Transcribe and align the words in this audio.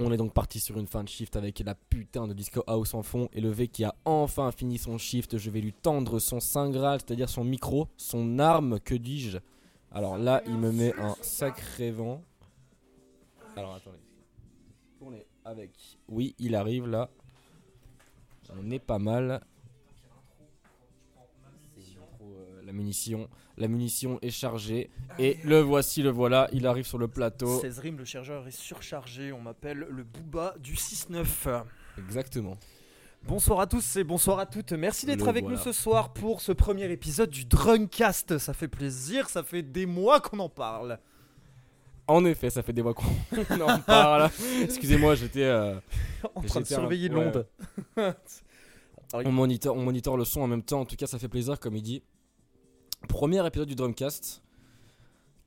On 0.00 0.12
est 0.12 0.16
donc 0.16 0.32
parti 0.32 0.60
sur 0.60 0.78
une 0.78 0.86
fin 0.86 1.02
de 1.02 1.08
shift 1.08 1.34
avec 1.34 1.58
la 1.58 1.74
putain 1.74 2.28
de 2.28 2.32
disco 2.32 2.62
house 2.68 2.94
en 2.94 3.02
fond 3.02 3.28
et 3.32 3.40
le 3.40 3.50
V 3.50 3.66
qui 3.66 3.82
a 3.82 3.94
enfin 4.04 4.52
fini 4.52 4.78
son 4.78 4.96
shift. 4.96 5.38
Je 5.38 5.50
vais 5.50 5.60
lui 5.60 5.72
tendre 5.72 6.20
son 6.20 6.38
saint 6.38 6.70
graal, 6.70 7.00
c'est-à-dire 7.00 7.28
son 7.28 7.42
micro, 7.42 7.88
son 7.96 8.38
arme, 8.38 8.78
que 8.78 8.94
dis-je. 8.94 9.38
Alors 9.90 10.16
là, 10.16 10.42
il 10.46 10.56
me 10.56 10.70
met 10.70 10.94
un 11.00 11.16
sacré 11.20 11.90
vent. 11.90 12.22
Alors 13.56 13.74
attendez. 13.74 13.98
Tournez 15.00 15.26
avec. 15.44 15.72
Oui, 16.08 16.36
il 16.38 16.54
arrive 16.54 16.86
là. 16.86 17.10
On 18.56 18.70
est 18.70 18.78
pas 18.78 19.00
mal. 19.00 19.42
La 22.68 22.74
munition, 22.74 23.30
la 23.56 23.66
munition 23.66 24.18
est 24.20 24.28
chargée 24.28 24.90
et 25.18 25.38
le 25.42 25.60
voici, 25.60 26.02
le 26.02 26.10
voilà, 26.10 26.48
il 26.52 26.66
arrive 26.66 26.86
sur 26.86 26.98
le 26.98 27.08
plateau. 27.08 27.60
16 27.62 27.78
rimes, 27.78 27.96
le 27.96 28.04
chargeur 28.04 28.46
est 28.46 28.50
surchargé. 28.50 29.32
On 29.32 29.40
m'appelle 29.40 29.86
le 29.88 30.04
Booba 30.04 30.54
du 30.60 30.74
6-9. 30.74 31.62
Exactement. 31.96 32.58
Bonsoir 33.26 33.60
à 33.60 33.66
tous 33.66 33.96
et 33.96 34.04
bonsoir 34.04 34.38
à 34.38 34.44
toutes. 34.44 34.72
Merci 34.72 35.06
d'être 35.06 35.28
avec 35.28 35.44
voilà. 35.44 35.56
nous 35.56 35.62
ce 35.64 35.72
soir 35.72 36.12
pour 36.12 36.42
ce 36.42 36.52
premier 36.52 36.92
épisode 36.92 37.30
du 37.30 37.46
Drunkcast. 37.46 38.36
Ça 38.36 38.52
fait 38.52 38.68
plaisir, 38.68 39.30
ça 39.30 39.42
fait 39.42 39.62
des 39.62 39.86
mois 39.86 40.20
qu'on 40.20 40.38
en 40.40 40.50
parle. 40.50 40.98
En 42.06 42.26
effet, 42.26 42.50
ça 42.50 42.62
fait 42.62 42.74
des 42.74 42.82
mois 42.82 42.92
qu'on 42.92 43.60
en 43.62 43.78
parle. 43.78 44.30
Excusez-moi, 44.62 45.14
j'étais. 45.14 45.44
euh, 45.44 45.74
en 46.34 46.42
train 46.42 46.60
de 46.60 46.66
un- 46.66 46.68
surveiller 46.68 47.08
ouais. 47.08 47.14
l'onde. 47.14 47.46
on, 49.14 49.32
monitor, 49.32 49.74
on 49.74 49.82
monitor 49.84 50.18
le 50.18 50.26
son 50.26 50.42
en 50.42 50.46
même 50.46 50.62
temps. 50.62 50.80
En 50.80 50.84
tout 50.84 50.96
cas, 50.96 51.06
ça 51.06 51.18
fait 51.18 51.28
plaisir, 51.28 51.58
comme 51.58 51.76
il 51.76 51.82
dit. 51.82 52.02
Premier 53.06 53.46
épisode 53.46 53.68
du 53.68 53.74
Drumcast. 53.74 54.42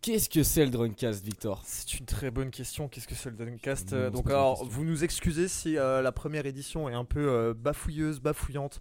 Qu'est-ce 0.02 0.30
que 0.30 0.42
c'est 0.42 0.64
le 0.64 0.72
Drumcast, 0.72 1.24
Victor? 1.24 1.62
C'est 1.66 2.00
une 2.00 2.06
très 2.06 2.32
bonne 2.32 2.50
question. 2.50 2.88
Qu'est-ce 2.88 3.08
que 3.08 3.14
c'est 3.14 3.30
le 3.30 3.36
c'est 3.76 4.12
Donc, 4.12 4.30
alors, 4.30 4.66
vous 4.66 4.84
nous 4.84 5.04
excusez 5.04 5.48
si 5.48 5.78
euh, 5.78 6.02
la 6.02 6.12
première 6.12 6.46
édition 6.46 6.90
est 6.90 6.94
un 6.94 7.06
peu 7.06 7.20
euh, 7.20 7.54
bafouilleuse, 7.54 8.20
bafouillante. 8.20 8.80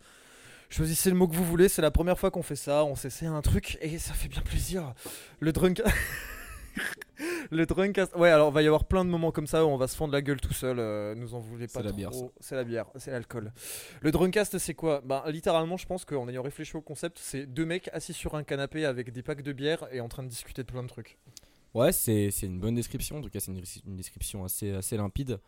Choisissez 0.70 1.10
le 1.10 1.16
mot 1.16 1.28
que 1.28 1.34
vous 1.34 1.44
voulez. 1.44 1.68
C'est 1.68 1.82
la 1.82 1.90
première 1.90 2.18
fois 2.18 2.30
qu'on 2.30 2.42
fait 2.42 2.56
ça. 2.56 2.84
On 2.84 2.94
s'essaie 2.94 3.27
un 3.27 3.42
truc 3.42 3.77
et 3.82 3.98
ça 3.98 4.14
fait 4.14 4.28
bien 4.28 4.40
plaisir. 4.40 4.94
Le 5.40 5.52
Drunk. 5.52 5.82
le 7.50 7.67
Drunkcast. 7.67 8.14
Ouais, 8.17 8.31
alors, 8.31 8.48
il 8.50 8.55
va 8.55 8.62
y 8.62 8.67
avoir 8.67 8.84
plein 8.84 9.05
de 9.05 9.11
moments 9.11 9.31
comme 9.33 9.47
ça 9.47 9.64
où 9.64 9.69
on 9.69 9.77
va 9.77 9.86
se 9.89 9.97
fendre 9.97 10.12
la 10.12 10.23
gueule 10.23 10.41
tout 10.41 10.53
seul. 10.55 10.78
euh, 10.78 11.14
nous 11.14 11.34
en 11.34 11.39
voulez 11.39 11.67
pas 11.67 11.81
C'est 11.81 11.83
la 11.83 11.91
trop. 11.91 11.97
bière. 11.97 12.11
C'est 12.41 12.55
la 12.56 12.64
bière, 12.64 12.86
c'est 12.97 13.11
l'alcool. 13.11 13.53
Le 14.00 14.11
Drunkcast, 14.12 14.59
c'est 14.59 14.75
quoi? 14.75 15.01
Bah, 15.05 15.25
littéralement, 15.28 15.77
je 15.77 15.86
pense 15.86 16.05
qu'en 16.05 16.28
ayant 16.28 16.42
réfléchi 16.42 16.77
au 16.77 16.81
concept, 16.83 17.19
c'est 17.20 17.47
deux 17.47 17.67
mecs 17.67 17.89
assis 17.92 18.12
sur 18.12 18.34
un 18.34 18.42
canapé 18.45 18.84
avec 18.84 19.12
des 19.12 19.23
packs 19.23 19.42
de 19.42 19.53
bière 19.53 19.86
et 19.92 20.01
en 20.01 20.08
train 20.08 20.23
de 20.23 20.28
discuter 20.28 20.62
de 20.62 20.69
plein 20.70 20.83
de 20.83 20.89
trucs. 20.89 21.19
Ouais, 21.75 21.92
c'est 21.92 22.31
c'est 22.33 22.47
une 22.47 22.58
bonne 22.58 22.75
description. 22.75 23.19
En 23.19 23.23
tout 23.23 23.31
cas, 23.31 23.39
c'est 23.41 23.53
une, 23.53 23.62
une 23.86 23.97
description 23.97 24.45
assez, 24.45 24.73
assez 24.73 24.97
limpide. 24.97 25.39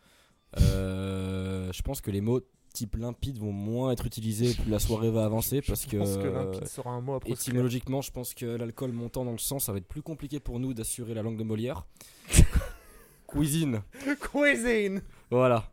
Euh, 0.61 1.73
je 1.73 1.83
pense 1.83 2.01
que 2.01 2.11
les 2.11 2.21
mots 2.21 2.41
type 2.73 2.97
limpide 2.97 3.39
vont 3.39 3.53
moins 3.53 3.93
être 3.93 4.07
utilisés 4.07 4.55
plus 4.55 4.71
la 4.71 4.79
soirée 4.79 5.11
va 5.11 5.25
avancer 5.25 5.61
parce 5.63 5.87
pense 5.87 6.17
que, 6.17 6.23
que 6.23 6.29
limpide 6.29 6.67
sera 6.67 6.91
un 6.91 7.01
mot 7.01 7.19
étymologiquement, 7.27 8.01
je 8.01 8.11
pense 8.11 8.35
que 8.35 8.47
l'alcool 8.47 8.93
montant 8.93 9.25
dans 9.25 9.33
le 9.33 9.39
sang, 9.39 9.59
ça 9.59 9.73
va 9.73 9.79
être 9.79 9.87
plus 9.87 10.03
compliqué 10.03 10.41
pour 10.41 10.61
nous 10.61 10.75
d'assurer 10.75 11.15
la 11.15 11.23
langue 11.23 11.37
de 11.37 11.45
Molière. 11.45 11.87
Cuisine. 13.27 13.83
Cuisine 14.21 15.03
Voilà. 15.31 15.65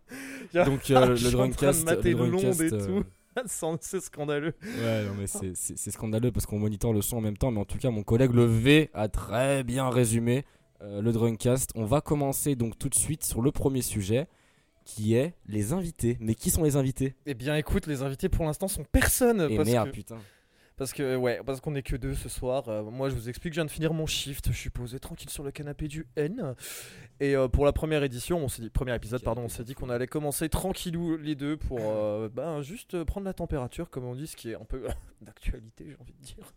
Donc 0.54 0.90
euh, 0.92 1.08
le, 1.10 1.32
Drunkcast, 1.32 1.90
le 2.04 2.12
long 2.14 2.40
et 2.40 2.74
euh, 2.74 3.02
tout. 3.04 3.06
C'est 3.82 4.02
scandaleux. 4.02 4.54
Ouais, 4.64 5.06
non, 5.06 5.14
mais 5.18 5.28
c'est- 5.28 5.92
scandaleux 5.92 6.32
parce 6.32 6.46
qu'on 6.46 6.60
monitor 6.60 6.94
le 6.94 7.02
son 7.02 7.18
en 7.18 7.22
même 7.22 7.38
temps. 7.38 7.52
Mais 7.52 7.60
en 7.60 7.66
tout 7.66 7.78
cas, 7.78 7.90
mon 7.90 8.04
collègue 8.04 8.32
le 8.34 8.46
V 8.46 8.90
a 8.94 9.08
très 9.08 9.64
bien 9.64 9.90
résumé 9.90 10.46
euh, 10.82 11.02
le 11.02 11.12
Drunkcast. 11.12 11.72
On 11.76 11.86
va 11.86 12.02
commencer 12.02 12.56
donc 12.56 12.78
tout 12.78 12.90
de 12.90 12.96
suite 12.96 13.24
sur 13.24 13.42
le 13.42 13.52
premier 13.52 13.82
sujet 13.82 14.28
qui 14.90 15.16
est 15.16 15.36
les 15.46 15.72
invités. 15.72 16.18
Mais 16.20 16.34
qui 16.34 16.50
sont 16.50 16.64
les 16.64 16.76
invités? 16.76 17.16
Eh 17.28 17.36
bien, 17.36 17.56
écoute, 17.56 17.86
les 17.86 18.02
invités 18.02 18.28
pour 18.28 18.46
l'instant 18.46 18.68
sont 18.68 18.84
personne. 18.84 19.42
Et 19.50 19.56
parce 19.56 19.70
merde, 19.70 19.90
que, 19.90 19.94
putain. 19.94 20.18
parce 20.78 20.94
que, 20.94 21.16
ouais, 21.16 21.42
parce 21.46 21.62
qu'on 21.62 21.76
est 21.76 21.84
que 21.84 21.96
deux 21.96 22.16
ce 22.16 22.28
soir. 22.28 22.68
Euh, 22.70 22.84
moi, 22.84 23.10
je 23.10 23.16
vous 23.16 23.30
explique, 23.30 23.54
je 23.54 23.60
viens 23.60 23.66
de 23.66 23.72
finir 23.72 23.94
mon 23.94 24.08
shift. 24.08 24.48
Je 24.52 24.58
suis 24.58 24.72
posé 24.72 25.00
tranquille 25.00 25.30
sur 25.30 25.44
le 25.44 25.52
canapé 25.52 25.88
du 25.88 26.08
N. 26.16 26.56
Et 27.20 27.36
euh, 27.36 27.48
pour 27.48 27.66
la 27.66 27.72
première 27.72 28.04
édition, 28.04 28.40
on 28.40 28.48
s'est 28.48 28.64
dit, 28.64 28.70
premier 28.72 28.96
épisode, 28.96 29.22
pardon, 29.22 29.44
on 29.44 29.50
s'est 29.50 29.64
dit 29.64 29.76
qu'on 29.76 29.90
allait 29.90 30.08
commencer 30.08 30.50
tranquillou 30.50 31.18
les 31.18 31.36
deux 31.36 31.56
pour 31.56 31.80
euh, 31.82 32.28
ben, 32.28 32.64
juste 32.64 33.04
prendre 33.04 33.26
la 33.26 33.34
température, 33.34 33.92
comme 33.92 34.06
on 34.06 34.16
dit, 34.16 34.26
ce 34.26 34.36
qui 34.36 34.50
est 34.50 34.56
un 34.56 34.66
peu 34.66 34.88
d'actualité, 35.22 35.86
j'ai 35.88 35.98
envie 36.00 36.16
de 36.20 36.26
dire. 36.26 36.52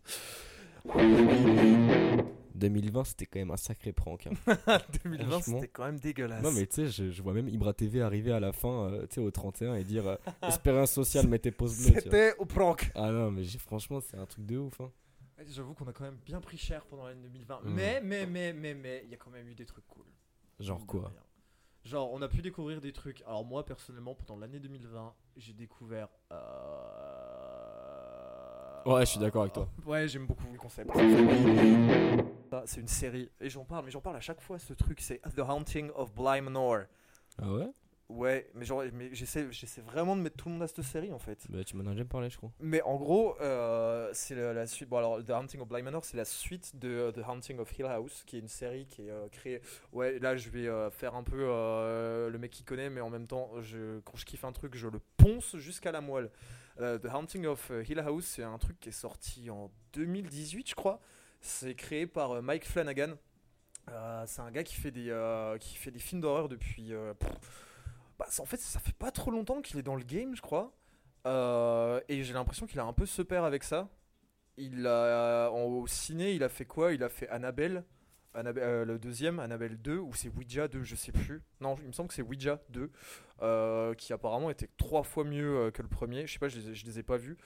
2020, 2.55 3.03
c'était 3.03 3.25
quand 3.25 3.39
même 3.39 3.51
un 3.51 3.57
sacré 3.57 3.91
prank. 3.91 4.27
hein. 4.27 4.33
2020, 5.03 5.29
Franchement. 5.29 5.59
c'était 5.59 5.67
quand 5.71 5.85
même 5.85 5.99
dégueulasse. 5.99 6.43
non, 6.43 6.51
mais 6.51 6.65
tu 6.67 6.75
sais, 6.75 6.87
je, 6.87 7.11
je 7.11 7.21
vois 7.23 7.33
même 7.33 7.49
Ibra 7.49 7.73
TV 7.73 8.01
arriver 8.01 8.31
à 8.31 8.39
la 8.39 8.53
fin, 8.53 8.89
euh, 8.91 9.01
tu 9.07 9.15
sais, 9.15 9.21
au 9.21 9.31
31 9.31 9.75
et 9.75 9.83
dire 9.83 10.07
euh, 10.07 10.15
Espérance 10.47 10.91
sociale, 10.91 11.27
mettez 11.29 11.51
pause 11.51 11.75
bleue. 11.89 11.99
C'était 12.01 12.33
au 12.37 12.45
prank. 12.45 12.91
Ah 12.95 13.11
non, 13.11 13.31
mais 13.31 13.43
franchement, 13.57 13.99
c'est 14.01 14.17
un 14.17 14.25
truc 14.25 14.45
de 14.45 14.57
ouf. 14.57 14.79
hein. 14.81 14.91
J'avoue 15.47 15.73
qu'on 15.73 15.87
a 15.87 15.93
quand 15.93 16.03
même 16.05 16.19
bien 16.25 16.39
pris 16.39 16.57
cher 16.57 16.85
pendant 16.85 17.05
l'année 17.07 17.21
2020. 17.23 17.61
Mm. 17.63 17.73
Mais, 17.73 18.01
mais, 18.01 18.25
mais, 18.25 18.53
mais, 18.53 18.73
mais, 18.73 19.01
il 19.05 19.09
y 19.09 19.13
a 19.13 19.17
quand 19.17 19.31
même 19.31 19.47
eu 19.49 19.55
des 19.55 19.65
trucs 19.65 19.85
cool. 19.87 20.05
Genre 20.59 20.85
quoi? 20.85 21.09
rien. 21.09 21.19
Genre, 21.83 22.13
on 22.13 22.21
a 22.21 22.29
pu 22.29 22.41
découvrir 22.41 22.79
des 22.79 22.93
trucs. 22.93 23.21
Alors, 23.23 23.43
moi, 23.43 23.65
personnellement, 23.65 24.15
pendant 24.15 24.39
l'année 24.39 24.59
2020, 24.59 25.13
j'ai 25.35 25.51
découvert. 25.53 26.07
euh, 26.31 27.42
Ouais, 28.85 29.01
je 29.01 29.11
suis 29.11 29.19
d'accord 29.19 29.43
avec 29.43 29.53
toi. 29.53 29.67
Ouais, 29.85 30.07
j'aime 30.07 30.25
beaucoup 30.25 30.43
le 30.51 30.57
concept. 30.57 30.91
Ça, 32.49 32.63
C'est 32.65 32.81
une 32.81 32.87
série. 32.87 33.29
Et 33.39 33.49
j'en 33.49 33.63
parle, 33.63 33.85
mais 33.85 33.91
j'en 33.91 34.01
parle 34.01 34.17
à 34.17 34.21
chaque 34.21 34.41
fois, 34.41 34.59
ce 34.59 34.73
truc. 34.73 34.99
C'est 35.01 35.21
The 35.35 35.39
Haunting 35.39 35.89
of 35.95 36.13
Bly 36.13 36.41
Manor. 36.41 36.79
Ah 37.41 37.51
ouais? 37.51 37.69
Ouais, 38.09 38.51
mais 38.53 38.65
genre, 38.65 38.83
mais 38.93 39.09
j'essaie, 39.13 39.47
j'essaie 39.49 39.81
vraiment 39.81 40.15
de 40.15 40.21
mettre 40.21 40.35
tout 40.35 40.47
le 40.49 40.53
monde 40.53 40.61
à 40.63 40.67
cette 40.67 40.83
série 40.83 41.11
en 41.11 41.17
fait. 41.17 41.47
Bah, 41.49 41.63
tu 41.63 41.75
m'en 41.75 41.89
as 41.89 41.93
déjà 41.93 42.05
parlé, 42.05 42.29
je 42.29 42.37
crois. 42.37 42.51
Mais 42.59 42.81
en 42.83 42.95
gros, 42.97 43.35
euh, 43.41 44.09
c'est 44.13 44.35
la, 44.35 44.53
la 44.53 44.67
suite. 44.67 44.87
Bon, 44.89 44.97
alors, 44.97 45.23
The 45.23 45.31
Haunting 45.31 45.61
of 45.61 45.67
Bly 45.69 45.81
Manor, 45.81 46.03
c'est 46.05 46.17
la 46.17 46.25
suite 46.25 46.77
de 46.77 46.89
euh, 46.89 47.11
The 47.11 47.21
Haunting 47.27 47.57
of 47.59 47.75
Hill 47.79 47.85
House, 47.85 48.23
qui 48.27 48.35
est 48.35 48.39
une 48.39 48.49
série 48.49 48.85
qui 48.85 49.07
est 49.07 49.09
euh, 49.09 49.29
créée. 49.31 49.61
Ouais, 49.93 50.19
là, 50.19 50.35
je 50.35 50.49
vais 50.49 50.67
euh, 50.67 50.91
faire 50.91 51.15
un 51.15 51.23
peu 51.23 51.37
le 51.37 52.37
mec 52.37 52.51
qui 52.51 52.63
connaît, 52.63 52.89
mais 52.89 53.01
en 53.01 53.09
même 53.09 53.25
temps, 53.25 53.49
je, 53.61 53.99
quand 54.01 54.17
je 54.17 54.25
kiffe 54.25 54.43
un 54.43 54.51
truc, 54.51 54.75
je 54.75 54.89
le 54.89 54.99
ponce 55.17 55.55
jusqu'à 55.55 55.91
la 55.91 56.01
moelle. 56.01 56.29
Euh, 56.79 56.97
The 56.97 57.05
Haunting 57.13 57.45
of 57.45 57.71
euh, 57.71 57.83
Hill 57.87 57.99
House, 57.99 58.25
c'est 58.25 58.43
un 58.43 58.57
truc 58.57 58.79
qui 58.79 58.89
est 58.89 58.93
sorti 58.93 59.49
en 59.49 59.71
2018, 59.93 60.69
je 60.69 60.75
crois. 60.75 60.99
C'est 61.41 61.75
créé 61.75 62.07
par 62.07 62.31
euh, 62.31 62.41
Mike 62.41 62.65
Flanagan. 62.65 63.13
C'est 64.25 64.39
un 64.41 64.49
gars 64.51 64.63
qui 64.63 64.75
fait 64.75 64.91
des, 64.91 65.13
qui 65.59 65.75
fait 65.75 65.91
des 65.91 65.99
films 65.99 66.21
d'horreur 66.21 66.47
depuis. 66.47 66.93
bah, 68.17 68.25
en 68.39 68.45
fait, 68.45 68.57
ça 68.57 68.79
fait 68.79 68.95
pas 68.95 69.11
trop 69.11 69.29
longtemps 69.29 69.61
qu'il 69.61 69.77
est 69.77 69.83
dans 69.83 69.95
le 69.95 70.03
game, 70.05 70.35
je 70.35 70.41
crois. 70.41 70.71
Et 72.07 72.23
j'ai 72.23 72.33
l'impression 72.33 72.65
qu'il 72.65 72.79
a 72.79 72.85
un 72.85 72.93
peu 72.93 73.05
ce 73.05 73.21
père 73.21 73.43
avec 73.43 73.63
ça. 73.65 73.89
Il 74.57 74.87
a, 74.87 75.49
en- 75.51 75.63
au 75.63 75.85
ciné, 75.87 76.33
il 76.33 76.43
a 76.43 76.49
fait 76.49 76.65
quoi? 76.65 76.93
Il 76.93 77.03
a 77.03 77.09
fait 77.09 77.27
Annabelle, 77.29 77.83
Annabelle 78.33 78.63
euh, 78.63 78.85
le 78.85 78.99
deuxième, 78.99 79.39
Annabelle 79.39 79.77
2, 79.81 79.97
ou 79.97 80.13
c'est 80.13 80.29
Ouija 80.29 80.67
2, 80.67 80.83
je 80.83 80.95
sais 80.95 81.11
plus. 81.11 81.41
Non, 81.61 81.75
il 81.81 81.87
me 81.87 81.91
semble 81.91 82.09
que 82.09 82.15
c'est 82.15 82.21
Ouija 82.21 82.59
2, 82.69 82.91
euh, 83.41 83.93
qui 83.93 84.13
apparemment 84.13 84.49
était 84.49 84.69
trois 84.77 85.03
fois 85.03 85.23
mieux 85.23 85.57
euh, 85.57 85.71
que 85.71 85.81
le 85.81 85.87
premier. 85.87 86.25
Je 86.25 86.33
sais 86.33 86.39
pas, 86.39 86.47
je 86.47 86.59
les, 86.59 86.75
je 86.75 86.85
les 86.85 86.99
ai 86.99 87.03
pas 87.03 87.17
vus. 87.17 87.37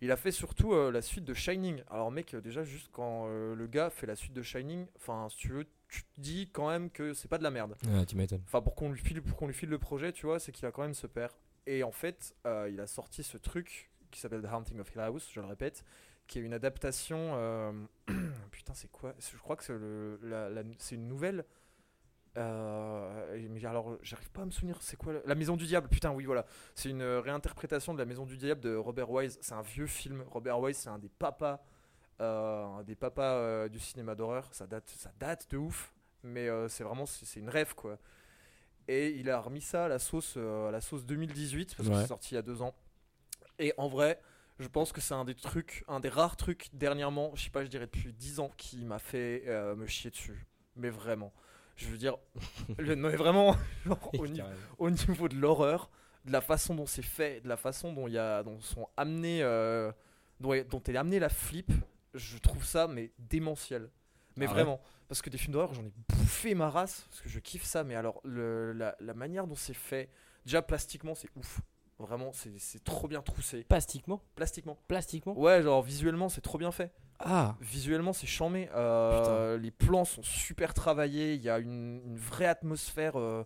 Il 0.00 0.12
a 0.12 0.16
fait 0.16 0.30
surtout 0.30 0.74
la 0.90 1.00
suite 1.00 1.24
de 1.24 1.32
Shining. 1.32 1.82
Alors, 1.88 2.10
mec, 2.10 2.36
déjà, 2.36 2.62
juste 2.64 2.90
quand 2.92 3.28
le 3.28 3.66
gars 3.66 3.88
fait 3.88 4.06
la 4.06 4.14
suite 4.14 4.34
de 4.34 4.42
Shining, 4.42 4.86
enfin, 4.94 5.28
si 5.30 5.38
tu 5.38 5.48
veux, 5.48 5.64
tu 5.88 6.02
te 6.02 6.20
dis 6.20 6.50
quand 6.52 6.68
même 6.68 6.90
que 6.90 7.14
c'est 7.14 7.28
pas 7.28 7.38
de 7.38 7.42
la 7.42 7.50
merde. 7.50 7.74
Ah, 7.94 8.04
tu 8.04 8.14
m'étonnes. 8.14 8.42
Enfin, 8.44 8.60
pour 8.60 8.74
qu'on 8.74 8.92
lui 8.92 9.00
file, 9.00 9.22
pour 9.22 9.38
qu'on 9.38 9.46
lui 9.46 9.54
file 9.54 9.70
le 9.70 9.78
projet, 9.78 10.12
tu 10.12 10.26
vois, 10.26 10.38
c'est 10.38 10.52
qu'il 10.52 10.66
a 10.66 10.70
quand 10.70 10.82
même 10.82 10.92
ce 10.92 11.06
père. 11.06 11.38
Et 11.66 11.82
en 11.82 11.92
fait, 11.92 12.36
il 12.44 12.78
a 12.78 12.86
sorti 12.86 13.22
ce 13.22 13.38
truc 13.38 13.90
qui 14.10 14.20
s'appelle 14.20 14.42
The 14.42 14.52
Haunting 14.52 14.80
of 14.80 14.94
Hill 14.94 15.00
House, 15.00 15.30
je 15.32 15.40
le 15.40 15.46
répète, 15.46 15.82
qui 16.26 16.38
est 16.38 16.42
une 16.42 16.52
adaptation. 16.54 17.32
euh, 17.34 17.72
Putain, 18.50 18.74
c'est 18.74 18.90
quoi? 18.90 19.14
Je 19.18 19.36
crois 19.38 19.56
que 19.56 19.64
c'est 19.64 19.72
le- 19.72 20.18
la- 20.22 20.48
la- 20.50 20.62
c'est 20.78 20.94
une 20.96 21.06
nouvelle. 21.08 21.44
Euh, 22.36 23.46
mais 23.50 23.64
alors, 23.64 23.96
j'arrive 24.02 24.30
pas 24.30 24.42
à 24.42 24.44
me 24.44 24.50
souvenir, 24.50 24.76
c'est 24.82 24.96
quoi 24.96 25.14
la... 25.24 25.34
Maison 25.34 25.56
du 25.56 25.64
Diable 25.64 25.88
Putain, 25.88 26.12
oui, 26.12 26.24
voilà. 26.26 26.44
C'est 26.74 26.90
une 26.90 27.00
euh, 27.00 27.20
réinterprétation 27.20 27.94
de 27.94 27.98
La 27.98 28.04
Maison 28.04 28.26
du 28.26 28.36
Diable 28.36 28.60
de 28.60 28.74
Robert 28.76 29.10
Wise. 29.10 29.38
C'est 29.40 29.54
un 29.54 29.62
vieux 29.62 29.86
film. 29.86 30.22
Robert 30.30 30.58
Wise, 30.60 30.76
c'est 30.76 30.90
un 30.90 30.98
des 30.98 31.08
papas, 31.08 31.64
un 32.20 32.82
des 32.84 32.94
papas 32.94 33.68
du 33.68 33.78
cinéma 33.78 34.14
d'horreur. 34.14 34.48
Ça 34.52 34.66
date, 34.66 34.86
ça 34.88 35.12
date 35.18 35.50
de 35.50 35.56
ouf, 35.56 35.94
mais 36.22 36.48
c'est 36.68 36.84
vraiment, 36.84 37.06
c'est 37.06 37.40
une 37.40 37.48
rêve, 37.48 37.74
quoi. 37.74 37.98
Et 38.88 39.10
il 39.18 39.30
a 39.30 39.40
remis 39.40 39.62
ça 39.62 39.86
à 39.86 39.88
la 39.88 39.98
sauce, 39.98 40.36
à 40.36 40.70
la 40.70 40.80
sauce 40.80 41.04
2018 41.06 41.74
parce 41.74 41.88
que 41.88 41.94
c'est 42.02 42.06
sorti 42.08 42.34
il 42.34 42.36
y 42.36 42.38
a 42.38 42.42
deux 42.42 42.60
ans. 42.62 42.74
Et 43.58 43.72
en 43.78 43.88
vrai, 43.88 44.20
je 44.58 44.68
pense 44.68 44.92
que 44.92 45.00
c'est 45.00 45.14
un 45.14 45.24
des 45.24 45.34
trucs, 45.34 45.84
un 45.88 46.00
des 46.00 46.08
rares 46.08 46.36
trucs 46.36 46.68
dernièrement, 46.72 47.32
je 47.34 47.44
sais 47.44 47.50
pas, 47.50 47.62
je 47.64 47.68
dirais 47.68 47.86
depuis 47.86 48.12
10 48.12 48.40
ans, 48.40 48.50
qui 48.56 48.84
m'a 48.84 48.98
fait 48.98 49.44
euh, 49.46 49.74
me 49.76 49.86
chier 49.86 50.10
dessus. 50.10 50.46
Mais 50.76 50.90
vraiment. 50.90 51.32
Je 51.76 51.88
veux 51.88 51.98
dire, 51.98 52.16
le, 52.78 52.94
non, 52.94 53.10
mais 53.10 53.16
vraiment, 53.16 53.54
genre, 53.86 54.10
au, 54.18 54.26
ni- 54.26 54.38
Carrément. 54.38 54.56
au 54.78 54.90
niveau 54.90 55.28
de 55.28 55.36
l'horreur, 55.36 55.90
de 56.24 56.32
la 56.32 56.40
façon 56.40 56.74
dont 56.74 56.86
c'est 56.86 57.02
fait, 57.02 57.40
de 57.42 57.48
la 57.48 57.56
façon 57.58 57.92
dont 57.92 58.08
y 58.08 58.16
a, 58.18 58.42
dont 58.42 58.60
sont 58.60 58.88
amenés, 58.96 59.42
euh, 59.42 59.92
dont, 60.40 60.52
est- 60.54 60.64
dont 60.64 60.82
est 60.82 60.96
amené 60.96 61.18
la 61.18 61.28
flip, 61.28 61.70
je 62.14 62.38
trouve 62.38 62.64
ça 62.64 62.88
mais 62.88 63.12
démentiel. 63.18 63.90
Mais 64.38 64.46
Ah 64.46 64.48
ouais 64.48 64.54
vraiment, 64.54 64.80
Parce 65.08 65.20
que 65.22 65.30
des 65.30 65.38
films 65.38 65.52
d'horreur, 65.52 65.72
j'en 65.74 65.84
ai 65.84 65.92
bouffé 66.08 66.54
ma 66.54 66.68
race, 66.70 67.06
parce 67.10 67.20
que 67.22 67.28
je 67.28 67.38
kiffe 67.40 67.64
ça, 67.64 67.84
mais 67.84 67.94
alors 67.94 68.20
le- 68.24 68.72
la, 68.72 68.96
la 69.00 69.14
manière 69.14 69.46
dont 69.46 69.54
c'est 69.54 69.74
fait, 69.74 70.10
déjà 70.46 70.62
plastiquement, 70.62 71.14
c'est 71.14 71.30
ouf. 71.36 71.60
Vraiment, 71.98 72.30
c'est 72.32 72.84
trop 72.84 73.08
bien 73.08 73.22
troussé. 73.22 73.64
Plastiquement 73.64 74.20
Plastiquement. 74.34 74.76
Plastiquement 74.86 75.38
Ouais, 75.38 75.62
genre 75.62 75.82
visuellement, 75.82 76.28
c'est 76.28 76.42
trop 76.42 76.58
bien 76.58 76.70
fait. 76.70 76.92
Ah 77.18 77.56
Visuellement, 77.62 78.12
c'est 78.12 78.26
chambé. 78.26 78.68
Euh, 78.74 79.56
les 79.56 79.70
plans 79.70 80.04
sont 80.04 80.22
super 80.22 80.74
travaillés. 80.74 81.34
Il 81.34 81.42
y 81.42 81.48
a 81.48 81.58
une, 81.58 82.02
une 82.04 82.18
vraie 82.18 82.46
atmosphère. 82.46 83.18
euh, 83.18 83.44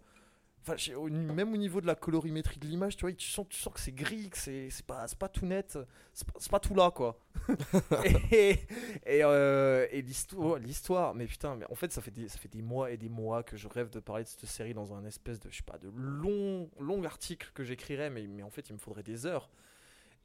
Enfin, 0.62 0.77
même 1.09 1.55
au 1.55 1.57
niveau 1.57 1.81
de 1.81 1.87
la 1.87 1.95
colorimétrie 1.95 2.59
de 2.59 2.67
l'image, 2.67 2.97
tu 2.97 3.07
vois, 3.07 3.12
tu 3.12 3.29
sens, 3.29 3.47
tu 3.49 3.59
sens 3.59 3.73
que 3.73 3.81
c'est 3.81 3.93
gris, 3.93 4.29
que 4.29 4.37
c'est 4.37 4.71
pas, 4.87 5.07
pas 5.19 5.29
tout 5.29 5.47
net, 5.47 5.79
c'est 6.12 6.27
pas, 6.27 6.39
pas 6.51 6.61
tout 6.61 6.75
là, 6.75 6.91
quoi. 6.91 7.19
et 8.31 8.59
et, 9.07 9.25
euh, 9.25 9.87
et 9.91 10.03
l'histoire, 10.03 10.59
l'histoire, 10.59 11.15
mais 11.15 11.27
putain, 11.27 11.57
mais 11.57 11.65
en 11.71 11.75
fait, 11.75 11.93
ça 11.93 12.03
fait, 12.03 12.11
des, 12.11 12.29
ça 12.29 12.39
fait 12.39 12.49
des 12.49 12.62
mois 12.62 12.91
et 12.91 12.99
des 12.99 13.09
mois 13.09 13.43
que 13.43 13.57
je 13.57 13.69
rêve 13.69 13.89
de 13.91 14.01
parler 14.01 14.25
de 14.25 14.29
cette 14.29 14.45
série 14.47 14.75
dans 14.75 14.93
un 14.93 15.05
espèce 15.07 15.41
de, 15.41 15.51
je 15.51 15.57
sais 15.57 15.62
pas, 15.62 15.79
de 15.79 15.89
long, 15.95 16.69
long 16.79 17.05
article 17.05 17.51
que 17.55 17.65
j'écrirais, 17.65 18.11
mais, 18.11 18.27
mais 18.27 18.43
en 18.43 18.51
fait, 18.51 18.69
il 18.69 18.75
me 18.75 18.79
faudrait 18.79 19.03
des 19.03 19.25
heures. 19.25 19.51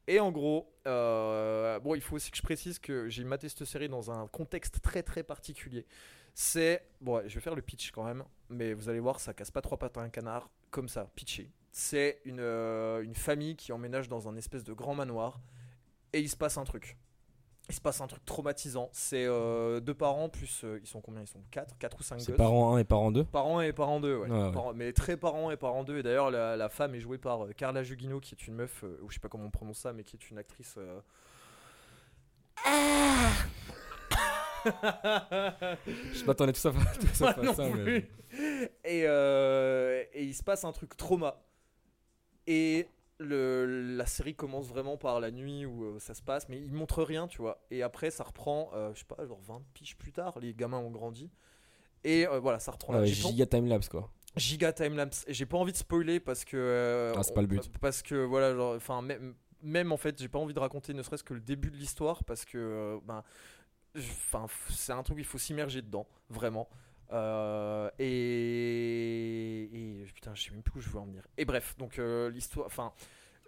Et 0.07 0.19
en 0.19 0.31
gros, 0.31 0.71
euh, 0.85 1.79
bon, 1.79 1.95
il 1.95 2.01
faut 2.01 2.15
aussi 2.15 2.29
que 2.29 2.37
je 2.37 2.43
précise 2.43 2.77
que 2.77 3.09
j'ai 3.09 3.23
maté 3.23 3.49
cette 3.49 3.65
série 3.65 3.89
dans 3.89 4.11
un 4.11 4.27
contexte 4.27 4.81
très 4.81 5.01
très 5.01 5.23
particulier. 5.23 5.85
C'est. 6.37 6.85
Bon, 7.01 7.15
ouais, 7.15 7.29
je 7.29 7.35
vais 7.35 7.41
faire 7.41 7.55
le 7.55 7.61
pitch 7.61 7.91
quand 7.91 8.03
même, 8.03 8.23
mais 8.49 8.73
vous 8.73 8.89
allez 8.89 8.99
voir, 8.99 9.19
ça 9.21 9.33
casse 9.33 9.51
pas 9.51 9.61
trois 9.61 9.77
pattes 9.79 9.97
à 9.97 10.01
un 10.01 10.09
canard, 10.09 10.49
comme 10.69 10.89
ça, 10.89 11.09
pitché. 11.15 11.49
C'est 11.71 12.19
une, 12.25 12.39
euh, 12.41 13.01
une 13.03 13.15
famille 13.15 13.55
qui 13.55 13.71
emménage 13.71 14.07
dans 14.09 14.27
un 14.29 14.35
espèce 14.35 14.63
de 14.65 14.73
grand 14.73 14.93
manoir, 14.95 15.39
et 16.13 16.19
il 16.19 16.29
se 16.29 16.35
passe 16.35 16.57
un 16.57 16.65
truc. 16.65 16.97
Il 17.69 17.73
se 17.73 17.81
passe 17.81 17.99
un 18.01 18.05
truc 18.07 18.23
traumatisant. 18.25 18.89
C'est 18.91 19.25
euh, 19.25 19.79
deux 19.79 19.93
parents, 19.95 20.29
plus. 20.29 20.63
euh, 20.65 20.77
ils 20.83 20.87
sont 20.87 21.01
combien? 21.01 21.21
Ils 21.21 21.27
sont 21.27 21.41
quatre, 21.51 21.75
quatre 21.79 21.99
ou 21.99 22.03
cinq 22.03 22.19
C'est 22.19 22.27
gosses. 22.33 22.37
parents 22.37 22.75
1 22.75 22.79
et 22.79 22.83
parents 22.83 23.11
2 23.11 23.23
Parents 23.23 23.59
et 23.61 23.73
parents 23.73 23.99
2, 23.99 24.17
ouais. 24.17 24.29
Ouais, 24.29 24.43
ouais. 24.43 24.51
Parents- 24.51 24.73
mais 24.75 24.93
très 24.93 25.17
parents 25.17 25.49
et 25.51 25.57
parents 25.57 25.83
2. 25.83 25.97
Et 25.97 26.03
d'ailleurs, 26.03 26.29
la, 26.29 26.55
la 26.57 26.69
femme 26.69 26.93
est 26.93 26.99
jouée 26.99 27.17
par 27.17 27.45
euh, 27.45 27.53
Carla 27.53 27.81
Jugino, 27.81 28.19
qui 28.19 28.35
est 28.35 28.45
une 28.47 28.53
meuf, 28.55 28.83
euh, 28.83 28.99
ou 29.01 29.09
je 29.09 29.15
sais 29.15 29.19
pas 29.19 29.29
comment 29.29 29.45
on 29.45 29.49
prononce 29.51 29.79
ça, 29.79 29.93
mais 29.93 30.03
qui 30.03 30.15
est 30.15 30.29
une 30.29 30.37
actrice. 30.37 30.75
euh, 30.77 30.99
Je 34.65 36.25
m'attendais 36.25 36.53
tout 36.53 36.59
ça, 36.59 36.71
tout 36.71 37.07
ça, 37.13 37.25
Moi 37.25 37.33
pas 37.33 37.41
non 37.43 37.53
ça, 37.53 37.69
mais- 37.69 37.83
plus. 37.83 38.09
Et, 38.83 39.03
euh, 39.05 40.03
et 40.13 40.23
il 40.23 40.33
se 40.33 40.43
passe 40.43 40.63
un 40.65 40.71
truc 40.71 40.97
trauma. 40.97 41.41
Et 42.47 42.87
le, 43.19 43.95
la 43.95 44.05
série 44.05 44.35
commence 44.35 44.67
vraiment 44.67 44.97
par 44.97 45.19
la 45.19 45.31
nuit 45.31 45.65
où 45.65 45.83
euh, 45.85 45.99
ça 45.99 46.13
se 46.13 46.21
passe, 46.21 46.49
mais 46.49 46.59
il 46.59 46.73
montre 46.73 47.01
rien, 47.03 47.27
tu 47.27 47.37
vois. 47.41 47.63
Et 47.71 47.81
après, 47.81 48.11
ça 48.11 48.23
reprend, 48.23 48.71
euh, 48.73 48.91
je 48.93 48.99
sais 48.99 49.05
pas, 49.05 49.25
genre 49.25 49.39
20 49.47 49.61
piges 49.73 49.95
plus 49.97 50.11
tard, 50.11 50.37
les 50.39 50.53
gamins 50.53 50.79
ont 50.79 50.91
grandi. 50.91 51.29
Et 52.03 52.27
euh, 52.27 52.39
voilà, 52.39 52.59
ça 52.59 52.71
reprend 52.71 52.93
pas- 52.93 53.05
giga 53.05 53.45
timelapse 53.45 53.89
quoi. 53.89 54.11
giga 54.35 54.71
timelapse 54.73 55.23
et 55.27 55.33
j'ai 55.33 55.45
pas 55.47 55.57
envie 55.57 55.71
de 55.71 55.77
spoiler 55.77 56.19
parce 56.19 56.45
que 56.45 57.13
Ah, 57.15 57.23
c'est 57.23 57.33
pas 57.33 57.41
le 57.41 57.47
but. 57.47 57.71
parce 57.79 58.01
que 58.03 58.15
voilà 58.25 58.53
genre 58.53 58.75
enfin 58.75 59.01
même 59.01 59.33
même 59.63 59.91
en 59.91 59.97
fait 59.97 60.19
j'ai 60.21 60.27
pas 60.27 60.37
envie 60.37 60.53
de 60.53 60.59
raconter 60.59 60.93
ne 60.93 61.01
serait-ce 61.01 61.23
que 61.23 61.33
le 61.33 61.39
début 61.39 61.71
de 61.71 61.77
l'histoire 61.77 62.23
parce 62.25 62.45
que 62.45 62.99
ben 63.07 63.23
enfin 63.97 64.45
c'est 64.69 64.91
un 64.93 65.03
truc 65.03 65.17
il 65.19 65.25
faut 65.25 65.37
s'immerger 65.37 65.81
dedans 65.81 66.07
vraiment. 66.29 66.67
Euh, 67.11 67.89
et, 67.99 69.63
et 70.01 70.05
putain 70.13 70.33
je 70.33 70.43
sais 70.43 70.51
même 70.51 70.63
plus 70.63 70.79
où 70.79 70.81
je 70.81 70.89
veux 70.89 70.99
en 70.99 71.05
venir. 71.05 71.25
Et 71.37 71.45
bref 71.45 71.75
donc 71.77 71.99
euh, 71.99 72.29
l'histoire 72.29 72.65
enfin 72.67 72.91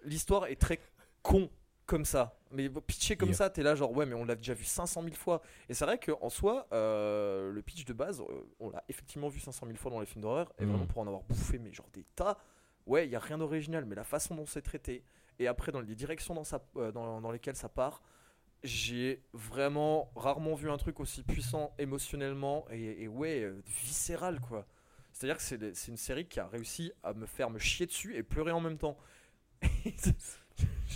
l'histoire 0.03 0.45
est 0.47 0.55
très 0.59 0.79
con 1.23 1.49
comme 1.85 2.05
ça. 2.05 2.37
Mais 2.51 2.69
pitché 2.69 3.15
comme 3.15 3.29
Yeah. 3.29 3.37
ça 3.37 3.49
t'es 3.49 3.63
là 3.63 3.75
genre 3.75 3.91
ouais 3.95 4.05
mais 4.05 4.13
on 4.13 4.25
l'a 4.25 4.35
déjà 4.35 4.53
vu 4.53 4.63
500 4.63 5.03
000 5.03 5.15
fois. 5.15 5.41
Et 5.69 5.73
c'est 5.73 5.85
vrai 5.85 5.99
qu'en 5.99 6.29
soi 6.29 6.67
euh, 6.73 7.51
le 7.51 7.61
pitch 7.61 7.85
de 7.85 7.93
base 7.93 8.21
on 8.59 8.69
l'a 8.69 8.83
effectivement 8.89 9.27
vu 9.29 9.39
500 9.39 9.65
000 9.65 9.77
fois 9.77 9.91
dans 9.91 9.99
les 9.99 10.05
films 10.05 10.21
d'horreur. 10.21 10.51
Et 10.59 10.65
Mhm. 10.65 10.71
vraiment 10.71 10.85
pour 10.85 10.99
en 11.01 11.07
avoir 11.07 11.23
bouffé 11.23 11.57
mais 11.59 11.71
genre 11.73 11.89
des 11.93 12.03
tas 12.15 12.37
ouais 12.85 13.05
il 13.05 13.11
y 13.11 13.15
a 13.15 13.19
rien 13.19 13.37
d'original 13.37 13.85
mais 13.85 13.95
la 13.95 14.03
façon 14.03 14.35
dont 14.35 14.45
c'est 14.45 14.61
traité 14.61 15.03
et 15.39 15.47
après 15.47 15.71
dans 15.71 15.81
les 15.81 15.93
directions 15.95 16.33
dans, 16.33 16.43
sa, 16.45 16.61
dans, 16.93 17.21
dans 17.21 17.31
lesquelles 17.31 17.55
ça 17.57 17.69
part 17.69 18.01
j'ai 18.63 19.21
vraiment 19.33 20.11
rarement 20.15 20.55
vu 20.55 20.69
un 20.69 20.77
truc 20.77 20.99
aussi 20.99 21.23
puissant 21.23 21.73
émotionnellement 21.77 22.65
et, 22.71 23.03
et 23.03 23.07
ouais 23.07 23.41
euh, 23.41 23.61
viscéral 23.67 24.39
quoi 24.39 24.65
c'est 25.13 25.25
à 25.25 25.29
dire 25.29 25.37
que 25.37 25.43
c'est 25.43 25.75
c'est 25.75 25.91
une 25.91 25.97
série 25.97 26.25
qui 26.25 26.39
a 26.39 26.47
réussi 26.47 26.91
à 27.03 27.13
me 27.13 27.25
faire 27.25 27.49
me 27.49 27.59
chier 27.59 27.85
dessus 27.85 28.15
et 28.15 28.23
pleurer 28.23 28.51
en 28.51 28.61
même 28.61 28.77
temps 28.77 28.97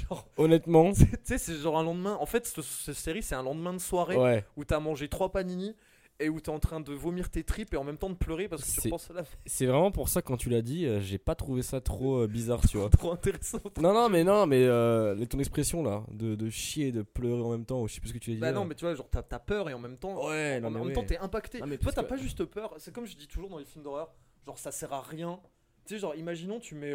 genre 0.10 0.28
Honnêtement, 0.38 0.94
tu 0.94 1.06
sais, 1.24 1.38
c'est 1.38 1.56
genre 1.56 1.78
un 1.78 1.84
lendemain. 1.84 2.18
En 2.20 2.26
fait, 2.26 2.46
cette, 2.46 2.64
cette 2.64 2.96
série, 2.96 3.24
c'est 3.24 3.36
un 3.36 3.44
lendemain 3.44 3.74
de 3.74 3.80
soirée 3.80 4.16
ouais. 4.18 4.46
où 4.56 4.66
t'as 4.66 4.80
mangé 4.80 5.08
trois 5.08 5.32
panini 5.32 5.76
et 6.22 6.30
où 6.30 6.40
t'es 6.40 6.50
en 6.50 6.60
train 6.60 6.80
de 6.80 6.94
vomir 6.94 7.30
tes 7.30 7.44
tripes 7.44 7.74
et 7.74 7.78
en 7.78 7.84
même 7.84 7.98
temps 7.98 8.10
de 8.10 8.16
pleurer 8.16 8.48
parce 8.48 8.64
que 8.64 8.82
tu 8.82 8.88
repenses 8.88 9.10
à 9.10 9.14
la 9.14 9.24
C'est 9.46 9.66
vraiment 9.66 9.92
pour 9.92 10.08
ça 10.10 10.22
quand 10.22 10.38
tu 10.38 10.50
l'as 10.50 10.62
dit, 10.62 10.86
euh, 10.86 11.00
j'ai 11.02 11.18
pas 11.18 11.36
trouvé 11.36 11.62
ça 11.62 11.82
trop 11.82 12.22
euh, 12.24 12.28
bizarre, 12.28 12.62
tu 12.68 12.78
vois. 12.78 12.90
trop 12.90 13.12
intéressant. 13.12 13.60
Non, 13.80 13.94
non, 13.94 14.08
mais 14.10 14.24
non, 14.24 14.46
mais 14.46 14.64
euh, 14.64 15.26
ton 15.26 15.40
expression 15.40 15.84
là, 15.84 16.04
de, 16.12 16.36
de 16.36 16.50
chier, 16.50 16.92
de 16.92 17.02
pleurer 17.02 17.42
en 17.42 17.52
même 17.52 17.66
temps, 17.66 17.82
ou 17.82 17.88
je 17.88 17.96
sais 17.96 18.00
plus 18.00 18.10
ce 18.10 18.14
que 18.14 18.20
tu 18.20 18.32
as 18.32 18.34
dit. 18.36 18.40
Bah 18.40 18.52
non, 18.52 18.66
mais 18.66 18.76
tu 18.76 18.86
vois, 18.86 18.94
genre 18.96 19.10
t'as 19.10 19.24
t'as 19.24 19.40
peur 19.40 19.70
et 19.70 19.74
en 19.74 19.80
même 19.80 19.98
temps, 19.98 20.28
Ouais, 20.28 20.58
en, 20.58 20.62
non, 20.62 20.70
mais 20.72 20.80
en 20.80 20.86
même 20.86 20.94
temps 20.94 21.04
t'es 21.06 21.18
impacté. 21.18 21.60
Non, 21.60 21.68
mais 21.68 21.78
Toi, 21.78 21.92
t'as 21.92 22.04
que- 22.04 22.08
pas 22.10 22.18
juste 22.18 22.46
peur. 22.46 22.74
C'est 22.78 22.94
comme 22.94 23.06
je 23.06 23.16
dis 23.16 23.28
toujours 23.28 23.50
dans 23.50 23.58
les 23.58 23.66
films 23.66 23.84
d'horreur, 23.84 24.14
genre 24.46 24.58
ça 24.58 24.72
sert 24.72 24.94
à 24.94 25.02
rien. 25.02 25.40
Tu 25.86 25.96
sais, 25.96 26.00
genre 26.00 26.16
imaginons 26.16 26.60
tu 26.60 26.76
mets 26.76 26.94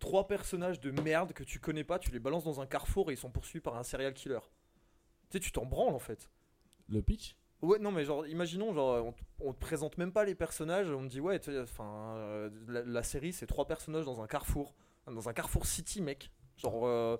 trois 0.00 0.26
personnages 0.28 0.80
de 0.80 0.90
merde 1.02 1.32
que 1.32 1.42
tu 1.44 1.58
connais 1.60 1.84
pas, 1.84 1.98
tu 1.98 2.10
les 2.12 2.18
balances 2.18 2.44
dans 2.44 2.60
un 2.60 2.66
carrefour 2.66 3.10
et 3.10 3.14
ils 3.14 3.18
sont 3.18 3.30
poursuivis 3.30 3.62
par 3.62 3.76
un 3.76 3.82
serial 3.82 4.14
killer. 4.14 4.38
Tu 5.30 5.38
sais, 5.38 5.40
tu 5.40 5.52
t'en 5.52 5.66
branles 5.66 5.94
en 5.94 5.98
fait. 5.98 6.28
Le 6.88 7.02
pitch? 7.02 7.36
Ouais, 7.60 7.78
non, 7.80 7.90
mais 7.90 8.04
genre, 8.04 8.26
imaginons, 8.26 8.72
genre, 8.72 9.04
on 9.04 9.12
te, 9.12 9.20
on 9.40 9.52
te 9.52 9.58
présente 9.58 9.98
même 9.98 10.12
pas 10.12 10.24
les 10.24 10.34
personnages, 10.36 10.88
on 10.90 11.02
te 11.02 11.10
dit, 11.10 11.20
ouais, 11.20 11.40
tu 11.40 11.50
sais, 11.50 11.58
enfin, 11.60 12.14
euh, 12.16 12.50
la, 12.68 12.82
la 12.84 13.02
série, 13.02 13.32
c'est 13.32 13.46
trois 13.46 13.66
personnages 13.66 14.04
dans 14.04 14.22
un 14.22 14.26
carrefour, 14.28 14.74
dans 15.06 15.28
un 15.28 15.32
carrefour 15.32 15.66
city, 15.66 16.00
mec. 16.00 16.30
Genre, 16.56 16.86
euh, 16.86 17.16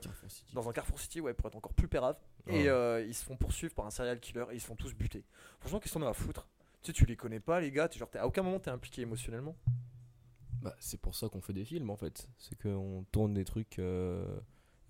dans 0.52 0.68
un 0.68 0.72
carrefour 0.72 0.98
city, 1.00 1.20
ouais, 1.20 1.32
pour 1.34 1.46
être 1.48 1.54
encore 1.56 1.72
plus 1.72 1.86
pérave. 1.88 2.16
Et 2.48 2.68
euh, 2.68 3.04
ils 3.06 3.14
se 3.14 3.24
font 3.24 3.36
poursuivre 3.36 3.72
par 3.74 3.86
un 3.86 3.90
serial 3.90 4.18
killer 4.20 4.44
et 4.50 4.54
ils 4.54 4.60
se 4.60 4.66
font 4.66 4.74
tous 4.76 4.94
buter. 4.94 5.24
Franchement, 5.60 5.78
qu'est-ce 5.80 5.94
qu'on 5.94 6.02
a 6.02 6.08
à 6.08 6.12
foutre? 6.12 6.48
Tu 6.82 6.88
sais, 6.88 6.92
tu 6.92 7.04
les 7.06 7.16
connais 7.16 7.38
pas, 7.40 7.60
les 7.60 7.70
gars, 7.70 7.88
tu, 7.88 7.98
genre, 7.98 8.10
t'es- 8.10 8.18
à 8.18 8.26
aucun 8.26 8.42
moment 8.42 8.58
t'es 8.58 8.70
impliqué 8.70 9.02
émotionnellement. 9.02 9.56
Bah, 10.62 10.74
c'est 10.80 11.00
pour 11.00 11.14
ça 11.14 11.28
qu'on 11.28 11.40
fait 11.40 11.52
des 11.52 11.64
films 11.64 11.90
en 11.90 11.96
fait. 11.96 12.28
C'est 12.36 12.60
qu'on 12.60 13.04
tourne 13.12 13.32
des 13.34 13.44
trucs 13.44 13.78
euh, 13.78 14.40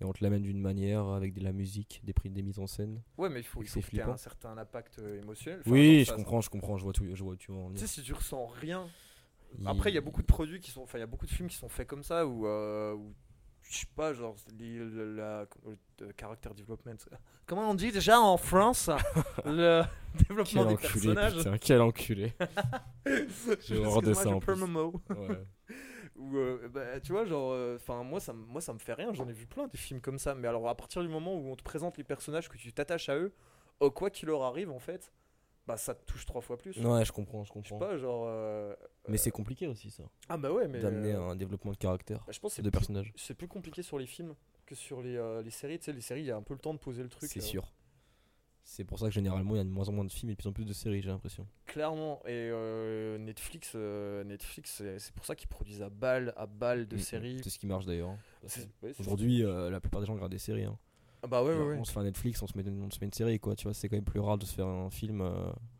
et 0.01 0.05
on 0.05 0.13
te 0.13 0.23
l'amène 0.23 0.41
d'une 0.43 0.61
manière 0.61 1.05
avec 1.07 1.33
de 1.33 1.43
la 1.43 1.51
musique, 1.51 2.01
des 2.03 2.13
prix, 2.13 2.29
des 2.29 2.41
mises 2.41 2.59
en 2.59 2.67
scène. 2.67 3.01
Ouais, 3.17 3.29
mais 3.29 3.39
il 3.39 3.43
faut, 3.43 3.61
il 3.61 3.67
faut 3.67 3.81
que 3.81 4.01
un 4.01 4.17
certain 4.17 4.57
impact 4.57 4.99
euh, 4.99 5.21
émotionnel. 5.21 5.59
Enfin, 5.61 5.71
oui, 5.71 6.05
je 6.05 6.13
comprends, 6.13 6.41
je 6.41 6.49
comprends, 6.49 6.77
je 6.77 6.83
vois 6.83 6.93
tout, 6.93 7.05
je 7.13 7.23
vois 7.23 7.33
où 7.33 7.37
tu 7.37 7.51
vas 7.51 7.57
en 7.57 7.71
Tu 7.71 7.79
sais, 7.79 7.87
si 7.87 8.01
tu 8.03 8.13
ressens 8.13 8.45
rien. 8.47 8.87
Il- 9.59 9.67
Après, 9.67 9.91
il 9.91 9.95
y 9.95 9.97
a 9.97 10.01
beaucoup 10.01 10.21
de 10.21 10.27
produits 10.27 10.59
qui 10.59 10.71
sont. 10.71 10.81
Enfin, 10.83 10.97
il 10.99 11.01
y 11.01 11.03
a 11.03 11.07
beaucoup 11.07 11.25
de 11.25 11.31
films 11.31 11.49
qui 11.49 11.55
sont 11.57 11.69
faits 11.69 11.87
comme 11.87 12.03
ça 12.03 12.25
où. 12.27 12.45
euh, 12.47 12.93
où 12.93 13.13
je 13.63 13.77
sais 13.79 13.87
pas, 13.95 14.13
genre. 14.13 14.35
les- 14.57 14.77
le- 14.79 15.15
la, 15.15 15.45
le 15.99 16.11
character 16.19 16.49
development. 16.55 16.97
Comment 17.45 17.69
on 17.69 17.73
dit 17.73 17.91
déjà 17.91 18.19
en 18.21 18.37
France 18.37 18.89
Le 19.45 19.81
Quel 20.17 20.27
développement 20.27 20.65
des 20.65 20.73
enculé, 20.75 20.91
personnages. 21.15 21.37
putain, 21.37 21.57
quel 21.57 21.81
enculé. 21.81 22.33
J'ai 23.67 23.77
horreur 23.77 24.01
de 24.01 24.13
ça, 24.13 24.29
en 24.29 24.39
plus. 24.39 24.55
mot. 24.55 25.01
Ouais. 25.09 25.43
Ou 26.19 26.37
euh, 26.37 26.67
bah, 26.69 26.99
tu 26.99 27.11
vois, 27.13 27.25
genre. 27.25 27.55
Enfin, 27.75 28.03
moi, 28.03 28.19
ça, 28.19 28.33
me- 28.33 28.45
moi, 28.45 28.61
ça 28.61 28.73
me 28.73 28.79
fait 28.79 28.93
rien. 28.93 29.13
J'en 29.13 29.27
ai 29.27 29.33
vu 29.33 29.47
plein 29.47 29.67
des 29.67 29.77
films 29.77 30.01
comme 30.01 30.19
ça. 30.19 30.35
Mais 30.35 30.47
alors, 30.47 30.67
à 30.69 30.75
partir 30.75 31.01
du 31.01 31.07
moment 31.07 31.33
où 31.35 31.47
on 31.49 31.55
te 31.55 31.63
présente 31.63 31.97
les 31.97 32.03
personnages, 32.03 32.49
que 32.49 32.57
tu 32.57 32.71
t'attaches 32.73 33.09
à 33.09 33.15
eux, 33.17 33.33
oh, 33.79 33.89
quoi 33.89 34.09
qu'il 34.09 34.27
leur 34.27 34.43
arrive, 34.43 34.69
en 34.69 34.79
fait, 34.79 35.11
bah, 35.65 35.77
ça 35.77 35.95
te 35.95 36.03
touche 36.05 36.25
trois 36.25 36.41
fois 36.41 36.57
plus. 36.57 36.77
Ouais, 36.77 37.05
je 37.05 37.11
comprends, 37.11 37.43
je 37.43 37.49
Je 37.49 37.53
sais 37.53 37.69
comprends. 37.69 37.79
pas, 37.79 37.97
genre. 37.97 38.25
euh, 38.27 38.75
Mais 39.07 39.17
c'est 39.17 39.31
compliqué 39.31 39.67
aussi 39.67 39.91
ça, 39.91 40.03
Ah, 40.27 40.37
bah 40.37 40.51
ouais, 40.51 40.67
mais. 40.67 40.79
d'amener 40.79 41.13
euh, 41.13 41.21
un 41.29 41.35
développement 41.35 41.71
de 41.71 41.77
caractère 41.77 42.23
bah, 42.27 42.33
je 42.33 42.39
pense 42.39 42.57
de 42.57 42.61
plus 42.63 42.71
personnages. 42.71 43.13
c'est 43.15 43.33
plus 43.35 43.47
compliqué 43.47 43.81
sur 43.81 43.97
les 43.97 44.07
films 44.07 44.35
que 44.65 44.75
sur 44.75 45.01
les, 45.01 45.15
euh, 45.15 45.41
les 45.41 45.51
séries. 45.51 45.79
Tu 45.79 45.85
sais, 45.85 45.93
les 45.93 46.01
séries, 46.01 46.21
il 46.21 46.25
y 46.27 46.31
a 46.31 46.35
un 46.35 46.41
peu 46.43 46.53
le 46.53 46.59
temps 46.59 46.73
de 46.73 46.79
poser 46.79 47.01
le 47.01 47.09
truc. 47.09 47.29
C'est 47.31 47.39
euh, 47.39 47.43
sûr. 47.43 47.71
C'est 48.63 48.83
pour 48.85 48.99
ça 48.99 49.07
que 49.07 49.11
généralement 49.13 49.55
il 49.55 49.57
y 49.57 49.61
a 49.61 49.63
de 49.63 49.69
moins 49.69 49.89
en 49.89 49.91
moins 49.91 50.05
de 50.05 50.11
films 50.11 50.29
et 50.29 50.33
de 50.33 50.37
plus 50.37 50.47
en 50.47 50.53
plus 50.53 50.65
de 50.65 50.73
séries, 50.73 51.01
j'ai 51.01 51.09
l'impression. 51.09 51.47
Clairement. 51.65 52.19
Et 52.25 52.49
euh, 52.51 53.17
Netflix, 53.17 53.71
euh, 53.75 54.23
Netflix 54.23 54.83
c'est 54.99 55.13
pour 55.13 55.25
ça 55.25 55.35
qu'ils 55.35 55.47
produisent 55.49 55.81
à 55.81 55.89
balle, 55.89 56.33
à 56.37 56.45
balle 56.45 56.87
de 56.87 56.95
Mm, 56.95 56.99
séries. 56.99 57.41
C'est 57.43 57.49
ce 57.49 57.57
qui 57.59 57.65
marche 57.65 57.85
d'ailleurs. 57.85 58.15
Ouais, 58.83 58.93
Aujourd'hui, 58.99 59.43
euh, 59.43 59.69
la 59.71 59.79
plupart 59.79 60.01
des 60.01 60.07
gens 60.07 60.13
regardent 60.13 60.31
des 60.31 60.37
séries. 60.37 60.65
hein. 60.65 60.77
Ah 61.23 61.27
bah 61.27 61.43
ouais, 61.43 61.53
ouais, 61.53 61.63
ouais. 61.69 61.77
On 61.79 61.83
se 61.83 61.91
fait 61.91 61.99
un 61.99 62.03
Netflix, 62.03 62.41
on 62.43 62.47
se, 62.47 62.55
met, 62.57 62.63
on 62.69 62.89
se 62.91 62.99
met 63.01 63.07
une 63.07 63.13
série, 63.13 63.39
quoi. 63.39 63.55
Tu 63.55 63.63
vois, 63.63 63.73
c'est 63.73 63.89
quand 63.89 63.97
même 63.97 64.05
plus 64.05 64.19
rare 64.21 64.37
de 64.37 64.45
se 64.45 64.53
faire 64.53 64.67
un 64.67 64.89
film. 64.89 65.21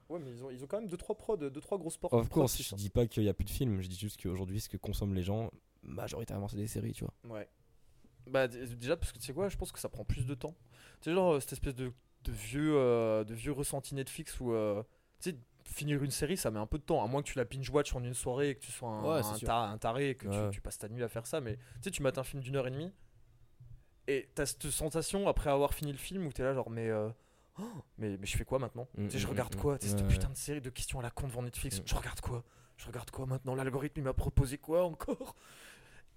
Ouais, 0.10 0.20
mais 0.20 0.32
ils 0.32 0.44
ont, 0.44 0.50
ils 0.50 0.62
ont 0.64 0.68
quand 0.68 0.82
même 0.82 0.90
2-3 0.90 1.16
prods, 1.16 1.38
2-3 1.38 1.78
gros 1.78 1.90
sports. 1.92 2.12
Of 2.14 2.28
course, 2.30 2.62
je 2.62 2.76
dis 2.76 2.90
pas 2.90 3.06
qu'il 3.08 3.24
y 3.24 3.30
a 3.30 3.34
plus 3.34 3.46
de 3.46 3.50
films, 3.52 3.80
je 3.82 3.88
dis 3.88 3.98
juste 3.98 4.20
qu'aujourd'hui, 4.22 4.60
ce 4.60 4.68
que 4.68 4.76
consomment 4.78 5.14
les 5.14 5.22
gens, 5.24 5.52
majoritairement, 5.84 6.48
c'est 6.48 6.58
des 6.58 6.68
séries, 6.68 6.92
tu 6.94 7.06
vois. 7.06 7.36
Ouais. 7.38 7.48
Bah 8.28 8.48
déjà, 8.48 8.98
parce 8.98 9.12
que 9.12 9.20
tu 9.20 9.26
sais 9.26 9.34
quoi, 9.34 9.48
je 9.50 9.58
pense 9.58 9.72
que 9.72 9.80
ça 9.80 9.88
prend 9.90 10.04
plus 10.04 10.26
de 10.26 10.34
temps. 10.36 10.56
Tu 11.02 11.10
sais, 11.10 11.14
genre, 11.14 11.40
cette 11.42 11.54
espèce 11.54 11.76
de, 11.76 11.92
de 12.30 12.36
vieux, 12.36 12.74
euh, 12.76 13.24
de 13.24 13.34
vieux 13.34 13.52
ressenti 13.52 13.96
Netflix 13.96 14.40
où, 14.40 14.54
euh, 14.54 14.84
tu 15.22 15.32
sais, 15.32 15.38
finir 15.66 16.04
une 16.04 16.12
série, 16.12 16.38
ça 16.38 16.52
met 16.52 16.60
un 16.60 16.66
peu 16.66 16.78
de 16.78 16.84
temps. 16.84 17.04
À 17.04 17.08
moins 17.08 17.22
que 17.22 17.28
tu 17.28 17.38
la 17.38 17.46
binge-watch 17.46 17.96
en 17.96 18.04
une 18.04 18.14
soirée 18.14 18.50
et 18.52 18.56
que 18.56 18.62
tu 18.62 18.72
sois 18.72 18.90
un, 18.90 19.22
Ouais, 19.22 19.78
taré 19.80 20.10
et 20.12 20.16
que 20.16 20.28
tu- 20.28 20.38
Ouais. 20.38 20.50
tu, 20.52 20.62
passes 20.62 20.78
ta 20.78 20.90
nuit 20.90 21.04
à 21.04 21.08
faire 21.10 21.26
ça. 21.26 21.42
Mais 21.42 21.56
tu 21.56 21.62
sais, 21.84 21.92
tu 21.92 22.02
mates 22.04 22.18
un 22.18 22.24
film 22.24 22.42
d'une 22.42 22.56
heure 22.56 22.68
et 22.68 22.72
demie 22.72 22.92
et 24.08 24.28
t'as 24.34 24.46
cette 24.48 24.70
sensation 24.72 25.28
après 25.28 25.50
avoir 25.50 25.74
fini 25.74 25.92
le 25.92 25.98
film 25.98 26.26
où 26.26 26.32
t'es 26.32 26.44
là, 26.44 26.54
genre, 26.54 26.70
mais. 26.70 26.90
euh, 26.90 27.10
Oh, 27.62 27.64
mais, 27.98 28.16
mais 28.18 28.26
je 28.26 28.38
fais 28.38 28.46
quoi 28.46 28.58
maintenant? 28.58 28.88
Mm, 28.98 29.08
Tu 29.08 29.12
sais, 29.12 29.20
Je 29.20 29.28
mm, 29.28 29.30
regarde 29.32 29.54
mm, 29.56 29.60
quoi? 29.60 29.74
ouais, 29.74 29.80
Cette 29.82 30.08
putain 30.08 30.30
de 30.30 30.38
série 30.38 30.62
de 30.62 30.70
questions 30.70 31.00
à 31.00 31.04
la 31.04 31.10
con 31.12 31.28
devant 31.28 31.42
Netflix. 31.42 31.82
Je 31.86 31.94
regarde 31.94 32.22
quoi? 32.22 32.44
Je 32.78 32.88
regarde 32.88 33.12
quoi 33.12 33.26
maintenant? 33.26 33.54
L'algorithme 33.54 34.00
il 34.00 34.04
m'a 34.04 34.14
proposé 34.14 34.58
quoi 34.58 34.86
encore? 34.86 35.36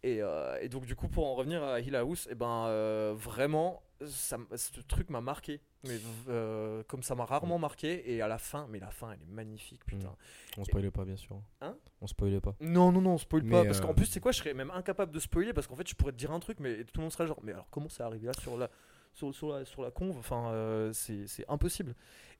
Et, 0.02 0.18
euh, 0.20 0.58
et 0.60 0.68
donc 0.68 0.84
du 0.84 0.96
coup 0.96 1.08
pour 1.08 1.26
en 1.26 1.34
revenir 1.34 1.62
à 1.62 1.80
Hill 1.80 1.94
House, 1.94 2.28
et 2.30 2.34
ben 2.34 2.66
euh, 2.66 3.14
vraiment 3.16 3.82
ça, 4.04 4.36
ce 4.56 4.80
truc 4.80 5.10
m'a 5.10 5.20
marqué, 5.20 5.60
mais 5.84 5.96
euh, 6.28 6.82
comme 6.88 7.04
ça 7.04 7.14
m'a 7.14 7.24
rarement 7.24 7.58
marqué 7.58 8.12
et 8.12 8.20
à 8.20 8.26
la 8.26 8.38
fin, 8.38 8.66
mais 8.68 8.80
la 8.80 8.90
fin 8.90 9.12
elle 9.12 9.22
est 9.22 9.32
magnifique 9.32 9.84
putain. 9.84 10.12
On 10.58 10.64
spoile 10.64 10.90
pas, 10.90 11.04
bien 11.04 11.16
sûr. 11.16 11.40
Hein? 11.60 11.76
On 12.00 12.08
spoile 12.08 12.40
pas. 12.40 12.56
Non, 12.60 12.90
non, 12.90 13.00
non, 13.00 13.16
spoil 13.16 13.42
Mais, 13.44 13.50
pas. 13.52 13.64
Parce 13.64 13.80
qu'en 13.80 13.94
plus, 13.94 14.06
c'est 14.06 14.18
quoi 14.18 14.32
Je 14.32 14.38
serais 14.38 14.54
même 14.54 14.72
incapable 14.72 15.12
de 15.12 15.20
spoiler 15.20 15.52
parce 15.52 15.68
qu'en 15.68 15.76
fait, 15.76 15.88
je 15.88 15.94
pourrais 15.94 16.12
te 16.12 16.18
dire 16.18 16.32
un 16.32 16.40
truc, 16.40 16.58
mais 16.58 16.82
tout 16.84 16.96
le 16.96 17.02
monde 17.02 17.12
serait 17.12 17.28
genre, 17.28 17.40
mais 17.44 17.52
alors 17.52 17.68
comment 17.70 17.88
c'est 17.88 18.02
arrivé 18.02 18.26
là 18.26 18.32
sur 18.40 18.58
la, 18.58 18.70
sur, 19.12 19.32
sur 19.32 19.50
la, 19.50 19.64
sur 19.64 19.82
la 19.82 19.92
conve? 19.92 20.18
Enfin, 20.18 20.90
c'est 20.92 21.44
impossible. 21.48 21.94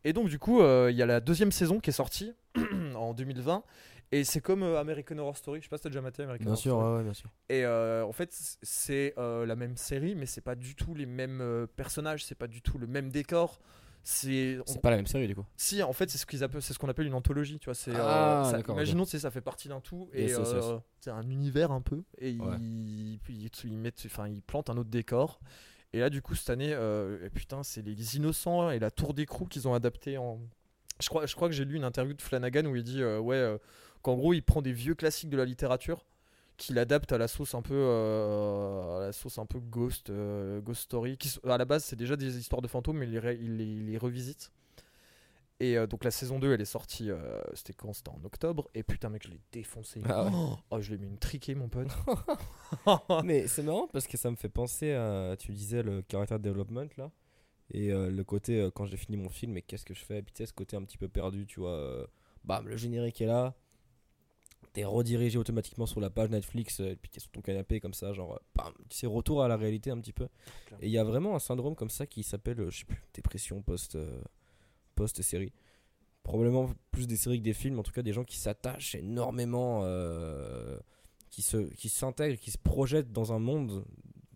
Et 0.04 0.12
donc, 0.12 0.28
du 0.28 0.40
coup, 0.40 0.62
il 0.62 0.96
y 0.96 1.02
a 1.02 1.06
la 1.06 1.20
deuxième 1.20 1.52
saison 1.52 1.78
qui 1.78 1.90
est 1.90 1.92
sortie 1.92 2.34
en 2.96 3.14
2020. 3.14 3.62
Et 4.12 4.24
c'est 4.24 4.40
comme 4.40 4.62
euh, 4.62 4.78
American 4.78 5.16
Horror 5.18 5.36
Story. 5.36 5.60
Je 5.60 5.64
sais 5.64 5.68
pas 5.70 5.78
si 5.78 5.84
t'as 5.84 5.88
déjà 5.88 6.02
maté 6.02 6.22
American 6.22 6.44
Bien 6.44 6.52
Horror 6.52 6.62
sûr, 6.62 6.72
Story. 6.76 6.96
ouais, 6.98 7.02
bien 7.04 7.14
sûr. 7.14 7.30
Et 7.48 7.64
euh, 7.64 8.04
en 8.04 8.12
fait, 8.12 8.28
c'est 8.62 9.14
euh, 9.18 9.46
la 9.46 9.56
même 9.56 9.76
série, 9.76 10.14
mais 10.14 10.26
c'est 10.26 10.40
pas 10.42 10.54
du 10.54 10.74
tout 10.74 10.94
les 10.94 11.06
mêmes 11.06 11.40
euh, 11.40 11.66
personnages, 11.66 12.24
c'est 12.24 12.34
pas 12.34 12.46
du 12.46 12.60
tout 12.62 12.78
le 12.78 12.86
même 12.86 13.10
décor. 13.10 13.58
C'est 14.04 14.58
on- 14.58 14.64
C'est 14.66 14.80
pas 14.82 14.90
la 14.90 14.96
même 14.96 15.06
série 15.06 15.28
du 15.28 15.34
coup. 15.36 15.46
si, 15.56 15.80
en 15.82 15.92
fait, 15.92 16.10
c'est 16.10 16.18
ce 16.18 16.26
qu'ils 16.26 16.42
appellent, 16.42 16.60
c'est 16.60 16.72
ce 16.74 16.78
qu'on 16.78 16.88
appelle 16.88 17.06
une 17.06 17.14
anthologie, 17.14 17.58
tu 17.60 17.66
vois. 17.66 17.74
C'est, 17.74 17.92
Ah, 17.94 18.48
ça- 18.50 18.72
imaginons, 18.72 19.04
sais, 19.04 19.20
ça 19.20 19.30
fait 19.30 19.40
partie 19.40 19.68
d'un 19.68 19.80
tout 19.80 20.10
et 20.12 20.28
c'est 21.00 21.10
un 21.10 21.22
univers 21.30 21.70
un 21.70 21.80
peu. 21.80 22.02
Et 22.18 22.36
Ouais. 22.38 22.56
ils, 22.60 23.18
puis 23.22 23.34
ils, 23.64 23.70
ils 23.70 23.78
mettent, 23.78 24.02
enfin, 24.06 24.28
ils 24.28 24.42
plantent 24.42 24.70
un 24.70 24.76
autre 24.76 24.90
décor. 24.90 25.40
Et 25.94 26.00
là, 26.00 26.10
du 26.10 26.20
coup, 26.20 26.34
cette 26.34 26.50
année, 26.50 26.72
euh, 26.74 27.28
putain, 27.30 27.62
c'est 27.62 27.82
les 27.82 28.16
Innocents 28.16 28.70
et 28.70 28.78
la 28.78 28.90
Tour 28.90 29.14
d'écrou 29.14 29.46
qu'ils 29.46 29.68
ont 29.68 29.74
adapté 29.74 30.18
en. 30.18 30.40
Je 31.00 31.08
crois, 31.08 31.26
je 31.26 31.34
crois 31.36 31.48
que 31.48 31.54
j'ai 31.54 31.64
lu 31.64 31.76
une 31.76 31.84
interview 31.84 32.14
de 32.14 32.22
Flanagan 32.22 32.64
où 32.66 32.74
il 32.76 32.82
dit, 32.82 33.04
ouais, 33.04 33.56
qu'en 34.02 34.14
gros, 34.16 34.32
il 34.34 34.42
prend 34.42 34.62
des 34.62 34.72
vieux 34.72 34.94
classiques 34.94 35.30
de 35.30 35.36
la 35.36 35.44
littérature 35.44 36.04
qu'il 36.58 36.78
adapte 36.78 37.10
à 37.12 37.18
la 37.18 37.28
sauce 37.28 37.54
un 37.54 37.62
peu 37.62 37.74
euh, 37.74 38.98
à 38.98 39.00
la 39.06 39.12
sauce 39.12 39.38
un 39.38 39.46
peu 39.46 39.58
ghost 39.58 40.10
euh, 40.10 40.60
ghost 40.60 40.82
story 40.82 41.16
qui 41.16 41.34
à 41.44 41.56
la 41.56 41.64
base 41.64 41.82
c'est 41.82 41.96
déjà 41.96 42.14
des 42.14 42.38
histoires 42.38 42.60
de 42.62 42.68
fantômes 42.68 42.98
mais 42.98 43.06
il 43.06 43.12
les, 43.12 43.18
ré- 43.18 43.38
il 43.40 43.56
les, 43.56 43.64
il 43.64 43.86
les 43.86 43.96
revisite 43.98 44.52
et 45.60 45.78
euh, 45.78 45.86
donc 45.86 46.04
la 46.04 46.10
saison 46.10 46.38
2 46.38 46.52
elle 46.52 46.60
est 46.60 46.64
sortie 46.66 47.10
c'était 47.54 47.72
quand? 47.72 47.92
C'était 47.94 48.10
en 48.10 48.22
octobre 48.24 48.68
et 48.74 48.82
putain 48.82 49.08
mec 49.08 49.24
je 49.26 49.30
l'ai 49.30 49.40
défoncé 49.50 50.02
Ah 50.08 50.24
ouais. 50.24 50.30
oh, 50.70 50.80
je 50.80 50.90
l'ai 50.90 50.98
mis 50.98 51.06
une 51.08 51.18
triquée 51.18 51.54
mon 51.54 51.68
pote 51.68 51.88
Mais 53.24 53.46
c'est 53.48 53.62
marrant 53.62 53.88
parce 53.92 54.06
que 54.06 54.16
ça 54.16 54.30
me 54.30 54.36
fait 54.36 54.48
penser 54.50 54.92
à. 54.92 55.34
Tu 55.38 55.52
disais 55.52 55.82
le 55.82 56.04
character 56.10 56.38
development 56.38 56.88
là. 56.96 57.10
Et 57.72 57.88
le 57.88 58.22
côté 58.24 58.68
quand 58.74 58.84
j'ai 58.86 58.96
fini 58.98 59.16
mon 59.16 59.30
film, 59.30 59.52
mais 59.52 59.62
qu'est-ce 59.62 59.84
que 59.86 59.94
je 59.94 60.04
fais? 60.04 60.18
Et 60.18 60.22
puis 60.22 60.32
tu 60.34 60.38
sais, 60.42 60.46
ce 60.46 60.52
côté 60.52 60.76
un 60.76 60.82
petit 60.84 60.98
peu 60.98 61.08
perdu, 61.08 61.46
tu 61.46 61.60
vois. 61.60 62.06
bam, 62.44 62.68
le 62.68 62.76
générique 62.76 63.20
est 63.20 63.26
là. 63.26 63.54
T'es 64.72 64.84
redirigé 64.84 65.36
automatiquement 65.38 65.84
sur 65.84 66.00
la 66.00 66.08
page 66.08 66.30
Netflix 66.30 66.80
euh, 66.80 66.92
et 66.92 66.96
puis 66.96 67.10
t'es 67.10 67.20
sur 67.20 67.30
ton 67.30 67.42
canapé 67.42 67.78
comme 67.78 67.92
ça, 67.92 68.12
genre, 68.14 68.32
euh, 68.34 68.38
bam, 68.54 68.72
tu 68.88 68.96
sais, 68.96 69.06
retour 69.06 69.42
à 69.42 69.48
la 69.48 69.56
réalité 69.56 69.90
un 69.90 69.98
petit 70.00 70.12
peu. 70.14 70.28
Clairement. 70.66 70.82
Et 70.82 70.86
il 70.86 70.92
y 70.92 70.98
a 70.98 71.04
vraiment 71.04 71.34
un 71.34 71.38
syndrome 71.38 71.74
comme 71.74 71.90
ça 71.90 72.06
qui 72.06 72.22
s'appelle, 72.22 72.58
euh, 72.60 72.70
je 72.70 72.78
sais 72.80 72.84
plus, 72.86 73.02
dépression 73.12 73.60
post, 73.60 73.96
euh, 73.96 74.22
post-série. 74.94 75.52
Probablement 76.22 76.70
plus 76.90 77.06
des 77.06 77.16
séries 77.16 77.38
que 77.38 77.44
des 77.44 77.52
films, 77.52 77.78
en 77.78 77.82
tout 77.82 77.92
cas 77.92 78.02
des 78.02 78.12
gens 78.12 78.24
qui 78.24 78.36
s'attachent 78.38 78.94
énormément, 78.94 79.80
euh, 79.84 80.78
qui 81.30 81.42
se 81.42 81.56
qui 81.74 81.88
s'intègrent, 81.88 82.38
qui 82.38 82.52
se 82.52 82.58
projettent 82.58 83.10
dans 83.12 83.32
un 83.32 83.38
monde 83.40 83.84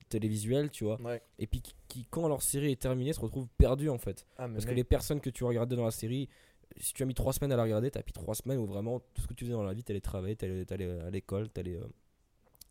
télévisuel, 0.09 0.71
tu 0.71 0.85
vois, 0.85 1.00
ouais 1.00 1.23
et 1.38 1.47
puis 1.47 1.61
qui, 1.61 1.75
qui, 1.88 2.05
quand 2.11 2.28
leur 2.28 2.43
série 2.43 2.73
est 2.73 2.81
terminée, 2.81 3.12
se 3.12 3.21
retrouvent 3.21 3.49
perdus 3.57 3.88
en 3.88 3.99
fait. 3.99 4.26
ah, 4.38 4.49
Parce 4.49 4.64
que 4.64 4.73
les 4.75 4.85
personnes 4.85 5.21
que 5.21 5.31
tu 5.31 5.45
regardais 5.45 5.76
dans 5.76 5.85
la 5.85 5.90
série, 5.90 6.28
si 6.76 6.92
tu 6.92 7.02
as 7.02 7.06
mis 7.06 7.14
trois 7.14 7.32
semaines 7.32 7.52
à 7.52 7.56
la 7.56 7.62
regarder, 7.62 7.90
t'as 7.90 8.00
mis 8.00 8.12
trois 8.12 8.35
semaines 8.35 8.58
où 8.58 8.66
vraiment 8.66 9.00
tout 9.14 9.23
ce 9.23 9.26
que 9.26 9.35
tu 9.35 9.44
faisais 9.44 9.54
dans 9.54 9.62
la 9.62 9.75
vie, 9.75 9.85
t'allais 9.85 10.00
travailler, 10.00 10.37
t'allais 10.37 10.64
t'allais 10.64 11.00
à 11.00 11.11
l'école, 11.11 11.49
t'allais 11.49 11.76
euh, 11.76 11.87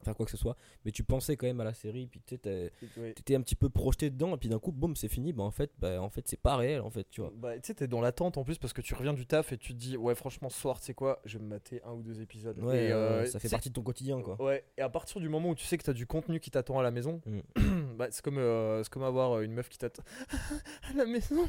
faire 0.04 0.16
quoi 0.16 0.26
que 0.26 0.32
ce 0.32 0.38
soit, 0.38 0.56
mais 0.86 0.92
tu 0.92 1.04
pensais 1.04 1.36
quand 1.36 1.48
même 1.48 1.60
à 1.60 1.64
la 1.64 1.74
série, 1.74 2.08
puis 2.08 2.22
tu 2.26 2.36
ouais. 2.46 3.14
t'étais 3.14 3.36
un 3.36 3.42
petit 3.42 3.56
peu 3.56 3.70
projeté 3.70 4.10
dedans, 4.10 4.36
et 4.36 4.38
puis 4.38 4.50
d'un 4.50 4.60
coup, 4.60 4.72
boum, 4.72 4.96
c'est 4.96 5.08
fini, 5.08 5.34
bah 5.34 5.44
en 5.44 5.52
fait, 5.52 5.72
bah, 5.80 6.02
en 6.02 6.10
fait 6.10 6.28
c'est 6.28 6.40
pas 6.40 6.56
réel 6.56 6.82
en 6.82 6.90
fait, 6.90 7.10
tu 7.10 7.22
vois. 7.22 7.34
Bah, 7.36 7.56
tu 7.56 7.62
sais, 7.64 7.74
t'es 7.74 7.88
dans 7.88 8.02
l'attente 8.02 8.38
en 8.38 8.44
plus 8.44 8.58
parce 8.58 8.74
que 8.74 8.82
tu 8.82 8.94
reviens 8.94 9.14
du 9.14 9.26
taf 9.26 9.52
et 9.52 9.58
tu 9.58 9.74
te 9.74 9.80
dis, 9.80 9.98
ouais, 9.98 10.16
franchement, 10.16 10.50
ce 10.50 10.60
soir, 10.60 10.80
tu 10.80 10.86
sais 10.86 10.94
quoi, 10.94 11.22
je 11.26 11.38
vais 11.38 11.44
me 11.44 11.50
mater 11.50 11.82
un 11.84 11.94
ou 11.94 12.04
deux 12.04 12.22
épisodes. 12.22 12.60
Ouais, 12.60 12.86
et, 12.86 12.92
euh, 12.92 13.26
ça 13.26 13.40
fait 13.40 13.50
partie 13.50 13.70
de 13.70 13.74
ton 13.74 13.82
quotidien 13.82 14.22
quoi. 14.22 14.40
Ouais, 14.42 14.64
et 14.78 14.82
à 14.82 14.90
partir 14.90 15.20
du 15.20 15.28
moment 15.28 15.50
où 15.50 15.56
tu 15.56 15.66
sais 15.66 15.78
que 15.78 15.84
t'as 15.84 15.94
du 15.94 16.06
contenu 16.06 16.40
qui 16.40 16.52
t'attend 16.52 16.80
à 16.80 16.84
la 16.84 16.92
maison, 16.92 17.22
Mm. 17.26 17.40
bah, 17.96 18.08
c'est 18.12 18.24
comme, 18.24 18.38
euh, 18.38 18.84
c'est 18.84 18.92
comme 18.92 19.04
avoir 19.04 19.38
euh, 19.38 19.42
une 19.42 19.54
meuf 19.54 19.70
qui 19.70 19.78
t'attend 19.78 20.04
à 20.94 20.94
la 20.98 21.06
maison. 21.06 21.48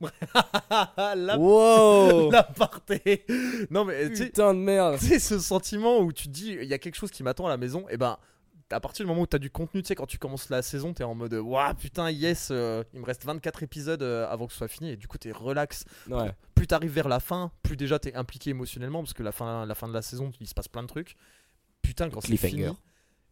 La- 1.16 1.38
Wow. 1.38 2.30
Non, 3.70 3.84
mais 3.84 4.10
tu 4.12 4.24
Putain 4.26 4.54
de 4.54 4.58
merde 4.60 4.96
sais, 4.98 5.18
ce 5.18 5.38
sentiment 5.38 5.98
où 6.00 6.12
tu 6.12 6.24
te 6.28 6.32
dis, 6.32 6.52
il 6.60 6.68
y 6.68 6.74
a 6.74 6.78
quelque 6.78 6.94
chose 6.96 7.10
qui 7.10 7.22
m'attend 7.22 7.46
à 7.46 7.50
la 7.50 7.56
maison, 7.56 7.86
et 7.88 7.96
ben. 7.96 8.18
À 8.70 8.80
partir 8.80 9.02
du 9.02 9.08
moment 9.08 9.22
où 9.22 9.26
tu 9.26 9.34
as 9.34 9.38
du 9.38 9.48
contenu, 9.50 9.80
tu 9.82 9.86
sais, 9.88 9.94
quand 9.94 10.04
tu 10.04 10.18
commences 10.18 10.50
la 10.50 10.60
saison, 10.60 10.92
tu 10.92 11.00
es 11.00 11.04
en 11.06 11.14
mode 11.14 11.32
Waouh, 11.32 11.72
putain, 11.72 12.10
yes, 12.10 12.48
euh, 12.50 12.84
il 12.92 13.00
me 13.00 13.06
reste 13.06 13.24
24 13.24 13.62
épisodes 13.62 14.02
euh, 14.02 14.28
avant 14.28 14.46
que 14.46 14.52
ce 14.52 14.58
soit 14.58 14.68
fini, 14.68 14.90
et 14.90 14.96
du 14.96 15.08
coup, 15.08 15.16
tu 15.16 15.28
es 15.28 15.32
relax. 15.32 15.86
Ouais. 16.10 16.32
Plus 16.54 16.66
tu 16.66 16.74
arrives 16.74 16.90
vers 16.92 17.08
la 17.08 17.18
fin, 17.18 17.50
plus 17.62 17.78
déjà 17.78 17.98
tu 17.98 18.10
es 18.10 18.14
impliqué 18.14 18.50
émotionnellement, 18.50 19.00
parce 19.00 19.14
que 19.14 19.22
la 19.22 19.32
fin, 19.32 19.64
la 19.64 19.74
fin 19.74 19.88
de 19.88 19.94
la 19.94 20.02
saison, 20.02 20.32
il 20.38 20.46
se 20.46 20.52
passe 20.52 20.68
plein 20.68 20.82
de 20.82 20.86
trucs. 20.88 21.16
Putain, 21.80 22.10
quand 22.10 22.20
c'est 22.20 22.32
fini. 22.50 22.64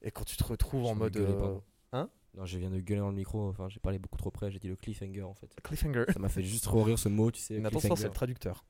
Et 0.07 0.13
quand 0.13 0.25
tu 0.25 0.37
te 0.37 0.45
retrouves 0.45 0.85
Je 0.85 0.89
en 0.89 0.95
mode 0.95 1.17
euh, 1.17 1.59
hein 1.93 2.09
Non, 2.35 2.47
je 2.47 2.59
viens 2.59 2.71
de 2.71 2.79
gueuler 2.79 3.01
dans 3.01 3.11
le 3.11 3.17
micro, 3.17 3.49
enfin 3.49 3.69
j'ai 3.69 3.81
parlé 3.81 3.99
beaucoup 3.99 4.17
trop 4.17 4.31
près, 4.31 4.53
j'ai 4.53 4.61
dit 4.61 4.69
le 4.69 4.77
cliffhanger 4.77 5.23
en 5.23 5.35
fait. 5.35 5.51
cliffhanger. 5.63 6.05
Ça 6.13 6.21
m'a 6.21 6.29
fait 6.29 6.45
juste 6.45 6.65
trop 6.65 6.83
rire 6.85 6.99
ce 6.99 7.09
mot, 7.09 7.31
tu 7.31 7.41
sais. 7.41 7.59
Mais 7.59 7.67
attention, 7.67 7.97
c'est 7.97 8.07
le 8.07 8.13
traducteur. 8.13 8.65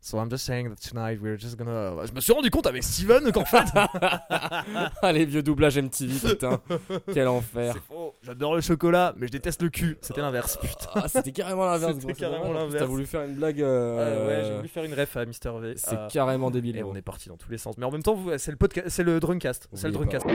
So 0.00 0.18
I'm 0.18 0.30
just 0.30 0.44
saying 0.44 0.68
that 0.68 0.76
tonight 0.76 1.20
we're 1.20 1.36
just 1.36 1.56
gonna. 1.56 2.06
Je 2.06 2.12
me 2.12 2.20
suis 2.20 2.32
rendu 2.32 2.50
compte 2.50 2.66
avec 2.66 2.84
Steven 2.84 3.32
qu'en 3.32 3.44
fait. 3.44 3.64
Ah 5.02 5.12
les 5.12 5.24
vieux 5.24 5.42
doublages 5.42 5.76
MTV, 5.78 6.30
putain. 6.30 6.60
Quel 7.12 7.26
enfer. 7.28 7.74
J'adore 8.22 8.54
le 8.54 8.60
chocolat, 8.60 9.12
mais 9.16 9.26
je 9.26 9.32
déteste 9.32 9.60
le 9.62 9.70
cul. 9.70 9.98
C'était 10.00 10.20
l'inverse, 10.20 10.56
putain. 10.56 10.90
Ah, 10.94 11.08
c'était 11.08 11.32
carrément 11.32 11.66
l'inverse. 11.66 11.96
C'était 12.00 12.14
carrément 12.14 12.52
l'inverse. 12.52 12.78
T'as 12.78 12.84
voulu 12.84 13.06
faire 13.06 13.22
une 13.22 13.34
blague. 13.34 13.60
Ah 13.60 13.64
euh, 13.64 14.26
ouais, 14.28 14.44
j'ai 14.48 14.56
voulu 14.56 14.68
faire 14.68 14.84
une 14.84 14.94
ref 14.94 15.16
à 15.16 15.24
Mister 15.24 15.50
V. 15.60 15.74
C'est 15.76 15.96
Ah, 15.96 16.08
carrément 16.10 16.50
débile. 16.50 16.76
Et 16.76 16.82
on 16.84 16.94
est 16.94 17.02
parti 17.02 17.28
dans 17.28 17.36
tous 17.36 17.50
les 17.50 17.58
sens. 17.58 17.76
Mais 17.76 17.84
en 17.84 17.90
même 17.90 18.02
temps, 18.02 18.16
c'est 18.38 18.50
le 18.52 18.56
podcast, 18.56 18.88
c'est 18.90 19.02
le 19.04 19.18
Drunkcast. 19.20 19.68
C'est 19.72 19.88
le 19.88 19.92
Drunkcast. 19.92 20.26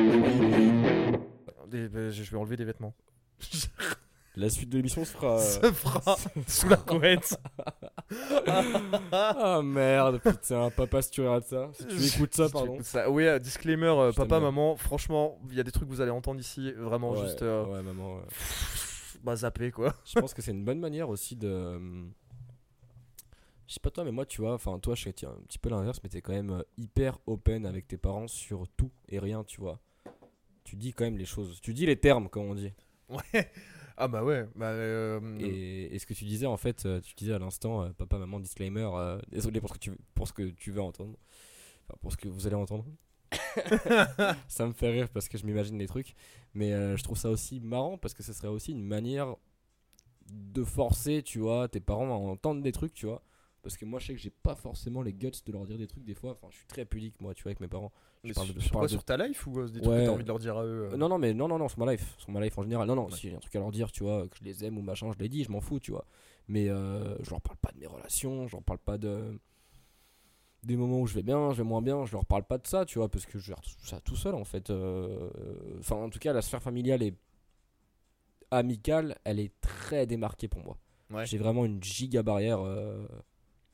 Des- 1.68 1.88
bah, 1.88 2.10
je 2.10 2.32
vais 2.32 2.38
enlever 2.38 2.58
des 2.58 2.66
vêtements. 2.66 2.94
La 4.36 4.50
suite 4.50 4.70
de 4.70 4.78
l'émission 4.78 5.06
se 5.06 5.12
fera. 5.12 5.40
Se 5.40 5.60
fera 5.72 6.16
sous 6.48 6.68
la 6.70 6.78
couette. 6.78 7.38
Ah 9.12 9.62
merde, 9.64 10.20
putain, 10.20 10.70
papa, 10.72 11.02
si 11.02 11.12
tu 11.12 11.22
regardes 11.22 11.44
ça. 11.46 11.70
Si 11.74 11.86
tu 11.88 12.04
écoutes 12.04 12.36
ça, 12.36 12.50
pardon. 12.50 12.78
ça. 12.82 13.10
Oui, 13.10 13.26
euh, 13.26 13.40
disclaimer, 13.40 13.88
euh, 13.88 14.12
papa, 14.12 14.40
maman, 14.40 14.76
franchement, 14.76 15.40
il 15.50 15.56
y 15.56 15.60
a 15.60 15.64
des 15.64 15.72
trucs 15.72 15.88
que 15.88 15.94
vous 15.94 16.02
allez 16.02 16.12
entendre 16.12 16.40
ici, 16.40 16.72
vraiment 16.74 17.12
Ouais, 17.12 17.22
juste 17.24 17.42
euh, 17.42 17.66
ouais, 17.66 17.84
maman. 17.84 18.16
ouais. 18.16 18.22
bah 19.24 19.36
zapper 19.36 19.72
quoi. 19.72 19.94
Je 20.06 20.20
pense 20.20 20.34
que 20.34 20.42
c'est 20.42 20.52
une 20.52 20.66
bonne 20.66 20.80
manière 20.80 21.10
aussi 21.10 21.36
de. 21.36 21.80
Je 23.68 23.76
sais 23.76 23.80
pas 23.80 23.90
toi, 23.92 24.04
mais 24.04 24.12
moi, 24.12 24.26
tu 24.26 24.42
vois, 24.42 24.54
enfin, 24.54 24.78
toi, 24.78 24.94
je 24.94 25.04
sais 25.04 25.26
un 25.26 25.36
petit 25.48 25.58
peu 25.58 25.70
l'inverse, 25.70 26.00
mais 26.04 26.10
t'es 26.10 26.22
quand 26.22 26.34
même 26.34 26.52
euh, 26.52 26.62
hyper 26.78 27.18
open 27.26 27.66
avec 27.66 27.88
tes 27.88 27.98
parents 27.98 28.28
sur 28.28 28.68
tout 28.78 28.92
et 29.10 29.20
rien, 29.20 29.44
tu 29.46 29.62
vois. 29.62 29.80
Tu 30.64 30.76
dis 30.76 30.94
quand 30.94 31.06
même 31.06 31.18
les 31.18 31.26
choses. 31.26 31.60
Tu 31.62 31.74
dis 31.74 31.86
les 31.86 31.96
termes, 31.96 32.30
comme 32.30 32.44
on 32.44 32.56
dit. 32.56 32.74
Ouais. 33.10 33.50
Ah 33.98 34.08
bah 34.08 34.24
ouais. 34.24 34.48
Bah, 34.56 34.68
euh, 34.72 35.20
Et, 35.40 35.94
et 35.96 36.00
ce 36.00 36.06
que 36.06 36.14
tu 36.14 36.26
disais, 36.26 36.46
en 36.48 36.58
fait, 36.58 36.86
euh, 36.86 37.00
tu 37.02 37.14
disais 37.16 37.34
à 37.34 37.40
l'instant, 37.40 37.84
euh, 37.84 37.90
papa, 37.92 38.18
maman, 38.18 38.40
disclaimer, 38.40 38.90
euh, 38.96 39.20
désolé 39.30 39.60
pour 39.62 39.70
ce, 39.70 39.74
que 39.76 39.80
tu, 39.80 39.92
pour 40.16 40.28
ce 40.28 40.34
que 40.34 40.44
tu 40.50 40.72
veux 40.72 40.82
entendre. 40.82 41.18
Enfin, 41.88 41.98
pour 42.02 42.12
ce 42.12 42.18
que 42.18 42.28
vous 42.28 42.48
allez 42.48 42.56
entendre. 42.56 42.86
ça 44.48 44.68
me 44.68 44.74
fait 44.74 44.90
rire 44.92 45.10
parce 45.10 45.28
que 45.28 45.38
je 45.38 45.46
m'imagine 45.46 45.78
les 45.78 45.88
trucs. 45.88 46.16
Mais 46.54 46.74
euh, 46.74 46.98
je 46.98 47.04
trouve 47.04 47.18
ça 47.18 47.30
aussi 47.30 47.60
marrant 47.60 47.98
parce 47.98 48.14
que 48.14 48.24
ce 48.24 48.34
serait 48.34 48.48
aussi 48.48 48.72
une 48.72 48.84
manière 48.84 49.36
de 50.32 50.64
forcer, 50.64 51.22
tu 51.24 51.40
vois, 51.40 51.68
tes 51.68 51.80
parents 51.80 52.10
à 52.12 52.16
entendre 52.18 52.62
des 52.62 52.72
trucs, 52.72 52.94
tu 52.94 53.06
vois. 53.06 53.22
Parce 53.64 53.78
que 53.78 53.86
moi, 53.86 53.98
je 54.00 54.08
sais 54.08 54.14
que 54.14 54.20
j'ai 54.20 54.30
pas 54.30 54.56
forcément 54.56 55.02
les 55.02 55.14
guts 55.14 55.32
de 55.46 55.52
leur 55.54 55.66
dire 55.66 55.78
des 55.78 55.88
trucs 55.88 56.04
des 56.04 56.14
fois. 56.14 56.32
Enfin, 56.34 56.48
je 56.52 56.58
suis 56.58 56.68
très 56.68 56.84
pudique, 56.86 57.20
moi, 57.22 57.34
tu 57.34 57.44
vois, 57.44 57.52
avec 57.52 57.62
mes 57.62 57.70
parents. 57.70 57.92
Je 58.24 58.28
mais 58.28 58.34
parle 58.34 58.46
sur, 58.48 58.56
de- 58.56 58.60
je 58.60 58.70
quoi 58.70 58.74
parle 58.82 58.88
de- 58.88 58.92
Sur 58.92 59.04
ta 59.06 59.16
life 59.18 59.48
ou 59.48 59.58
euh, 59.60 59.68
des 59.70 59.80
trucs 59.82 59.94
que 59.96 60.06
t'as 60.06 60.12
envie 60.12 60.24
de 60.24 60.28
leur 60.28 60.40
dire 60.40 60.58
à 60.58 60.66
eux 60.66 60.90
euh 60.92 60.98
non, 60.98 61.08
non, 61.10 61.18
mais 61.18 61.34
non, 61.34 61.48
non, 61.48 61.58
non, 61.58 61.70
sur 61.70 61.80
ma 61.80 61.92
life. 61.94 62.14
Sur 62.18 62.32
ma 62.32 62.42
life 62.42 62.58
en 62.58 62.64
général. 62.64 62.88
Non, 62.88 62.96
non, 62.96 63.06
Ouais. 63.06 63.12
si 63.14 63.30
j'ai 63.30 63.36
un 63.36 63.40
truc 63.40 63.56
à 63.56 63.60
leur 63.60 63.72
dire, 63.72 63.90
tu 63.92 64.04
vois, 64.04 64.28
que 64.28 64.36
je 64.38 64.44
les 64.44 64.66
aime 64.66 64.78
ou 64.78 64.82
machin, 64.82 65.12
je 65.14 65.18
les 65.20 65.30
dis, 65.30 65.44
je 65.46 65.52
m'en 65.52 65.62
fous, 65.62 65.80
tu 65.80 65.92
vois. 65.92 66.06
Mais 66.50 66.68
euh, 66.70 67.16
je 67.24 67.30
leur 67.30 67.40
parle 67.42 67.58
pas 67.58 67.72
de 67.72 67.80
mes 67.80 67.88
relations, 67.88 68.48
je 68.48 68.52
leur 68.58 68.64
parle 68.64 68.80
pas 68.80 68.98
de. 68.98 69.40
Des 70.64 70.76
moments 70.78 71.00
où 71.00 71.08
je 71.08 71.14
vais 71.16 71.24
bien, 71.24 71.52
je 71.52 71.58
vais 71.58 71.64
moins 71.68 71.82
bien, 71.82 72.06
je 72.06 72.12
leur 72.14 72.26
parle 72.26 72.44
pas 72.44 72.58
de 72.58 72.68
ça, 72.68 72.84
tu 72.86 72.98
vois, 73.00 73.08
parce 73.10 73.26
que 73.26 73.38
je 73.40 73.46
gère 73.46 73.62
tout 73.62 73.86
ça 73.86 74.00
tout 74.02 74.16
seul 74.18 74.36
en 74.36 74.44
fait. 74.46 74.70
Euh, 74.70 75.30
Enfin, 75.80 75.96
en 75.98 76.10
tout 76.10 76.20
cas, 76.20 76.32
la 76.34 76.42
sphère 76.42 76.62
familiale 76.62 77.02
et 77.04 77.14
amicale, 78.52 79.18
elle 79.24 79.40
est 79.40 79.52
très 79.62 80.06
démarquée 80.06 80.48
pour 80.48 80.64
moi. 80.64 80.78
Ouais. 81.10 81.26
J'ai 81.26 81.38
vraiment 81.38 81.66
une 81.66 81.84
giga 81.84 82.24
barrière 82.24 82.60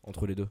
entre 0.03 0.25
les 0.27 0.36
deux. 0.36 0.50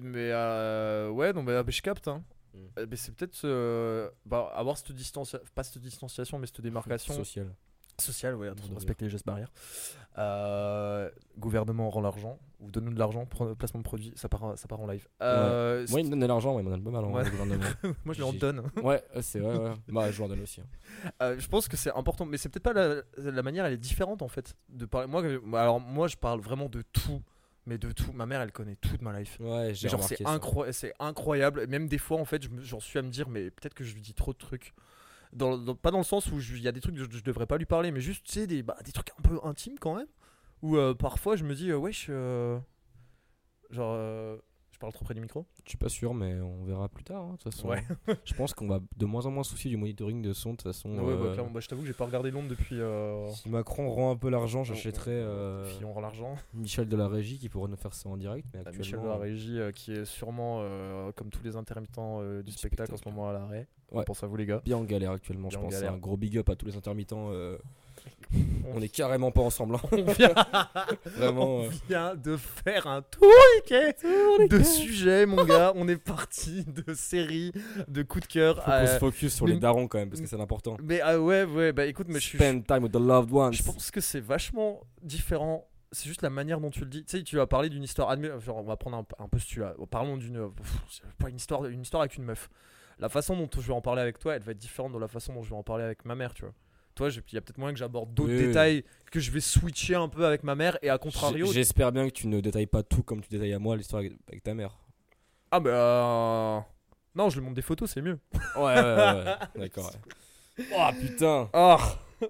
Mais 0.00 0.30
euh, 0.32 1.08
ouais, 1.10 1.32
non, 1.32 1.42
bah, 1.44 1.62
bah, 1.62 1.70
je 1.70 1.82
capte. 1.82 2.08
Hein. 2.08 2.22
Mm. 2.54 2.58
Mais 2.90 2.96
c'est 2.96 3.14
peut-être 3.14 3.40
euh, 3.44 4.10
bah, 4.26 4.50
avoir 4.54 4.76
cette 4.76 4.92
distanciation, 4.92 5.46
pas 5.54 5.62
cette 5.62 5.78
distanciation, 5.82 6.38
mais 6.38 6.46
cette 6.46 6.60
démarcation. 6.60 7.14
Social. 7.14 7.54
Social, 8.00 8.36
ouais, 8.36 8.46
attention, 8.46 8.70
de 8.70 8.74
respecter 8.76 9.04
les 9.06 9.10
gestes 9.10 9.26
barrières. 9.26 9.50
Euh, 10.18 11.10
gouvernement 11.36 11.90
rend 11.90 12.00
l'argent, 12.00 12.38
ou 12.60 12.70
donne-nous 12.70 12.92
de 12.94 12.98
l'argent, 12.98 13.26
placement 13.58 13.80
de 13.80 13.84
produits, 13.84 14.12
ça 14.14 14.28
part, 14.28 14.56
ça 14.56 14.68
part 14.68 14.80
en 14.80 14.86
live. 14.86 15.08
Euh, 15.20 15.84
Moi, 15.90 16.00
il 16.00 16.04
me 16.06 16.10
donne 16.10 16.20
de 16.20 16.26
l'argent, 16.26 16.54
ouais, 16.54 16.62
il 16.62 16.64
m'en 16.64 16.70
donne 16.70 16.84
pas 16.84 16.90
mal 16.90 17.04
en 17.04 17.12
Ouais. 17.12 17.24
le 17.24 17.30
gouvernement. 17.30 17.64
moi 18.04 18.14
je 18.14 18.18
lui 18.18 18.22
en 18.22 18.30
j'ai- 18.32 18.38
donne. 18.38 18.60
Ouais, 18.76 19.02
ouais, 19.14 19.22
c'est 19.22 19.40
vrai, 19.40 19.56
ouais. 19.58 19.72
Bah, 19.88 20.10
je 20.12 20.18
leur 20.20 20.28
donne 20.28 20.40
aussi. 20.42 20.60
hein. 20.60 21.10
Euh, 21.22 21.36
je 21.40 21.48
pense 21.48 21.66
que 21.66 21.76
c'est 21.76 21.92
important, 21.92 22.24
mais 22.24 22.36
c'est 22.38 22.48
peut-être 22.48 22.62
pas 22.62 22.72
la, 22.72 23.02
la 23.16 23.42
manière, 23.42 23.64
elle 23.66 23.72
est 23.74 23.78
différente 23.78 24.22
en 24.22 24.28
fait. 24.28 24.54
De 24.68 24.86
parler. 24.86 25.08
Moi, 25.08 25.60
alors 25.60 25.80
moi, 25.80 26.06
je 26.06 26.16
parle 26.16 26.40
vraiment 26.40 26.68
de 26.68 26.82
tout, 26.92 27.20
mais 27.68 27.78
de 27.78 27.92
tout. 27.92 28.12
Ma 28.12 28.26
mère, 28.26 28.40
elle 28.40 28.50
connaît 28.50 28.74
tout 28.76 28.96
de 28.96 29.04
ma 29.04 29.18
life. 29.20 29.36
Ouais, 29.40 29.72
j'ai 29.74 29.88
genre 29.88 30.00
c'est 30.08 30.16
c'est 30.72 30.92
incroyable. 30.98 31.66
Même 31.68 31.86
des 31.88 31.98
fois, 31.98 32.18
en 32.18 32.24
fait, 32.24 32.42
je 32.42 32.48
me- 32.48 32.62
j'en 32.62 32.80
suis 32.80 32.98
à 32.98 33.02
me 33.02 33.10
dire, 33.10 33.28
mais 33.28 33.50
peut-être 33.50 33.74
que 33.74 33.84
je 33.84 33.94
lui 33.94 34.00
dis 34.00 34.14
trop 34.14 34.32
de 34.32 34.38
trucs. 34.38 34.72
Dans, 35.32 35.58
dans- 35.58 35.74
pas 35.74 35.90
dans 35.90 35.98
le 35.98 36.04
sens 36.04 36.26
où 36.32 36.40
il 36.40 36.60
y 36.62 36.68
a 36.68 36.72
des 36.72 36.80
trucs 36.80 36.94
que 36.96 37.04
je, 37.04 37.18
je 37.18 37.22
devrais 37.22 37.46
pas 37.46 37.58
lui 37.58 37.66
parler, 37.66 37.90
mais 37.92 38.00
juste 38.00 38.24
tu 38.26 38.32
sais 38.32 38.46
des, 38.46 38.62
bah, 38.62 38.76
des 38.84 38.92
trucs 38.92 39.10
un 39.18 39.22
peu 39.22 39.38
intimes 39.44 39.78
quand 39.78 39.94
même. 39.94 40.06
Où 40.62 40.76
euh, 40.76 40.94
parfois 40.94 41.36
je 41.36 41.44
me 41.44 41.54
dis, 41.54 41.70
euh, 41.70 41.76
wesh, 41.76 42.06
euh, 42.08 42.58
genre, 43.70 43.92
euh, 43.94 44.38
je 44.78 44.80
parle 44.80 44.92
trop 44.92 45.04
près 45.04 45.14
du 45.14 45.20
micro? 45.20 45.44
Je 45.64 45.70
suis 45.70 45.78
pas 45.78 45.88
sûr, 45.88 46.14
mais 46.14 46.40
on 46.40 46.62
verra 46.64 46.88
plus 46.88 47.02
tard. 47.02 47.24
hein, 47.24 47.32
De 47.32 47.36
toute 47.42 47.52
façon, 47.52 47.68
Ouais. 47.68 47.82
je 48.24 48.32
pense 48.34 48.54
qu'on 48.54 48.68
va 48.68 48.78
de 48.96 49.06
moins 49.06 49.26
en 49.26 49.32
moins 49.32 49.42
soucier 49.42 49.68
du 49.68 49.76
monitoring 49.76 50.22
de 50.22 50.32
son. 50.32 50.52
De 50.52 50.56
toute 50.56 50.62
façon, 50.68 50.90
Ouais, 50.90 51.16
bah, 51.16 51.22
euh, 51.24 51.32
clairement, 51.32 51.50
bah, 51.50 51.58
je 51.58 51.66
t'avoue 51.66 51.82
que 51.82 51.88
j'ai 51.88 51.94
pas 51.94 52.04
regardé 52.06 52.30
Londres 52.30 52.48
depuis. 52.48 52.80
Euh... 52.80 53.28
si 53.30 53.48
Macron 53.48 53.90
rend 53.90 54.12
un 54.12 54.16
peu 54.16 54.30
l'argent, 54.30 54.62
j'achèterai 54.62 55.10
euh, 55.12 55.64
Puis 55.66 55.84
on 55.84 55.92
rend 55.92 56.00
l'argent. 56.00 56.36
Michel 56.54 56.88
de 56.88 56.96
la 56.96 57.08
régie 57.08 57.38
qui 57.38 57.48
pourrait 57.48 57.68
nous 57.70 57.76
faire 57.76 57.92
ça 57.92 58.08
en 58.08 58.16
direct. 58.16 58.46
Mais 58.54 58.60
actuellement, 58.60 58.78
Michel 58.78 59.00
de 59.02 59.06
la 59.08 59.16
régie 59.16 59.58
euh, 59.58 59.72
qui 59.72 59.92
est 59.92 60.04
sûrement, 60.04 60.58
euh, 60.60 61.10
comme 61.16 61.30
tous 61.30 61.42
les 61.42 61.56
intermittents 61.56 62.20
euh, 62.22 62.42
du 62.42 62.52
Du 62.52 62.56
spectacle, 62.56 62.92
en 62.92 62.96
ce 62.96 63.00
spectacle. 63.02 63.16
moment 63.16 63.30
à 63.30 63.32
l'arrêt. 63.32 63.66
Ouais. 63.90 64.02
On 64.02 64.04
pense 64.04 64.22
à 64.22 64.28
vous 64.28 64.36
les 64.36 64.46
gars. 64.46 64.62
bien 64.64 64.76
en 64.76 64.84
galère 64.84 65.10
actuellement. 65.10 65.48
Bien 65.48 65.58
je 65.58 65.64
en 65.64 65.66
pense 65.66 65.72
galère. 65.72 65.92
un 65.94 65.98
gros 65.98 66.16
big 66.16 66.38
up 66.38 66.48
à 66.50 66.54
tous 66.54 66.66
les 66.66 66.76
intermittents. 66.76 67.30
euh, 67.32 67.58
on 68.74 68.80
est 68.82 68.88
carrément 68.88 69.30
pas 69.30 69.40
ensemble. 69.40 69.76
hein. 69.76 69.80
On 69.92 70.12
vient, 70.12 70.34
Vraiment. 71.16 71.46
on 71.56 71.64
euh, 71.64 71.70
vient 71.88 72.14
de 72.14 72.36
faire 72.36 72.86
un 72.86 73.02
tour 73.02 73.28
de 74.48 74.62
sujets, 74.62 75.26
mon 75.26 75.44
gars. 75.44 75.72
On 75.76 75.88
est 75.88 75.96
parti 75.96 76.64
de 76.64 76.92
séries, 76.94 77.52
de 77.88 78.02
coups 78.02 78.26
de 78.28 78.32
cœur. 78.32 78.56
faut 78.56 78.62
qu'on 78.70 78.70
euh, 78.72 78.86
se 78.86 78.98
focus 78.98 79.34
sur 79.34 79.46
mais- 79.46 79.52
les 79.54 79.58
darons 79.58 79.88
quand 79.88 79.98
même 79.98 80.10
parce 80.10 80.20
que 80.20 80.26
c'est 80.26 80.40
important. 80.40 80.76
mais 80.82 81.00
ah 81.00 81.18
ouais, 81.20 81.44
ouais, 81.44 81.72
bah 81.72 81.86
écoute, 81.86 82.06
mais 82.08 82.20
je 82.20 82.26
suis. 82.26 82.38
Spend 82.38 82.62
time 82.66 82.82
with 82.84 82.92
the 82.92 82.96
loved 82.96 83.32
ones. 83.32 83.52
Je 83.52 83.62
pense 83.62 83.90
que 83.90 84.00
c'est 84.00 84.20
vachement 84.20 84.80
différent. 85.02 85.66
C'est 85.90 86.06
juste 86.08 86.20
la 86.20 86.28
manière 86.30 86.60
dont 86.60 86.68
tu 86.70 86.80
le 86.80 86.86
dis. 86.86 87.04
Tu 87.04 87.16
sais, 87.16 87.22
tu 87.22 87.36
vas 87.36 87.46
parler 87.46 87.70
d'une 87.70 87.82
histoire. 87.82 88.10
admis- 88.14 88.38
Genre, 88.40 88.58
on 88.58 88.62
va 88.62 88.76
prendre 88.76 88.98
un, 88.98 89.06
un 89.24 89.28
peu 89.28 89.38
ce 89.38 89.46
tu 89.46 89.62
Parlons 89.90 90.18
d'une. 90.18 90.50
c'est 90.90 91.02
Pas 91.18 91.30
une 91.30 91.36
histoire, 91.36 91.64
une 91.64 91.80
histoire 91.80 92.02
avec 92.02 92.16
une 92.16 92.24
meuf. 92.24 92.50
La 92.98 93.08
façon 93.08 93.36
dont 93.36 93.48
je 93.54 93.60
vais 93.66 93.72
en 93.72 93.80
parler 93.80 94.02
avec 94.02 94.18
toi, 94.18 94.34
elle 94.34 94.42
va 94.42 94.52
être 94.52 94.58
différente 94.58 94.92
de 94.92 94.98
la 94.98 95.08
façon 95.08 95.32
dont 95.32 95.42
je 95.42 95.48
vais 95.50 95.56
en 95.56 95.62
parler 95.62 95.84
avec 95.84 96.04
ma 96.04 96.14
mère, 96.14 96.34
tu 96.34 96.42
vois. 96.42 96.52
Toi, 96.98 97.10
il 97.10 97.34
y 97.34 97.38
a 97.38 97.40
peut-être 97.40 97.58
moyen 97.58 97.72
que 97.72 97.78
j'aborde 97.78 98.12
d'autres 98.12 98.32
Oui, 98.32 98.40
oui. 98.40 98.46
détails, 98.48 98.84
que 99.12 99.20
je 99.20 99.30
vais 99.30 99.38
switcher 99.38 99.94
un 99.94 100.08
peu 100.08 100.26
avec 100.26 100.42
ma 100.42 100.56
mère, 100.56 100.76
et 100.82 100.90
à 100.90 100.98
contrario. 100.98 101.46
J'espère 101.52 101.92
bien 101.92 102.08
que 102.08 102.12
tu 102.12 102.26
ne 102.26 102.40
détailles 102.40 102.66
pas 102.66 102.82
tout 102.82 103.04
comme 103.04 103.20
tu 103.20 103.28
détailles 103.28 103.52
à 103.52 103.60
moi 103.60 103.76
l'histoire 103.76 104.02
avec, 104.28 104.42
ta 104.42 104.52
mère. 104.52 104.76
Ah, 105.52 105.60
bah. 105.60 105.70
euh, 105.70 106.58
Non, 107.14 107.30
je 107.30 107.36
lui 107.38 107.44
montre 107.44 107.54
des 107.54 107.62
photos, 107.62 107.88
c'est 107.88 108.02
mieux. 108.02 108.18
Ouais, 108.56 108.62
ouais, 108.62 108.74
ouais, 108.74 109.24
ouais. 109.24 109.34
D'accord. 109.60 109.92
ouais. 110.58 110.64
Oh 110.74 110.88
putain. 111.00 111.48
Ah 111.52 111.78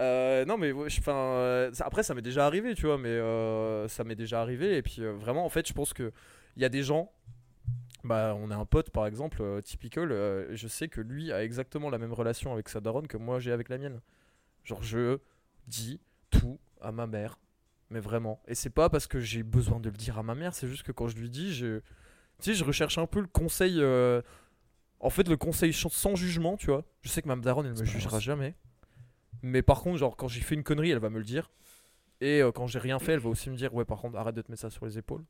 Euh, 0.00 0.46
non 0.46 0.56
mais 0.56 0.72
enfin 0.72 1.12
euh, 1.12 1.70
après 1.80 2.02
ça 2.02 2.14
m'est 2.14 2.22
déjà 2.22 2.46
arrivé 2.46 2.74
tu 2.74 2.86
vois 2.86 2.96
mais 2.96 3.08
euh, 3.10 3.86
ça 3.86 4.02
m'est 4.02 4.14
déjà 4.14 4.40
arrivé 4.40 4.78
et 4.78 4.82
puis 4.82 5.02
vraiment 5.04 5.44
en 5.44 5.50
fait 5.50 5.68
je 5.68 5.74
pense 5.74 5.92
que 5.92 6.10
il 6.56 6.62
y 6.62 6.64
a 6.64 6.70
des 6.70 6.82
gens 6.82 7.12
bah 8.10 8.36
on 8.36 8.50
a 8.50 8.56
un 8.56 8.64
pote 8.64 8.90
par 8.90 9.06
exemple 9.06 9.40
euh, 9.40 9.60
typical 9.60 10.10
euh, 10.10 10.56
je 10.56 10.66
sais 10.66 10.88
que 10.88 11.00
lui 11.00 11.30
a 11.30 11.44
exactement 11.44 11.90
la 11.90 11.98
même 11.98 12.12
relation 12.12 12.52
avec 12.52 12.68
sa 12.68 12.80
daronne 12.80 13.06
que 13.06 13.16
moi 13.16 13.38
j'ai 13.38 13.52
avec 13.52 13.68
la 13.68 13.78
mienne. 13.78 14.00
Genre 14.64 14.82
je 14.82 15.18
dis 15.68 16.00
tout 16.30 16.58
à 16.80 16.90
ma 16.90 17.06
mère. 17.06 17.38
Mais 17.88 18.00
vraiment. 18.00 18.42
Et 18.48 18.56
c'est 18.56 18.70
pas 18.70 18.88
parce 18.88 19.06
que 19.06 19.20
j'ai 19.20 19.44
besoin 19.44 19.78
de 19.78 19.90
le 19.90 19.96
dire 19.96 20.18
à 20.18 20.24
ma 20.24 20.34
mère 20.34 20.54
c'est 20.54 20.66
juste 20.66 20.82
que 20.82 20.90
quand 20.90 21.06
je 21.06 21.16
lui 21.18 21.30
dis 21.30 21.54
je 21.54 21.78
tu 22.40 22.50
sais 22.50 22.54
je 22.54 22.64
recherche 22.64 22.98
un 22.98 23.06
peu 23.06 23.20
le 23.20 23.28
conseil 23.28 23.76
euh, 23.80 24.22
en 24.98 25.10
fait 25.10 25.28
le 25.28 25.36
conseil 25.36 25.72
sans 25.72 26.16
jugement 26.16 26.56
tu 26.56 26.66
vois. 26.66 26.84
Je 27.02 27.10
sais 27.10 27.22
que 27.22 27.28
ma 27.28 27.36
daronne 27.36 27.66
elle 27.66 27.78
me 27.78 27.84
jugera 27.84 28.18
jamais. 28.18 28.56
Mais 29.42 29.62
par 29.62 29.82
contre, 29.82 29.98
genre, 29.98 30.16
quand 30.16 30.28
j'ai 30.28 30.40
fait 30.40 30.56
une 30.56 30.64
connerie, 30.64 30.90
elle 30.90 30.98
va 30.98 31.10
me 31.10 31.18
le 31.18 31.24
dire. 31.24 31.50
Et 32.20 32.42
quand 32.54 32.66
j'ai 32.66 32.80
rien 32.80 32.98
fait, 32.98 33.12
elle 33.12 33.20
va 33.20 33.30
aussi 33.30 33.48
me 33.48 33.56
dire 33.56 33.72
Ouais, 33.72 33.86
par 33.86 34.00
contre, 34.00 34.18
arrête 34.18 34.34
de 34.34 34.42
te 34.42 34.50
mettre 34.50 34.60
ça 34.60 34.68
sur 34.68 34.84
les 34.84 34.98
épaules. 34.98 35.24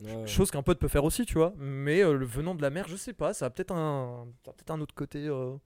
Ouais. 0.00 0.26
Chose 0.28 0.50
qu'un 0.50 0.62
pote 0.62 0.78
peut 0.78 0.88
faire 0.88 1.02
aussi, 1.04 1.26
tu 1.26 1.34
vois. 1.34 1.52
Mais 1.56 2.02
euh, 2.02 2.12
le 2.14 2.24
venant 2.24 2.54
de 2.54 2.62
la 2.62 2.70
mère, 2.70 2.86
je 2.88 2.96
sais 2.96 3.12
pas, 3.12 3.34
ça 3.34 3.46
a 3.46 3.50
peut-être 3.50 3.72
un, 3.72 4.28
peut-être 4.44 4.70
un 4.70 4.80
autre 4.80 4.94
côté. 4.94 5.26
euh, 5.26 5.56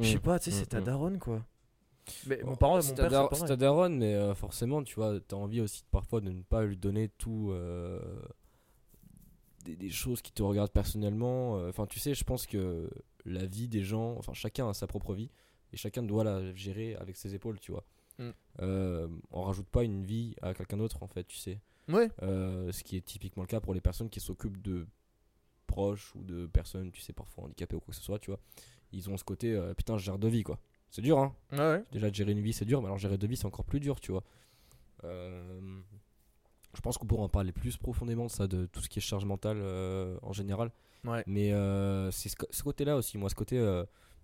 Je 0.00 0.08
sais 0.10 0.16
Mm. 0.16 0.20
pas, 0.20 0.38
tu 0.38 0.50
sais, 0.50 0.56
Mm, 0.56 0.60
c'est 0.60 0.66
ta 0.66 0.80
mm. 0.80 0.84
daronne, 0.84 1.18
quoi. 1.18 1.44
Mais 2.26 2.36
Bon, 2.42 2.50
mon 2.50 2.56
parent, 2.56 2.76
mon 2.82 2.94
père, 2.94 3.10
dar- 3.10 3.34
c'est 3.36 3.46
ta 3.46 3.56
daronne, 3.56 3.98
mais 3.98 4.14
euh, 4.14 4.34
forcément, 4.34 4.82
tu 4.82 4.94
vois, 4.96 5.18
t'as 5.20 5.36
envie 5.36 5.60
aussi 5.60 5.84
parfois 5.90 6.20
de 6.20 6.30
ne 6.30 6.42
pas 6.42 6.64
lui 6.64 6.76
donner 6.76 7.08
tout. 7.18 7.50
euh, 7.52 8.00
des, 9.64 9.74
des 9.76 9.90
choses 9.90 10.22
qui 10.22 10.32
te 10.32 10.42
regardent 10.42 10.70
personnellement. 10.70 11.54
Enfin, 11.68 11.86
tu 11.86 11.98
sais, 11.98 12.14
je 12.14 12.22
pense 12.24 12.46
que 12.46 12.88
la 13.24 13.46
vie 13.46 13.66
des 13.68 13.82
gens, 13.82 14.14
enfin, 14.16 14.32
chacun 14.32 14.68
a 14.68 14.74
sa 14.74 14.86
propre 14.86 15.12
vie 15.14 15.30
et 15.72 15.76
chacun 15.76 16.02
doit 16.04 16.22
la 16.24 16.54
gérer 16.54 16.94
avec 16.96 17.16
ses 17.16 17.34
épaules, 17.34 17.58
tu 17.58 17.72
vois. 17.72 17.84
Mm. 18.18 18.30
On 19.32 19.42
rajoute 19.42 19.66
pas 19.68 19.82
une 19.82 20.04
vie 20.04 20.34
à 20.42 20.54
quelqu'un 20.54 20.76
d'autre, 20.76 21.02
en 21.02 21.08
fait, 21.08 21.24
tu 21.24 21.36
sais. 21.36 21.60
Ouais, 21.88 22.10
Euh, 22.22 22.72
ce 22.72 22.82
qui 22.82 22.96
est 22.96 23.00
typiquement 23.00 23.42
le 23.42 23.48
cas 23.48 23.60
pour 23.60 23.74
les 23.74 23.80
personnes 23.80 24.08
qui 24.10 24.20
s'occupent 24.20 24.60
de 24.60 24.86
proches 25.66 26.14
ou 26.14 26.24
de 26.24 26.46
personnes, 26.46 26.90
tu 26.90 27.00
sais, 27.00 27.12
parfois 27.12 27.44
handicapées 27.44 27.76
ou 27.76 27.80
quoi 27.80 27.92
que 27.92 27.96
ce 27.96 28.02
soit, 28.02 28.18
tu 28.18 28.30
vois. 28.30 28.40
Ils 28.92 29.08
ont 29.10 29.16
ce 29.16 29.24
côté, 29.24 29.54
euh, 29.54 29.74
putain, 29.74 29.98
je 29.98 30.04
gère 30.04 30.18
deux 30.18 30.28
vies, 30.28 30.42
quoi. 30.42 30.58
C'est 30.90 31.02
dur, 31.02 31.18
hein. 31.18 31.34
ouais. 31.52 31.84
Déjà, 31.92 32.10
de 32.10 32.14
gérer 32.14 32.32
une 32.32 32.40
vie, 32.40 32.52
c'est 32.52 32.64
dur, 32.64 32.80
mais 32.80 32.86
alors 32.86 32.98
gérer 32.98 33.18
deux 33.18 33.26
vies, 33.26 33.36
c'est 33.36 33.46
encore 33.46 33.64
plus 33.64 33.80
dur, 33.80 34.00
tu 34.00 34.12
vois. 34.12 34.24
Euh, 35.04 35.80
je 36.74 36.80
pense 36.80 36.98
qu'on 36.98 37.06
pourra 37.06 37.24
en 37.24 37.28
parler 37.28 37.52
plus 37.52 37.76
profondément 37.76 38.26
de 38.26 38.30
ça, 38.30 38.46
de 38.46 38.66
tout 38.66 38.80
ce 38.80 38.88
qui 38.88 38.98
est 38.98 39.02
charge 39.02 39.24
mentale 39.24 39.62
en 40.22 40.32
général. 40.32 40.72
Ouais. 41.04 41.22
Mais 41.26 41.50
c'est 42.12 42.28
ce, 42.28 42.62
côté-là 42.62 42.96
aussi, 42.96 43.18
moi, 43.18 43.28
ce 43.28 43.34
côté, 43.34 43.58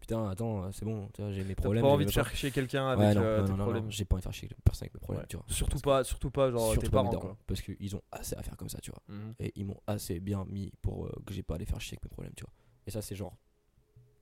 putain, 0.02 0.28
attends, 0.28 0.70
c'est 0.72 0.84
bon, 0.84 1.08
j'ai 1.30 1.42
mes 1.44 1.54
T'as 1.54 1.62
problèmes. 1.62 1.82
pas 1.82 1.88
j'ai 1.88 1.94
envie 1.94 2.04
mes 2.04 2.08
de 2.10 2.10
faire 2.14 2.28
chier 2.34 2.50
quelqu'un 2.50 2.94
Ouais, 2.96 3.04
avec 3.06 3.16
non, 3.16 3.22
euh, 3.24 3.38
non, 3.38 3.44
tes 3.44 3.50
non, 3.52 3.56
non, 3.56 3.62
problèmes. 3.64 3.90
j'ai 3.90 4.04
pas 4.04 4.16
envie 4.16 4.20
de 4.20 4.24
faire 4.24 4.32
chier 4.34 4.48
personne 4.64 4.84
avec 4.86 4.94
mes 4.94 5.00
problèmes, 5.00 5.22
Ouais. 5.22 5.26
tu 5.28 5.36
vois. 5.36 5.46
Surtout 5.48 5.78
pas, 5.78 6.04
surtout 6.04 6.30
pas, 6.30 6.50
genre 6.50 6.72
surtout 6.72 6.80
tes 6.80 6.90
pas 6.90 6.98
parents, 6.98 7.12
darons, 7.12 7.20
quoi. 7.28 7.36
Parce 7.46 7.62
qu'ils 7.62 7.96
ont 7.96 8.02
assez 8.12 8.36
à 8.36 8.42
faire 8.42 8.56
comme 8.58 8.68
ça, 8.68 8.78
tu 8.82 8.90
vois. 8.90 9.00
Mhm. 9.08 9.34
Et 9.38 9.52
ils 9.56 9.64
m'ont 9.64 9.80
assez 9.86 10.20
bien 10.20 10.44
mis 10.48 10.72
pour 10.82 11.06
euh, 11.06 11.12
que 11.24 11.32
j'ai 11.32 11.42
pas 11.42 11.54
à 11.54 11.58
les 11.58 11.64
faire 11.64 11.80
chier 11.80 11.94
avec 11.96 12.04
mes 12.04 12.10
problèmes, 12.10 12.34
tu 12.36 12.44
vois. 12.44 12.52
Et 12.86 12.90
ça, 12.90 13.00
c'est 13.00 13.14
genre 13.16 13.36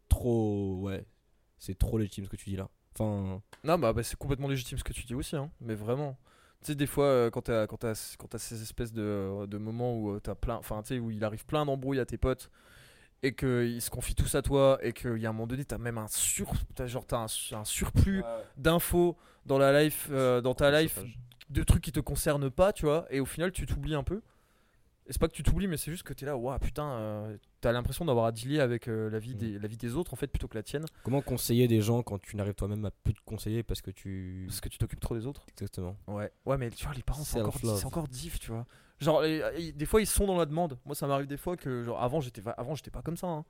trop, 0.08 0.76
ouais, 0.82 1.04
c'est 1.58 1.78
trop 1.78 1.98
légitime 1.98 2.24
ce 2.24 2.30
que 2.30 2.36
tu 2.36 2.50
dis 2.50 2.56
là. 2.56 2.68
Enfin, 2.98 3.40
Non, 3.64 3.78
bah, 3.78 3.92
bah, 3.92 4.02
c'est 4.02 4.16
complètement 4.16 4.48
légitime 4.48 4.78
ce 4.78 4.84
que 4.84 4.92
tu 4.92 5.04
dis 5.04 5.14
aussi, 5.14 5.36
hein. 5.36 5.50
mais 5.60 5.74
vraiment. 5.74 6.18
Tu 6.60 6.66
sais, 6.66 6.74
des 6.74 6.86
fois, 6.86 7.06
euh, 7.06 7.30
quand 7.30 7.42
t'as 7.42 7.66
quand 7.66 7.78
t'as- 7.78 8.16
quand 8.18 8.26
t'as 8.26 8.38
ces 8.38 8.60
espèces 8.60 8.92
de, 8.92 9.46
de 9.46 9.56
moments 9.56 9.96
où 9.96 10.10
euh, 10.10 10.20
t'as 10.20 10.34
plein, 10.34 10.56
enfin, 10.56 10.82
tu 10.82 10.88
sais, 10.88 10.98
où 10.98 11.10
il 11.10 11.24
arrive 11.24 11.46
plein 11.46 11.64
d'embrouilles 11.64 12.00
à 12.00 12.04
tes 12.04 12.18
potes 12.18 12.50
et 13.22 13.34
qu'ils 13.34 13.82
se 13.82 13.90
confient 13.90 14.14
tous 14.14 14.34
à 14.34 14.42
toi 14.42 14.78
et 14.82 14.92
qu'il 14.92 15.18
y 15.18 15.26
a 15.26 15.28
un 15.30 15.32
moment 15.32 15.46
donné, 15.46 15.64
t'as 15.64 15.78
même 15.78 15.98
un 15.98 16.08
sur, 16.08 16.52
t'as 16.74 16.86
genre 16.86 17.06
t'as 17.06 17.18
un, 17.18 17.28
su- 17.28 17.54
un 17.54 17.64
surplus 17.64 18.22
d'infos 18.56 19.16
dans 19.46 19.58
la 19.58 19.82
life, 19.82 20.08
euh, 20.10 20.40
dans 20.40 20.54
ta 20.54 20.70
life, 20.82 20.98
de 21.50 21.62
trucs 21.62 21.82
qui 21.82 21.92
te 21.92 22.00
concernent 22.00 22.50
pas, 22.50 22.72
tu 22.72 22.84
vois, 22.86 23.06
et 23.10 23.20
au 23.20 23.26
final, 23.26 23.52
tu 23.52 23.66
t'oublies 23.66 23.94
un 23.94 24.04
peu. 24.04 24.22
C'est 25.08 25.18
pas 25.18 25.26
que 25.26 25.32
tu 25.32 25.42
t'oublies, 25.42 25.66
mais 25.66 25.76
c'est 25.76 25.90
juste 25.90 26.04
que 26.04 26.12
t'es 26.12 26.24
là, 26.26 26.36
waouh, 26.36 26.56
putain, 26.60 26.88
euh, 26.92 27.36
t'as 27.60 27.72
l'impression 27.72 28.04
d'avoir 28.04 28.26
à 28.26 28.32
dealer 28.32 28.60
avec 28.60 28.86
euh, 28.86 29.10
la, 29.10 29.18
vie 29.18 29.34
Mm. 29.34 29.38
des, 29.38 29.58
la 29.58 29.66
vie 29.68 29.76
des 29.76 29.96
autres 29.96 30.12
en 30.12 30.16
fait 30.16 30.28
plutôt 30.28 30.46
que 30.46 30.56
la 30.56 30.62
tienne, 30.62 30.84
Comment 31.02 31.20
conseiller 31.20 31.66
des 31.66 31.80
gens 31.80 32.02
quand 32.04 32.20
tu 32.20 32.36
n'arrives 32.36 32.54
toi-même 32.54 32.84
à 32.84 32.90
plus 32.92 33.14
te 33.14 33.20
conseiller 33.24 33.62
parce 33.64 33.82
que 33.82 33.90
tu. 33.90 34.44
parce 34.46 34.60
que 34.60 34.68
tu 34.68 34.78
t'occupes 34.78 35.00
trop 35.00 35.16
des 35.16 35.26
autres. 35.26 35.44
Exactement. 35.50 35.96
Ouais, 36.06 36.30
ouais, 36.46 36.56
mais 36.58 36.70
tu 36.70 36.84
vois, 36.84 36.94
les 36.94 37.02
parents, 37.02 37.24
c'est 37.24 37.40
encore, 37.40 37.54
Self-love. 37.54 37.78
c'est 37.78 37.86
encore 37.86 38.06
diff, 38.08 38.38
tu 38.38 38.52
vois. 38.52 38.66
Genre, 39.00 39.24
et- 39.24 39.42
et 39.56 39.72
des 39.72 39.86
fois, 39.86 40.00
ils 40.00 40.06
sont 40.06 40.26
dans 40.26 40.36
la 40.38 40.46
demande. 40.46 40.78
Moi, 40.84 40.94
ça 40.94 41.06
m'arrive 41.08 41.26
des 41.26 41.38
fois 41.38 41.56
que, 41.56 41.82
genre, 41.82 42.00
avant, 42.00 42.20
j'étais, 42.20 42.40
va- 42.42 42.52
avant, 42.52 42.74
j'étais 42.76 42.90
pas 42.90 43.02
comme 43.02 43.16
ça. 43.16 43.26
hein. 43.26 43.44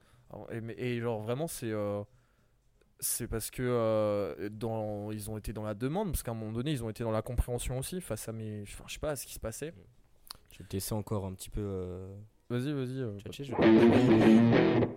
Et, 0.79 1.01
genre, 1.01 1.21
vraiment, 1.21 1.47
c'est. 1.49 1.71
euh, 1.73 2.03
c'est 3.01 3.27
parce 3.27 3.51
que 3.51 4.49
dans, 4.53 5.11
ils 5.11 5.31
ont 5.31 5.37
été 5.39 5.53
dans 5.53 5.65
la 5.65 5.75
demande, 5.75 6.11
parce 6.13 6.23
qu'à 6.23 6.31
un 6.31 6.35
moment 6.35 6.53
donné, 6.53 6.71
ils 6.71 6.85
ont 6.85 6.91
été 6.91 7.03
dans 7.03 7.11
la 7.11 7.23
compréhension 7.23 7.79
aussi 7.79 8.01
face 8.01 8.29
à 8.29 8.33
mes. 8.33 8.63
Enfin, 8.63 8.85
je 8.87 8.93
sais 8.95 8.99
pas, 9.01 9.11
à 9.11 9.17
ce 9.17 9.27
qui 9.27 9.35
se 9.35 9.41
passait. 9.41 9.75
Je 10.53 10.59
vais 10.59 10.65
te 10.69 10.75
laisser 10.77 10.95
encore 10.95 11.27
un 11.27 11.33
petit 11.35 11.51
peu. 11.51 11.61
euh, 11.63 12.15
Vas-y, 12.49 12.73
vas-y. 12.73 12.99
euh, 13.01 13.19
tchatcher, 13.21 13.45
je 13.45 13.55
vais- 13.55 14.89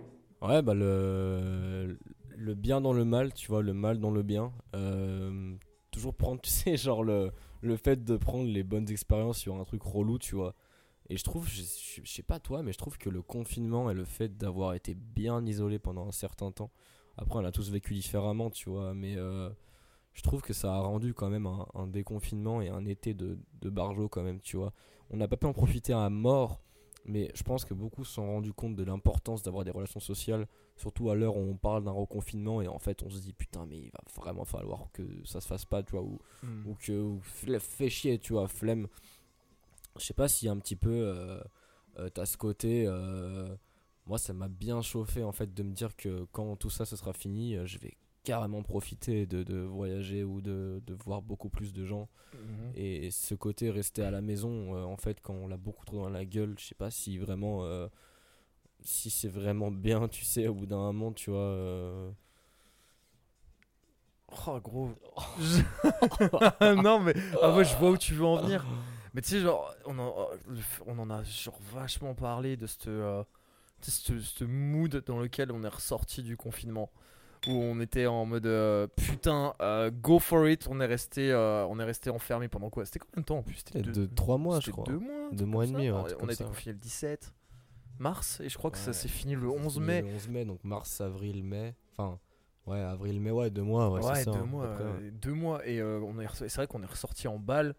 Ouais, 0.42 0.60
bah 0.62 0.74
le, 0.74 1.98
le 2.36 2.54
bien 2.54 2.80
dans 2.80 2.92
le 2.92 3.04
mal, 3.04 3.32
tu 3.32 3.48
vois, 3.48 3.62
le 3.62 3.72
mal 3.72 3.98
dans 3.98 4.10
le 4.10 4.22
bien. 4.22 4.52
Euh, 4.74 5.54
toujours 5.90 6.14
prendre, 6.14 6.40
tu 6.42 6.50
sais, 6.50 6.76
genre 6.76 7.02
le, 7.04 7.30
le 7.62 7.76
fait 7.76 8.04
de 8.04 8.16
prendre 8.16 8.44
les 8.48 8.62
bonnes 8.62 8.90
expériences 8.90 9.38
sur 9.38 9.54
un 9.56 9.64
truc 9.64 9.82
relou, 9.82 10.18
tu 10.18 10.34
vois. 10.34 10.54
Et 11.10 11.16
je 11.16 11.24
trouve, 11.24 11.46
je, 11.48 11.62
je- 11.62 12.10
sais 12.10 12.22
pas 12.22 12.40
toi, 12.40 12.62
mais 12.62 12.72
je 12.72 12.78
trouve 12.78 12.98
que 12.98 13.10
le 13.10 13.22
confinement 13.22 13.90
et 13.90 13.94
le 13.94 14.04
fait 14.04 14.36
d'avoir 14.36 14.74
été 14.74 14.94
bien 14.94 15.44
isolé 15.46 15.78
pendant 15.78 16.06
un 16.08 16.12
certain 16.12 16.50
temps, 16.50 16.70
après 17.16 17.38
on 17.38 17.44
a 17.44 17.52
tous 17.52 17.70
vécu 17.70 17.94
différemment, 17.94 18.50
tu 18.50 18.70
vois, 18.70 18.94
mais 18.94 19.14
euh, 19.16 19.50
je 20.14 20.22
trouve 20.22 20.40
que 20.42 20.52
ça 20.54 20.74
a 20.74 20.80
rendu 20.80 21.12
quand 21.14 21.28
même 21.28 21.46
un, 21.46 21.66
un 21.74 21.86
déconfinement 21.86 22.60
et 22.62 22.68
un 22.70 22.86
été 22.86 23.12
de, 23.14 23.38
de 23.60 23.70
barjo 23.70 24.08
quand 24.08 24.22
même, 24.22 24.40
tu 24.40 24.56
vois. 24.56 24.72
On 25.10 25.16
n'a 25.16 25.28
pas 25.28 25.36
pu 25.36 25.46
en 25.46 25.52
profiter 25.52 25.92
à 25.92 26.08
mort 26.10 26.60
Mais 27.06 27.30
je 27.34 27.42
pense 27.42 27.64
que 27.66 27.74
beaucoup 27.74 28.04
se 28.04 28.14
sont 28.14 28.26
rendus 28.26 28.54
compte 28.54 28.76
de 28.76 28.82
l'importance 28.82 29.42
d'avoir 29.42 29.64
des 29.64 29.70
relations 29.70 30.00
sociales, 30.00 30.46
surtout 30.76 31.10
à 31.10 31.14
l'heure 31.14 31.36
où 31.36 31.40
on 31.40 31.54
parle 31.56 31.84
d'un 31.84 31.90
reconfinement 31.92 32.62
et 32.62 32.68
en 32.68 32.78
fait 32.78 33.02
on 33.02 33.10
se 33.10 33.18
dit 33.20 33.34
putain 33.34 33.66
mais 33.66 33.76
il 33.78 33.90
va 33.90 34.00
vraiment 34.16 34.44
falloir 34.46 34.90
que 34.92 35.02
ça 35.24 35.40
se 35.42 35.46
fasse 35.46 35.66
pas, 35.66 35.82
tu 35.82 35.92
vois, 35.92 36.02
ou, 36.02 36.18
Hmm. 36.42 36.66
ou 36.66 36.74
que 36.74 36.92
ou 36.98 37.20
fait 37.22 37.90
chier, 37.90 38.18
tu 38.18 38.32
vois, 38.32 38.48
flemme. 38.48 38.88
Je 39.98 40.04
sais 40.04 40.14
pas 40.14 40.28
si 40.28 40.48
un 40.48 40.58
petit 40.58 40.76
peu 40.76 40.90
euh, 40.90 41.40
euh, 41.98 42.08
t'as 42.08 42.26
ce 42.26 42.36
côté. 42.36 42.84
euh, 42.86 43.54
moi 44.06 44.18
ça 44.18 44.32
m'a 44.32 44.48
bien 44.48 44.82
chauffé 44.82 45.22
en 45.22 45.32
fait 45.32 45.52
de 45.54 45.62
me 45.62 45.72
dire 45.72 45.94
que 45.96 46.24
quand 46.32 46.56
tout 46.56 46.70
ça 46.70 46.84
ce 46.86 46.96
sera 46.96 47.12
fini, 47.12 47.56
je 47.66 47.78
vais 47.78 47.96
carrément 48.24 48.62
profiter 48.62 49.26
de, 49.26 49.42
de 49.44 49.58
voyager 49.58 50.24
ou 50.24 50.40
de, 50.40 50.82
de 50.86 50.94
voir 50.94 51.22
beaucoup 51.22 51.48
plus 51.50 51.72
de 51.72 51.84
gens. 51.84 52.08
Mhm. 52.34 52.72
Et 52.74 53.10
ce 53.10 53.34
côté 53.34 53.70
rester 53.70 54.02
à 54.02 54.10
la 54.10 54.20
maison, 54.22 54.74
euh, 54.76 54.82
en 54.84 54.96
fait, 54.96 55.20
quand 55.22 55.34
on 55.34 55.46
l'a 55.46 55.56
beaucoup 55.58 55.84
trop 55.86 55.98
dans 56.02 56.10
la 56.10 56.24
gueule, 56.24 56.54
je 56.58 56.64
sais 56.66 56.74
pas 56.74 56.90
si 56.90 57.18
vraiment. 57.18 57.64
euh, 57.64 57.88
si 58.86 59.08
c'est 59.10 59.28
vraiment 59.28 59.70
bien, 59.70 60.08
tu 60.08 60.24
sais, 60.24 60.46
au 60.48 60.54
bout 60.54 60.66
d'un 60.66 60.76
moment, 60.92 61.12
tu 61.12 61.30
vois. 61.30 61.38
euh, 61.40 62.10
Oh 64.46 64.58
gros. 64.60 64.90
Non 66.82 67.00
mais 67.00 67.14
ah 67.40 67.54
ouais, 67.54 67.64
je 67.64 67.76
vois 67.76 67.90
où 67.90 67.96
tu 67.96 68.14
veux 68.14 68.24
en 68.24 68.36
venir. 68.36 68.64
Mais 69.14 69.20
tu 69.22 69.28
sais 69.28 69.40
genre 69.40 69.72
on 69.86 69.96
en, 70.00 70.12
on 70.86 70.98
en 70.98 71.08
a 71.08 71.22
genre 71.22 71.56
vachement 71.72 72.14
parlé 72.14 72.56
de 72.56 72.66
ce 72.66 74.44
mood 74.44 75.04
dans 75.06 75.20
lequel 75.20 75.52
on 75.52 75.62
est 75.62 75.68
ressorti 75.68 76.22
du 76.24 76.36
confinement 76.36 76.90
où 77.46 77.52
on 77.52 77.80
était 77.80 78.06
en 78.06 78.24
mode 78.26 78.46
euh, 78.46 78.86
putain 78.96 79.54
euh, 79.60 79.90
go 79.90 80.18
for 80.18 80.48
it, 80.48 80.66
on 80.70 80.80
est 80.80 80.86
resté 80.86 81.30
euh, 81.32 81.66
on 81.66 81.78
est 81.78 81.84
resté 81.84 82.10
enfermé 82.10 82.48
pendant 82.48 82.70
quoi? 82.70 82.84
C'était 82.84 82.98
combien 83.00 83.20
de 83.20 83.26
temps 83.26 83.38
en 83.38 83.42
plus? 83.42 83.56
C'était 83.56 83.82
Peut-être 83.82 83.94
de 83.94 84.06
trois 84.06 84.38
mois, 84.38 84.60
je 84.60 84.70
crois. 84.70 84.84
Deux 84.84 84.98
mois. 84.98 85.30
Deux 85.32 85.44
mois 85.46 85.64
et 85.64 85.68
demi, 85.68 85.90
ouais, 85.90 86.00
On- 86.20 86.28
a 86.28 86.32
été 86.32 86.44
confiné 86.44 86.72
le 86.72 86.78
17 86.78 87.34
mars 87.98 88.40
et 88.40 88.48
je 88.48 88.58
crois 88.58 88.70
que 88.70 88.78
ça 88.78 88.92
s'est 88.92 89.08
fini 89.08 89.34
le 89.34 89.48
11 89.48 89.74
Fini 89.74 89.86
mai. 89.86 90.02
Le 90.02 90.08
11 90.08 90.28
mai, 90.28 90.44
donc 90.44 90.64
mars, 90.64 91.00
avril, 91.00 91.44
mai. 91.44 91.74
Enfin, 91.96 92.18
ouais, 92.66 92.80
avril, 92.80 93.20
mai, 93.20 93.30
ouais, 93.30 93.50
deux 93.50 93.62
mois, 93.62 93.90
ouais, 93.90 94.04
Ouais, 94.04 94.14
c'est 94.16 94.24
ça. 94.24 94.32
deux 94.32 94.38
hein, 94.38 94.46
mois. 94.46 94.76
deux 95.12 95.32
mois. 95.32 95.66
Et 95.66 95.82
on 95.82 96.18
est, 96.20 96.26
res- 96.26 96.34
c'est 96.48 96.54
vrai 96.56 96.66
qu'on 96.66 96.82
est 96.82 96.86
ressorti 96.86 97.28
en 97.28 97.38
balle. 97.38 97.74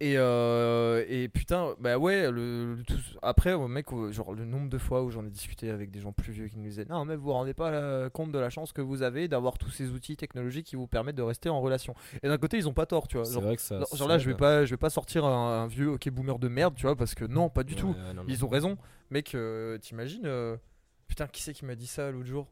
Et, 0.00 0.14
euh, 0.16 1.04
et 1.08 1.28
putain, 1.28 1.74
bah 1.80 1.98
ouais, 1.98 2.30
le, 2.30 2.76
le 2.76 2.82
tout- 2.84 2.94
après, 3.20 3.56
mec, 3.66 3.86
genre 4.12 4.32
le 4.32 4.44
nombre 4.44 4.68
de 4.70 4.78
fois 4.78 5.02
où 5.02 5.10
j'en 5.10 5.26
ai 5.26 5.30
discuté 5.30 5.70
avec 5.70 5.90
des 5.90 5.98
gens 5.98 6.12
plus 6.12 6.32
vieux 6.32 6.46
qui 6.46 6.56
nous 6.56 6.62
disaient 6.68 6.84
Non, 6.88 7.04
mais 7.04 7.16
vous 7.16 7.24
vous 7.24 7.32
rendez 7.32 7.52
pas 7.52 7.72
la- 7.72 8.08
compte 8.08 8.30
de 8.30 8.38
la 8.38 8.48
chance 8.48 8.72
que 8.72 8.80
vous 8.80 9.02
avez 9.02 9.26
d'avoir 9.26 9.58
tous 9.58 9.70
ces 9.70 9.90
outils 9.90 10.16
technologiques 10.16 10.66
qui 10.66 10.76
vous 10.76 10.86
permettent 10.86 11.16
de 11.16 11.22
rester 11.22 11.48
en 11.48 11.60
relation. 11.60 11.94
Et 12.22 12.28
d'un 12.28 12.38
côté, 12.38 12.58
ils 12.58 12.68
ont 12.68 12.72
pas 12.72 12.86
tort, 12.86 13.08
tu 13.08 13.16
vois. 13.18 13.28
Genre, 13.28 13.42
vrai 13.42 13.56
que 13.56 13.62
ça. 13.62 13.80
genre, 13.94 14.06
là, 14.06 14.18
je 14.18 14.30
vais 14.30 14.36
pas, 14.36 14.64
je 14.64 14.70
vais 14.70 14.76
pas 14.76 14.90
sortir 14.90 15.24
un, 15.24 15.62
un 15.64 15.66
vieux 15.66 15.88
hockey 15.88 16.10
boomer 16.10 16.38
de 16.38 16.46
merde, 16.46 16.74
tu 16.76 16.82
vois, 16.82 16.94
parce 16.94 17.16
que 17.16 17.24
non, 17.24 17.48
pas 17.48 17.64
du 17.64 17.74
Ouais, 17.74 17.80
tout. 17.80 17.88
ouais, 17.88 18.14
non, 18.14 18.22
non. 18.22 18.24
Ils 18.28 18.44
ont 18.44 18.48
raison. 18.48 18.78
Mec, 19.10 19.34
euh, 19.34 19.78
t'imagines 19.78 20.26
euh, 20.26 20.56
Putain, 21.08 21.26
qui 21.26 21.42
c'est 21.42 21.54
qui 21.54 21.64
m'a 21.64 21.74
dit 21.74 21.86
ça 21.88 22.12
l'autre 22.12 22.26
jour? 22.28 22.46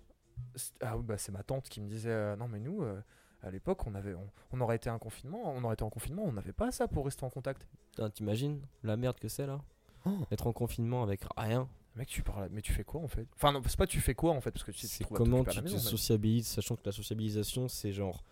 Ah 0.81 0.97
oui, 0.97 1.05
bah 1.07 1.17
c'est 1.17 1.31
ma 1.33 1.43
tante 1.45 1.69
qui 1.69 1.81
me 1.81 1.87
disait 1.89 2.11
euh, 2.11 2.35
Non, 2.37 2.49
mais 2.49 2.59
nous, 2.59 2.83
euh, 2.83 3.01
à 3.43 3.51
l'époque, 3.51 3.87
on, 3.87 3.95
avait, 3.95 4.15
on, 4.15 4.27
on 4.53 4.61
aurait 4.61 4.77
été 4.77 4.89
un 4.91 4.99
confinement, 4.99 5.41
on 5.45 5.63
aurait 5.65 5.75
été 5.75 5.85
en 5.85 5.91
confinement, 5.91 6.23
on 6.25 6.33
n'avait 6.33 6.53
pas 6.53 6.71
ça 6.73 6.89
pour 6.89 7.05
rester 7.05 7.25
en 7.25 7.31
contact. 7.31 7.67
T'imagines 8.15 8.61
la 8.83 8.97
merde 8.97 9.19
que 9.19 9.29
c'est 9.29 9.47
là 9.47 9.61
Oh. 10.09 10.11
Être 10.31 10.47
en 10.47 10.53
confinement 10.53 11.03
avec 11.03 11.23
rien. 11.37 11.69
Mec, 11.97 12.07
tu 12.07 12.23
parles, 12.23 12.49
mais 12.53 12.63
tu 12.63 12.73
fais 12.73 12.85
quoi 12.85 13.01
en 13.01 13.09
fait? 13.09 13.27
Enfin, 13.35 13.51
non, 13.53 13.61
c'est 13.67 13.77
pas 13.77 13.87
tu 13.89 14.01
fais 14.01 14.15
quoi 14.15 14.33
en 14.33 14.41
fait, 14.41 14.53
parce 14.53 14.63
que 14.63 14.71
tu, 14.71 14.87
comment 15.13 15.43
à 15.43 15.47
tu 15.47 15.61
te 15.63 15.69
sociabilises, 15.79 16.47
sachant 16.47 16.77
que 16.77 16.83
la 16.85 16.93
sociabilisation, 16.93 17.67
c'est 17.69 17.91
genre 17.93 18.23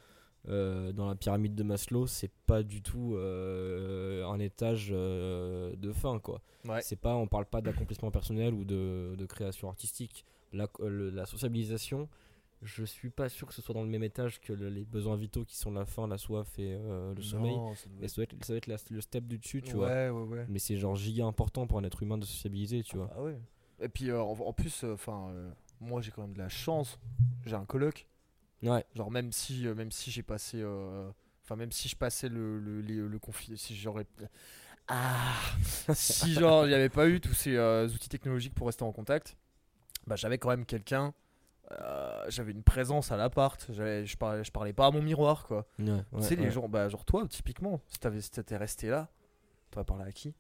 euh, 0.49 0.93
dans 0.93 1.09
la 1.09 1.17
pyramide 1.17 1.55
de 1.57 1.63
Maslow, 1.65 2.07
c'est 2.07 2.31
pas 2.47 2.63
du 2.63 2.81
tout 2.83 3.15
euh, 3.17 4.25
un 4.27 4.39
étage 4.39 4.91
euh, 4.93 5.75
de 5.77 5.93
fin 5.93 6.19
quoi. 6.21 6.43
Ouais. 6.67 6.81
C'est 6.83 6.97
pas, 7.01 7.17
on 7.17 7.27
parle 7.27 7.47
pas 7.47 7.61
d'accomplissement 7.61 8.11
personnel 8.11 8.55
ou 8.55 8.65
de, 8.65 9.15
de 9.17 9.27
création 9.27 9.69
artistique. 9.69 10.25
La, 10.53 10.69
le- 10.79 11.11
la 11.11 11.27
sociabilisation, 11.27 12.09
je 12.65 12.85
suis 12.85 13.11
pas 13.11 13.29
sûr 13.29 13.47
que 13.47 13.55
ce 13.55 13.63
soit 13.63 13.75
dans 13.75 13.83
le 13.83 13.89
même 13.89 14.03
étage 14.03 14.41
que 14.41 14.53
le- 14.53 14.69
les 14.71 14.85
besoins 14.85 15.17
vitaux 15.17 15.45
qui 15.45 15.57
sont 15.57 15.71
la 15.71 15.85
faim, 15.85 16.07
la 16.09 16.19
soif 16.19 16.49
et 16.59 16.75
euh, 16.75 17.15
le 17.15 17.23
sommeil. 17.23 17.55
Ça 17.77 17.89
doit 17.89 17.99
Mais 18.01 18.09
ça 18.09 18.15
doit 18.17 18.25
être, 18.25 18.35
ça 18.45 18.53
doit 18.53 18.57
être 18.59 18.67
la- 18.67 18.77
le 18.91 19.01
step 19.01 19.25
du 19.27 19.39
dessus, 19.39 19.63
tu 19.63 19.75
vois. 19.75 19.87
ouais, 19.89 20.09
ouais, 20.11 20.23
ouais. 20.23 20.47
Mais 20.49 20.59
c'est 20.59 20.77
genre 20.77 20.97
giga 20.97 21.25
important 21.27 21.67
pour 21.67 21.79
un 21.79 21.85
être 21.85 22.03
humain 22.03 22.19
de 22.19 22.25
sociabiliser, 22.25 22.83
tu 22.83 22.97
vois. 22.97 23.11
Ah 23.15 23.23
ouais. 23.23 23.39
Et 23.81 23.89
puis 23.89 24.11
euh, 24.11 24.21
en, 24.23 24.33
en 24.33 24.53
plus, 24.53 24.85
enfin, 24.85 25.33
moi 25.81 26.01
j'ai 26.01 26.11
quand 26.11 26.23
même 26.23 26.33
de 26.35 26.39
la 26.39 26.49
chance. 26.49 26.99
J'ai 27.45 27.55
un 27.57 27.65
coloc. 27.67 28.07
Ouais. 28.63 28.85
Genre 28.95 29.11
même 29.11 29.31
si 29.33 29.67
euh, 29.67 29.75
même 29.75 29.91
si 29.91 30.11
j'ai 30.11 30.23
passé 30.23 30.59
euh, 30.63 31.11
enfin 31.45 31.57
même 31.57 31.71
si 31.73 31.89
je 31.89 31.97
passais 31.97 32.29
le 32.31 32.59
le, 32.59 32.81
les- 32.81 32.95
le 32.97 33.19
confi- 33.19 33.57
si 33.57 33.77
j'aurais 33.77 34.07
ah 34.89 35.35
si 35.95 36.33
genre 36.35 36.65
il 36.65 36.69
n'y 36.69 36.75
avait 36.75 36.89
pas 36.89 37.09
eu 37.09 37.21
tous 37.21 37.35
ces 37.35 37.57
euh, 37.57 37.87
outils 37.89 38.09
technologiques 38.09 38.55
pour 38.55 38.67
rester 38.67 38.85
en 38.85 38.93
contact, 38.93 39.37
bah 40.07 40.17
j'avais 40.17 40.39
quand 40.39 40.49
même 40.51 40.65
quelqu'un 40.67 41.13
euh, 41.73 42.25
j'avais 42.29 42.53
une 42.53 42.63
présence 42.63 43.11
à 43.13 43.17
l'appart, 43.17 43.65
je 43.73 44.17
parlais 44.17 44.45
je 44.45 44.53
parlais 44.53 44.73
pas 44.73 44.87
à 44.87 44.91
mon 44.91 45.01
miroir 45.03 45.47
quoi. 45.47 45.67
Ouais, 46.13 46.21
tu 46.21 46.27
sais 46.29 46.37
les 46.37 46.51
gens 46.51 46.69
bah 46.69 46.89
genre 46.89 47.05
toi 47.05 47.27
typiquement, 47.29 47.81
si 47.89 47.99
t'avais 47.99 48.21
si 48.21 48.31
t'étais 48.31 48.57
resté 48.57 48.89
là, 48.89 49.09
t'aurais 49.71 49.85
parlé 49.87 50.05
à 50.05 50.13
qui? 50.13 50.35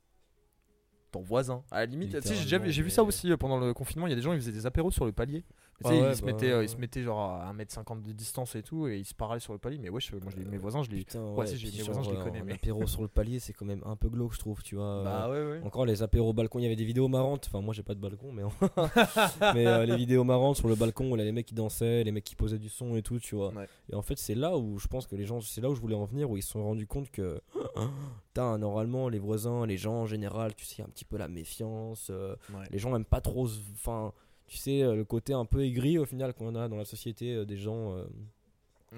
Ton 1.10 1.22
voisin. 1.22 1.62
À 1.70 1.78
la 1.80 1.86
limite, 1.86 2.10
tu 2.20 2.28
sais, 2.28 2.34
j'ai 2.34 2.42
déjà 2.44 2.58
vu- 2.58 2.72
j'ai 2.72 2.82
vu 2.82 2.90
ça 2.90 3.02
aussi 3.04 3.30
euh, 3.30 3.36
pendant 3.36 3.58
le 3.58 3.72
confinement. 3.72 4.06
Il 4.06 4.10
y 4.10 4.12
a 4.12 4.16
des 4.16 4.22
gens, 4.22 4.32
ils 4.32 4.40
faisaient 4.40 4.50
des 4.52 4.66
apéros 4.66 4.90
sur 4.90 5.04
le 5.04 5.12
palier. 5.12 5.44
Ah 5.82 5.88
ouais, 5.88 6.10
ils, 6.10 6.16
se 6.16 6.20
bah 6.22 6.26
mettaient, 6.32 6.50
euh, 6.50 6.66
se 6.66 6.74
ouais. 6.74 6.80
mettaient 6.80 7.02
genre 7.02 7.20
à 7.20 7.52
1m50 7.52 8.02
de 8.02 8.12
distance 8.12 8.54
et 8.54 8.62
tout, 8.62 8.86
et 8.86 8.98
ils 8.98 9.04
se 9.04 9.14
parlaient 9.14 9.40
sur 9.40 9.52
le 9.52 9.58
palier. 9.58 9.78
Mais 9.78 9.88
ouais, 9.88 10.00
je- 10.00 10.14
moi, 10.16 10.30
je 10.30 10.36
les- 10.36 10.44
mes 10.44 10.56
voisins, 10.58 10.82
je 10.82 10.90
les. 10.90 10.98
Putain, 10.98 11.20
Ouais, 11.24 11.38
ouais, 11.40 11.46
si, 11.46 11.56
j'ai 11.56 11.68
puis 11.68 11.78
mes 11.78 11.82
voisins, 11.84 12.02
je 12.02 12.10
les 12.10 12.14
genre, 12.16 12.24
connais, 12.24 12.40
un 12.40 12.44
mais- 12.44 12.52
apéro 12.54 12.86
sur 12.86 13.02
le 13.02 13.08
palier, 13.08 13.38
c'est 13.40 13.52
quand 13.52 13.64
même 13.64 13.82
un 13.84 13.96
peu 13.96 14.08
glauque, 14.08 14.34
je 14.34 14.38
trouve, 14.38 14.62
tu 14.62 14.76
vois. 14.76 15.02
Bah. 15.02 15.30
Encore 15.64 15.86
les 15.86 16.02
apéros 16.02 16.30
au 16.30 16.32
balcon, 16.32 16.58
il 16.58 16.62
y 16.62 16.66
avait 16.66 16.76
des 16.76 16.84
vidéos 16.84 17.08
marrantes. 17.08 17.46
Enfin, 17.48 17.60
moi 17.60 17.74
j'ai 17.74 17.82
pas 17.82 17.94
de 17.94 18.00
balcon, 18.00 18.32
mais, 18.32 18.42
mais 19.54 19.66
euh, 19.66 19.84
les 19.86 19.96
vidéos 19.96 20.24
marrantes 20.24 20.56
sur 20.56 20.68
le 20.68 20.74
balcon 20.74 21.10
où 21.10 21.16
là, 21.16 21.24
les 21.24 21.32
mecs 21.32 21.46
qui 21.46 21.54
dansaient, 21.54 22.04
les 22.04 22.12
mecs 22.12 22.24
qui 22.24 22.36
posaient 22.36 22.58
du 22.58 22.68
son 22.68 22.96
et 22.96 23.02
tout, 23.02 23.18
tu 23.18 23.34
vois. 23.34 23.52
Et 23.90 23.94
en 23.94 24.02
fait, 24.02 24.18
c'est 24.18 24.34
là 24.34 24.56
où 24.56 24.78
je 24.78 24.86
pense 24.86 25.06
que 25.06 25.16
les 25.16 25.24
gens, 25.24 25.40
c'est 25.40 25.60
là 25.60 25.70
où 25.70 25.74
je 25.74 25.80
voulais 25.80 25.94
en 25.96 26.04
venir, 26.04 26.30
où 26.30 26.36
ils 26.36 26.42
se 26.42 26.50
sont 26.52 26.62
rendus 26.64 26.86
compte 26.86 27.10
que, 27.10 27.40
putain, 28.28 28.58
normalement, 28.58 29.08
les 29.08 29.18
voisins, 29.18 29.66
les 29.66 29.76
gens 29.76 29.94
en 30.02 30.06
général, 30.06 30.54
tu 30.54 30.64
sais, 30.64 30.82
un 30.82 30.86
petit 30.88 31.04
peu 31.04 31.16
la 31.16 31.28
méfiance. 31.28 32.08
euh, 32.10 32.36
les 32.70 32.78
gens 32.78 32.94
aiment 32.94 33.04
pas 33.04 33.20
trop. 33.20 33.48
Enfin, 33.74 34.12
tu 34.54 34.60
sais, 34.60 34.82
euh, 34.82 34.94
le 34.94 35.04
côté 35.04 35.32
un 35.32 35.44
peu 35.44 35.64
aigri 35.64 35.98
au 35.98 36.04
final 36.04 36.32
qu'on 36.32 36.54
a 36.54 36.68
dans 36.68 36.76
la 36.76 36.84
société 36.84 37.34
euh, 37.34 37.44
des 37.44 37.56
gens. 37.56 37.96
euh, 37.96 38.04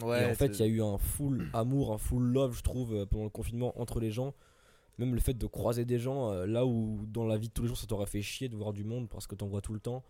Ouais, 0.02 0.22
et 0.22 0.30
en 0.30 0.34
fait, 0.34 0.48
il 0.48 0.60
y 0.60 0.62
a 0.62 0.66
eu 0.66 0.82
un 0.82 0.98
full 0.98 1.48
amour, 1.54 1.94
un 1.94 1.96
full 1.98 2.22
love, 2.22 2.54
je 2.54 2.62
trouve, 2.62 3.06
pendant 3.06 3.24
le 3.24 3.30
confinement 3.30 3.72
entre 3.80 3.98
les 3.98 4.10
gens. 4.10 4.34
Même 4.98 5.14
le 5.14 5.20
fait 5.20 5.32
de 5.32 5.46
croiser 5.46 5.86
des 5.86 5.98
gens, 5.98 6.32
là 6.44 6.66
où 6.66 7.06
dans 7.08 7.24
la 7.24 7.38
vie 7.38 7.48
de 7.48 7.52
tous 7.54 7.62
les 7.62 7.68
jours 7.68 7.78
ça 7.78 7.86
t'aurait 7.86 8.06
fait 8.06 8.20
chier 8.20 8.48
de 8.50 8.56
voir 8.56 8.74
du 8.74 8.84
monde 8.84 9.08
parce 9.08 9.26
que 9.26 9.34
t'en 9.34 9.46
vois 9.46 9.62
tout 9.62 9.72
le 9.72 9.80
temps. 9.80 10.04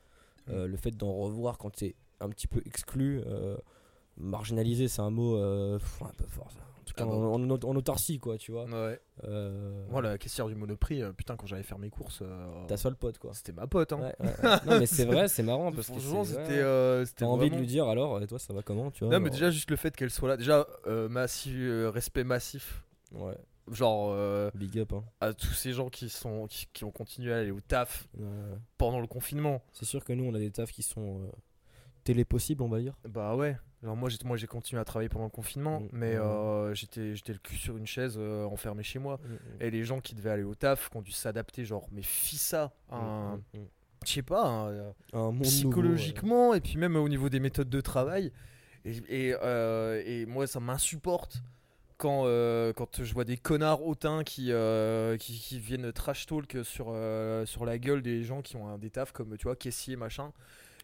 Euh, 0.50 0.66
le 0.66 0.76
fait 0.76 0.90
d'en 0.92 1.12
revoir 1.12 1.56
quand 1.58 1.70
t'es 1.70 1.94
un 2.20 2.28
petit 2.30 2.46
peu 2.48 2.62
exclu, 2.66 3.20
euh, 3.26 3.56
marginalisé, 4.16 4.88
c'est 4.88 5.02
un 5.02 5.10
mot 5.10 5.36
euh, 5.36 5.78
un 6.00 6.12
peu 6.16 6.26
fort. 6.26 6.50
ça. 6.50 6.58
En 6.86 6.88
tout 6.88 6.94
cas, 6.94 7.04
Ah 7.04 7.12
en, 7.12 7.50
en- 7.50 7.50
en 7.50 7.76
autarcie, 7.76 8.20
quoi, 8.20 8.38
tu 8.38 8.52
vois. 8.52 8.64
Ouais. 8.66 9.00
Euh, 9.24 9.84
Moi, 9.90 10.02
la 10.02 10.18
caissière 10.18 10.46
du 10.46 10.54
Monoprix, 10.54 11.02
euh, 11.02 11.12
putain, 11.12 11.34
quand 11.36 11.46
j'allais 11.46 11.64
faire 11.64 11.78
mes 11.80 11.90
courses, 11.90 12.20
euh, 12.22 12.66
Ta 12.68 12.76
seule 12.76 12.94
pote, 12.94 13.18
quoi. 13.18 13.34
c'était 13.34 13.50
ma 13.52 13.66
pote. 13.66 13.92
Hein. 13.92 13.98
Ouais, 14.00 14.14
non, 14.66 14.78
mais 14.78 14.86
c'est 14.86 15.04
vrai, 15.04 15.26
c'est 15.26 15.42
marrant 15.42 15.72
parce 15.74 15.88
que 15.90 15.98
c'était. 15.98 16.38
euh, 16.60 17.04
c'était 17.04 17.24
T'as 17.24 17.26
envie 17.26 17.50
de 17.50 17.56
lui 17.56 17.66
dire 17.66 17.88
alors, 17.88 18.22
et 18.22 18.26
toi 18.28 18.38
ça 18.38 18.52
va 18.54 18.62
comment, 18.62 18.90
tu 18.92 19.04
vois 19.04 19.12
Non, 19.12 19.18
mais 19.18 19.26
genre, 19.30 19.32
déjà, 19.34 19.50
juste 19.50 19.70
le 19.70 19.76
fait 19.76 19.96
qu'elle 19.96 20.10
soit 20.10 20.28
là. 20.28 20.36
Déjà, 20.36 20.64
euh, 20.86 21.08
massif, 21.08 21.54
respect 21.92 22.22
massif. 22.24 22.84
Ouais, 23.12 23.36
Genre, 23.72 24.10
euh, 24.12 24.50
big 24.54 24.78
up, 24.78 24.92
hein. 24.92 25.02
à 25.20 25.32
tous 25.34 25.52
ces 25.54 25.72
gens 25.72 25.88
qui, 25.88 26.08
sont, 26.08 26.46
qui, 26.46 26.68
qui 26.72 26.84
ont 26.84 26.92
continué 26.92 27.32
à 27.32 27.38
aller 27.38 27.50
au 27.50 27.60
taf 27.60 28.06
Ouais, 28.16 28.24
pendant 28.78 29.00
le 29.00 29.08
confinement. 29.08 29.60
C'est 29.72 29.86
sûr 29.86 30.04
que 30.04 30.12
nous 30.12 30.22
on 30.24 30.34
a 30.34 30.38
des 30.38 30.52
tafs 30.52 30.70
qui 30.70 30.82
sont 30.84 31.22
euh, 31.24 31.26
télépossibles, 32.04 32.62
on 32.62 32.68
va 32.68 32.78
dire. 32.80 32.94
Bah 33.08 33.34
ouais. 33.34 33.56
Alors 33.82 33.94
moi 33.96 34.08
j'ai 34.08 34.18
moi 34.24 34.36
j'ai 34.36 34.46
continué 34.46 34.80
à 34.80 34.84
travailler 34.84 35.08
pendant 35.08 35.26
le 35.26 35.30
confinement, 35.30 35.80
Mm, 35.80 35.88
mais 35.92 36.18
ouais. 36.18 36.24
euh, 36.24 36.74
j'étais 36.74 37.12
le 37.32 37.38
cul 37.38 37.56
sur 37.56 37.76
une 37.76 37.86
chaise 37.86 38.16
euh, 38.18 38.44
enfermé 38.46 38.82
chez 38.82 38.98
moi. 38.98 39.20
Et 39.60 39.70
les 39.70 39.84
gens 39.84 40.00
qui 40.00 40.14
devaient 40.14 40.30
aller 40.30 40.42
au 40.44 40.54
taf, 40.54 40.88
qui 40.90 40.96
ont 40.96 41.02
dû 41.02 41.12
s'adapter, 41.12 41.64
genre 41.64 41.86
mais 41.92 42.02
fis 42.02 42.38
ça, 42.38 42.72
un, 42.90 43.36
Mm, 43.54 43.58
mm, 43.58 43.60
mm. 43.60 43.66
je 44.06 44.10
sais 44.12 44.22
pas, 44.22 44.44
un, 44.46 44.68
euh, 44.70 44.90
Un 45.12 45.18
monde 45.18 45.34
nouveau, 45.34 45.42
psychologiquement 45.44 46.54
et 46.54 46.60
puis 46.60 46.76
même 46.78 46.96
au 46.96 47.08
niveau 47.08 47.28
des 47.28 47.38
méthodes 47.40 47.68
de 47.70 47.80
travail. 47.80 48.32
Et, 48.84 48.96
et, 49.08 49.36
euh, 49.42 50.02
et 50.06 50.26
moi 50.26 50.46
ça 50.46 50.58
m'insupporte 50.60 51.42
quand, 51.98 52.24
quand 52.76 53.02
je 53.02 53.12
vois 53.14 53.24
des 53.24 53.36
connards 53.36 53.86
hautains 53.86 54.22
qui, 54.24 54.52
qui, 55.18 55.38
qui 55.40 55.58
viennent 55.60 55.92
trash 55.92 56.26
talk 56.26 56.58
sur, 56.62 56.86
sur 57.46 57.64
la 57.64 57.78
gueule 57.78 58.02
des 58.02 58.22
gens 58.22 58.42
qui 58.42 58.56
ont 58.56 58.68
un, 58.68 58.78
des 58.78 58.90
tafs 58.90 59.12
comme 59.12 59.36
tu 59.36 59.44
vois 59.44 59.56
caissier 59.56 59.96
machin. 59.96 60.32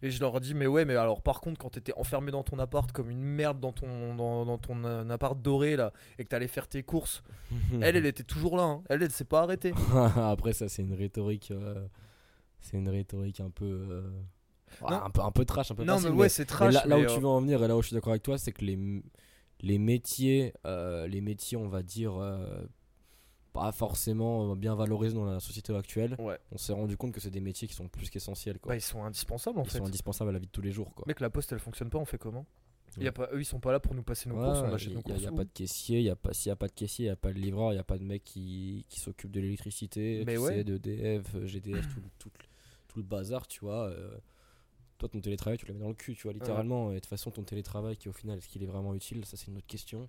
Et 0.03 0.11
je 0.11 0.21
leur 0.21 0.41
dis 0.41 0.53
mais 0.55 0.67
ouais 0.67 0.85
mais 0.85 0.97
alors 0.97 1.23
par 1.23 1.41
contre 1.41 1.59
quand 1.61 1.71
t'étais 1.71 1.93
enfermé 1.97 2.33
dans 2.33 2.43
ton 2.43 2.59
appart 2.59 2.91
comme 2.91 3.09
une 3.11 3.23
merde 3.23 3.61
dans 3.61 3.73
ton, 3.73 4.15
dans, 4.17 4.45
dans 4.45 4.59
ton 4.59 4.83
euh, 4.85 5.09
appart 5.11 5.41
doré 5.41 5.77
là 5.77 5.93
et 6.19 6.25
que 6.25 6.29
t'allais 6.29 6.49
faire 6.49 6.67
tes 6.69 6.83
courses, 6.83 7.23
elle 7.81 7.97
elle 7.97 8.07
était 8.07 8.25
toujours 8.25 8.57
là, 8.57 8.65
hein. 8.65 8.83
elle 8.89 9.03
elle 9.03 9.11
s'est 9.13 9.25
pas 9.25 9.43
arrêtée. 9.43 9.73
Après 10.17 10.53
ça 10.53 10.69
c'est 10.69 10.83
une 10.83 10.95
rhétorique, 10.95 11.51
euh, 11.53 11.87
c'est 12.61 12.77
une 12.77 12.89
rhétorique 12.89 13.39
un 13.41 13.51
peu, 13.51 13.65
euh, 13.91 14.11
Non. 14.83 14.89
un 15.05 15.11
peu, 15.11 15.21
un 15.23 15.31
peu 15.31 15.45
trash, 15.45 15.71
un 15.71 15.75
peu 15.77 15.85
Non 15.85 15.95
facile, 15.95 16.09
mais 16.11 16.15
mais- 16.17 16.21
ouais 16.23 16.29
c'est 16.29 16.43
mais 16.43 16.47
trash. 16.47 16.75
là, 16.75 16.83
là 16.87 16.99
où 16.99 17.07
tu 17.07 17.21
veux 17.21 17.27
en 17.29 17.41
venir 17.41 17.63
et 17.63 17.69
là 17.69 17.77
où 17.77 17.83
je 17.83 17.89
suis 17.89 17.95
d'accord 17.95 18.13
avec 18.13 18.23
toi, 18.25 18.39
c'est 18.39 18.53
que 18.53 18.65
les, 18.65 18.79
les 19.61 19.79
métiers, 19.79 20.53
euh, 20.67 21.07
les 21.07 21.21
métiers, 21.21 21.57
on 21.57 21.69
va 21.69 21.83
dire, 21.85 22.17
euh, 22.21 22.65
pas 23.53 23.71
forcément 23.73 24.57
bien 24.57 24.75
valorisés 24.75 25.15
dans 25.15 25.25
la 25.25 25.41
société 25.41 25.75
actuelle. 25.77 26.17
Ouais. 26.19 26.39
On 26.53 26.59
s'est 26.59 26.73
rendu 26.73 26.97
compte 26.97 27.13
que 27.13 27.21
c'est 27.21 27.31
des 27.31 27.41
métiers 27.41 27.69
qui 27.69 27.75
sont 27.75 27.89
plus 27.89 28.09
qu'essentiels. 28.11 28.59
quoi. 28.59 28.71
Bah, 28.71 28.77
ils 28.77 28.81
sont 28.81 29.05
indispensables 29.05 29.59
en 29.59 29.65
Ils 29.65 29.71
fait. 29.71 29.79
sont 29.79 29.87
indispensables 29.87 30.31
à 30.31 30.33
la 30.33 30.39
vie 30.39 30.47
de 30.47 30.51
tous 30.53 30.63
les 30.63 30.73
jours. 30.73 30.93
Quoi. 30.95 31.05
Mec, 31.07 31.21
la 31.21 31.31
poste 31.31 31.53
elle 31.53 31.59
fonctionne 31.59 31.91
pas, 31.91 31.99
on 31.99 32.05
fait 32.05 32.19
comment? 32.19 32.47
Ouais. 32.99 33.05
y 33.05 33.09
a 33.09 33.13
pas, 33.13 33.29
Eux 33.33 33.41
ils 33.41 33.45
sont 33.47 33.59
pas 33.61 33.73
là 33.73 33.81
pour 33.81 33.95
nous 33.95 34.03
passer 34.03 34.29
nos 34.29 34.35
courses, 34.35 34.59
on 34.59 34.73
achète 34.75 34.91
y- 34.91 34.95
nos 34.95 35.01
y 35.01 35.01
a- 35.01 35.03
courses. 35.03 35.23
y 35.23 35.27
a 35.27 35.33
où 35.33 35.37
pas 35.37 35.45
de 35.45 35.51
caissier, 35.55 36.01
y 36.03 36.11
a 36.11 36.17
pas, 36.17 36.35
s'il 36.35 36.51
n'y 36.51 36.53
a 36.53 36.57
pas 36.57 36.69
de 36.69 36.73
caissier, 36.73 37.05
il 37.07 37.09
n'y 37.09 37.13
a 37.13 37.17
pas 37.17 37.33
de 37.33 37.39
livreur, 37.39 37.73
il 37.73 37.77
n'y 37.77 37.81
a 37.81 37.85
pas 37.85 37.97
de 37.97 38.05
mec 38.05 38.23
qui, 38.25 38.85
qui 38.91 39.01
s'occupe 39.01 39.31
de 39.31 39.41
l'électricité, 39.41 40.25
Mais 40.27 40.37
de 40.65 40.77
DF, 40.77 41.35
euh, 41.35 41.47
GDF, 41.47 41.87
tout 42.19 42.99
le 42.99 43.03
bazar, 43.03 43.47
tu 43.49 43.61
vois. 43.61 43.87
euh, 43.89 44.15
toi, 44.99 45.09
ton 45.09 45.21
télétravail, 45.21 45.57
tu 45.59 45.65
le 45.67 45.73
mets 45.75 45.81
dans 45.81 45.89
le 45.89 45.95
cul, 45.95 46.15
tu 46.15 46.25
vois, 46.25 46.33
littéralement. 46.35 46.91
Et 46.91 46.97
de 46.97 46.99
toute 47.01 47.07
façon, 47.09 47.31
ton 47.31 47.43
télétravail, 47.43 47.97
qui 47.97 48.09
au 48.09 48.13
final, 48.13 48.37
est-ce 48.39 48.49
qu'il 48.49 48.63
est 48.63 48.67
vraiment 48.67 48.95
utile? 48.95 49.25
Ça, 49.25 49.37
c'est 49.39 49.47
une 49.49 49.57
autre 49.57 49.67
question. 49.67 50.07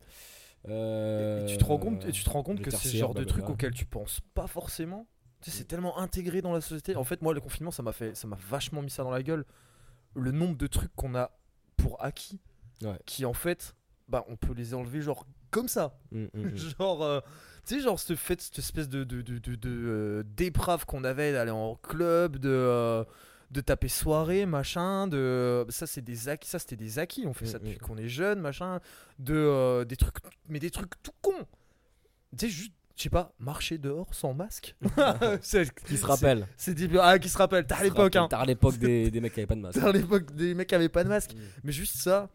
Et 0.67 1.45
tu 1.47 1.58
te 1.58 1.65
rends 1.65 1.78
compte, 1.78 2.06
et 2.06 2.12
tu 2.12 2.23
te 2.23 2.30
rends 2.30 2.43
compte 2.43 2.62
que 2.62 2.71
c'est 2.71 2.91
le 2.93 2.97
genre 2.99 3.13
de 3.13 3.23
truc 3.23 3.49
auquel 3.49 3.73
tu 3.73 3.86
penses 3.86 4.19
pas 4.34 4.47
forcément. 4.47 5.08
Tu 5.41 5.52
sais, 5.52 5.58
c'est 5.58 5.63
tellement 5.65 5.97
intégré 5.99 6.41
dans 6.41 6.54
la 6.54 6.62
société. 6.62 6.95
En 6.95 7.04
fait, 7.04 7.21
moi, 7.21 7.34
le 7.34 7.41
confinement, 7.41 7.71
ça 7.71 7.84
m'a 7.84 7.91
fait, 7.91 8.15
ça 8.15 8.28
m'a 8.28 8.38
vachement 8.49 8.82
mis 8.82 8.89
ça 8.89 9.04
dans 9.04 9.12
la 9.12 9.21
gueule. 9.23 9.45
Le 10.15 10.32
nombre 10.32 10.56
de 10.58 10.67
trucs 10.67 10.95
qu'on 10.95 11.15
a 11.15 11.32
pour 11.76 12.02
acquis, 12.04 12.39
Ouais. 12.82 12.97
qui 13.06 13.26
en 13.26 13.34
fait, 13.34 13.76
bah, 14.08 14.23
on 14.30 14.36
peut 14.38 14.54
les 14.54 14.73
enlever 14.73 15.02
genre 15.02 15.26
comme 15.52 15.67
ça. 15.67 15.99
Mm, 16.12 16.23
mm, 16.23 16.30
mm. 16.34 16.56
genre, 16.80 17.04
euh, 17.04 17.19
tu 17.65 17.76
sais, 17.76 17.82
genre 17.82 17.99
ce 17.99 18.15
fait, 18.15 18.39
cette 18.41 18.60
espèce 18.60 18.88
de, 18.88 19.04
de, 19.04 19.21
de, 19.21 19.58
euh, 19.65 20.23
d'éprave 20.26 20.86
qu'on 20.86 21.04
avait 21.04 21.34
d'aller 21.34 21.52
en 21.52 21.76
club, 21.76 22.38
de, 22.38 22.49
euh, 22.49 23.04
de 23.54 23.62
taper 23.62 23.88
soirée, 23.88 24.46
machin, 24.46 25.08
de 25.08 25.66
ça 25.70 25.88
c'est 25.88 26.02
des 26.02 26.28
acquis, 26.28 26.50
ça 26.50 26.60
c'était 26.60 26.76
des 26.76 27.00
acquis, 27.00 27.26
on 27.28 27.34
fait 27.34 27.46
ça 27.46 27.60
Mm, 27.60 27.62
depuis 27.62 27.76
mm. 27.76 27.80
qu'on 27.88 27.98
est 27.98 28.10
jeune, 28.10 28.39
machin, 28.42 28.80
de 29.20 29.34
euh, 29.36 29.86
des 29.86 29.96
trucs, 29.96 30.16
mais 30.50 30.60
des 30.60 30.72
trucs 30.72 31.02
tout 31.04 31.12
cons. 31.22 31.46
Tu 32.38 32.46
sais 32.48 32.50
juste, 32.52 32.74
je 32.96 33.04
sais 33.04 33.10
pas, 33.10 33.32
marcher 33.39 33.78
dehors 33.78 34.13
sans 34.13 34.34
masque. 34.34 34.76
C'est- 35.42 35.72
Qui 35.86 35.98
se 35.98 36.06
rappelle 36.06 36.48
C'est 36.58 36.74
des 36.74 36.89
ah 37.00 37.18
qui 37.20 37.30
se 37.30 37.38
rappelle, 37.38 37.66
t'as 37.68 37.84
l'époque, 37.84 38.16
hein. 38.16 38.28
T'as 38.30 38.44
l'époque 38.46 38.78
des, 38.78 39.12
des 39.12 39.22
mecs 39.22 39.34
qui 39.34 39.39
avaient 39.39 39.48
pas 39.48 39.56
de 39.56 39.62
masque. 39.62 39.80
T'as 39.80 39.92
l'époque 39.92 40.34
des 40.36 40.54
mecs 40.56 40.68
qui 40.68 40.76
avaient 40.76 40.89
pas 40.89 41.04
de 41.04 41.10
masque. 41.10 41.34
Mm. 41.34 41.39
Mais 41.63 41.72
juste 41.72 41.98
ça. 41.98 42.30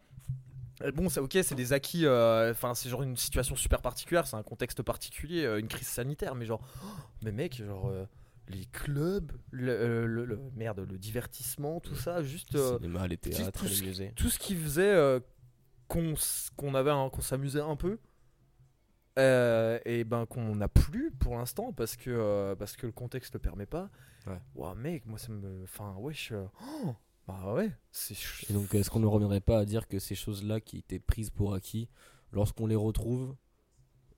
euh, 0.83 0.91
Bon, 0.93 1.09
ça, 1.09 1.21
ok, 1.21 1.37
c'est 1.43 1.55
des 1.55 1.73
acquis. 1.73 2.05
euh, 2.05 2.51
Enfin, 2.51 2.73
c'est 2.75 2.87
genre 2.89 3.03
une 3.03 3.17
situation 3.17 3.57
super 3.57 3.81
particulière, 3.81 4.25
c'est 4.25 4.37
un 4.37 4.43
contexte 4.43 4.81
particulier, 4.83 5.43
euh, 5.43 5.59
une 5.59 5.67
crise 5.67 5.87
sanitaire. 5.87 6.33
Mais 6.35 6.45
genre, 6.45 6.61
oh, 6.81 6.87
mais 7.23 7.33
mec, 7.33 7.61
genre 7.61 7.89
euh, 7.89 8.05
les 8.49 8.65
clubs, 8.65 9.31
le, 9.51 9.71
euh, 9.71 10.05
le- 10.05 10.25
le- 10.25 10.39
merde, 10.55 10.79
le 10.89 10.97
divertissement, 10.97 11.79
tout 11.79 11.95
ça, 11.95 12.21
juste 12.23 12.53
Le 12.53 12.59
euh, 12.59 12.75
cinéma, 12.77 13.07
les 13.07 13.17
théâtres, 13.17 13.59
tout 13.63 13.65
les 13.81 13.87
musées. 13.87 14.11
tout 14.15 14.29
ce 14.29 14.37
qui 14.39 14.55
faisait 14.55 14.91
euh, 14.93 15.19
qu'on 15.87 16.73
avait, 16.75 16.91
un- 16.91 17.09
qu'on 17.09 17.21
s'amusait 17.21 17.61
un 17.61 17.75
peu. 17.75 17.99
euh, 19.17 19.79
et 19.85 20.03
ben 20.03 20.25
qu'on 20.25 20.55
n'a 20.55 20.67
plus 20.69 21.11
pour 21.11 21.35
l'instant 21.37 21.73
parce 21.73 21.95
que 21.97 22.09
euh, 22.09 22.55
parce 22.55 22.77
que 22.77 22.85
le 22.85 22.91
contexte 22.93 23.33
le 23.33 23.39
permet 23.39 23.65
pas. 23.65 23.89
Ouais. 24.27 24.73
Mec, 24.75 25.05
moi 25.05 25.17
ça 25.17 25.31
me, 25.31 25.63
enfin 25.63 25.95
wesh, 25.97 26.31
oh, 26.61 26.95
bah 27.27 27.53
ouais, 27.53 27.71
c'est 27.91 28.15
Et 28.49 28.53
donc, 28.53 28.73
est-ce 28.73 28.89
qu'on 28.89 28.99
ne 28.99 29.05
reviendrait 29.05 29.41
pas 29.41 29.59
à 29.59 29.65
dire 29.65 29.87
que 29.87 29.99
ces 29.99 30.15
choses-là 30.15 30.61
qui 30.61 30.77
étaient 30.77 30.99
prises 30.99 31.29
pour 31.31 31.53
acquis, 31.53 31.89
lorsqu'on 32.31 32.65
les 32.67 32.75
retrouve, 32.75 33.35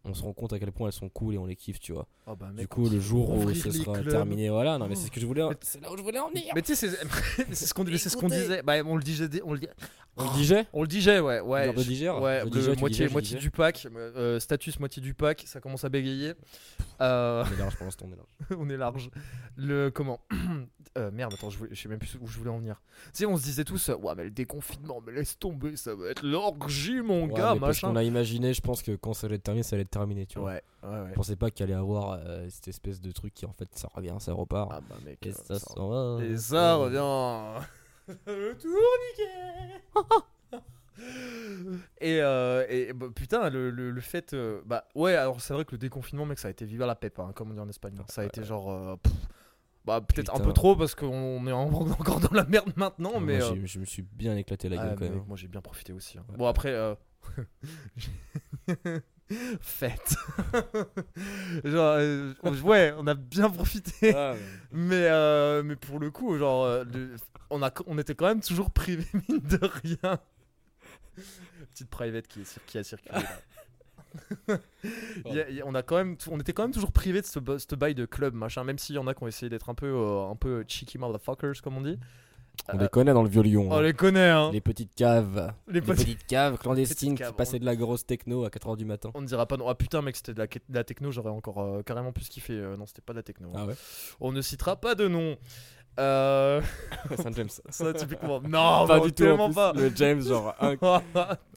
on 0.03 0.13
se 0.13 0.23
rend 0.23 0.33
compte 0.33 0.53
à 0.53 0.59
quel 0.59 0.71
point 0.71 0.87
elles 0.87 0.93
sont 0.93 1.09
cool 1.09 1.35
et 1.35 1.37
on 1.37 1.45
les 1.45 1.55
kiffe, 1.55 1.79
tu 1.79 1.93
vois. 1.93 2.07
Ah 2.25 2.35
bah, 2.35 2.49
Du 2.57 2.67
coup, 2.67 2.89
le 2.89 2.99
jour 2.99 3.29
où 3.29 3.53
ce 3.53 3.71
sera 3.71 3.93
clubs. 3.99 4.09
terminé, 4.09 4.49
voilà. 4.49 4.77
Non, 4.77 4.87
mais 4.87 4.95
c'est 4.95 5.07
ce 5.07 5.11
que 5.11 5.19
je 5.19 5.25
voulais. 5.25 5.43
C'est 5.61 5.81
là 5.81 5.91
où 5.91 5.97
je 5.97 6.01
voulais 6.01 6.19
en 6.19 6.29
venir. 6.29 6.51
Mais 6.55 6.61
tu 6.61 6.75
sais, 6.75 6.89
c'est 6.89 6.95
ce 7.67 7.73
qu'on 7.73 7.85
c'est 7.85 8.09
ce 8.09 8.17
disait. 8.27 8.61
Bah, 8.63 8.73
on 8.85 8.95
le 8.95 9.03
disait, 9.03 9.29
on 9.45 9.53
le 9.53 9.59
dit- 9.59 9.67
On 10.17 10.25
le 10.25 10.33
disait 10.37 10.65
on 10.73 10.81
le 10.81 10.87
disait, 10.87 11.19
ouais, 11.19 11.39
ouais. 11.39 11.73
Je- 11.75 11.83
digère? 11.83 12.21
Ouais, 12.21 12.43
le 12.43 12.49
disais, 12.49 12.73
tu 12.75 12.79
moitié, 12.81 13.07
moitié 13.09 13.37
du 13.39 13.49
pack, 13.49 13.87
euh, 13.95 14.39
status 14.39 14.79
moitié 14.79 15.01
du 15.01 15.13
pack, 15.13 15.43
ça 15.47 15.59
commence 15.61 15.83
à 15.85 15.89
bégayer. 15.89 16.33
Euh, 16.99 17.43
On 17.47 17.53
est 17.53 17.57
large 17.57 17.75
pour 17.77 17.85
l'instant, 17.85 18.05
on 18.09 18.13
est 18.13 18.17
large. 18.17 18.29
on 18.59 18.69
est 18.69 18.77
large. 18.77 19.09
Le 19.55 19.89
comment 19.89 20.19
Euh, 20.97 21.09
Merde, 21.09 21.33
attends, 21.33 21.49
je, 21.49 21.57
voulais- 21.57 21.73
je 21.73 21.81
sais 21.81 21.87
même 21.87 21.99
plus 21.99 22.17
où 22.19 22.27
je 22.27 22.37
voulais 22.37 22.49
en 22.49 22.57
venir. 22.57 22.81
Tu 23.05 23.09
sais, 23.13 23.25
on 23.25 23.37
se 23.37 23.43
disait 23.43 23.63
tous, 23.63 23.87
euh, 23.87 23.95
ouais, 23.95 24.13
mais 24.17 24.25
le 24.25 24.29
déconfinement, 24.29 24.99
mais 25.05 25.13
laisse 25.13 25.39
tomber, 25.39 25.77
ça 25.77 25.95
va 25.95 26.09
être 26.09 26.21
l'orgie, 26.25 26.99
mon 27.01 27.27
Ouais, 27.27 27.33
gars, 27.33 27.53
mais 27.53 27.61
parce 27.61 27.77
machin. 27.77 27.87
qu'on 27.91 27.95
a 27.95 28.03
imaginé, 28.03 28.53
je 28.53 28.59
pense 28.59 28.83
que 28.83 28.97
quand 28.97 29.13
ça 29.13 29.27
allait 29.27 29.37
être 29.37 29.43
terminé, 29.43 29.63
ça 29.63 29.77
allait 29.77 29.83
être 29.83 29.89
terminé, 29.89 30.25
tu 30.25 30.37
vois. 30.37 30.49
Ouais, 30.49 30.63
ouais, 30.83 30.89
ouais. 30.89 31.07
Je 31.11 31.13
pensais 31.13 31.37
pas 31.37 31.49
qu'il 31.49 31.63
allait 31.63 31.71
y 31.71 31.77
avoir 31.77 32.19
euh, 32.19 32.45
cette 32.49 32.67
espèce 32.67 32.99
de 32.99 33.09
truc 33.13 33.33
qui 33.33 33.45
en 33.45 33.53
fait 33.53 33.69
ça 33.73 33.87
revient, 33.95 34.15
ça 34.19 34.33
repart. 34.33 34.69
Ah 34.73 34.81
bah, 34.89 34.97
mec. 35.05 35.25
et 35.25 35.29
euh, 35.29 35.33
ça 35.33 35.59
ça- 35.59 35.73
va. 35.77 36.25
Et 36.25 36.35
ça 36.35 36.75
revient. 36.75 37.65
Le 38.27 38.57
tourniquet. 38.57 39.81
et, 41.99 42.19
euh, 42.21 42.65
et 42.69 42.93
bah, 42.93 43.07
putain, 43.15 43.49
le, 43.49 43.69
le, 43.71 43.91
le 43.91 44.01
fait. 44.01 44.33
euh, 44.33 44.61
bah 44.65 44.87
ouais, 44.95 45.15
alors 45.15 45.41
c'est 45.41 45.53
vrai 45.53 45.65
que 45.65 45.71
le 45.71 45.77
déconfinement, 45.77 46.25
mec, 46.25 46.37
ça 46.39 46.47
a 46.47 46.51
été 46.51 46.65
viva 46.65 46.85
la 46.85 46.95
pepa, 46.95 47.23
hein, 47.23 47.31
comme 47.33 47.51
on 47.51 47.53
dit 47.53 47.59
en 47.59 47.69
espagnol. 47.69 48.05
Ça 48.09 48.21
a 48.21 48.25
été 48.25 48.43
genre. 48.43 48.71
euh, 48.71 48.95
pff, 48.97 49.13
bah 49.85 49.99
peut-être 50.01 50.29
un 50.29 50.33
Putain. 50.33 50.45
peu 50.45 50.53
trop 50.53 50.75
parce 50.75 50.93
qu'on 50.93 51.47
est 51.47 51.51
en- 51.51 51.71
encore 51.99 52.19
dans 52.19 52.33
la 52.33 52.45
merde 52.45 52.71
maintenant, 52.75 53.13
Moi, 53.13 53.21
mais. 53.21 53.41
euh, 53.41 53.55
j'ai- 53.55 53.65
je 53.67 53.79
me 53.79 53.85
suis 53.85 54.03
bien 54.03 54.35
éclaté 54.37 54.69
la 54.69 54.79
ah, 54.79 54.85
gueule 54.89 54.95
quand 54.95 55.05
mais 55.05 55.09
même. 55.11 55.23
moi 55.27 55.37
j'ai 55.37 55.47
bien 55.47 55.61
profité 55.61 55.91
aussi. 55.93 56.17
hein. 56.19 56.25
Ouais. 56.29 56.37
Bon 56.37 56.45
après. 56.47 56.69
euh, 56.69 56.93
Fête. 59.61 60.15
genre, 61.63 61.95
euh, 61.99 62.33
ouais, 62.63 62.93
on 62.97 63.07
a 63.07 63.13
bien 63.13 63.49
profité. 63.49 64.13
Ah, 64.15 64.35
Mais, 64.71 65.07
euh, 65.09 65.63
mais 65.63 65.75
pour 65.75 65.99
le 65.99 66.11
coup, 66.11 66.37
genre, 66.37 66.65
euh, 66.65 66.83
le- 66.93 67.15
on, 67.49 67.61
a, 67.63 67.71
on 67.87 67.97
était 67.97 68.15
quand 68.15 68.27
même 68.27 68.41
toujours 68.41 68.71
privé, 68.71 69.05
mine 69.29 69.39
de 69.39 69.59
rien. 69.61 70.19
Petite 71.71 71.89
private 71.89 72.27
qui, 72.27 72.41
est 72.41 72.43
cir- 72.43 72.65
qui 72.65 72.77
a 72.77 72.83
circulé 72.83 73.15
là. 73.21 74.59
Il 75.25 75.33
y 75.33 75.39
a- 75.39 75.49
il 75.49 75.55
y 75.55 75.61
a- 75.61 75.65
on, 75.65 75.75
a 75.75 75.83
quand 75.83 75.95
même, 75.97 76.17
on 76.29 76.39
était 76.39 76.53
quand 76.53 76.63
même 76.63 76.73
toujours 76.73 76.91
privé 76.91 77.21
de 77.21 77.25
ce, 77.25 77.39
ce 77.57 77.75
bail 77.75 77.95
de 77.95 78.05
club, 78.05 78.33
machin, 78.33 78.63
même 78.63 78.77
s'il 78.77 78.95
y 78.95 78.99
en 78.99 79.07
a 79.07 79.13
qui 79.13 79.23
ont 79.23 79.27
essayé 79.27 79.49
d'être 79.49 79.69
un 79.69 79.75
peu, 79.75 79.95
un 80.29 80.35
peu 80.35 80.65
cheeky 80.67 80.97
motherfuckers, 80.97 81.61
comme 81.63 81.77
on 81.77 81.81
dit. 81.81 81.97
On 82.73 82.77
les 82.77 82.87
connaît 82.87 83.13
dans 83.13 83.23
le 83.23 83.29
vieux 83.29 83.41
Lyon. 83.41 83.67
on 83.69 83.75
hein. 83.75 83.81
les 83.81 83.93
connaît, 83.93 84.29
hein. 84.29 84.49
Les 84.51 84.61
petites 84.61 84.95
caves. 84.95 85.53
Les 85.67 85.81
petites 85.81 86.25
caves 86.25 86.57
clandestines 86.57 87.15
petites 87.15 87.17
caves, 87.19 87.31
qui 87.31 87.37
passaient 87.37 87.59
de 87.59 87.65
la 87.65 87.75
grosse 87.75 88.05
techno 88.05 88.45
à 88.45 88.49
4h 88.49 88.77
du 88.77 88.85
matin. 88.85 89.11
On 89.13 89.21
ne 89.21 89.27
dira 89.27 89.45
pas 89.45 89.57
non. 89.57 89.67
Ah 89.67 89.75
putain, 89.75 90.01
mec, 90.01 90.15
c'était 90.15 90.33
de 90.33 90.39
la, 90.39 90.47
de 90.47 90.59
la 90.69 90.83
techno, 90.83 91.11
j'aurais 91.11 91.29
encore 91.29 91.59
euh, 91.59 91.81
carrément 91.81 92.11
plus 92.11 92.29
kiffé. 92.29 92.53
Euh, 92.53 92.77
non, 92.77 92.85
c'était 92.85 93.01
pas 93.01 93.13
de 93.13 93.19
la 93.19 93.23
techno. 93.23 93.49
hein. 93.49 93.57
Ah 93.57 93.65
ouais 93.65 93.75
On 94.19 94.31
ne 94.31 94.41
citera 94.41 94.75
pas 94.75 94.95
de 94.95 95.07
nom. 95.07 95.37
Euh... 95.99 96.61
Saint 97.17 97.31
James. 97.33 97.49
ça, 97.69 97.93
typiquement. 97.93 98.41
Non, 98.41 98.87
pas 98.87 98.99
du 98.99 99.11
tout. 99.11 99.25
en 99.25 99.47
plus. 99.47 99.55
pas. 99.55 99.73
Le 99.73 99.91
James, 99.95 100.21
genre, 100.21 100.55
un-. 100.61 100.75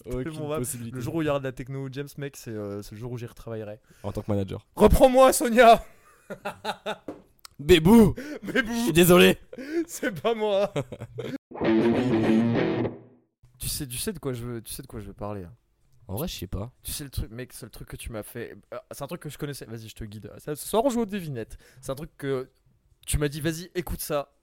Le 0.07 1.01
jour 1.01 1.15
où 1.15 1.23
il 1.23 1.27
y 1.27 1.29
aura 1.29 1.39
de 1.39 1.45
la 1.45 1.53
techno 1.53 1.89
James, 1.91 2.09
mec, 2.19 2.37
euh, 2.49 2.83
c'est 2.83 2.93
le 2.93 2.99
jour 2.99 3.13
où 3.13 3.19
j'y 3.19 3.27
retravaillerai. 3.27 3.81
En 4.03 4.13
tant 4.13 4.23
que 4.23 4.31
manager. 4.31 4.67
Reprends-moi, 4.77 5.33
Sonia 5.33 5.85
Bébou 7.59 8.15
Mais 8.43 8.65
Je 8.67 8.83
suis 8.85 8.93
désolé 8.93 9.39
c'est 9.87 10.21
pas 10.21 10.35
moi 10.35 10.73
tu 13.59 13.69
sais, 13.69 13.87
tu 13.87 13.97
sais 13.97 14.13
de 14.13 14.19
quoi 14.19 14.33
je 14.33 14.45
veux, 14.45 14.63
tu 14.63 14.73
sais 14.73 14.83
de 14.83 14.87
quoi 14.87 15.01
je 15.01 15.07
veux 15.07 15.13
parler. 15.15 15.45
hein. 15.45 15.53
En 16.07 16.17
vrai, 16.17 16.29
je 16.29 16.37
sais 16.37 16.47
pas. 16.47 16.71
Tu 16.83 16.93
sais 16.93 17.03
le 17.05 17.09
truc, 17.11 17.31
mec, 17.31 17.53
c'est 17.55 17.65
le 17.65 17.71
truc 17.71 17.89
que 17.89 17.97
tu 17.97 18.13
m'as 18.13 18.23
fait. 18.23 18.59
euh, 18.75 18.79
C'est 18.91 19.03
un 19.03 19.07
truc 19.07 19.23
que 19.23 19.31
je 19.31 19.39
connaissais. 19.39 19.65
Vas-y, 19.65 19.89
je 19.89 19.95
te 19.95 20.05
guide. 20.05 20.31
Ça- 20.39 20.55
Ce 20.55 20.69
soir, 20.69 20.85
on 20.85 20.91
joue 20.91 21.01
aux 21.01 21.07
devinettes. 21.07 21.57
C'est 21.81 21.91
un 21.93 21.95
truc 21.95 22.11
que 22.19 22.51
tu 23.07 23.17
m'as 23.17 23.29
dit, 23.29 23.41
vas-y, 23.41 23.71
écoute 23.75 24.01
ça. 24.01 24.35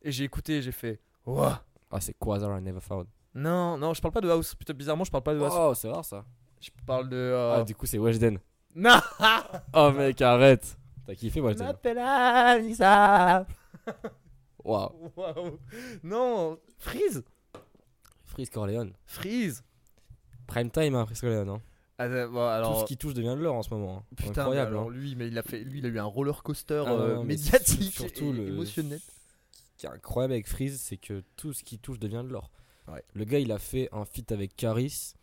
Et 0.00 0.10
j'ai 0.10 0.24
écouté 0.24 0.56
et 0.58 0.62
j'ai 0.62 0.72
fait. 0.72 1.00
Ouah. 1.26 1.62
Ah, 1.90 2.00
c'est 2.00 2.14
Quasar 2.18 2.58
I 2.58 2.62
Never 2.62 2.80
Found. 2.80 3.06
Non, 3.34 3.76
non, 3.76 3.92
je 3.92 4.00
parle 4.00 4.14
pas 4.14 4.22
de 4.22 4.30
House. 4.30 4.54
Putain, 4.54 4.72
bizarrement, 4.72 5.04
je 5.04 5.10
parle 5.10 5.24
pas 5.24 5.34
de 5.34 5.40
House. 5.40 5.52
Oh, 5.54 5.74
c'est 5.74 5.90
rare 5.90 6.04
ça. 6.04 6.24
Je 6.60 6.70
parle 6.86 7.10
de. 7.10 7.16
euh, 7.16 7.56
Ah, 7.58 7.64
du 7.64 7.74
coup, 7.74 7.84
c'est 7.84 7.98
Weshden. 7.98 8.38
Non 8.74 8.98
Oh, 9.74 9.90
mec, 9.92 10.20
arrête. 10.22 10.78
T'as 11.06 11.14
kiffé 11.14 11.40
Weshden 11.40 11.66
m'appelle 11.66 11.98
Anissa. 11.98 13.46
Waouh. 14.64 15.10
Waouh. 15.16 15.58
Non, 16.04 16.58
Freeze. 16.78 17.22
Freeze 18.24 18.50
Corleone. 18.50 18.92
Freeze. 19.06 19.62
Prime 20.46 20.70
time, 20.70 20.94
hein, 20.94 21.04
Freeze 21.06 21.20
Corleone. 21.20 21.48
Hein. 21.48 21.60
Ah, 21.98 22.08
bon, 22.26 22.72
Tout 22.74 22.80
ce 22.80 22.84
qui 22.86 22.96
touche 22.96 23.14
devient 23.14 23.34
de 23.36 23.42
l'or 23.42 23.54
en 23.56 23.62
ce 23.62 23.70
moment. 23.74 23.98
hein. 23.98 24.04
putain, 24.16 24.42
Incroyable. 24.42 24.70
alors 24.72 24.88
hein. 24.88 24.92
lui, 24.92 25.14
mais 25.16 25.28
il 25.28 25.38
a 25.38 25.42
fait, 25.42 25.60
lui, 25.64 25.78
il 25.80 25.86
a 25.86 25.88
eu 25.88 25.98
un 25.98 26.04
roller 26.04 26.42
coaster 26.42 26.82
Ah, 26.86 26.92
euh, 26.92 27.14
non, 27.16 27.24
médiatique, 27.24 27.92
surtout 27.92 28.26
et 28.30 28.32
le- 28.32 28.48
émotionnel. 28.48 28.98
Ce 29.00 29.76
qui 29.78 29.86
est 29.86 29.88
incroyable 29.90 30.32
avec 30.34 30.48
Freeze, 30.48 30.80
c'est 30.80 30.96
que 30.96 31.22
tout 31.36 31.52
ce 31.52 31.62
qui 31.64 31.78
touche 31.78 31.98
devient 31.98 32.22
de 32.24 32.32
l'or. 32.32 32.50
Ouais. 32.88 33.04
Le 33.14 33.24
gars, 33.24 33.38
il 33.38 33.52
a 33.52 33.58
fait 33.58 33.88
un 33.92 34.04
feat 34.04 34.32
avec 34.32 34.56
Caris. 34.56 35.14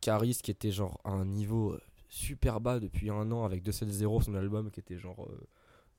Caris 0.00 0.38
qui 0.42 0.50
était 0.50 0.72
genre 0.72 1.00
à 1.04 1.10
un 1.10 1.24
niveau 1.24 1.72
euh, 1.72 1.80
super 2.12 2.60
bas 2.60 2.78
depuis 2.78 3.08
un 3.08 3.32
an 3.32 3.44
avec 3.44 3.62
270 3.62 4.24
son 4.24 4.34
album 4.34 4.70
qui 4.70 4.80
était 4.80 4.98
genre 4.98 5.26
euh, 5.30 5.48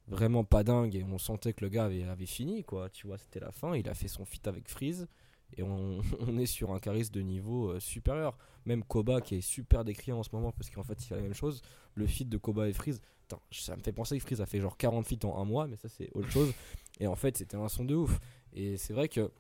vraiment 0.08 0.44
pas 0.44 0.64
dingue 0.64 0.96
et 0.96 1.04
on 1.04 1.18
sentait 1.18 1.54
que 1.54 1.66
le 1.66 1.70
gars 1.70 1.86
avait, 1.86 2.04
avait 2.04 2.28
fini 2.28 2.64
quoi. 2.64 2.90
Tu 2.92 3.08
vois, 3.08 3.18
c'était 3.18 3.40
la 3.40 3.52
fin. 3.52 3.76
Il 3.76 3.90
a 3.90 3.96
fait 3.96 4.08
son 4.08 4.24
feat 4.24 4.48
avec 4.48 4.70
Freeze 4.70 5.08
et 5.58 5.64
on, 5.64 6.02
on 6.20 6.38
est 6.38 6.46
sur 6.46 6.72
un 6.72 6.80
Caris 6.80 7.10
de 7.10 7.22
niveau 7.22 7.72
euh, 7.72 7.80
supérieur. 7.80 8.38
Même 8.66 8.84
Koba 8.84 9.22
qui 9.22 9.36
est 9.36 9.42
super 9.42 9.84
décrié 9.84 10.14
en 10.14 10.22
ce 10.22 10.30
moment 10.34 10.52
parce 10.52 10.70
qu'en 10.70 10.84
fait 10.84 11.02
il 11.04 11.08
fait 11.08 11.16
la 11.16 11.24
même 11.24 11.34
chose. 11.34 11.64
Le 11.96 12.06
feat 12.06 12.30
de 12.30 12.38
Koba 12.38 12.70
et 12.70 12.74
Freeze, 12.74 13.02
ça 13.52 13.76
me 13.76 13.82
fait 13.82 13.92
penser 13.92 14.16
que 14.20 14.24
Freeze 14.24 14.40
a 14.40 14.46
fait 14.46 14.60
genre 14.60 14.78
40 14.78 15.08
feats 15.08 15.26
en 15.26 15.42
un 15.42 15.46
mois, 15.46 15.66
mais 15.68 15.78
ça 15.78 15.90
c'est 15.90 16.12
autre 16.14 16.30
chose. 16.30 16.54
Et 17.00 17.08
en 17.08 17.16
fait, 17.16 17.36
c'était 17.38 17.58
un 17.58 17.70
son 17.70 17.86
de 17.86 17.96
ouf. 17.96 18.20
Et 18.54 18.78
c'est 18.78 18.94
vrai 18.94 19.10
que 19.10 19.32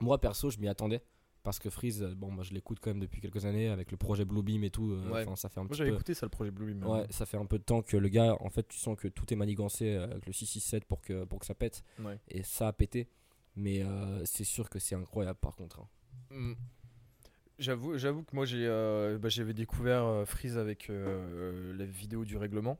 moi, 0.00 0.20
perso, 0.20 0.50
je 0.50 0.58
m'y 0.58 0.66
attendais. 0.66 1.00
Parce 1.42 1.58
que 1.58 1.70
Freeze, 1.70 2.02
euh, 2.04 2.14
bon, 2.14 2.30
moi 2.30 2.44
je 2.44 2.52
l'écoute 2.54 2.78
quand 2.80 2.90
même 2.90 3.00
depuis 3.00 3.20
quelques 3.20 3.44
années 3.46 3.68
avec 3.68 3.90
le 3.90 3.96
projet 3.96 4.24
Bluebeam 4.24 4.62
et 4.62 4.70
tout. 4.70 4.92
euh, 4.92 5.10
Ouais. 5.10 5.26
ça 5.36 5.48
fait 5.48 5.58
un 5.58 5.64
Moi 5.64 5.72
j'avais 5.74 5.90
peu. 5.90 5.96
écouté 5.96 6.14
ça 6.14 6.24
le 6.26 6.30
projet 6.30 6.50
Bluebeam. 6.52 6.84
Ouais, 6.86 7.06
ça 7.10 7.26
fait 7.26 7.36
un 7.36 7.46
peu 7.46 7.58
de 7.58 7.64
temps 7.64 7.82
que 7.82 7.96
le 7.96 8.08
gars, 8.08 8.36
en 8.40 8.48
fait, 8.48 8.66
tu 8.68 8.78
sens 8.78 8.96
que 8.96 9.08
tout 9.08 9.32
est 9.32 9.36
manigancé 9.36 9.96
euh, 9.96 10.04
avec 10.04 10.26
le 10.26 10.32
667 10.32 10.84
pour 10.84 11.00
que, 11.00 11.24
pour 11.24 11.40
que 11.40 11.46
ça 11.46 11.54
pète. 11.54 11.82
Ouais. 11.98 12.18
Et 12.28 12.42
ça 12.44 12.68
a 12.68 12.72
pété. 12.72 13.08
Mais 13.56 13.82
euh, 13.82 14.24
c'est 14.24 14.44
sûr 14.44 14.70
que 14.70 14.78
c'est 14.78 14.94
incroyable 14.94 15.38
par 15.40 15.56
contre. 15.56 15.80
hein. 15.80 15.88
Mm. 16.30 16.52
J'avoue, 17.58 17.98
j'avoue 17.98 18.22
que 18.22 18.34
moi 18.34 18.44
j'ai, 18.44 18.66
euh, 18.66 19.18
bah, 19.18 19.28
j'avais 19.28 19.52
découvert 19.52 20.04
euh, 20.04 20.24
Freeze 20.24 20.56
avec 20.58 20.88
euh, 20.90 21.72
la 21.76 21.84
vidéo 21.84 22.24
du 22.24 22.36
règlement. 22.36 22.78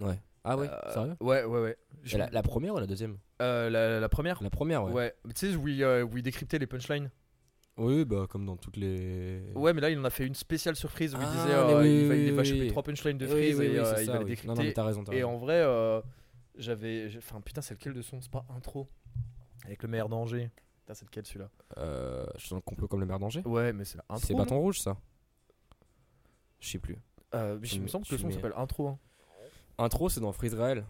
Ouais. 0.00 0.18
Ah 0.44 0.56
ouais, 0.56 0.68
Euh, 0.68 0.92
sérieux? 0.92 1.16
Ouais, 1.20 1.44
ouais, 1.44 1.60
ouais. 1.60 1.76
Je- 2.02 2.18
la, 2.18 2.28
la 2.30 2.42
première 2.42 2.74
ou 2.74 2.78
la 2.78 2.86
deuxième? 2.86 3.16
Euh, 3.40 3.70
la, 3.70 4.00
la 4.00 4.08
première 4.08 4.42
La 4.42 4.50
première, 4.50 4.84
ouais. 4.84 5.14
Tu 5.34 5.52
sais, 5.52 5.56
où 5.56 5.66
il, 5.68 5.82
euh, 5.82 6.04
où 6.04 6.16
il 6.18 6.22
décryptait 6.22 6.58
les 6.58 6.66
punchlines. 6.66 7.10
Oui, 7.78 8.04
bah 8.04 8.26
comme 8.28 8.44
dans 8.44 8.56
toutes 8.56 8.76
les. 8.76 9.42
Ouais, 9.54 9.72
mais 9.72 9.80
là 9.80 9.88
il 9.90 9.98
en 9.98 10.04
a 10.04 10.10
fait 10.10 10.26
une 10.26 10.34
spéciale 10.34 10.76
surprise 10.76 11.14
où 11.14 11.18
il 11.18 11.24
Ah, 11.26 11.32
disait 11.32 11.54
euh, 11.54 11.80
oui, 11.80 12.00
il 12.02 12.08
va, 12.08 12.14
il 12.16 12.32
va 12.34 12.44
choper 12.44 12.66
trois 12.68 12.82
punchlines 12.82 13.16
de 13.18 13.26
Freeze 13.26 13.58
oui, 13.58 13.66
et 13.66 13.78
euh, 13.78 13.94
il 14.02 14.06
va 14.10 14.18
les 14.18 14.24
décrypter. 14.26 14.48
Non, 14.48 14.54
non, 14.54 14.62
mais 14.62 14.72
t'as 14.74 14.84
raison, 14.84 15.02
t'as 15.04 15.12
Et 15.14 15.24
en 15.24 15.38
vrai, 15.38 15.62
euh, 15.64 16.00
j'avais. 16.56 17.08
Enfin, 17.16 17.40
putain, 17.40 17.62
c'est 17.62 17.74
lequel 17.74 17.94
de 17.94 18.02
son 18.02 18.20
C'est 18.20 18.30
pas 18.30 18.44
intro 18.54 18.88
Avec 19.64 19.82
le 19.82 19.88
meilleur 19.88 20.10
danger. 20.10 20.50
Putain, 20.80 20.94
c'est 20.94 21.06
lequel 21.06 21.24
celui-là 21.26 21.48
Euh, 21.78 22.26
je 22.36 22.40
suis 22.40 22.50
dans 22.50 22.56
le 22.56 22.62
complot 22.62 22.88
comme 22.88 23.00
le 23.00 23.06
maire 23.06 23.18
danger. 23.18 23.40
Ouais, 23.46 23.72
mais 23.72 23.84
c'est 23.86 23.96
la 23.96 24.04
intro. 24.10 24.26
C'est 24.26 24.34
bâton 24.34 24.58
rouge, 24.60 24.80
ça 24.80 24.98
Je 26.60 26.68
sais 26.68 26.78
plus. 26.78 26.98
Il 27.32 27.80
me 27.82 27.86
semble 27.86 28.04
que 28.06 28.12
le 28.12 28.18
son 28.18 28.30
s'appelle 28.30 28.52
intro. 28.56 28.88
hein. 28.88 28.98
Intro, 29.78 30.10
c'est 30.10 30.20
dans 30.20 30.32
Freeze 30.32 30.54
Rael. 30.54 30.84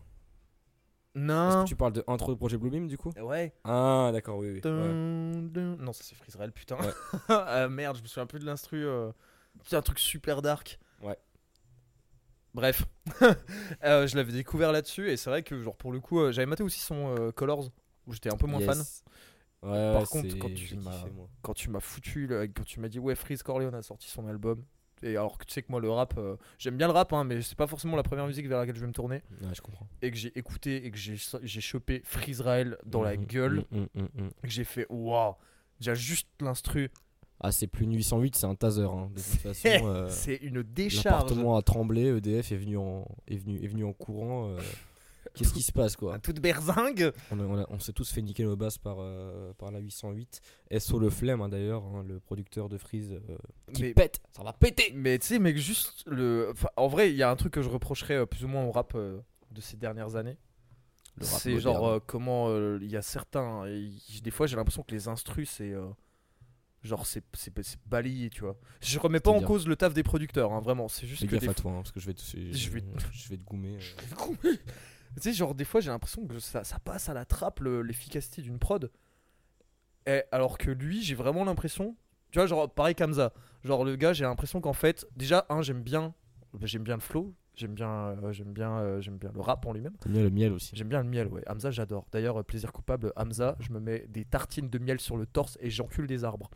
Non 1.14 1.62
que 1.64 1.68
tu 1.68 1.76
parles 1.76 1.92
de 1.92 2.02
intro 2.06 2.32
de 2.32 2.38
projet 2.38 2.56
Bluebeam 2.56 2.88
du 2.88 2.96
coup? 2.96 3.10
Ouais. 3.20 3.52
Ah, 3.64 4.10
d'accord, 4.12 4.38
oui, 4.38 4.48
oui. 4.48 4.54
ouais. 4.54 4.60
Dun, 4.62 5.42
dun. 5.42 5.76
Non, 5.78 5.92
ça 5.92 6.02
c'est 6.04 6.14
Freezerel, 6.14 6.52
putain. 6.52 6.76
Ouais. 6.78 6.92
Ah, 7.28 7.68
merde, 7.68 7.96
je 7.98 8.02
me 8.02 8.06
souviens 8.06 8.26
plus 8.26 8.38
de 8.38 8.46
l'instru. 8.46 8.84
euh. 8.86 9.12
C'est 9.64 9.76
un 9.76 9.82
truc 9.82 9.98
super 9.98 10.40
dark. 10.40 10.78
Ouais. 11.02 11.18
Bref, 12.54 12.84
Euh, 13.84 14.06
je 14.06 14.16
l'avais 14.16 14.32
découvert 14.32 14.72
là-dessus 14.72 15.10
et 15.10 15.16
c'est 15.16 15.30
vrai 15.30 15.42
que 15.42 15.60
genre 15.62 15.76
pour 15.76 15.92
le 15.92 16.00
coup, 16.00 16.20
euh, 16.20 16.32
j'avais 16.32 16.46
maté 16.46 16.62
aussi 16.62 16.80
son 16.80 17.32
Colors 17.34 17.70
où 18.06 18.12
j'étais 18.12 18.32
un 18.32 18.36
peu 18.36 18.46
moins 18.46 18.60
fan. 18.60 18.78
Ouais, 19.62 19.92
Par 19.92 20.08
contre, 20.08 20.38
quand 20.38 20.54
tu 20.54 20.76
m'as-. 20.76 21.04
Quand 21.42 21.54
tu 21.54 21.70
m'as 21.70 21.80
foutu, 21.80 22.28
quand 22.54 22.64
tu 22.64 22.80
m'as 22.80 22.88
dit 22.88 22.98
ouais, 22.98 23.14
Freeze 23.14 23.42
Corleone 23.42 23.74
a 23.74 23.82
sorti 23.82 24.08
son 24.08 24.26
album. 24.26 24.64
Et 25.02 25.16
alors 25.16 25.38
que 25.38 25.44
tu 25.44 25.52
sais 25.52 25.62
que 25.62 25.70
moi 25.70 25.80
le 25.80 25.90
rap, 25.90 26.14
euh, 26.18 26.36
j'aime 26.58 26.76
bien 26.76 26.86
le 26.86 26.92
rap, 26.92 27.12
hein, 27.12 27.24
mais 27.24 27.42
c'est 27.42 27.56
pas 27.56 27.66
forcément 27.66 27.96
la 27.96 28.02
première 28.02 28.26
musique 28.26 28.46
vers 28.46 28.58
laquelle 28.58 28.76
je 28.76 28.80
vais 28.80 28.86
me 28.86 28.92
tourner. 28.92 29.22
Ouais, 29.42 29.48
je 29.54 29.60
comprends. 29.60 29.86
Et 30.00 30.10
que 30.10 30.16
j'ai 30.16 30.36
écouté 30.38 30.84
et 30.86 30.90
que 30.90 30.96
j'ai 30.98 31.60
chopé 31.60 32.02
Freezerael 32.04 32.76
dans 32.86 33.02
la 33.02 33.16
gueule. 33.16 33.64
mhm, 33.70 33.86
mhm, 33.94 34.08
mhm. 34.14 34.30
Et 34.42 34.46
que 34.46 34.52
j'ai 34.52 34.64
fait 34.64 34.86
waouh. 34.88 35.34
Déjà 35.80 35.94
juste 35.94 36.28
l'instru, 36.40 36.90
Ah, 37.40 37.50
c'est 37.50 37.66
plus 37.66 37.84
une 37.86 37.94
808, 37.96 38.36
c'est 38.36 38.46
un 38.46 38.54
taser. 38.54 38.82
hein. 38.82 39.10
De 39.14 39.20
toute 39.20 39.40
façon, 39.42 39.68
euh, 39.68 40.08
c'est 40.08 40.36
une 40.36 40.62
décharge. 40.62 41.04
l'appartement 41.06 41.56
a 41.56 41.62
tremblé, 41.62 42.16
EDF 42.16 42.52
est 42.52 42.56
venu 42.56 42.76
en, 42.76 43.04
est 43.26 43.36
venu, 43.36 43.56
est 43.62 43.66
venu 43.66 43.84
en 43.84 43.92
courant. 43.92 44.54
Qu'est-ce 45.34 45.54
qui 45.54 45.62
se 45.62 45.72
passe 45.72 45.96
quoi 45.96 46.18
toute 46.18 46.40
berzingue. 46.40 47.12
On, 47.30 47.40
a- 47.40 47.44
on 47.44 47.58
a- 47.58 47.66
on 47.70 47.78
s'est 47.78 47.92
tous 47.92 48.10
fait 48.12 48.22
niquer 48.22 48.44
nos 48.44 48.56
basses 48.56 48.78
par, 48.78 48.96
euh, 49.00 49.52
par 49.54 49.70
la 49.70 49.78
808. 49.80 50.40
SO 50.78 50.98
le 50.98 51.08
flemme 51.10 51.40
hein, 51.40 51.48
d'ailleurs, 51.48 51.84
hein, 51.84 52.04
le 52.06 52.20
producteur 52.20 52.68
de 52.68 52.76
Freeze 52.78 53.12
euh, 53.12 53.36
qui 53.72 53.82
Mais- 53.82 53.94
pète, 53.94 54.20
ça 54.32 54.42
va 54.42 54.52
péter 54.52 54.92
Mais 54.94 55.18
tu 55.18 55.26
sais, 55.28 55.38
mec, 55.38 55.56
juste 55.56 56.04
le. 56.06 56.50
enfin, 56.52 56.68
en 56.76 56.88
vrai, 56.88 57.10
il 57.10 57.16
y 57.16 57.22
a 57.22 57.30
un 57.30 57.36
truc 57.36 57.52
que 57.54 57.62
je 57.62 57.68
reprocherais 57.68 58.16
euh, 58.18 58.26
plus 58.26 58.44
ou 58.44 58.48
moins 58.48 58.64
au 58.64 58.72
rap 58.72 58.92
euh, 58.94 59.20
de 59.50 59.60
ces 59.60 59.76
dernières 59.76 60.16
années. 60.16 60.36
Le 61.16 61.26
rap 61.26 61.40
C'est 61.40 61.58
genre 61.60 61.86
euh, 61.88 61.98
comment 62.06 62.48
euh, 62.48 62.78
il 62.80 62.90
y 62.90 62.96
a 62.96 63.02
certains. 63.02 63.66
et 63.66 63.90
des 64.22 64.30
fois, 64.30 64.46
j'ai 64.46 64.56
l'impression 64.56 64.82
que 64.82 64.94
les 64.94 65.08
instrus, 65.08 65.48
c'est. 65.50 65.72
euh, 65.72 65.86
genre, 66.82 67.04
c'est 67.06 67.22
c'est- 67.34 67.52
c'est 67.62 67.78
balayé, 67.86 68.28
tu 68.30 68.40
vois. 68.40 68.56
Je 68.80 68.98
remets 68.98 69.20
pas 69.20 69.30
en 69.30 69.34
C'est-à-dire 69.34 69.48
cause 69.48 69.68
le 69.68 69.76
taf 69.76 69.92
des 69.94 70.02
producteurs, 70.02 70.52
hein, 70.52 70.60
vraiment. 70.60 70.88
C'est 70.88 71.06
juste 71.06 71.20
Fais 71.20 71.26
que. 71.28 71.32
gaffe 71.32 71.42
Des 71.42 71.48
à 71.50 71.54
toi, 71.54 71.70
hein, 71.72 71.76
parce 71.76 71.92
que 71.92 72.00
je 72.00 72.06
vais 72.06 72.14
te, 72.14 72.22
je, 72.22 72.52
Je 72.52 72.70
vais- 72.70 72.82
je 73.12 73.28
vais 73.28 73.36
te 73.36 73.44
goumer. 73.44 73.76
euh. 73.76 74.54
Tu 75.16 75.22
sais, 75.22 75.32
genre, 75.32 75.54
des 75.54 75.64
fois, 75.64 75.80
j'ai 75.80 75.90
l'impression 75.90 76.26
que 76.26 76.38
ça, 76.38 76.64
ça 76.64 76.78
passe 76.78 77.08
à 77.08 77.14
la 77.14 77.24
trappe 77.24 77.60
le- 77.60 77.82
l'efficacité 77.82 78.42
d'une 78.42 78.58
prod. 78.58 78.90
Et 80.06 80.22
alors 80.32 80.58
que 80.58 80.70
lui, 80.70 81.02
j'ai 81.02 81.14
vraiment 81.14 81.44
l'impression. 81.44 81.96
Tu 82.30 82.38
vois, 82.38 82.46
genre, 82.46 82.68
pareil 82.70 82.94
qu'Amza. 82.94 83.32
Genre, 83.62 83.84
le 83.84 83.94
gars, 83.96 84.12
j'ai 84.12 84.24
l'impression 84.24 84.60
qu'en 84.60 84.72
fait, 84.72 85.06
déjà, 85.16 85.46
un, 85.48 85.62
j'aime 85.62 85.82
bien. 85.82 86.14
J'aime 86.62 86.82
bien 86.82 86.94
le 86.94 87.00
flow. 87.00 87.34
J'aime 87.54 87.74
bien, 87.74 87.88
euh, 87.90 88.32
j'aime 88.32 88.52
bien, 88.54 88.78
euh, 88.78 89.00
j'aime 89.02 89.18
bien 89.18 89.30
le 89.34 89.40
rap 89.42 89.66
en 89.66 89.74
lui-même. 89.74 89.94
T'aimes 89.98 90.12
bien 90.12 90.22
le 90.22 90.30
miel 90.30 90.52
aussi. 90.52 90.74
J'aime 90.74 90.88
bien 90.88 91.02
le 91.02 91.08
miel, 91.08 91.28
ouais. 91.28 91.42
Hamza, 91.46 91.70
j'adore. 91.70 92.06
D'ailleurs, 92.10 92.38
euh, 92.40 92.42
plaisir 92.42 92.72
coupable, 92.72 93.12
Hamza, 93.14 93.56
je 93.60 93.70
me 93.72 93.78
mets 93.80 94.06
des 94.08 94.24
tartines 94.24 94.70
de 94.70 94.78
miel 94.78 94.98
sur 95.00 95.18
le 95.18 95.26
torse 95.26 95.58
et 95.60 95.68
j'encule 95.68 96.06
des 96.06 96.24
arbres. 96.24 96.50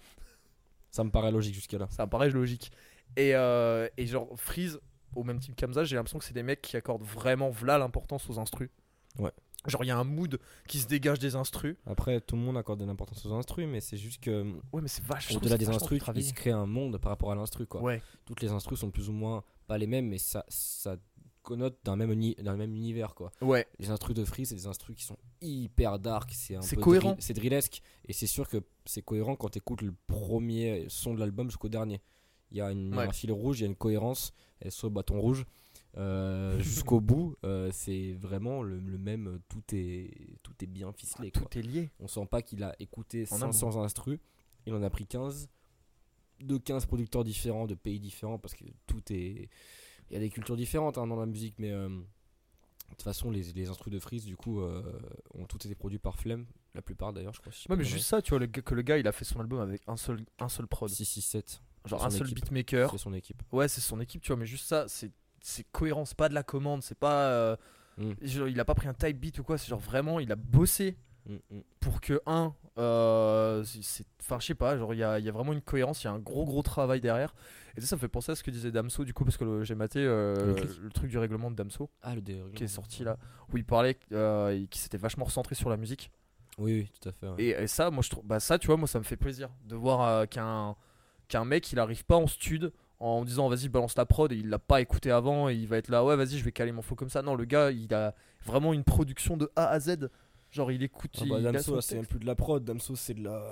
Ça 0.91 1.05
me 1.05 1.11
paraît 1.11 1.31
logique 1.31 1.55
jusqu'à 1.55 1.77
là. 1.77 1.87
Ça 1.91 2.07
me 2.07 2.11
paraît 2.11 2.31
logique. 2.31 2.73
Et, 3.19 3.31
et 3.33 4.07
genre, 4.07 4.29
Freeze, 4.37 4.81
au 5.15 5.25
même 5.25 5.39
type 5.41 5.55
qu'Hamza, 5.57 5.85
j'ai 5.85 5.97
l'impression 5.97 6.19
que 6.19 6.25
c'est 6.25 6.35
des 6.35 6.43
mecs 6.43 6.63
qui 6.63 6.77
accordent 6.77 7.03
vraiment 7.05 7.51
v'là 7.51 7.79
l'importance 7.79 8.29
aux 8.29 8.39
instrus. 8.39 8.71
Ouais. 9.19 9.31
Genre, 9.67 9.83
il 9.83 9.89
y 9.89 9.91
a 9.91 9.99
un 9.99 10.05
mood 10.05 10.39
qui 10.69 10.79
se 10.79 10.87
dégage 10.87 11.19
des 11.19 11.35
instrus. 11.35 11.77
Après, 11.87 12.21
tout 12.21 12.37
le 12.37 12.43
monde 12.43 12.57
accorde 12.57 12.79
de 12.79 12.85
l'importance 12.85 13.25
aux 13.27 13.33
instrus, 13.33 13.67
mais 13.67 13.81
c'est 13.81 13.97
juste 13.97 14.23
que 14.23 14.43
Ouais, 14.73 14.81
mais 14.83 14.87
c'est 14.89 15.03
vachement. 15.03 15.39
au-delà 15.39 15.59
des 15.59 15.69
instrus, 15.69 16.01
il 16.15 16.23
se 16.25 16.33
crée 16.35 16.53
un 16.53 16.67
monde 16.67 16.99
par 16.99 17.11
rapport 17.11 17.33
à 17.33 17.35
l'instru. 17.35 17.67
Quoi. 17.67 17.83
Ouais, 17.83 18.01
Toutes 18.27 18.43
les 18.43 18.51
instrus 18.53 18.79
sont 18.79 18.91
plus 18.91 19.09
ou 19.09 19.13
moins 19.13 19.43
pas 19.67 19.77
les 19.79 19.89
mêmes, 19.89 20.07
mais 20.07 20.19
ça, 20.19 20.45
ça 20.49 20.97
connote 21.43 21.79
d'un 21.85 21.97
même, 21.97 22.13
uni- 22.13 22.37
même 22.43 22.75
univers. 22.75 23.15
Quoi. 23.17 23.33
ouais. 23.41 23.67
Les 23.81 23.91
instrus 23.91 24.15
de 24.15 24.25
Free, 24.25 24.47
c'est 24.47 24.55
des 24.55 24.67
instrus 24.69 24.95
qui 24.97 25.03
sont 25.05 25.17
hyper 25.41 25.99
dark. 25.99 26.31
C'est 26.33 26.55
un 26.57 26.63
C'est 26.63 26.77
peu 26.77 26.83
cohérent. 26.83 27.17
c'est 27.19 27.35
drillesque. 27.35 27.83
Et 28.05 28.13
c'est 28.13 28.27
sûr 28.29 28.49
que 28.49 28.59
c'est 28.85 29.03
cohérent 29.03 29.35
quand 29.35 29.49
tu 29.49 29.59
écoutes 29.59 29.83
le 29.83 29.95
premier 30.07 30.87
son 30.89 31.15
de 31.15 31.19
l'album 31.21 31.49
jusqu'au 31.51 31.69
dernier. 31.69 32.01
Il 32.51 32.59
y 32.59 32.61
a 32.61 32.71
une, 32.71 32.95
Ouais. 32.97 33.05
un 33.07 33.13
fil 33.13 33.33
rouge, 33.33 33.59
il 33.61 33.63
y 33.63 33.65
a 33.65 33.69
une 33.69 33.77
cohérence. 33.77 34.33
SO 34.69 34.89
bâton 34.91 35.21
rouge. 35.21 35.45
Euh, 35.99 36.59
jusqu'au 36.61 37.01
bout, 37.01 37.37
euh, 37.45 37.71
c'est 37.73 38.13
vraiment 38.15 38.63
le, 38.63 38.79
le 38.79 38.99
même. 38.99 39.29
euh, 39.29 39.39
Tout 39.49 39.63
est, 39.73 40.39
tout 40.43 40.53
est 40.63 40.67
bien 40.67 40.93
ficelé. 40.93 41.31
quoi. 41.31 41.43
Tout 41.43 41.59
est 41.59 41.63
lié. 41.63 41.91
On 42.01 42.07
sent 42.09 42.27
pas 42.31 42.43
qu'il 42.43 42.63
a 42.63 42.75
écouté 42.81 43.27
En 43.31 43.37
500 43.39 43.83
instrus. 43.83 44.19
Il 44.67 44.75
en 44.75 44.83
a 44.83 44.91
pris 44.91 45.07
15 45.07 45.49
de 46.41 46.59
15 46.59 46.85
producteurs 46.87 47.25
différents, 47.25 47.67
de 47.67 47.75
pays 47.75 47.99
différents, 47.99 48.39
parce 48.39 48.55
que 48.55 48.65
tout 48.87 49.01
est. 49.11 49.49
Il 50.11 50.13
y 50.13 50.17
a 50.17 50.21
des 50.21 50.29
cultures 50.31 50.57
différentes 50.57 50.99
hein, 50.99 51.07
dans 51.07 51.17
la 51.17 51.27
musique, 51.27 51.55
mais 51.59 51.71
euh, 51.73 51.89
de 51.89 51.95
toute 52.91 53.03
façon, 53.03 53.31
les, 53.31 53.43
les 53.55 53.69
instrus 53.69 53.93
de 53.93 53.99
Freeze, 53.99 54.25
du 54.27 54.37
coup, 54.37 54.61
ont 54.61 55.47
tous 55.49 55.65
été 55.67 55.75
produits 55.75 55.99
par 55.99 56.17
Flemme, 56.19 56.47
la 56.75 56.83
plupart 56.83 57.13
d'ailleurs, 57.13 57.33
je 57.35 57.41
crois. 57.41 57.53
si 57.53 57.69
Ouais, 57.71 57.77
mais 57.77 57.85
juste 57.85 58.07
ça, 58.07 58.21
tu 58.23 58.31
vois, 58.31 58.39
le 58.39 58.47
que 58.47 58.75
le 58.75 58.83
gars, 58.83 58.99
il 58.99 59.09
a 59.09 59.13
fait 59.13 59.25
son 59.25 59.41
album 59.41 59.59
avec 59.61 59.83
un 59.89 59.97
seul, 59.97 60.21
un 60.39 60.49
seul 60.49 60.67
prod. 60.67 60.89
conneries. 60.91 61.05
667, 61.07 61.63
Genre 61.87 62.05
un 62.05 62.11
seul 62.11 62.27
équipe. 62.27 62.37
beatmaker. 62.45 62.91
c'est 62.91 62.99
son 62.99 63.13
équipe. 63.15 63.43
Ouais, 63.53 63.69
c'est 63.69 63.81
son 63.81 64.01
équipe, 64.01 64.23
tu 64.23 64.29
vois, 64.29 64.37
mais 64.37 64.47
juste 64.47 64.67
ça, 64.67 64.85
c'est 64.89 65.11
c'est 65.41 65.65
cohérent, 65.71 66.05
c'est 66.05 66.17
pas 66.17 66.29
de 66.29 66.35
la 66.35 66.43
commande, 66.43 66.83
c'est 66.83 66.99
pas. 66.99 67.29
euh, 67.31 67.57
Mm. 67.99 68.13
genre, 68.27 68.49
il 68.49 68.61
a 68.61 68.65
pas 68.67 68.75
pris 68.75 68.89
un 68.89 68.93
type 68.93 69.19
beat 69.19 69.39
ou 69.39 69.43
quoi, 69.43 69.57
c'est 69.57 69.69
genre 69.69 69.79
vraiment, 69.81 70.21
il 70.21 70.31
a 70.31 70.37
bossé 70.37 70.99
Mm, 71.29 71.35
mm. 71.51 71.61
pour 71.81 72.01
que, 72.03 72.21
un, 72.27 72.55
euh. 72.79 73.65
Enfin, 74.21 74.39
je 74.39 74.47
sais 74.47 74.55
pas, 74.55 74.77
genre, 74.77 74.93
il 74.95 74.99
y 74.99 75.03
a, 75.03 75.19
y 75.19 75.29
a 75.29 75.33
vraiment 75.33 75.53
une 75.55 75.63
cohérence, 75.63 76.03
il 76.03 76.07
y 76.07 76.09
a 76.09 76.13
un 76.13 76.19
gros 76.19 76.45
gros 76.45 76.63
travail 76.63 77.01
derrière. 77.01 77.35
Et 77.77 77.81
ça, 77.81 77.87
ça 77.89 77.97
me 77.97 78.01
fait 78.01 78.09
penser 78.09 78.33
à 78.33 78.35
ce 78.35 78.43
que 78.45 78.51
disait 78.51 78.71
Damso, 78.71 79.05
du 79.05 79.13
coup, 79.15 79.25
parce 79.25 79.37
que 79.37 79.63
j'ai 79.65 79.75
maté 79.75 80.01
euh, 80.01 80.55
Le 80.83 80.91
truc 80.91 81.09
du 81.11 81.19
règlement 81.19 81.51
de 81.51 81.57
Damso 81.57 81.91
Ah, 82.03 82.15
le 82.15 82.21
qui 82.55 82.65
est 82.65 82.69
sorti 82.69 83.03
là, 83.03 83.19
où 83.53 83.57
il 83.57 83.65
parlait 83.65 83.99
euh, 84.13 84.65
qui 84.71 84.79
s'était 84.79 84.99
vachement 84.99 85.25
recentré 85.25 85.55
sur 85.55 85.69
la 85.71 85.77
musique. 85.77 86.11
Oui, 86.59 86.81
oui, 86.81 86.91
tout 87.01 87.09
à 87.09 87.13
fait. 87.13 87.29
ouais. 87.29 87.43
Et, 87.43 87.49
et 87.63 87.67
ça, 87.67 87.91
moi, 87.91 88.03
je 88.03 88.11
trouve, 88.11 88.25
bah, 88.25 88.41
ça, 88.41 88.59
tu 88.59 88.67
vois, 88.69 88.77
moi, 88.77 88.87
ça 88.89 88.99
me 88.99 89.05
fait 89.05 89.17
plaisir 89.17 89.51
de 89.65 89.75
voir 89.75 90.03
euh, 90.03 90.27
qu'un 90.27 90.77
qu'un 91.29 91.45
mec, 91.45 91.73
il 91.73 91.79
arrive 91.79 92.05
pas 92.05 92.17
en 92.17 92.27
stud 92.27 92.73
en 92.99 93.25
disant 93.25 93.49
vas-y 93.49 93.69
balance 93.69 93.97
la 93.97 94.07
prod 94.07 94.33
et 94.33 94.37
il 94.37 94.49
l'a 94.49 94.59
pas 94.59 94.81
écouté 94.81 95.11
avant 95.11 95.51
et 95.51 95.55
il 95.55 95.69
va 95.69 95.77
être 95.77 95.91
là 95.91 96.03
ouais 96.03 96.17
vas-y 96.17 96.39
je 96.39 96.45
vais 96.45 96.53
caler 96.53 96.73
mon 96.73 96.81
flow 96.81 96.97
comme 96.97 97.11
ça 97.11 97.21
non 97.21 97.35
le 97.35 97.45
gars 97.45 97.71
il 97.71 97.93
a 97.93 98.15
vraiment 98.47 98.73
une 98.73 98.85
production 98.85 99.37
de 99.37 99.51
A 99.55 99.69
à 99.69 99.79
Z 99.81 100.09
genre 100.51 100.73
il 100.73 100.83
écoute 100.83 101.11
Ah 101.21 101.25
bah, 101.29 101.41
Damso, 101.41 101.81
c'est 101.81 101.97
même 101.97 102.07
plus 102.07 102.19
de 102.19 102.27
la 102.27 102.35
prod. 102.35 102.65
Damso, 102.65 102.97
c'est 102.97 103.15
de 103.15 103.23
la. 103.25 103.43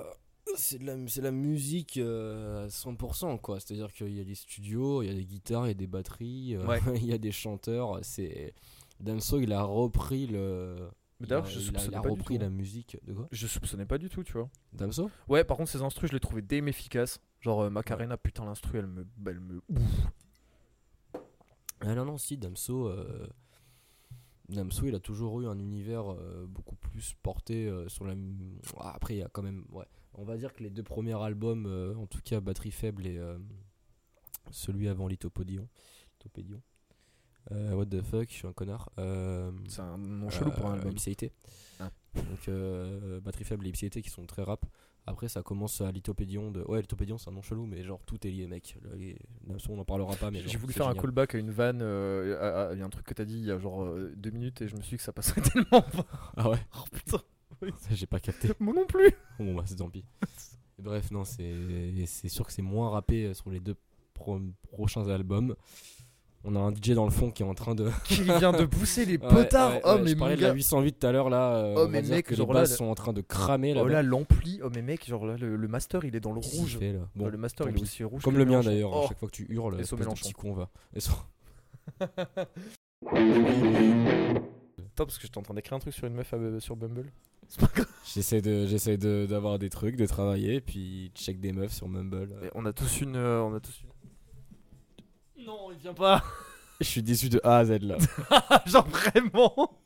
C'est 0.57 0.79
de 0.79 0.87
la, 0.87 0.97
c'est 1.09 1.23
la 1.23 1.31
musique 1.31 1.97
euh, 1.97 2.67
à 2.67 2.69
100% 2.69 3.41
quoi. 3.41 3.61
C'est-à-dire 3.61 3.93
qu'il 3.93 4.15
y 4.15 4.21
a 4.21 4.25
des 4.25 4.35
studios, 4.35 5.03
il 5.03 5.09
y 5.09 5.11
a 5.11 5.15
des 5.15 5.25
guitares, 5.25 5.67
il 5.67 5.69
y 5.69 5.73
a 5.73 5.75
des 5.75 5.87
batteries, 5.87 6.57
euh, 6.57 6.67
Ouais. 6.67 6.81
il 6.97 7.07
y 7.07 7.13
a 7.13 7.19
des 7.19 7.33
chanteurs. 7.33 7.99
C'est 8.03 8.55
Damso, 9.01 9.41
il 9.41 9.53
a 9.53 9.63
repris 9.63 10.27
le. 10.27 10.77
D'ailleurs, 11.21 11.47
je 11.47 11.59
il 11.59 11.63
a- 11.63 11.65
soupçonnais 11.67 11.93
il 11.93 11.95
a 11.97 12.01
pas 12.03 12.09
du 12.11 12.15
repris 12.21 12.35
tout, 12.37 12.41
la 12.43 12.51
musique 12.51 12.99
de 13.05 13.13
quoi? 13.15 13.29
Je 13.31 13.47
soupçonnais 13.47 13.87
pas 13.87 13.99
du 13.99 14.09
tout 14.11 14.23
tu 14.25 14.33
vois 14.33 14.51
Damso? 14.73 15.11
Ouais 15.29 15.45
par 15.45 15.57
contre 15.57 15.71
ces 15.71 15.81
instrus 15.83 16.11
je 16.11 16.15
les 16.15 16.21
trouvais 16.21 16.43
damn 16.43 16.67
efficaces 16.69 17.21
genre 17.41 17.63
euh, 17.63 17.71
Macarena 17.71 18.17
putain 18.17 18.45
l'instru 18.45 18.79
elle 18.79 18.87
me 18.89 19.07
elle 19.27 19.41
me 19.41 19.63
ouf. 19.69 20.07
Ah 21.81 21.95
non 21.95 22.05
non 22.05 22.19
si 22.19 22.37
Damso. 22.37 22.89
euh, 22.89 23.27
Damso, 24.49 24.87
il 24.87 24.95
a 24.95 25.01
toujours 25.01 25.41
eu 25.41 25.47
un 25.47 25.59
univers 25.59 26.13
euh, 26.13 26.45
beaucoup 26.47 26.77
plus 26.77 27.15
porté 27.23 27.73
sur 27.89 28.05
la. 28.05 28.15
Ah, 28.79 28.93
Après, 28.95 29.15
il 29.15 29.19
y 29.19 29.23
a 29.23 29.29
quand 29.29 29.43
même. 29.43 29.65
Ouais. 29.71 29.87
On 30.13 30.25
va 30.25 30.37
dire 30.37 30.53
que 30.53 30.63
les 30.63 30.69
deux 30.71 30.83
premiers 30.83 31.19
albums, 31.21 31.65
en 31.99 32.07
tout 32.07 32.21
cas 32.23 32.41
Batterie 32.41 32.71
Faible 32.71 33.07
et 33.07 33.19
celui 34.51 34.89
avant 34.89 35.09
Lithopodion. 35.09 35.67
Lithopédion. 36.13 36.61
Euh, 37.53 37.73
what 37.75 37.87
the 37.87 38.01
fuck, 38.03 38.29
je 38.31 38.35
suis 38.35 38.47
un 38.49 38.53
connard. 38.53 38.91
Euh, 38.99 39.51
c'est 39.69 39.81
un 39.83 39.99
nom 39.99 40.31
chelou 40.31 40.51
pour 40.51 40.67
un 40.67 40.71
euh, 40.73 40.75
album 40.75 40.93
Ipséité. 40.93 41.33
Ah. 41.81 41.91
Donc 42.15 42.49
batterie 43.23 43.45
faible 43.45 43.67
et 43.67 43.71
ipséité 43.71 44.01
qui 44.03 44.11
sont 44.11 44.25
très 44.27 44.43
rap. 44.43 44.65
Après 45.07 45.29
ça 45.29 45.43
commence 45.43 45.83
à 45.83 45.93
lithopédion 45.93 46.51
de. 46.51 46.63
Ouais, 46.63 46.81
lithopédion 46.81 47.19
c'est 47.19 47.29
un 47.29 47.35
nom 47.35 47.43
chelou, 47.43 47.67
mais 47.67 47.85
genre 47.85 48.01
tout 48.07 48.27
est 48.27 48.31
lié, 48.31 48.47
mec. 48.47 48.79
Les- 48.97 49.19
on 49.69 49.79
en 49.79 49.85
parlera 49.85 50.17
pas, 50.17 50.31
mais 50.31 50.43
J'ai 50.47 50.57
voulu 50.57 50.73
faire 50.73 50.87
un 50.87 50.91
génial. 50.93 51.03
callback 51.03 51.35
à 51.35 51.39
une 51.39 51.51
vanne. 51.51 51.81
euh, 51.83 52.39
à- 52.41 52.69
à- 52.71 52.73
Il 52.73 52.79
y 52.79 52.83
a 52.83 52.87
un 52.87 52.89
truc 52.91 53.05
que 53.05 53.13
t'as 53.13 53.27
dit 53.27 53.37
il 53.39 53.45
y 53.45 53.51
a 53.51 53.59
genre 53.59 53.83
euh, 53.85 54.13
deux 54.17 54.31
minutes 54.31 54.63
et 54.63 54.69
je 54.69 54.75
me 54.77 54.81
suis 54.81 54.91
dit 54.91 54.97
que 54.97 55.03
ça 55.03 55.13
passerait 55.13 55.43
tellement 55.53 55.83
pas. 55.83 56.07
Ah 56.39 56.49
ouais, 56.49 56.59
Oh 56.79 56.85
putain, 56.91 57.19
j'ai 57.91 58.07
pas 58.07 58.21
capté. 58.21 58.49
moi 58.61 58.73
non 58.73 58.87
plus. 58.87 59.13
Bon 59.39 59.55
bah 59.55 59.65
c'est 59.67 59.77
tant 59.77 59.91
pis. 59.91 60.05
Bref, 60.79 61.11
non, 61.11 61.25
c'est 61.25 61.53
c'est 62.07 62.29
sûr 62.31 62.47
que 62.47 62.53
c'est 62.53 62.63
moins 62.63 62.89
rappé 62.89 63.35
sur 63.35 63.51
les 63.51 63.61
deux 63.61 63.77
pro- 64.15 64.41
prochains 64.73 65.07
albums. 65.09 65.55
On 66.47 66.55
a 66.57 66.59
un 66.59 66.75
DJ 66.75 66.91
dans 66.91 67.07
le 67.07 67.11
fond 67.11 67.31
qui 67.31 67.43
est 67.43 67.47
en 67.47 67.55
train 67.55 67.75
de. 67.75 67.89
Qui 68.05 68.23
vient 68.23 68.53
de 68.53 68.67
pousser 68.67 69.07
les 69.07 69.17
Ouais, 69.17 69.29
potards. 69.29 69.73
ouais, 69.77 69.81
oh 69.85 69.89
ouais, 69.95 70.03
mais 70.03 70.09
je 70.11 70.15
mon 70.15 70.21
parlais 70.21 70.37
de 70.37 70.43
la 70.43 70.49
gars. 70.49 70.55
808 70.55 70.99
tout 71.01 71.07
à 71.07 71.13
l'heure 71.13 71.31
là. 71.31 71.55
euh, 71.57 71.75
Oh, 71.77 71.81
on 71.81 71.83
va 71.85 71.89
mais 71.89 72.03
dire 72.03 72.15
mec, 72.17 72.27
que 72.27 72.31
les 72.33 72.37
genre 72.37 72.53
là, 72.53 72.61
basses 72.61 72.71
le- 72.73 72.77
sont 72.77 72.85
en 72.85 72.95
train 72.95 73.13
de 73.15 73.23
cramer 73.23 73.73
là. 73.73 73.81
Oh 73.83 73.89
là 73.89 74.03
l'ampli. 74.03 74.61
Oh 74.63 74.69
mais 74.75 74.83
mec 74.83 75.07
genre 75.09 75.25
là 75.27 75.37
le, 75.39 75.57
le 75.57 75.69
master 75.69 76.05
il 76.05 76.15
est 76.15 76.21
dans 76.21 76.33
le 76.33 76.41
Qu'est-ce 76.41 76.57
rouge. 76.61 76.79
fait, 76.79 76.93
là 76.93 77.01
Bon, 77.17 77.29
le 77.29 77.39
master 77.39 77.67
il 77.71 77.79
est 77.79 77.83
aussi 77.83 78.05
rouge. 78.05 78.23
Comme 78.23 78.37
le 78.37 78.45
mien 78.45 78.61
d'ailleurs, 78.61 78.91
Oh. 78.95 79.05
à 79.05 79.09
chaque 79.09 79.19
fois 79.19 79.29
que 79.29 79.35
tu 79.35 79.47
hurles, 79.49 79.77
de 79.79 79.97
Mélenchon. 79.97 80.15
petit 80.15 80.33
con 80.35 80.53
va. 80.53 80.69
Et 80.95 81.01
Top 84.97 85.09
parce 85.09 85.19
que 85.19 85.27
j'étais 85.27 85.39
en 85.39 85.43
train 85.43 85.55
d'écrire 85.55 85.75
un 85.77 85.81
truc 85.81 85.93
sur 85.95 86.07
une 86.07 86.15
meuf 86.15 86.33
à- 86.35 86.61
sur 86.61 86.77
Bumble. 86.77 87.11
J'essaie 88.15 88.41
de, 88.41 88.67
j'essaie 88.67 88.97
de- 88.97 89.27
d'avoir 89.29 89.59
des 89.59 89.69
trucs, 89.69 89.97
de 89.97 90.07
travailler, 90.07 90.61
puis 90.61 91.11
check 91.15 91.41
des 91.41 91.53
meufs 91.53 91.73
sur 91.73 91.89
Mumble. 91.89 92.31
Et 92.43 92.49
on 92.55 92.65
a 92.65 92.73
tous 92.73 93.01
une, 93.01 93.17
euh, 93.17 93.43
on 93.43 93.55
a 93.55 93.61
tous 93.61 93.81
une. 93.83 93.89
Non, 95.47 95.71
il 95.73 95.79
vient 95.79 95.95
pas. 95.95 96.23
Je 96.81 96.87
suis 96.87 97.03
déçu 97.03 97.29
de 97.29 97.41
A 97.45 97.59
à 97.59 97.65
Z 97.65 97.79
là. 97.83 97.97
genre 98.67 98.87
vraiment. 98.89 99.79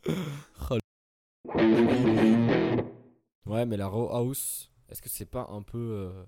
ouais, 3.46 3.66
mais 3.66 3.76
la 3.76 3.86
Raw 3.86 4.08
House, 4.10 4.70
est-ce 4.88 5.02
que 5.02 5.08
c'est 5.08 5.26
pas 5.26 5.46
un 5.50 5.62
peu. 5.62 5.78
euh, 5.78 6.24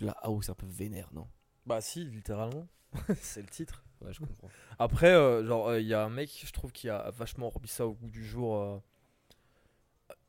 la 0.00 0.12
house 0.22 0.48
un 0.48 0.54
peu 0.54 0.66
vénère, 0.66 1.08
non? 1.12 1.26
Bah 1.66 1.80
si, 1.80 2.04
littéralement. 2.04 2.66
C'est 3.20 3.42
le 3.42 3.48
titre. 3.48 3.84
Ouais, 4.00 4.12
je 4.12 4.20
comprends. 4.20 4.48
Après, 4.78 5.12
euh, 5.12 5.44
genre, 5.44 5.74
il 5.76 5.86
y 5.86 5.92
a 5.94 6.04
un 6.04 6.08
mec, 6.08 6.42
je 6.46 6.52
trouve, 6.52 6.70
qui 6.72 6.88
a 6.88 7.10
vachement 7.10 7.50
remis 7.50 7.66
ça 7.68 7.86
au 7.86 7.92
goût 7.94 8.08
du 8.10 8.24
jour. 8.26 8.56
euh. 8.56 8.78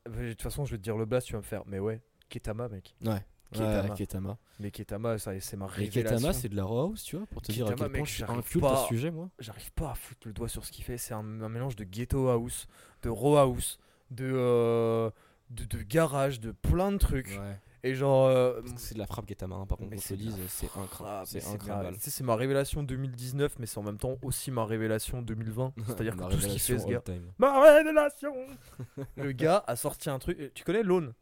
Euh, 0.08 0.26
De 0.26 0.32
toute 0.32 0.42
façon, 0.42 0.64
je 0.64 0.72
vais 0.72 0.78
te 0.78 0.82
dire 0.82 0.96
le 0.96 1.06
blast, 1.06 1.28
tu 1.28 1.32
vas 1.34 1.38
me 1.38 1.44
faire. 1.44 1.62
Mais 1.66 1.78
ouais, 1.78 2.02
Ketama, 2.28 2.68
mec. 2.68 2.94
Ouais. 3.04 3.24
Ketama. 3.52 3.88
Ouais, 3.88 3.94
Ketama. 3.96 4.38
Mais 4.60 4.70
Ketama, 4.70 5.18
ça, 5.18 5.38
c'est 5.40 5.56
ma 5.56 5.66
Et 5.66 5.68
révélation. 5.68 6.16
Ketama, 6.18 6.32
c'est 6.32 6.48
de 6.48 6.56
la 6.56 6.64
Raw 6.64 6.80
House, 6.80 7.02
tu 7.02 7.16
vois, 7.16 7.26
pour 7.26 7.42
te 7.42 7.50
dire 7.52 7.66
à 7.66 7.70
quel 7.70 7.78
point 7.78 7.88
mec, 7.88 8.06
je 8.06 8.24
inculte 8.24 8.60
pas- 8.62 8.72
à 8.74 8.76
ce 8.82 8.88
sujet, 8.88 9.10
moi. 9.10 9.28
J'arrive 9.38 9.72
pas 9.72 9.90
à 9.90 9.94
foutre 9.94 10.26
le 10.26 10.32
doigt 10.32 10.48
sur 10.48 10.64
ce 10.64 10.72
qu'il 10.72 10.84
fait. 10.84 10.98
C'est 10.98 11.14
un, 11.14 11.40
un 11.42 11.48
mélange 11.48 11.76
de 11.76 11.84
ghetto 11.84 12.28
house, 12.28 12.66
de 13.02 13.08
raw 13.08 13.36
house, 13.38 13.78
de, 14.10 14.30
euh, 14.32 15.10
de, 15.50 15.64
de 15.64 15.82
garage, 15.82 16.40
de 16.40 16.52
plein 16.52 16.92
de 16.92 16.98
trucs. 16.98 17.28
Ouais. 17.40 17.58
Et 17.82 17.94
genre. 17.94 18.26
euh, 18.26 18.60
C'est 18.76 18.92
de 18.94 18.98
la 18.98 19.06
frappe 19.06 19.24
Ketama, 19.24 19.56
hein, 19.56 19.64
par 19.66 19.78
contre, 19.78 19.92
qu'on 19.94 20.00
se 20.00 20.12
dise, 20.12 20.36
c'est 20.48 20.66
incroyable. 20.78 21.26
C'est 21.26 21.42
ma- 21.46 21.50
incroyable. 21.54 21.96
c'est 21.98 22.22
ma 22.24 22.36
révélation 22.36 22.82
2019, 22.82 23.58
mais 23.58 23.64
c'est 23.64 23.78
en 23.78 23.82
même 23.82 23.96
temps 23.96 24.16
aussi 24.20 24.50
ma 24.50 24.66
révélation 24.66 25.22
2020. 25.22 25.72
C'est-à-dire 25.86 26.14
que 26.14 26.24
tout 26.24 26.38
ce 26.40 26.46
qu'il 26.46 26.60
fait, 26.60 26.78
ce 26.78 26.86
gars. 26.86 27.02
Ma 27.38 27.58
révélation 27.72 28.34
Le 29.16 29.32
gars 29.32 29.64
a 29.66 29.76
sorti 29.76 30.10
un 30.10 30.18
truc. 30.18 30.38
euh, 30.40 30.50
Tu 30.54 30.62
connais 30.62 30.82
Lone 30.82 31.14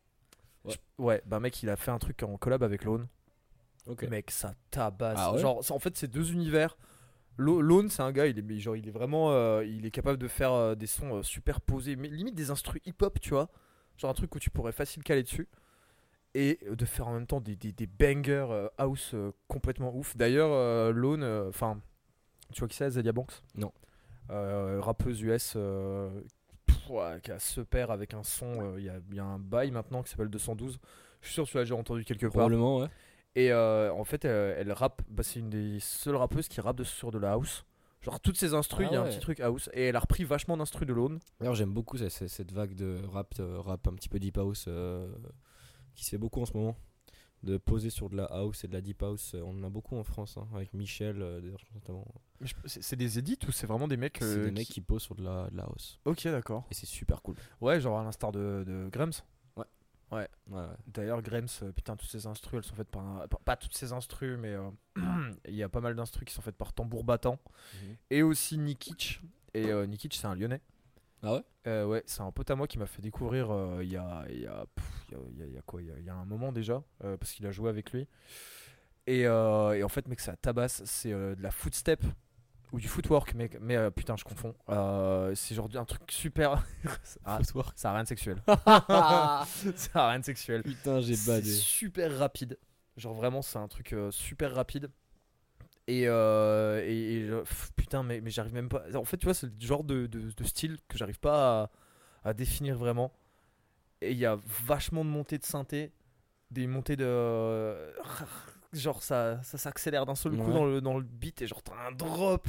Ouais. 0.69 0.75
Je- 0.99 1.03
Ouais, 1.03 1.23
bah 1.27 1.41
mec, 1.41 1.63
il 1.63 1.69
a 1.71 1.77
fait 1.77 1.91
un 1.91 1.99
truc 1.99 2.23
en 2.23 2.37
collab 2.37 2.63
avec 2.63 2.85
Lone. 2.85 3.07
Ok. 3.87 4.03
Mec, 4.09 4.31
ça 4.31 4.55
tabasse. 4.71 5.19
Ah 5.21 5.33
ouais 5.33 5.39
genre, 5.41 5.63
en 5.71 5.79
fait, 5.79 5.97
c'est 5.97 6.09
deux 6.09 6.33
univers. 6.33 6.77
Lo- 7.37 7.61
Lone, 7.61 7.89
c'est 7.89 8.03
un 8.03 8.11
gars, 8.13 8.27
il 8.27 8.39
est, 8.39 8.59
genre, 8.59 8.77
il 8.77 8.87
est 8.89 8.91
vraiment. 8.93 9.31
euh, 9.33 9.65
il 9.65 9.87
est 9.87 9.91
capable 9.91 10.19
de 10.19 10.29
faire 10.29 10.53
euh, 10.53 10.75
des 10.75 10.87
sons 10.89 11.17
euh, 11.19 11.23
super 11.23 11.61
posés, 11.61 11.95
mais 11.97 12.09
limite 12.09 12.35
des 12.35 12.51
instrus 12.51 12.83
hip-hop, 12.85 13.21
tu 13.21 13.31
vois. 13.31 13.49
Genre 13.97 14.11
un 14.11 14.15
truc 14.15 14.35
où 14.35 14.39
tu 14.39 14.51
pourrais 14.51 14.73
facile 14.73 15.03
caler 15.03 15.23
dessus. 15.23 15.49
Et 16.35 16.59
de 16.71 16.85
faire 16.85 17.09
en 17.09 17.15
même 17.15 17.27
temps 17.27 17.41
des, 17.41 17.57
des, 17.57 17.73
des 17.73 17.87
bangers 17.87 18.69
house 18.77 19.15
complètement 19.49 19.95
ouf. 19.97 20.17
D'ailleurs, 20.17 20.93
Lone, 20.93 21.25
enfin, 21.49 21.81
tu 22.53 22.59
vois 22.61 22.69
qui 22.69 22.77
c'est, 22.77 22.91
Zalia 22.91 23.13
Banks? 23.13 23.43
Non. 23.55 23.73
Rappeuse 24.29 25.23
US 25.23 25.57
ouais, 26.91 27.21
qui 27.23 27.31
a 27.31 27.39
ce 27.39 27.61
père 27.61 27.91
avec 27.91 28.15
un 28.15 28.23
son. 28.23 28.61
euh, 28.61 28.75
Il 28.79 28.85
y, 28.85 28.89
a, 28.89 28.95
il 29.11 29.17
y 29.17 29.21
a 29.21 29.25
un 29.25 29.39
bail 29.39 29.71
maintenant 29.71 30.03
qui 30.03 30.11
s'appelle 30.11 30.29
212. 30.29 30.79
Je 31.21 31.27
suis 31.27 31.35
sûr 31.35 31.45
que 31.45 31.51
tu 31.51 31.57
l'as 31.57 31.65
déjà 31.65 31.75
entendu 31.77 32.05
quelque 32.05 32.27
part. 32.27 32.33
Probablement, 32.33 32.79
ouais. 32.79 32.89
Et 33.35 33.53
euh, 33.53 33.93
en 33.93 34.05
fait, 34.05 34.25
elle, 34.25 34.57
elle 34.59 34.73
rappe. 34.73 35.03
Bah, 35.09 35.23
c'est 35.23 35.41
une 35.41 35.51
des 35.51 35.79
seules 35.81 36.17
rappeuses 36.17 36.49
qui 36.49 36.61
rappe 36.61 36.77
de- 36.77 36.85
sur 36.85 37.11
de 37.11 37.19
la 37.19 37.33
house. 37.33 37.65
Genre, 38.01 38.21
toutes 38.21 38.37
ses 38.37 38.55
instrus, 38.55 38.87
il 38.87 38.91
Ah 38.91 38.95
y 38.95 38.97
a 38.97 39.03
un 39.03 39.09
petit 39.09 39.19
truc 39.21 39.41
house. 39.41 39.69
Et 39.73 39.87
elle 39.87 39.97
a 39.97 40.01
repris 40.01 40.23
vachement 40.25 40.57
d'instrus 40.57 40.87
de 40.87 40.93
Lone. 40.93 41.19
D'ailleurs, 41.41 41.55
j'aime 41.57 41.73
beaucoup 41.73 41.97
cette, 41.99 42.53
vague 42.53 42.75
de 42.75 42.97
rap, 43.13 43.35
euh, 43.41 43.61
rap 43.61 43.87
un 43.89 43.95
petit 43.95 44.09
peu 44.09 44.19
deep 44.21 44.39
house 44.39 44.67
euh, 44.69 45.09
qui 45.97 46.05
se 46.05 46.11
fait 46.11 46.19
beaucoup 46.19 46.41
en 46.41 46.47
ce 46.47 46.53
moment. 46.57 46.77
De 47.45 47.57
poser 47.57 47.91
sur 47.91 48.11
de 48.11 48.17
la 48.17 48.25
house 48.25 48.65
et 48.65 48.69
de 48.69 48.73
la 48.73 48.81
deep 48.81 49.01
house. 49.03 49.33
euh, 49.35 49.43
On 49.45 49.57
en 49.61 49.65
a 49.65 49.69
beaucoup 49.69 49.97
en 49.97 50.03
France, 50.03 50.37
hein, 50.37 50.49
avec 50.55 50.75
Michel, 50.75 51.23
euh, 51.23 51.41
d'ailleurs, 51.41 51.61
notamment. 51.75 52.05
C'est 52.67 52.97
des 52.97 53.19
edits 53.19 53.39
ou 53.47 53.53
c'est 53.53 53.67
vraiment 53.67 53.87
des 53.87 53.97
mecs. 53.97 54.19
C'est 54.19 54.25
euh, 54.25 54.45
des 54.47 54.51
mecs 54.51 54.67
qui 54.69 54.81
posent 54.81 55.03
sur 55.03 55.15
de 55.15 55.23
la, 55.23 55.49
de 55.51 55.57
la 55.57 55.63
house. 55.65 56.01
Ok, 56.05 56.25
d'accord. 56.25 56.67
Et 56.71 56.75
c'est 56.75 56.87
super 56.87 57.23
cool. 57.23 57.37
Ouais, 57.61 57.81
genre 57.81 57.99
à 58.01 58.03
l'instar 58.03 58.33
de, 58.33 58.65
de 58.67 58.89
Grems. 58.91 59.13
Ouais, 60.11 60.27
ouais. 60.51 60.67
D'ailleurs, 60.87 61.21
Grems, 61.21 61.47
euh, 61.63 61.71
putain, 61.71 61.95
toutes 61.95 62.09
ces 62.09 62.27
instrus, 62.27 62.59
elles 62.59 62.65
sont 62.69 62.75
faites 62.75 62.89
par. 62.89 63.05
un- 63.05 63.27
pas- 63.45 63.57
toutes 63.57 63.77
ces 63.77 63.93
instrus, 63.93 64.39
mais 64.39 64.57
il 65.49 65.55
y 65.55 65.63
a 65.63 65.69
pas 65.69 65.81
mal 65.83 65.95
d'instrus 65.95 66.25
qui 66.27 66.33
sont 66.35 66.41
faites 66.43 66.57
par 66.57 66.73
Tambour 66.73 67.05
Battant. 67.05 67.39
Et 68.11 68.23
aussi 68.23 68.57
Nikic. 68.59 69.21
Et 69.55 69.71
Nikic, 69.87 70.15
c'est 70.15 70.27
un 70.27 70.35
lyonnais. 70.35 70.61
Ah 71.23 71.35
ouais? 71.35 71.43
Euh, 71.67 71.85
ouais, 71.87 72.03
c'est 72.07 72.23
un 72.23 72.31
pote 72.31 72.51
à 72.51 72.57
moi 72.57 72.67
qui 72.67 72.79
m'a 72.79 72.87
fait 72.87 73.03
découvrir 73.03 73.51
euh, 73.51 73.81
il 73.83 73.91
y, 73.91 73.97
a, 73.97 74.25
il 74.31 74.41
y, 74.41 74.47
a, 74.47 74.65
il 75.11 75.13
y, 75.13 75.17
a, 75.17 75.57
a- 75.57 75.59
a 75.59 75.63
quoi 75.63 75.83
il 75.83 75.89
y 76.05 76.09
a, 76.09 76.15
a 76.15 76.17
un 76.17 76.25
moment 76.25 76.53
déjà, 76.53 76.83
euh, 77.05 77.17
parce 77.17 77.33
qu'il 77.33 77.47
a 77.47 77.51
joué 77.51 77.69
avec 77.69 77.93
lui. 77.93 78.07
Et, 79.07 79.27
euh, 79.27 79.73
et 79.77 79.83
en 79.83 79.89
fait, 79.89 80.07
mec, 80.09 80.21
ça 80.21 80.37
tabasse. 80.37 80.83
C'est 80.85 81.13
euh, 81.13 81.35
de 81.35 81.43
la 81.43 81.51
footstep 81.51 82.05
ou 82.73 82.81
du 82.81 82.89
footwork, 82.89 83.35
mec. 83.35 83.59
Mais 83.61 83.77
euh, 83.77 83.91
putain, 83.91 84.17
je 84.17 84.25
confonds. 84.25 84.55
Euh, 84.71 85.35
c'est 85.35 85.55
genre 85.55 85.69
un 85.75 85.85
truc 85.85 86.03
super. 86.11 86.65
Ah, 87.25 87.39
Footwork. 87.39 87.79
ça 87.79 87.91
a 87.91 87.95
rien 87.95 88.05
de 88.05 88.09
sexuel. 88.09 88.43
ça 89.77 90.07
a 90.07 90.11
rien 90.11 90.21
de 90.21 90.25
sexuel. 90.25 90.65
Putain, 90.65 91.01
j'ai 91.01 91.15
C'est 91.15 91.17
badé. 91.17 91.45
super 91.45 92.19
rapide. 92.19 92.59
Genre 92.97 93.15
vraiment, 93.15 93.43
c'est 93.43 93.59
un 93.59 93.69
truc 93.69 93.93
euh, 93.93 94.11
super 94.11 94.55
rapide. 94.55 94.91
Et, 95.89 96.05
euh, 96.07 96.83
et, 96.87 97.15
et, 97.17 97.23
euh, 97.31 97.41
pff, 97.43 97.73
putain, 97.75 98.03
mais, 98.05 98.21
mais 98.21 98.31
j'arrive 98.31 98.55
même 98.55 98.69
pas. 98.69 98.85
En 98.95 99.05
fait, 99.05 99.17
tu 99.17 99.25
vois, 99.25 99.35
c'est 99.35 99.47
le 99.47 99.53
genre 99.59 99.85
de, 99.85 100.07
de- 100.07 100.31
de 100.31 100.45
style 100.45 100.77
que 100.87 100.99
j'arrive 100.99 101.19
pas 101.19 101.71
à, 102.25 102.31
à 102.31 102.35
définir 102.35 102.77
vraiment. 102.77 103.13
Et 104.03 104.13
il 104.13 104.19
y 104.19 104.27
a 104.27 104.39
vachement 104.67 105.05
de 105.05 105.11
montées 105.11 105.39
de 105.39 105.45
synthé, 105.45 105.93
des 106.51 106.67
montées 106.67 106.97
de. 106.97 107.95
Genre, 108.75 109.03
ça, 109.03 109.43
ça 109.43 109.57
s'accélère 109.59 110.05
d'un 110.07 110.15
seul 110.15 110.37
coup 110.37 110.53
dans 110.53 110.67
le, 110.67 110.81
dans 110.83 110.99
le 110.99 111.05
beat 111.05 111.41
et 111.43 111.47
genre, 111.47 111.63
t'as 111.63 111.75
un 111.89 111.93
drop 111.93 112.47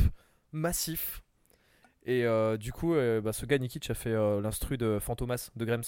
massif. 0.52 1.24
Et 2.06 2.26
euh, 2.26 2.58
du 2.58 2.74
coup, 2.74 2.94
euh, 2.96 3.22
bah, 3.22 3.34
ce 3.34 3.46
gars 3.46 3.58
Nikic 3.58 3.90
a 3.90 3.94
fait 3.94 4.12
euh, 4.12 4.42
l'instru 4.42 4.78
de 4.78 5.00
Fantomas 5.00 5.50
de 5.56 5.66
Grems. 5.66 5.84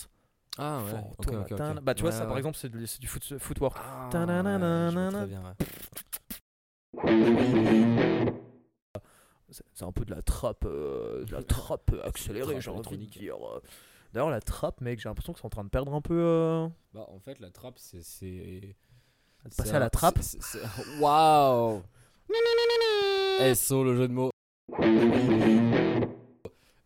Ah 0.57 0.79
ouais, 0.83 0.91
ok, 0.93 1.17
Fantômas, 1.17 1.41
ok, 1.43 1.51
ok. 1.51 1.57
tin- 1.57 1.75
Bah, 1.81 1.93
tu 1.95 2.01
vois, 2.01 2.11
Ouais, 2.11 2.17
ça 2.17 2.25
par 2.25 2.37
exemple, 2.37 2.57
c'est 2.57 2.69
du, 2.69 2.87
c'est 2.87 2.99
du 3.01 3.07
foot, 3.07 3.37
footwork. 3.39 3.77
Ah, 3.77 4.09
C'est 9.49 9.83
un 9.83 9.91
peu 9.91 10.05
de 10.05 10.11
la 10.11 10.21
trappe, 10.21 10.63
euh, 10.65 11.25
de 11.25 11.31
la 11.33 11.43
trappe 11.43 11.91
accélérée, 12.03 12.61
j'ai 12.61 12.71
envie 12.71 12.97
de 12.97 13.05
dire. 13.05 13.35
D'ailleurs, 14.13 14.29
la 14.29 14.41
trappe, 14.41 14.79
mec, 14.81 14.99
j'ai 14.99 15.09
l'impression 15.09 15.33
que 15.33 15.39
c'est 15.39 15.45
en 15.45 15.49
train 15.49 15.63
de 15.63 15.69
perdre 15.69 15.93
un 15.93 16.01
peu. 16.01 16.15
euh, 16.17 16.67
Bah, 16.93 17.05
en 17.09 17.19
fait, 17.19 17.39
la 17.39 17.49
trappe, 17.49 17.77
c'est. 17.77 18.75
passer 19.57 19.73
à 19.73 19.79
la 19.79 19.89
trappe. 19.89 20.19
Waouh 20.99 21.81
SO, 23.55 23.83
le 23.83 23.95
jeu 23.95 24.07
de 24.07 24.13
mots. 24.13 24.29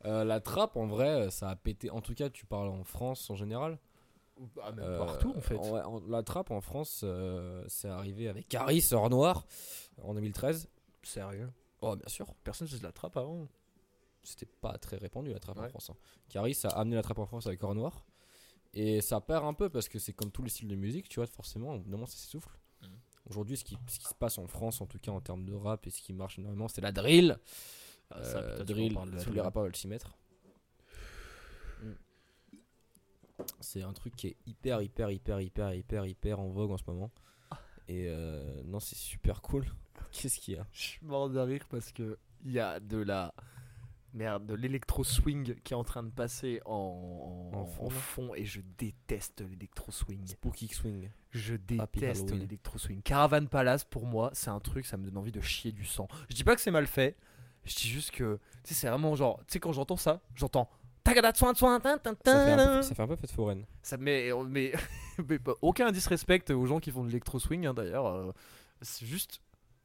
Euh, 0.05 0.23
la 0.23 0.39
trappe, 0.39 0.75
en 0.77 0.85
vrai, 0.87 1.29
ça 1.31 1.49
a 1.49 1.55
pété. 1.55 1.89
En 1.89 2.01
tout 2.01 2.13
cas, 2.13 2.29
tu 2.29 2.45
parles 2.45 2.69
en 2.69 2.83
France 2.83 3.29
en 3.29 3.35
général. 3.35 3.79
Ah, 4.61 4.71
même 4.71 4.83
Euh, 4.85 4.97
partout, 5.05 5.33
en 5.35 5.41
fait. 5.41 5.57
la 6.09 6.23
trappe 6.23 6.51
en 6.51 6.59
France, 6.61 7.01
euh, 7.03 7.63
c'est 7.67 7.87
arrivé 7.87 8.27
avec 8.27 8.47
Caris, 8.49 8.85
Hors 8.91 9.09
Noir, 9.09 9.45
en 10.01 10.13
2013. 10.13 10.67
Sérieux? 11.03 11.49
Oh, 11.81 11.95
bien 11.95 12.07
sûr. 12.07 12.33
Personne 12.43 12.67
faisait 12.67 12.79
de 12.79 12.83
la 12.83 12.91
trappe 12.91 13.15
avant. 13.17 13.47
C'était 14.23 14.47
pas 14.47 14.77
très 14.77 14.97
répandu 14.97 15.31
la 15.31 15.39
trappe 15.39 15.59
en. 15.59 15.67
France. 15.69 15.91
hein. 15.91 15.95
Caris 16.29 16.57
a 16.63 16.69
amené 16.69 16.95
la 16.95 17.03
trappe 17.03 17.19
en 17.19 17.25
France 17.25 17.45
avec 17.47 17.63
Hors 17.63 17.75
Noir. 17.75 18.05
Et 18.73 18.99
ça 19.01 19.21
perd 19.21 19.45
un 19.45 19.53
peu 19.53 19.69
parce 19.69 19.87
que 19.87 19.99
c'est 19.99 20.11
comme 20.13 20.31
tous 20.31 20.41
les 20.43 20.49
styles 20.49 20.67
de 20.67 20.75
musique, 20.75 21.07
tu 21.07 21.19
vois, 21.19 21.27
forcément, 21.27 21.77
moment 21.85 22.05
ça 22.07 22.17
s'essouffle. 22.17 22.49
Mhm. 22.81 22.89
Aujourd'hui, 23.29 23.55
ce 23.55 23.63
qui, 23.63 23.77
ce 23.87 23.99
qui 23.99 24.05
se 24.05 24.13
passe 24.15 24.37
en 24.37 24.47
France, 24.47 24.81
en 24.81 24.85
tout 24.85 24.99
cas 24.99 25.11
en 25.11 25.21
termes 25.21 25.45
de 25.45 25.53
rap, 25.53 25.87
et 25.87 25.89
ce 25.91 26.01
qui 26.01 26.11
marche 26.11 26.37
énormément, 26.39 26.67
c'est 26.67 26.81
la 26.81 26.91
drill. 26.91 27.37
Ah, 28.11 28.21
ça, 28.23 28.39
Euh, 28.39 28.63
drill, 28.63 28.97
tous 29.23 29.31
les 29.31 29.41
rappeurs 29.41 29.63
veulent 29.63 29.75
s'y 29.75 29.87
mettre. 29.87 30.17
Mm. 31.81 31.91
C'est 33.59 33.81
un 33.83 33.93
truc 33.93 34.15
qui 34.15 34.27
est 34.27 34.37
hyper, 34.45 34.81
hyper, 34.81 35.11
hyper, 35.11 35.41
hyper, 35.41 35.73
hyper, 35.73 36.05
hyper 36.05 36.39
en 36.39 36.47
vogue 36.49 36.71
en 36.71 36.77
ce 36.77 36.83
moment. 36.87 37.11
Et 37.87 38.05
euh, 38.07 38.61
non, 38.65 38.79
c'est 38.79 38.95
super 38.95 39.41
cool. 39.41 39.65
Qu'est-ce 40.11 40.39
qu'il 40.39 40.55
y 40.55 40.57
a? 40.57 40.65
Je 40.71 40.81
suis 40.81 41.05
mort 41.05 41.29
de 41.29 41.39
rire 41.39 41.65
parce 41.69 41.91
que 41.91 42.17
il 42.45 42.51
y 42.51 42.59
a 42.59 42.79
de 42.79 42.97
la 42.97 43.33
merde, 44.13 44.45
de 44.45 44.53
l'électro 44.53 45.03
swing 45.03 45.55
qui 45.63 45.73
est 45.73 45.75
en 45.75 45.83
train 45.83 46.03
de 46.03 46.09
passer 46.11 46.61
en, 46.65 47.49
en- 47.53 47.57
En 47.57 47.85
en 47.85 47.89
fond, 47.89 48.33
et 48.35 48.45
je 48.45 48.61
déteste 48.77 49.41
l'électro 49.41 49.91
swing. 49.91 50.25
Spooky 50.27 50.67
Swing. 50.69 51.09
Je 51.31 51.55
déteste 51.55 52.31
l'électro 52.39 52.77
swing. 52.77 53.01
Caravan 53.01 53.45
Palace 53.47 53.83
pour 53.83 54.05
moi, 54.05 54.29
c'est 54.33 54.49
un 54.49 54.59
truc, 54.61 54.85
ça 54.85 54.95
me 54.95 55.03
donne 55.05 55.17
envie 55.17 55.31
de 55.33 55.41
chier 55.41 55.71
du 55.73 55.83
sang. 55.85 56.07
Je 56.29 56.35
dis 56.35 56.43
pas 56.45 56.55
que 56.55 56.61
c'est 56.61 56.71
mal 56.71 56.87
fait, 56.87 57.17
je 57.65 57.75
dis 57.75 57.89
juste 57.89 58.11
que 58.11 58.39
tu 58.63 58.73
sais, 58.73 58.81
c'est 58.81 58.89
vraiment 58.89 59.15
genre, 59.15 59.39
tu 59.39 59.53
sais, 59.53 59.59
quand 59.59 59.73
j'entends 59.73 59.97
ça, 59.97 60.21
j'entends. 60.35 60.69
Ça 62.25 62.45
fait, 62.45 62.51
un 62.53 62.57
peu, 62.77 62.81
ça 62.81 62.95
fait 62.95 63.01
un 63.03 63.07
peu 63.07 63.15
fête 63.15 63.31
foraine. 63.31 63.65
Ça 63.81 63.97
met, 63.97 64.31
mais, 64.49 64.73
mais 65.29 65.39
aucun 65.61 65.91
disrespect 65.91 66.51
aux 66.51 66.65
gens 66.65 66.79
qui 66.79 66.91
font 66.91 67.03
de 67.03 67.07
l'électro 67.09 67.39
swing 67.39 67.65
hein, 67.67 67.73
d'ailleurs. 67.73 68.07
euh, 68.07 68.31
c'est 68.81 69.05
juste, 69.05 69.41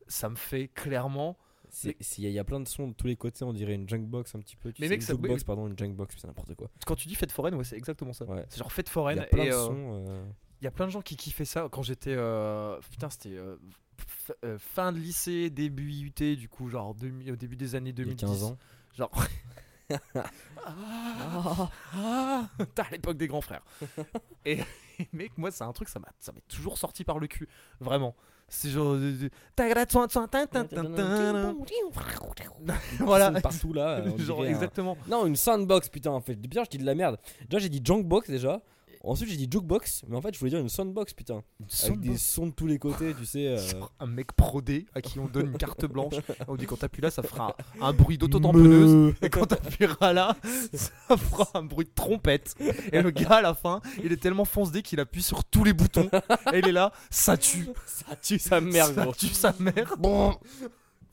ça 0.08 0.28
me 0.28 0.36
fait 0.36 0.68
clairement. 0.68 1.36
Il 1.84 1.90
y, 1.90 2.26
a- 2.26 2.28
il 2.30 2.34
y 2.34 2.38
a 2.40 2.44
plein 2.44 2.58
de 2.58 2.66
sons 2.66 2.88
de 2.88 2.94
tous 2.94 3.06
les 3.06 3.14
côtés, 3.14 3.44
on 3.44 3.52
dirait 3.52 3.74
une 3.74 3.88
junkbox 3.88 4.34
un 4.34 4.40
petit 4.40 4.56
peu. 4.56 4.72
Tu 4.72 4.82
Mais 4.82 4.88
sais, 4.88 4.96
mec, 4.96 5.08
une 5.08 5.32
oui. 5.34 5.44
pardon, 5.44 5.68
une 5.68 5.78
junkbox, 5.78 6.16
c'est 6.18 6.26
n'importe 6.26 6.54
quoi. 6.56 6.68
Quand 6.84 6.96
tu 6.96 7.06
dis 7.06 7.14
fête 7.14 7.30
foraine, 7.30 7.54
ouais, 7.54 7.62
c'est 7.62 7.76
exactement 7.76 8.12
ça. 8.12 8.24
Ouais. 8.24 8.44
C'est 8.48 8.58
genre 8.58 8.72
fête 8.72 8.88
Il 8.88 8.90
foraine. 8.90 9.18
y 9.18 9.20
a 9.20 9.24
plein 9.26 9.44
et, 9.44 9.50
de 9.50 9.54
euh, 9.54 9.66
sons. 9.66 10.04
euh, 10.08 10.24
Il 10.60 10.64
y 10.64 10.66
a 10.68 10.72
plein 10.72 10.86
de 10.86 10.90
gens 10.90 11.00
qui 11.00 11.14
kiffaient 11.16 11.44
ça 11.44 11.68
quand 11.70 11.82
j'étais. 11.82 12.14
euh, 12.16 12.76
putain, 12.90 13.08
c'était 13.08 13.36
euh, 13.36 13.54
euh, 14.44 14.58
fin 14.58 14.90
de 14.90 14.98
lycée, 14.98 15.48
début 15.48 15.92
IUT, 15.92 16.34
du 16.36 16.48
coup, 16.48 16.68
genre 16.68 16.92
demi- 16.96 17.30
au 17.30 17.36
début 17.36 17.54
des 17.56 17.76
années 17.76 17.90
il 17.90 17.98
y 17.98 18.02
a 18.02 18.04
2010. 18.04 18.20
15 18.26 18.42
ans. 18.42 18.58
Genre. 18.96 19.10
ah, 20.64 21.70
ah, 21.95 22.49
T'as 22.74 22.91
l'époque 22.91 23.16
des 23.16 23.26
grands 23.26 23.41
frères. 23.41 23.62
et, 24.45 24.59
et 24.99 25.09
mec, 25.12 25.36
moi, 25.36 25.51
c'est 25.51 25.64
un 25.64 25.72
truc, 25.72 25.88
ça 25.88 25.99
m'a 25.99 26.09
ça 26.18 26.32
m'est 26.32 26.47
toujours 26.49 26.78
sorti 26.78 27.05
par 27.05 27.18
le 27.18 27.26
cul. 27.26 27.49
Vraiment. 27.80 28.14
C'est 28.49 28.70
genre. 28.70 28.97
tin, 29.55 29.68
tin. 29.68 30.66
Voilà. 32.99 33.30
Partout 33.41 33.72
là. 33.72 34.01
euh, 34.01 34.18
Genre, 34.18 34.43
un- 34.43 34.47
exactement. 34.47 34.97
Non, 35.07 35.26
une 35.26 35.36
soundbox, 35.36 35.88
putain, 35.88 36.11
en 36.11 36.20
fait. 36.20 36.34
Bien, 36.34 36.64
je 36.64 36.70
dis 36.70 36.78
de 36.78 36.84
la 36.86 36.95
merde. 36.97 37.18
Déjà, 37.49 37.61
j'ai 37.61 37.68
dit 37.68 37.80
junkbox 37.82 38.28
déjà. 38.28 38.61
Ensuite, 39.03 39.30
j'ai 39.30 39.36
dit 39.36 39.48
jukebox. 39.51 40.03
Mais 40.09 40.16
en 40.16 40.20
fait, 40.20 40.34
je 40.34 40.38
voulais 40.38 40.51
dire 40.51 40.61
une 40.61 40.68
soundbox, 40.68 41.14
putain. 41.14 41.42
Avec 41.84 42.01
des 42.01 42.18
sons 42.18 42.48
de 42.48 42.53
tous 42.53 42.66
les 42.66 42.78
côtés, 42.78 43.14
tu 43.18 43.24
sais. 43.24 43.46
euh, 43.46 43.59
un 43.98 44.07
mec 44.07 44.32
prodé 44.32 44.86
à 44.94 45.01
qui 45.01 45.18
on 45.18 45.26
donne 45.26 45.46
une 45.53 45.57
carte 45.57 45.86
blanche. 45.86 46.14
On 46.48 46.57
dit 46.57 46.66
quand 46.66 46.76
t'appuies 46.76 47.01
là, 47.03 47.11
ça 47.11 47.22
fera 47.22 47.57
un, 47.80 47.86
un 47.86 47.92
bruit 47.94 48.18
d'auto-tamponneuse. 48.18 49.14
Et 49.22 49.30
quand 49.30 49.46
t'appuieras 49.46 50.12
là, 50.12 50.36
ça 50.74 51.16
fera 51.16 51.48
un 51.55 51.62
bruit 51.62 51.86
de 51.86 51.92
trompette. 51.94 52.55
Et 52.92 53.01
le 53.01 53.11
gars 53.11 53.36
à 53.36 53.42
la 53.42 53.55
fin, 53.55 53.80
il 54.05 54.12
est 54.12 54.18
tellement 54.20 54.44
foncé 54.44 54.82
qu'il 54.82 55.01
appuie 55.01 55.22
sur 55.22 55.44
tous 55.44 55.64
les 55.64 55.72
boutons. 55.72 56.11
Et 56.53 56.59
il 56.59 56.68
est 56.68 56.72
là, 56.72 56.92
ça 57.09 57.36
tue. 57.38 57.68
Ça 57.86 58.16
tue 58.16 58.38
sa 58.38 58.61
mère, 58.61 58.86
ça 58.86 59.05
gros. 59.05 59.14
tue 59.14 59.28
sa 59.28 59.55
mère. 59.59 59.96
Bon. 59.98 60.34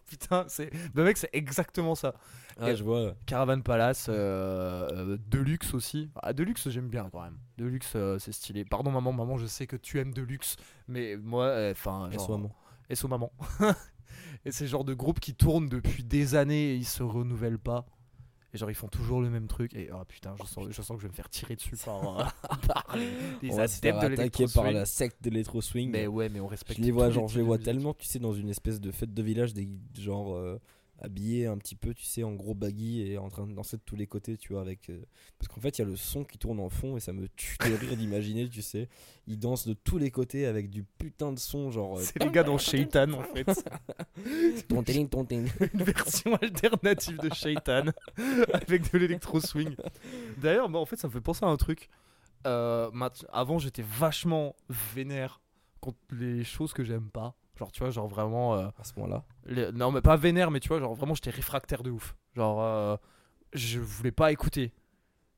Putain, 0.07 0.45
c'est. 0.47 0.71
Le 0.93 1.03
mec, 1.03 1.17
c'est 1.17 1.29
exactement 1.33 1.95
ça. 1.95 2.15
Ah, 2.59 2.73
je 2.73 2.83
vois. 2.83 3.13
Caravan 3.25 3.61
Palace, 3.61 4.07
euh, 4.09 4.87
euh, 4.91 5.17
Deluxe 5.27 5.73
aussi. 5.73 6.09
Ah, 6.21 6.33
Deluxe, 6.33 6.69
j'aime 6.69 6.87
bien 6.87 7.09
quand 7.11 7.21
même. 7.21 7.37
Deluxe, 7.57 7.93
euh, 7.95 8.17
c'est 8.17 8.31
stylé. 8.31 8.65
Pardon, 8.65 8.89
maman, 8.89 9.11
maman, 9.11 9.37
je 9.37 9.45
sais 9.45 9.67
que 9.67 9.75
tu 9.75 9.99
aimes 9.99 10.13
Deluxe. 10.13 10.55
Mais 10.87 11.17
moi, 11.17 11.53
enfin. 11.71 12.09
Soit, 12.17 12.37
moi. 12.37 12.51
SO 12.93 13.07
Maman. 13.07 13.31
et 14.45 14.51
c'est 14.51 14.63
le 14.63 14.69
genre 14.69 14.85
de 14.85 14.93
groupe 14.93 15.19
qui 15.19 15.35
tourne 15.35 15.67
depuis 15.67 16.03
des 16.03 16.35
années 16.35 16.71
et 16.71 16.75
ils 16.75 16.85
se 16.85 17.03
renouvellent 17.03 17.59
pas. 17.59 17.85
Et 18.53 18.57
genre 18.57 18.71
ils 18.71 18.75
font 18.75 18.87
toujours 18.87 19.21
le 19.21 19.29
même 19.29 19.47
truc. 19.47 19.73
Et 19.75 19.89
oh 19.93 20.03
putain, 20.07 20.35
je 20.39 20.47
sens, 20.47 20.67
je 20.69 20.81
sens 20.81 20.95
que 20.95 21.01
je 21.01 21.07
vais 21.07 21.11
me 21.11 21.15
faire 21.15 21.29
tirer 21.29 21.55
dessus 21.55 21.75
par, 21.83 22.19
euh, 22.19 22.23
par 22.67 22.95
les, 22.95 23.49
les 23.49 23.59
adeptes 23.59 23.83
de 23.83 24.13
attaquer 24.13 24.45
par 24.53 24.71
la 24.71 24.85
secte 24.85 25.23
de 25.23 25.29
l'électro 25.29 25.61
swing. 25.61 25.91
Mais 25.91 26.07
ouais, 26.07 26.29
mais 26.29 26.39
on 26.39 26.47
respecte. 26.47 26.79
Je 26.79 26.85
les 26.85 26.91
vois, 26.91 27.09
genre, 27.09 27.27
je 27.27 27.39
les 27.39 27.45
vois 27.45 27.57
tellement, 27.57 27.93
tu 27.93 28.07
sais, 28.07 28.19
dans 28.19 28.33
une 28.33 28.49
espèce 28.49 28.79
de 28.79 28.91
fête 28.91 29.13
de 29.13 29.23
village, 29.23 29.53
des 29.53 29.67
genre 29.99 30.35
euh, 30.35 30.59
habillés 30.99 31.45
un 31.45 31.57
petit 31.57 31.75
peu, 31.75 31.93
tu 31.93 32.03
sais, 32.03 32.23
en 32.23 32.33
gros 32.33 32.53
baggy 32.55 33.01
et 33.01 33.17
en 33.17 33.29
train 33.29 33.45
de 33.47 33.53
danser 33.53 33.77
de 33.77 33.81
tous 33.85 33.95
les 33.95 34.07
côtés, 34.07 34.37
tu 34.37 34.53
vois, 34.53 34.61
avec. 34.61 34.89
euh, 34.89 35.01
Parce 35.37 35.47
qu'en 35.47 35.61
fait, 35.61 35.77
il 35.77 35.81
y 35.81 35.85
a 35.85 35.87
le 35.87 35.95
son 35.95 36.23
qui 36.23 36.37
tourne 36.37 36.59
en 36.59 36.69
fond 36.69 36.97
et 36.97 36.99
ça 36.99 37.13
me 37.13 37.27
tue 37.29 37.57
de 37.59 37.73
rire 37.75 37.95
d'imaginer, 37.97 38.49
tu 38.49 38.61
sais. 38.61 38.89
Ils 39.27 39.37
dansent 39.39 39.67
de 39.67 39.73
tous 39.73 39.97
les 39.97 40.09
côtés 40.11 40.45
avec 40.45 40.69
du 40.69 40.83
putain 40.83 41.31
de 41.33 41.39
son, 41.39 41.69
genre. 41.71 41.97
euh, 41.97 42.01
C'est 42.01 42.23
les 42.23 42.31
gars 42.31 42.43
dans 42.43 42.57
Shaitan 42.57 43.11
en 43.13 43.23
fait. 43.23 43.45
tontin, 44.67 45.05
tontin. 45.05 45.45
Une 45.73 45.83
version 45.83 46.35
alternative 46.35 47.19
de 47.19 47.33
Shaitan 47.33 47.85
avec 48.53 48.91
de 48.91 48.97
l'électro 48.97 49.39
swing. 49.39 49.75
D'ailleurs, 50.37 50.69
bah, 50.69 50.79
en 50.79 50.85
fait, 50.85 50.95
ça 50.97 51.07
me 51.07 51.13
fait 51.13 51.21
penser 51.21 51.45
à 51.45 51.49
un 51.49 51.57
truc. 51.57 51.89
Euh, 52.45 52.89
avant, 53.31 53.59
j'étais 53.59 53.83
vachement 53.83 54.55
vénère 54.95 55.41
contre 55.81 55.97
les 56.11 56.43
choses 56.43 56.73
que 56.73 56.83
j'aime 56.83 57.09
pas. 57.09 57.35
Genre, 57.57 57.71
tu 57.71 57.79
vois, 57.81 57.89
genre 57.89 58.07
vraiment. 58.07 58.55
euh, 58.55 58.67
À 58.79 58.83
ce 58.83 58.93
moment-là. 58.97 59.23
Les- 59.45 59.71
Non, 59.71 59.91
mais 59.91 60.01
pas 60.01 60.15
vénère, 60.15 60.51
mais 60.51 60.59
tu 60.59 60.67
vois, 60.69 60.79
genre 60.79 60.93
vraiment, 60.93 61.13
j'étais 61.15 61.29
réfractaire 61.31 61.83
de 61.83 61.89
ouf. 61.91 62.15
Genre, 62.35 62.61
euh, 62.61 62.97
je 63.53 63.79
voulais 63.79 64.11
pas 64.11 64.31
écouter. 64.31 64.73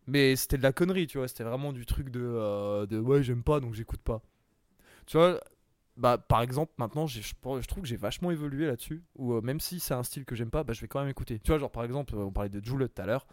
Mais 0.07 0.35
c'était 0.35 0.57
de 0.57 0.63
la 0.63 0.73
connerie, 0.73 1.07
tu 1.07 1.17
vois. 1.19 1.27
C'était 1.27 1.43
vraiment 1.43 1.71
du 1.71 1.85
truc 1.85 2.09
de, 2.09 2.19
euh, 2.21 2.85
de 2.87 2.99
ouais, 2.99 3.21
j'aime 3.23 3.43
pas, 3.43 3.59
donc 3.59 3.73
j'écoute 3.75 4.01
pas. 4.01 4.21
Tu 5.05 5.17
vois, 5.17 5.39
bah, 5.97 6.17
par 6.17 6.41
exemple, 6.41 6.71
maintenant, 6.77 7.05
je 7.07 7.19
je 7.21 7.33
trouve 7.67 7.81
que 7.81 7.87
j'ai 7.87 7.97
vachement 7.97 8.31
évolué 8.31 8.65
là-dessus. 8.65 9.03
Ou 9.17 9.33
euh, 9.33 9.41
même 9.41 9.59
si 9.59 9.79
c'est 9.79 9.93
un 9.93 10.03
style 10.03 10.25
que 10.25 10.33
j'aime 10.35 10.49
pas, 10.49 10.63
bah, 10.63 10.73
je 10.73 10.81
vais 10.81 10.87
quand 10.87 10.99
même 10.99 11.09
écouter. 11.09 11.39
Tu 11.39 11.51
vois, 11.51 11.59
genre, 11.59 11.71
par 11.71 11.83
exemple, 11.83 12.15
on 12.15 12.31
parlait 12.31 12.49
de 12.49 12.63
Joule 12.65 12.87
tout 12.89 13.01
à 13.01 13.05
l'heure. 13.05 13.27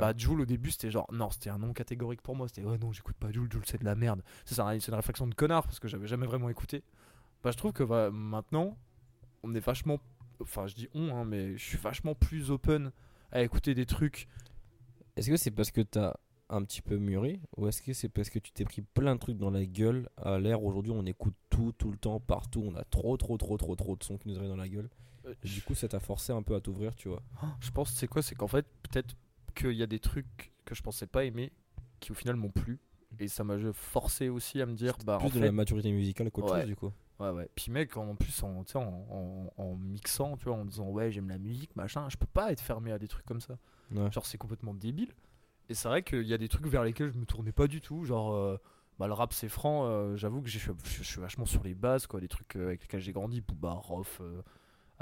Bah, 0.00 0.12
Joule, 0.16 0.40
au 0.40 0.46
début, 0.46 0.70
c'était 0.70 0.90
genre, 0.90 1.06
non, 1.12 1.30
c'était 1.30 1.50
un 1.50 1.58
nom 1.58 1.72
catégorique 1.72 2.22
pour 2.22 2.34
moi. 2.34 2.48
C'était, 2.48 2.64
ouais, 2.64 2.78
non, 2.78 2.92
j'écoute 2.92 3.16
pas 3.16 3.30
Joule, 3.30 3.48
Joule, 3.52 3.62
c'est 3.66 3.78
de 3.80 3.84
la 3.84 3.94
merde. 3.94 4.22
C'est 4.44 4.58
une 4.60 4.94
réflexion 4.94 5.26
de 5.26 5.34
connard 5.34 5.64
parce 5.64 5.78
que 5.80 5.86
j'avais 5.88 6.06
jamais 6.08 6.26
vraiment 6.26 6.48
écouté. 6.48 6.82
Bah, 7.42 7.50
je 7.50 7.56
trouve 7.56 7.72
que 7.72 7.82
bah, 7.84 8.10
maintenant, 8.10 8.76
on 9.42 9.54
est 9.54 9.60
vachement. 9.60 9.98
Enfin, 10.40 10.66
je 10.66 10.74
dis 10.74 10.88
on, 10.94 11.14
hein, 11.14 11.24
mais 11.24 11.56
je 11.56 11.64
suis 11.64 11.78
vachement 11.78 12.14
plus 12.14 12.50
open 12.50 12.92
à 13.32 13.42
écouter 13.42 13.74
des 13.74 13.86
trucs. 13.86 14.28
Est-ce 15.16 15.28
que 15.30 15.36
c'est 15.36 15.50
parce 15.50 15.70
que 15.70 15.80
t'as 15.80 16.14
un 16.50 16.62
petit 16.64 16.80
peu 16.80 16.96
mûri 16.96 17.40
ou 17.56 17.68
est-ce 17.68 17.82
que 17.82 17.92
c'est 17.92 18.08
parce 18.08 18.30
que 18.30 18.38
tu 18.38 18.52
t'es 18.52 18.64
pris 18.64 18.80
plein 18.80 19.14
de 19.14 19.20
trucs 19.20 19.36
dans 19.36 19.50
la 19.50 19.66
gueule 19.66 20.08
à 20.16 20.38
l'ère 20.38 20.62
aujourd'hui 20.64 20.92
on 20.92 21.04
écoute 21.04 21.34
tout 21.50 21.72
tout 21.72 21.90
le 21.90 21.98
temps 21.98 22.20
partout 22.20 22.62
on 22.64 22.74
a 22.74 22.84
trop 22.84 23.18
trop 23.18 23.36
trop 23.36 23.58
trop 23.58 23.76
trop 23.76 23.96
de 23.96 24.02
sons 24.02 24.16
qui 24.16 24.28
nous 24.28 24.38
arrivent 24.38 24.48
dans 24.48 24.56
la 24.56 24.66
gueule 24.68 24.88
Euh, 25.26 25.34
du 25.44 25.60
coup 25.60 25.74
ça 25.74 25.88
t'a 25.88 26.00
forcé 26.00 26.32
un 26.32 26.42
peu 26.42 26.54
à 26.54 26.60
t'ouvrir 26.62 26.94
tu 26.94 27.08
vois? 27.10 27.22
Je 27.60 27.70
pense, 27.70 27.92
c'est 27.92 28.06
quoi? 28.08 28.22
C'est 28.22 28.34
qu'en 28.34 28.46
fait, 28.48 28.64
peut-être 28.82 29.14
qu'il 29.54 29.72
y 29.72 29.82
a 29.82 29.86
des 29.86 29.98
trucs 29.98 30.50
que 30.64 30.74
je 30.74 30.80
pensais 30.82 31.06
pas 31.06 31.26
aimer 31.26 31.52
qui 32.00 32.12
au 32.12 32.14
final 32.14 32.36
m'ont 32.36 32.50
plu. 32.50 32.78
Et 33.18 33.28
ça 33.28 33.44
m'a 33.44 33.56
forcé 33.74 34.30
aussi 34.30 34.62
à 34.62 34.66
me 34.66 34.72
dire, 34.74 34.96
bah, 35.04 35.18
plus 35.18 35.26
en 35.26 35.30
de 35.30 35.38
fait, 35.40 35.46
la 35.46 35.52
maturité 35.52 35.92
musicale 35.92 36.30
qu'autre 36.30 36.50
Ouais. 36.54 36.60
chose 36.60 36.68
du 36.68 36.76
coup 36.76 36.90
Ouais, 37.20 37.30
ouais. 37.30 37.48
Puis, 37.54 37.70
mec, 37.72 37.96
en 37.96 38.14
plus, 38.14 38.42
en, 38.44 38.64
en, 38.74 39.52
en- 39.56 39.76
mixant, 39.76 40.36
tu 40.36 40.44
vois, 40.44 40.54
en 40.54 40.64
disant, 40.64 40.88
ouais, 40.88 41.10
j'aime 41.10 41.28
la 41.28 41.38
musique, 41.38 41.74
machin, 41.74 42.08
je 42.08 42.16
peux 42.16 42.26
pas 42.32 42.52
être 42.52 42.60
fermé 42.60 42.92
à 42.92 42.98
des 42.98 43.08
trucs 43.08 43.26
comme 43.26 43.40
ça. 43.40 43.58
Ouais. 43.92 44.10
Genre, 44.12 44.24
c'est 44.24 44.38
complètement 44.38 44.74
débile. 44.74 45.12
Et 45.68 45.74
c'est 45.74 45.88
vrai 45.88 46.02
qu'il 46.02 46.22
y 46.26 46.32
a 46.32 46.38
des 46.38 46.48
trucs 46.48 46.66
vers 46.66 46.84
lesquels 46.84 47.10
je 47.12 47.18
me 47.18 47.26
tournais 47.26 47.52
pas 47.52 47.66
du 47.66 47.80
tout. 47.80 48.04
Genre, 48.04 48.32
euh, 48.34 48.56
bah, 48.98 49.06
le 49.08 49.12
rap, 49.14 49.32
c'est 49.32 49.48
franc. 49.48 49.84
euh, 49.86 50.16
J'avoue 50.16 50.42
que 50.42 50.48
je 50.48 50.58
suis, 50.58 51.04
suis 51.04 51.20
vachement 51.20 51.44
sur 51.44 51.62
les 51.64 51.74
bases, 51.74 52.06
quoi. 52.06 52.20
Des 52.20 52.28
trucs 52.28 52.56
euh, 52.56 52.66
avec 52.68 52.82
lesquels 52.82 53.00
j'ai 53.00 53.12
grandi. 53.12 53.40
Booba, 53.40 53.72
Rof, 53.72 54.20
euh, 54.22 54.40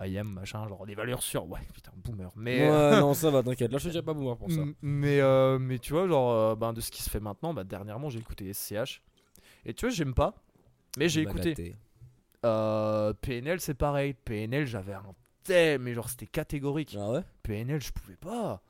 IM, 0.07 0.25
machin. 0.33 0.67
Genre, 0.69 0.87
des 0.87 0.95
valeurs 0.95 1.23
sûres. 1.23 1.47
Ouais, 1.49 1.61
putain, 1.75 1.93
boomer. 1.97 2.31
Mais. 2.35 2.69
ouais 2.69 2.99
non 3.01 3.13
ça 3.15 3.31
va 3.31 3.43
t'inquiète 3.43 3.71
là 3.73 3.79
je 3.79 3.85
te 3.85 3.91
dirais 3.91 4.03
pas 4.05 4.13
boomer 4.15 4.37
pour 4.37 4.51
ça 4.51 4.63
Mais, 4.83 5.21
mais 5.59 5.79
tu 5.79 5.93
vois, 5.93 6.09
genre, 6.09 6.57
ben, 6.57 6.73
de 6.73 6.81
ce 6.81 6.91
qui 6.91 7.03
se 7.03 7.11
fait 7.11 7.21
maintenant, 7.21 7.53
bah, 7.55 7.63
dernièrement, 7.65 8.09
j'ai 8.11 8.19
écouté 8.21 8.53
SCH. 8.53 9.03
Et 9.67 9.75
tu 9.75 9.87
vois, 9.87 9.95
j'aime 9.95 10.15
pas. 10.15 10.35
Mais 10.99 11.09
j'ai 11.09 11.25
Bah, 11.25 11.31
écouté. 11.31 11.77
Euh, 12.47 13.13
PNL, 13.21 13.61
c'est 13.61 13.75
pareil. 13.75 14.15
PNL, 14.15 14.67
j'avais 14.67 14.95
un 14.95 15.15
tel, 15.45 15.81
mais 15.81 15.95
genre, 15.95 16.09
c'était 16.09 16.27
catégorique. 16.27 16.97
ah 16.99 17.11
ouais? 17.11 17.21
PNL, 17.43 17.81
je 17.83 17.93
pouvais 17.93 18.17
pas. 18.17 18.63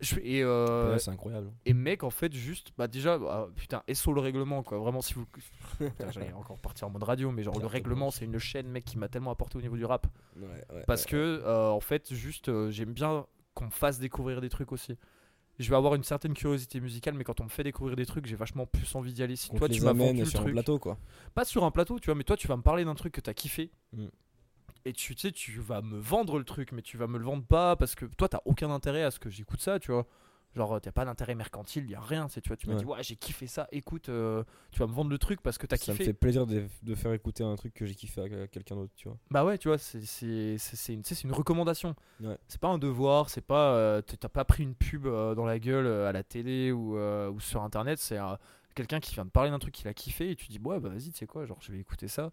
Je, 0.00 0.14
et, 0.22 0.42
euh, 0.42 0.92
Ouais, 0.92 0.98
c'est 0.98 1.10
incroyable 1.10 1.52
et 1.66 1.74
mec, 1.74 2.04
en 2.04 2.10
fait, 2.10 2.32
juste, 2.32 2.72
bah 2.78 2.88
déjà, 2.88 3.18
bah, 3.18 3.48
putain, 3.54 3.82
SO 3.92 4.14
le 4.14 4.20
règlement, 4.22 4.62
quoi. 4.62 4.78
Vraiment, 4.78 5.02
si 5.02 5.12
vous. 5.12 5.26
Putain, 5.78 6.10
J'allais 6.10 6.32
encore 6.32 6.58
partir 6.58 6.88
en 6.88 6.90
mode 6.90 7.02
radio, 7.02 7.30
mais 7.30 7.42
genre, 7.42 7.58
le 7.58 7.66
règlement, 7.66 8.10
c'est 8.10 8.24
une 8.24 8.38
chaîne, 8.38 8.66
mec, 8.68 8.84
qui 8.84 8.96
m'a 8.96 9.08
tellement 9.08 9.30
apporté 9.30 9.58
au 9.58 9.60
niveau 9.60 9.76
du 9.76 9.84
rap. 9.84 10.06
ouais, 10.36 10.46
ouais, 10.72 10.84
Parce 10.86 11.04
que, 11.04 11.16
euh, 11.44 11.68
en 11.68 11.80
fait, 11.80 12.14
juste, 12.14 12.48
euh, 12.48 12.70
j'aime 12.70 12.92
bien 12.94 13.26
qu'on 13.54 13.66
me 13.66 13.70
fasse 13.70 13.98
découvrir 13.98 14.40
des 14.40 14.48
trucs 14.48 14.72
aussi. 14.72 14.96
Je 15.60 15.68
vais 15.68 15.76
avoir 15.76 15.94
une 15.94 16.02
certaine 16.04 16.32
curiosité 16.32 16.80
musicale, 16.80 17.14
mais 17.14 17.22
quand 17.22 17.40
on 17.40 17.44
me 17.44 17.50
fait 17.50 17.62
découvrir 17.62 17.94
des 17.94 18.06
trucs, 18.06 18.24
j'ai 18.24 18.34
vachement 18.34 18.64
plus 18.64 18.94
envie 18.94 19.12
d'y 19.12 19.22
aller. 19.22 19.36
Si 19.36 19.50
toi, 19.50 19.68
tu 19.68 19.82
m'as 19.82 19.92
vendu 19.92 20.20
le 20.20 20.24
sur 20.24 20.40
un 20.40 20.42
truc, 20.44 20.54
plateau 20.54 20.78
quoi 20.78 20.98
pas 21.34 21.44
sur 21.44 21.64
un 21.64 21.70
plateau, 21.70 21.98
tu 21.98 22.06
vois, 22.06 22.14
mais 22.14 22.24
toi, 22.24 22.36
tu 22.36 22.48
vas 22.48 22.56
me 22.56 22.62
parler 22.62 22.84
d'un 22.84 22.94
truc 22.94 23.12
que 23.12 23.20
t'as 23.20 23.34
kiffé. 23.34 23.70
Mm. 23.92 24.06
Et 24.86 24.94
tu 24.94 25.14
tu 25.14 25.20
sais, 25.20 25.32
tu 25.32 25.60
vas 25.60 25.82
me 25.82 25.98
vendre 25.98 26.38
le 26.38 26.44
truc, 26.44 26.72
mais 26.72 26.80
tu 26.80 26.96
vas 26.96 27.06
me 27.06 27.18
le 27.18 27.24
vendre 27.24 27.44
pas 27.44 27.76
parce 27.76 27.94
que 27.94 28.06
toi, 28.06 28.28
t'as 28.28 28.40
aucun 28.46 28.70
intérêt 28.70 29.02
à 29.02 29.10
ce 29.10 29.18
que 29.18 29.28
j'écoute 29.28 29.60
ça, 29.60 29.78
tu 29.78 29.92
vois. 29.92 30.06
Genre, 30.56 30.80
t'as 30.80 30.90
pas 30.90 31.04
d'intérêt 31.04 31.36
mercantile, 31.36 31.88
y 31.88 31.94
a 31.94 32.00
rien. 32.00 32.26
C'est, 32.28 32.40
tu 32.40 32.48
vois, 32.48 32.56
tu 32.56 32.66
m'as 32.66 32.74
Ouais. 32.74 32.80
dit, 32.80 32.84
ouais, 32.84 33.02
j'ai 33.04 33.14
kiffé 33.14 33.46
ça, 33.46 33.68
écoute, 33.70 34.08
euh, 34.08 34.42
tu 34.72 34.80
vas 34.80 34.88
me 34.88 34.92
vendre 34.92 35.08
le 35.10 35.16
truc 35.18 35.40
parce 35.42 35.58
que 35.58 35.66
t'as 35.66 35.76
ça 35.76 35.92
me 35.92 35.96
kiffé. 35.96 36.06
fait 36.10 36.12
plaisir 36.12 36.44
de, 36.44 36.66
de 36.82 36.94
faire 36.96 37.12
écouter 37.12 37.44
un 37.44 37.54
truc 37.54 37.72
que 37.72 37.86
j'ai 37.86 37.94
kiffé 37.94 38.20
à 38.22 38.46
quelqu'un 38.48 38.74
d'autre 38.74 38.92
tu 38.96 39.06
vois 39.08 39.16
Bah 39.30 39.44
ouais, 39.44 39.58
tu 39.58 39.68
vois, 39.68 39.78
c'est, 39.78 40.00
une, 40.88 41.32
recommandation. 41.32 41.94
Ouais. 42.20 42.36
C'est 42.48 42.60
pas 42.60 42.66
un 42.68 42.78
devoir, 42.78 43.30
c'est 43.30 43.40
pas. 43.46 43.74
euh, 43.74 44.02
t'as 44.02 44.28
pas 44.28 44.44
pris 44.44 44.64
une 44.64 44.74
pub 44.74 45.06
euh, 45.06 45.36
dans 45.36 45.44
la 45.44 45.60
gueule 45.60 45.86
à 45.86 46.10
la 46.10 46.24
télé 46.24 46.72
ou, 46.72 46.96
ou 46.98 47.38
sur 47.40 47.62
internet, 47.62 48.00
c'est 48.00 48.18
quelqu'un 48.74 48.98
qui 48.98 49.14
vient 49.14 49.24
de 49.24 49.30
parler 49.30 49.50
d'un 49.50 49.58
truc 49.60 49.74
qu'il 49.74 49.86
a 49.86 49.94
kiffé 49.94 50.30
et 50.32 50.36
tu 50.36 50.48
dis, 50.48 50.58
ouais, 50.58 50.80
bah 50.80 50.88
vas-y, 50.88 51.10
tu 51.12 51.18
sais 51.18 51.26
quoi, 51.26 51.46
genre, 51.46 51.58
je 51.60 51.70
vais 51.70 51.78
écouter 51.78 52.08
ça. 52.08 52.32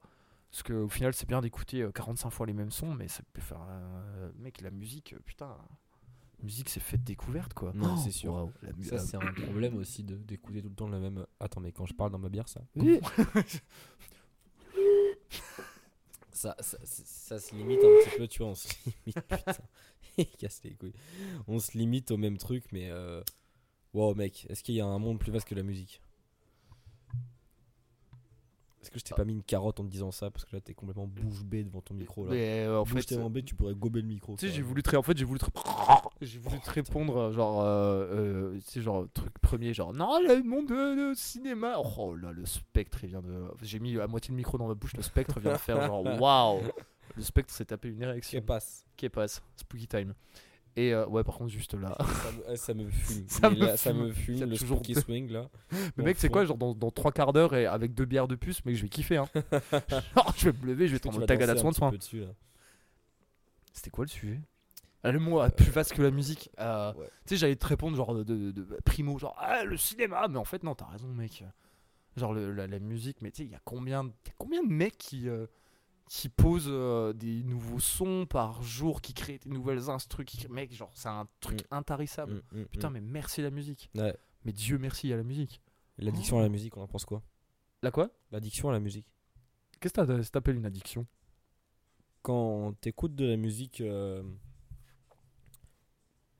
Parce 0.50 0.64
qu'au 0.64 0.88
final, 0.88 1.14
c'est 1.14 1.28
bien 1.28 1.42
d'écouter 1.42 1.82
euh, 1.84 1.92
45 1.92 2.30
fois 2.32 2.48
les 2.48 2.54
mêmes 2.54 2.72
sons, 2.72 2.94
mais 2.96 3.08
ça 3.10 3.22
peut 3.34 3.42
faire. 3.42 3.60
mec, 4.40 4.62
la 4.62 4.72
musique, 4.72 5.14
putain. 5.26 5.56
Musique, 6.44 6.70
c'est 6.70 6.80
fait 6.80 6.98
de 6.98 7.04
découverte, 7.04 7.54
quoi. 7.54 7.72
Non, 7.74 7.96
Oh, 7.98 8.02
c'est 8.04 8.12
sûr. 8.12 8.32
waouh, 8.34 8.52
la 8.62 8.72
Ça, 8.84 9.00
c'est 9.00 9.18
un 9.18 9.34
problème 9.46 9.76
aussi 9.78 10.04
de- 10.04 10.16
d'écouter 10.18 10.62
tout 10.62 10.70
le 10.70 10.76
temps 10.76 10.88
le 10.88 11.00
même. 11.00 11.26
Attends, 11.40 11.62
mais 11.62 11.72
quand 11.72 11.86
je 11.88 11.94
parle 11.96 12.12
dans 12.12 12.20
ma 12.20 12.30
bière, 12.30 12.48
ça. 12.48 12.62
oui. 12.76 13.00
Ça, 16.32 16.56
ça, 16.60 16.78
ça- 16.84 17.04
ça 17.04 17.40
se 17.40 17.56
limite 17.56 17.80
un 17.80 17.88
petit 18.06 18.16
peu, 18.18 18.28
tu 18.28 18.40
vois, 18.44 18.50
on 18.50 18.56
se 18.56 18.68
limite, 18.86 19.20
putain. 19.28 19.54
Il 20.20 20.28
casse 20.28 20.62
les 20.64 20.76
couilles. 20.76 20.94
On 21.48 21.58
se 21.60 21.76
limite 21.78 22.12
au 22.12 22.18
même 22.18 22.38
truc, 22.38 22.66
mais. 22.72 22.90
Euh... 22.92 23.24
Wow, 23.94 24.14
mec, 24.14 24.46
est-ce 24.50 24.62
qu'il 24.64 24.76
y 24.76 24.82
a 24.82 24.86
un 24.86 25.00
monde 25.00 25.18
plus 25.20 25.32
vaste 25.32 25.48
que 25.48 25.56
la 25.56 25.64
musique? 25.64 26.00
Est-ce 28.88 28.94
que 28.94 29.00
je 29.00 29.04
t'ai 29.04 29.16
pas 29.16 29.26
mis 29.26 29.34
une 29.34 29.44
carotte 29.44 29.82
en 29.82 29.84
te 29.84 29.90
disant 29.90 30.12
ça 30.12 30.32
Parce 30.32 30.46
que 30.46 30.56
là, 30.56 30.62
t'es 30.62 30.74
complètement 30.74 31.08
bouche 31.08 31.44
bée 31.44 31.66
devant 31.66 31.82
ton 31.82 31.94
micro. 31.94 32.24
Là. 32.24 32.32
Mais 32.32 32.62
euh, 32.62 32.80
en 32.80 32.84
bouche 32.84 33.02
fait, 33.02 33.16
tellement 33.16 33.30
bée, 33.30 33.44
tu 33.44 33.54
pourrais 33.54 33.76
gober 33.76 34.02
le 34.02 34.08
micro. 34.08 34.38
Tu 34.38 34.48
sais, 34.48 34.54
j'ai 34.54 34.62
voulu 34.62 34.82
te, 34.82 34.96
en 34.96 35.02
fait, 35.02 35.18
j'ai 35.18 35.26
voulu 35.26 35.40
te, 35.40 35.46
j'ai 36.22 36.40
voulu 36.40 36.58
te 36.62 36.70
répondre, 36.70 37.18
euh, 37.18 37.32
genre, 37.34 37.64
euh, 37.64 38.08
euh, 38.14 38.56
tu 38.60 38.72
sais, 38.72 38.82
genre, 38.82 39.06
truc 39.14 39.38
premier, 39.40 39.74
genre, 39.74 39.94
non, 39.94 40.22
le 40.22 40.42
monde 40.42 40.68
de, 40.68 41.10
de 41.10 41.14
cinéma. 41.16 41.76
Oh 41.98 42.16
là, 42.16 42.32
le 42.32 42.46
spectre, 42.46 43.00
il 43.04 43.10
vient 43.10 43.22
de. 43.22 43.52
J'ai 43.62 43.80
mis 43.80 44.00
à 44.00 44.08
moitié 44.08 44.32
le 44.32 44.38
micro 44.38 44.58
dans 44.58 44.70
ma 44.70 44.74
bouche, 44.74 44.96
le 44.96 45.04
spectre 45.04 45.38
vient 45.42 45.52
de 45.52 45.58
faire, 45.58 45.86
genre, 45.86 46.06
waouh. 46.22 46.62
Le 47.18 47.24
spectre 47.24 47.54
s'est 47.54 47.66
tapé 47.66 47.90
une 47.90 48.04
érection. 48.04 48.40
Qui 48.40 48.46
passe 48.46 48.86
Qui 48.96 49.10
passe. 49.10 49.42
Spooky 49.58 49.88
time. 49.88 50.14
Et 50.80 50.94
euh, 50.94 51.08
ouais, 51.08 51.24
par 51.24 51.38
contre, 51.40 51.50
juste 51.52 51.74
là. 51.74 51.98
ça 52.00 52.32
me, 52.32 52.54
eh, 52.54 52.56
ça 52.56 52.74
me 52.76 52.88
fume. 52.90 53.26
Ça 53.28 53.50
me 53.50 54.12
fume. 54.12 54.38
fume, 54.38 54.50
le 54.52 54.58
toujours 54.58 54.82
deux. 54.94 55.02
swing 55.02 55.32
là. 55.32 55.50
Mais 55.98 56.04
mec, 56.04 56.18
c'est 56.20 56.30
quoi, 56.30 56.46
genre, 56.46 56.58
dans, 56.58 56.74
dans 56.76 56.92
trois 56.92 57.12
quarts 57.12 57.34
d'heure 57.34 57.56
et 57.56 57.66
avec 57.66 57.94
deux 57.96 58.06
bières 58.06 58.28
de 58.28 58.36
plus, 58.36 58.64
mec, 58.64 58.76
je 58.76 58.84
vais 58.84 58.90
kiffer, 58.90 59.18
hein. 59.18 59.28
genre, 60.16 60.34
je 60.38 60.50
vais 60.50 60.58
me 60.62 60.68
lever, 60.68 60.88
je 60.88 60.94
vais 60.94 61.00
vas 61.00 61.20
mode 61.20 61.28
tagada 61.28 61.58
soin 61.58 61.72
de 61.72 61.76
soin. 61.76 61.92
C'était 63.74 63.90
quoi 63.90 64.06
le 64.06 64.10
sujet? 64.10 64.40
Ah, 65.04 65.12
Le 65.12 65.20
mot 65.20 65.42
euh, 65.42 65.50
plus 65.50 65.70
vaste 65.72 65.94
que 65.94 66.02
la 66.02 66.12
musique. 66.12 66.50
Euh, 66.60 66.94
Ouais. 66.94 67.06
Tu 67.26 67.30
sais, 67.30 67.38
j'allais 67.38 67.56
te 67.56 67.66
répondre 67.66 67.96
genre 67.96 68.14
de, 68.16 68.24
de- 68.24 68.52
de- 68.52 68.78
primo, 68.86 69.18
genre 69.20 69.36
ah, 69.40 69.64
le 69.64 69.78
cinéma, 69.78 70.28
mais 70.28 70.38
en 70.38 70.46
fait 70.46 70.64
non, 70.64 70.76
t'as 70.76 70.86
raison 70.86 71.08
mec. 71.08 71.44
Genre 72.16 72.34
le- 72.34 72.52
la, 72.52 72.68
la 72.68 72.80
musique, 72.80 73.22
mais 73.22 73.32
tu 73.32 73.38
sais, 73.38 73.46
il 73.46 73.52
y 73.52 73.56
a 73.56 73.62
combien, 73.64 74.04
y 74.04 74.30
a 74.30 74.34
combien 74.38 74.64
de 74.64 74.70
mecs 74.72 74.98
qui 74.98 75.30
euh, 75.30 75.46
qui 76.10 76.30
posent 76.30 76.68
euh, 76.70 77.12
des 77.14 77.44
nouveaux 77.44 77.80
sons 77.80 78.26
par 78.26 78.62
jour, 78.64 79.02
qui 79.02 79.14
créent 79.14 79.40
des 79.40 79.50
nouvelles 79.50 79.90
instrus, 79.90 80.26
qui 80.26 80.48
mec, 80.48 80.74
genre 80.74 80.92
c'est 80.94 81.10
un 81.10 81.28
truc 81.42 81.66
intarissable. 81.72 82.44
Mm, 82.54 82.60
mm, 82.62 82.66
Putain, 82.68 82.90
mm. 82.90 82.94
mais 82.94 83.02
merci 83.02 83.42
la 83.42 83.50
musique. 83.52 83.90
Ouais. 83.96 84.16
Mais 84.46 84.54
Dieu 84.54 84.78
merci 84.78 85.12
à 85.12 85.18
la 85.18 85.24
musique. 85.24 85.62
L'addiction 85.98 86.40
à 86.40 86.42
la 86.44 86.50
musique, 86.50 86.78
on 86.78 86.82
en 86.82 86.88
pense 86.88 87.06
quoi? 87.06 87.24
La 87.82 87.92
quoi? 87.92 88.10
L'addiction 88.32 88.70
à 88.70 88.72
la 88.72 88.80
musique. 88.80 89.08
Qu'est-ce 89.80 89.94
que 89.94 90.30
t'appelles 90.30 90.56
une 90.56 90.66
addiction? 90.66 91.06
Quand 92.22 92.74
t'écoutes 92.82 93.16
de 93.16 93.26
la 93.26 93.38
musique 93.38 93.82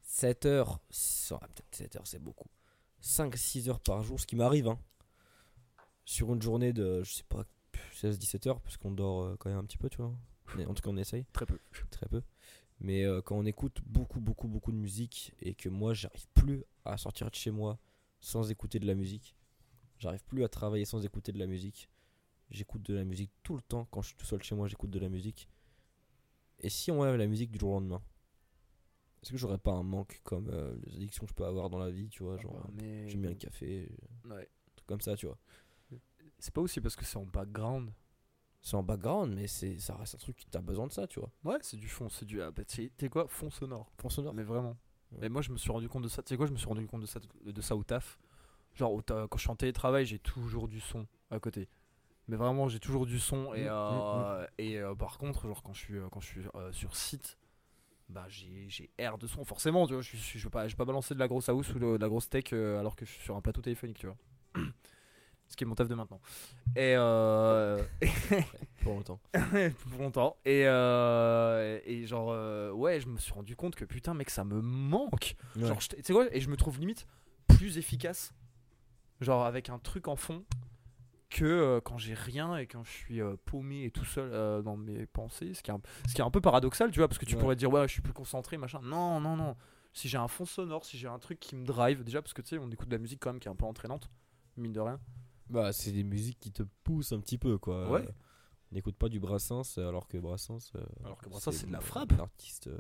7 0.02 0.46
heures, 0.46 0.80
ça- 0.90 1.40
ah, 1.42 1.48
peut-être 1.48 1.76
7 1.76 1.96
heures 1.98 2.08
c'est 2.08 2.22
beaucoup, 2.22 2.50
5-6 3.02 3.70
heures 3.70 3.80
par 3.80 4.02
jour, 4.04 4.20
ce 4.20 4.26
qui 4.28 4.36
m'arrive, 4.36 4.68
hein. 4.68 4.80
Sur 6.06 6.34
une 6.34 6.42
journée 6.42 6.72
de, 6.74 7.04
je 7.04 7.14
sais 7.14 7.24
pas, 7.28 7.44
16-17 7.94 8.48
heures, 8.50 8.62
parce 8.62 8.78
qu'on 8.78 8.92
dort 8.92 9.22
euh, 9.24 9.36
quand 9.40 9.50
même 9.50 9.60
un 9.60 9.64
petit 9.64 9.78
peu, 9.78 9.90
tu 9.90 9.98
vois. 9.98 10.14
En 10.68 10.74
tout 10.74 10.82
cas, 10.82 10.90
on 10.90 10.98
essaye, 10.98 11.26
Très 11.34 11.46
peu. 11.46 11.60
très 11.92 12.08
peu. 12.08 12.22
Mais 12.80 13.04
euh, 13.04 13.22
quand 13.22 13.36
on 13.38 13.46
écoute 13.46 13.82
beaucoup, 13.86 14.20
beaucoup, 14.22 14.48
beaucoup 14.48 14.72
de 14.72 14.78
musique 14.78 15.34
et 15.42 15.56
que 15.56 15.68
moi, 15.68 15.94
j'arrive 15.94 16.28
plus 16.36 16.64
à 16.86 16.98
sortir 16.98 17.30
de 17.30 17.36
chez 17.36 17.52
moi 17.52 17.80
sans 18.20 18.50
écouter 18.52 18.80
de 18.80 18.86
la 18.88 18.94
musique, 18.96 19.36
j'arrive 19.98 20.24
plus 20.26 20.44
à 20.44 20.50
travailler 20.50 20.86
sans 20.86 21.04
écouter 21.04 21.32
de 21.32 21.40
la 21.40 21.48
musique. 21.48 21.90
J'écoute 22.50 22.84
de 22.84 22.94
la 22.94 23.04
musique 23.04 23.32
tout 23.44 23.56
le 23.56 23.62
temps. 23.62 23.86
Quand 23.92 24.02
je 24.02 24.08
suis 24.10 24.16
tout 24.16 24.26
seul 24.26 24.42
chez 24.42 24.56
moi, 24.56 24.68
j'écoute 24.68 24.90
de 24.90 25.00
la 25.00 25.10
musique. 25.10 25.50
Et 26.60 26.70
si 26.70 26.92
on 26.92 27.02
enlève 27.02 27.16
la 27.16 27.28
musique 27.28 27.52
du 27.52 27.60
jour 27.60 27.72
au 27.72 27.74
lendemain, 27.74 28.02
est-ce 29.22 29.32
que 29.32 29.38
j'aurais 29.38 29.58
pas 29.58 29.72
un 29.74 29.84
manque 29.84 30.22
comme 30.24 30.50
euh, 30.50 30.76
les 30.86 30.96
addictions 30.96 31.26
que 31.26 31.30
je 31.32 31.36
peux 31.36 31.46
avoir 31.46 31.70
dans 31.70 31.80
la 31.80 31.90
vie, 31.92 32.08
tu 32.10 32.24
vois, 32.24 32.38
genre 32.38 32.56
Ah 32.64 32.68
bah, 32.68 32.74
mais 32.84 33.10
j'aime 33.10 33.22
bien 33.22 33.30
le 33.32 33.36
café, 33.36 33.90
Ouais. 34.26 34.44
un 34.44 34.76
truc 34.76 34.88
comme 34.88 35.02
ça, 35.02 35.16
tu 35.18 35.26
vois. 35.26 35.38
C'est 36.40 36.54
pas 36.54 36.62
aussi 36.62 36.82
parce 36.82 36.96
que 36.96 37.06
c'est 37.06 37.18
en 37.18 37.26
background. 37.26 37.92
C'est 38.62 38.76
en 38.76 38.84
background, 38.84 39.34
mais 39.34 39.48
c'est 39.48 39.80
ça 39.80 39.96
reste 39.96 40.16
un 40.16 40.18
truc 40.18 40.36
qui 40.36 40.46
t'as 40.50 40.62
besoin 40.62 40.88
de 40.88 40.92
ça, 40.92 41.08
tu 41.08 41.20
vois. 41.20 41.32
Ouais, 41.44 41.58
c'est 41.62 41.78
du 41.78 41.88
fond, 41.88 42.10
c'est 42.10 42.26
du. 42.26 42.42
Ah, 42.42 42.52
bah, 42.52 42.64
tu 42.66 42.92
sais- 42.98 43.10
quoi? 43.10 43.28
Fond 43.28 43.50
sonore. 43.50 43.92
Fond 44.00 44.10
sonore. 44.10 44.34
Mais 44.34 44.44
vraiment. 44.44 44.78
Ouais. 45.12 45.20
Mais 45.22 45.30
moi, 45.30 45.42
je 45.42 45.52
me 45.52 45.58
suis 45.58 45.72
rendu 45.72 45.88
compte 45.88 46.04
de 46.04 46.10
ça. 46.10 46.22
Tu 46.22 46.30
sais 46.30 46.38
quoi, 46.38 46.48
je 46.48 46.52
me 46.52 46.58
suis 46.58 46.68
rendu 46.68 46.86
compte 46.86 47.02
de 47.02 47.06
ça, 47.06 47.20
de 47.46 47.62
ça 47.62 47.76
au 47.76 47.84
taf. 47.84 48.20
Genre, 48.76 48.92
au 48.94 49.02
ta- 49.02 49.28
quand 49.30 49.38
je 49.38 49.42
suis 49.44 49.50
en 49.52 49.56
télétravail, 49.56 50.06
j'ai 50.06 50.20
toujours 50.20 50.68
du 50.68 50.80
son 50.82 51.08
à 51.32 51.40
côté. 51.40 51.70
Mais 52.28 52.36
vraiment, 52.36 52.68
j'ai 52.68 52.80
toujours 52.80 53.06
du 53.06 53.20
son. 53.20 53.54
Et, 53.54 53.66
Mm, 53.66 53.70
euh, 53.72 54.48
et 54.58 54.78
euh, 54.80 54.96
par 54.96 55.18
contre, 55.18 55.48
genre, 55.48 55.64
quand 55.64 55.74
je 55.74 55.80
suis, 55.80 55.96
euh, 55.98 56.10
quand 56.12 56.20
je 56.20 56.28
suis 56.28 56.42
euh, 56.56 56.72
sur 56.74 56.96
site, 56.96 57.38
bah, 58.10 58.26
j'ai 58.28 58.92
air 58.98 59.18
de 59.18 59.28
son. 59.28 59.46
Forcément, 59.46 59.88
tu 59.88 59.94
vois, 59.94 60.02
je, 60.02 60.18
je, 60.18 60.38
je, 60.38 60.44
veux 60.44 60.50
pas, 60.50 60.68
je 60.68 60.76
pas 60.76 60.86
balancer 60.86 61.14
de 61.14 61.20
la 61.20 61.28
grosse 61.30 61.48
house 61.50 61.70
ou 61.74 61.80
de, 61.80 61.98
de 61.98 62.02
la 62.02 62.10
grosse 62.10 62.30
tech 62.30 62.46
euh, 62.54 62.80
alors 62.80 62.96
que 62.98 63.06
je 63.06 63.12
suis 63.12 63.24
sur 63.24 63.36
un 63.38 63.42
plateau 63.42 63.62
téléphonique, 63.62 64.00
tu 64.00 64.08
vois. 64.08 64.18
Ce 65.48 65.56
qui 65.56 65.64
est 65.64 65.68
mon 65.68 65.76
taf 65.76 65.88
de 65.88 65.96
maintenant. 65.96 66.20
Et. 66.76 66.94
Euh, 66.98 67.82
Pour 68.84 68.94
longtemps. 68.96 69.20
pour 69.90 70.02
longtemps. 70.02 70.38
Et, 70.46 70.64
euh, 70.66 71.80
et 71.86 72.06
genre, 72.06 72.30
euh, 72.32 72.72
ouais, 72.72 73.00
je 73.02 73.08
me 73.08 73.18
suis 73.18 73.34
rendu 73.34 73.56
compte 73.56 73.76
que 73.76 73.84
putain, 73.86 74.14
mec, 74.14 74.30
ça 74.30 74.44
me 74.46 74.62
manque. 74.62 75.36
Ouais. 75.58 75.68
Genre, 75.68 75.78
tu 75.80 75.96
sais 76.02 76.14
quoi 76.14 76.28
Et 76.34 76.40
je 76.40 76.50
me 76.50 76.56
trouve 76.56 76.80
limite 76.80 77.06
plus 77.48 77.78
efficace, 77.78 78.34
genre 79.20 79.46
avec 79.46 79.70
un 79.70 79.80
truc 79.80 80.08
en 80.08 80.16
fond, 80.16 80.46
que 81.30 81.44
euh, 81.44 81.82
quand 81.82 81.98
j'ai 81.98 82.14
rien 82.14 82.56
et 82.58 82.66
quand 82.68 82.84
je 82.86 82.92
suis 82.92 83.20
euh, 83.22 83.36
paumé 83.46 83.84
et 83.86 83.92
tout 83.92 84.06
seul 84.06 84.64
dans 84.64 84.78
mes 84.78 85.06
pensées. 85.06 85.54
Ce 85.54 85.62
qui, 85.64 85.72
est 85.72 85.74
un, 85.74 85.82
ce 86.08 86.14
qui 86.14 86.22
est 86.22 86.26
un 86.26 86.32
peu 86.32 86.40
paradoxal, 86.42 86.92
tu 86.92 87.00
vois, 87.00 87.08
parce 87.10 87.18
que 87.20 87.26
tu 87.26 87.36
Ouais. 87.36 87.42
pourrais 87.42 87.56
dire, 87.58 87.72
ouais, 87.72 87.88
je 87.88 87.94
suis 87.94 88.02
plus 88.02 88.14
concentré, 88.14 88.58
machin. 88.58 88.80
Non, 88.84 89.20
non, 89.20 89.36
non. 89.36 89.56
Si 89.94 90.08
j'ai 90.08 90.18
un 90.18 90.28
fond 90.30 90.46
sonore, 90.46 90.86
si 90.86 90.98
j'ai 90.98 91.08
un 91.08 91.20
truc 91.20 91.40
qui 91.40 91.56
me 91.58 91.66
drive, 91.66 92.04
déjà, 92.06 92.22
parce 92.22 92.34
que 92.34 92.42
tu 92.42 92.50
sais, 92.50 92.58
on 92.58 92.70
écoute 92.70 92.88
de 92.88 92.96
la 92.96 93.02
musique 93.02 93.20
quand 93.20 93.32
même 93.34 93.40
qui 93.40 93.48
est 93.48 93.52
un 93.52 93.56
peu 93.56 93.66
entraînante, 93.66 94.10
mine 94.56 94.72
de 94.72 94.80
rien. 94.80 95.00
Bah, 95.50 95.72
c'est 95.74 95.92
des 95.92 96.04
musiques 96.04 96.40
qui 96.40 96.52
te 96.52 96.64
poussent 96.84 97.12
un 97.14 97.20
petit 97.20 97.38
peu, 97.38 97.58
quoi. 97.58 97.90
Ouais. 97.90 98.02
Euh, 98.08 98.12
On 98.72 98.76
n'écoute 98.76 98.98
pas 98.98 99.08
du 99.08 99.20
Brassens, 99.20 99.78
euh, 99.78 99.88
alors 99.88 100.08
que 100.08 100.18
Brassens. 100.18 100.72
euh, 100.76 100.84
Alors 101.06 101.18
que 101.22 101.30
Brassens, 101.30 101.52
c'est 101.54 101.68
de 101.68 101.72
la 101.72 101.80
frappe. 101.80 102.12
Un 102.14 102.20
artiste. 102.20 102.68
euh, 102.68 102.80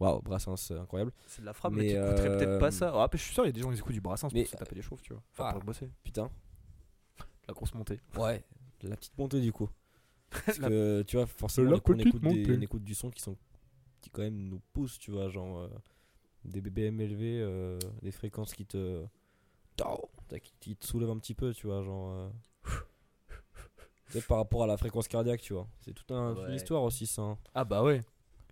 Waouh, 0.00 0.20
Brassens, 0.20 0.70
euh, 0.72 0.80
incroyable. 0.80 1.12
C'est 1.26 1.40
de 1.42 1.46
la 1.46 1.52
frappe, 1.54 1.72
Mais, 1.74 1.84
mais, 1.84 1.88
t'écouterais 1.94 2.36
peut-être 2.36 2.48
euh, 2.48 2.58
pas 2.58 2.70
ça. 2.70 2.92
Ah, 2.94 3.08
je 3.12 3.16
suis 3.18 3.32
sûr, 3.32 3.44
il 3.44 3.46
y 3.46 3.50
a 3.50 3.52
des 3.52 3.60
gens 3.60 3.70
qui 3.72 3.78
écoutent 3.78 3.92
du 3.92 4.00
brassens 4.00 4.28
mais- 4.34 4.42
pour 4.42 4.50
se 4.50 4.56
taper 4.56 4.74
les 4.74 4.82
chauves, 4.82 5.00
tu 5.00 5.12
vois. 5.12 5.22
Enfin, 5.32 5.44
Ah. 5.48 5.52
pour 5.54 5.62
bosser. 5.62 5.90
Putain. 6.02 6.28
La 7.48 7.54
grosse 7.54 7.72
montée. 7.74 8.00
Ouais, 8.18 8.44
la 8.82 8.96
petite 8.96 9.16
montée 9.16 9.40
du 9.40 9.52
coup. 9.52 9.70
Parce 10.46 10.58
La- 10.58 10.68
que 10.68 11.02
tu 11.06 11.16
vois, 11.16 11.26
forcément, 11.26 11.70
La 11.70 11.76
on 11.76 11.78
écoute, 11.78 12.20
des, 12.20 12.56
on 12.56 12.60
écoute 12.60 12.82
du 12.84 12.94
son 12.96 13.10
qui 13.10 13.22
sont 13.22 13.36
qui 14.00 14.10
quand 14.10 14.22
même 14.22 14.36
nous 14.48 14.60
poussent, 14.72 14.98
tu 14.98 15.12
vois, 15.12 15.28
genre 15.28 15.60
euh, 15.60 15.68
des 16.44 16.60
BBM 16.60 17.00
élevés, 17.00 17.40
euh, 17.40 17.78
des 18.02 18.10
fréquences 18.10 18.52
qui 18.54 18.66
te 18.66 19.04
Tao 19.76 20.10
qui, 20.42 20.52
qui 20.60 20.76
te 20.76 20.86
soulèvent 20.86 21.10
un 21.10 21.18
petit 21.18 21.34
peu, 21.34 21.52
tu 21.54 21.66
vois, 21.66 21.82
genre. 21.82 22.10
euh, 22.64 24.20
par 24.28 24.38
rapport 24.38 24.62
à 24.64 24.66
la 24.66 24.76
fréquence 24.76 25.08
cardiaque, 25.08 25.40
tu 25.42 25.52
vois. 25.52 25.66
C'est 25.80 25.92
toute 25.92 26.10
un- 26.10 26.32
toute 26.34 26.42
Ouais. 26.44 26.48
une 26.50 26.54
histoire 26.56 26.82
aussi, 26.82 27.06
ça. 27.06 27.22
hein. 27.22 27.38
Ah, 27.54 27.64
bah 27.64 27.82
ouais. 27.82 28.02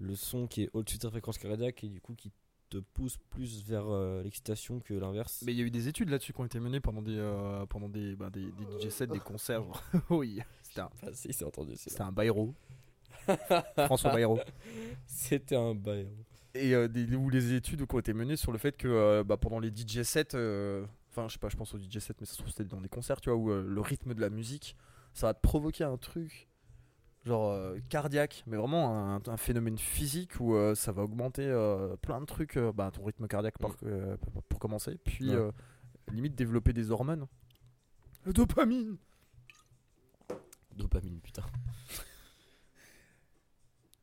Le 0.01 0.15
son 0.17 0.47
qui 0.47 0.63
est 0.65 0.71
au-dessus 0.73 0.97
de 0.99 1.03
ta 1.03 1.11
fréquence 1.11 1.39
cardiaque 1.39 1.85
et 1.85 1.89
du 1.89 2.01
coup 2.01 2.15
qui 2.15 2.33
te 2.69 2.79
pousse 2.79 3.17
plus 3.31 3.65
vers 3.65 3.85
euh, 3.87 4.23
l'excitation 4.25 4.81
que 4.81 4.93
l'inverse. 4.95 5.43
Mais 5.47 5.53
il 5.53 5.59
y 5.59 5.63
a 5.63 5.65
eu 5.65 5.71
des 5.71 5.87
études 5.87 6.11
là-dessus 6.11 6.33
qui 6.33 6.41
ont 6.41 6.45
été 6.45 6.59
menées 6.59 6.81
pendant 6.81 7.03
des, 7.03 7.17
euh, 7.17 7.65
pendant 7.67 7.89
des, 7.89 8.17
bah, 8.17 8.31
des, 8.31 8.51
des 8.51 8.65
DJ 8.89 8.91
sets, 8.91 9.07
des 9.07 9.21
concerts. 9.21 9.63
genre. 9.63 9.83
oui, 10.11 10.41
c'était 10.63 10.81
un, 10.81 10.91
si, 11.13 11.33
c'est 11.33 11.45
entendu, 11.45 11.75
c'était 11.77 12.01
un 12.03 12.11
Bayrou. 12.13 12.55
François 13.87 14.13
Bayrou. 14.13 14.39
C'était 15.07 15.57
un 15.57 15.75
bail. 15.75 16.09
Et 16.55 16.75
euh, 16.75 16.89
des, 16.89 17.15
où 17.17 17.31
les 17.31 17.55
études 17.55 17.87
qui 17.87 17.95
ont 17.95 17.99
été 17.99 18.13
menées 18.13 18.37
sur 18.37 18.53
le 18.53 18.59
fait 18.59 18.77
que 18.77 18.87
euh, 18.89 19.25
bah, 19.25 19.37
pendant 19.39 19.59
les 19.61 19.71
DJ 19.75 20.03
sets, 20.03 20.35
enfin, 21.17 21.29
je 21.29 21.35
sais 21.35 21.39
pas, 21.39 21.49
je 21.49 21.57
pense 21.57 21.75
aux 21.75 21.79
DJ 21.79 21.99
sets, 21.99 22.15
mais 22.21 22.27
ça 22.27 22.33
se 22.35 22.39
trouve 22.39 22.51
c'était 22.51 22.65
dans 22.65 22.81
des 22.81 22.89
concerts, 22.89 23.21
tu 23.21 23.31
vois, 23.31 23.39
où 23.39 23.51
euh, 23.51 23.65
le 23.67 23.81
rythme 23.81 24.15
de 24.15 24.21
la 24.21 24.31
musique, 24.31 24.77
ça 25.13 25.29
va 25.29 25.35
te 25.35 25.41
provoquer 25.41 25.85
un 25.85 25.97
truc. 25.97 26.49
Genre 27.25 27.51
euh, 27.53 27.79
cardiaque, 27.89 28.43
mais 28.47 28.59
vraiment 28.59 29.15
un, 29.15 29.23
un 29.27 29.37
phénomène 29.39 29.79
physique 29.79 30.39
où 30.41 30.55
euh, 30.57 30.75
ça 30.75 30.93
va 30.93 31.05
augmenter 31.05 31.47
euh, 31.47 31.97
plein 31.97 32.21
de 32.21 32.27
trucs, 32.27 32.59
euh, 32.59 32.71
bah, 32.71 32.91
ton 32.93 33.03
rythme 33.05 33.27
cardiaque 33.29 33.57
par- 33.59 33.77
euh, 33.85 34.19
pour, 34.49 34.59
commencer, 34.59 34.99
puis 35.05 35.31
Ouais. 35.31 35.37
euh, 35.37 35.51
limite 36.13 36.35
développer 36.35 36.75
des 36.75 36.91
hormones. 36.91 37.27
Dopamine 38.27 38.99
Dopamine, 40.77 41.21
putain. 41.21 41.45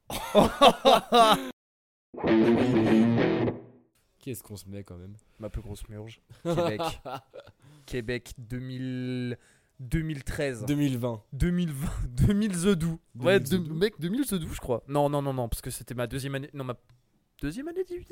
Qu'est-ce 4.22 4.44
qu'on 4.44 4.56
se 4.56 4.68
met 4.70 4.84
quand 4.84 4.98
même? 4.98 5.16
Ma 5.40 5.50
plus 5.50 5.62
grosse 5.62 5.88
murge. 5.90 6.22
Québec. 6.44 6.82
Québec 7.86 8.34
2000... 8.38 9.38
2013. 9.80 10.66
2020. 10.66 11.24
2020, 11.34 11.90
2000 12.10 12.52
The 12.52 12.68
Do. 12.76 13.00
Ouais, 13.20 13.40
2000 13.40 13.44
The 13.44 13.52
de- 13.64 13.68
Do. 13.70 13.74
mec, 13.74 13.94
2000 14.00 14.26
The 14.28 14.34
Do, 14.36 14.48
je 14.54 14.60
crois. 14.60 14.84
Non, 14.88 15.10
non, 15.10 15.24
non, 15.24 15.34
non, 15.34 15.50
parce 15.50 15.62
que 15.62 15.72
c'était 15.72 15.96
ma 15.96 16.06
deuxième 16.06 16.36
année. 16.36 16.50
Non, 16.54 16.64
ma 16.64 16.76
deuxième 17.42 17.68
année 17.68 17.84
d'IUT 17.84 18.06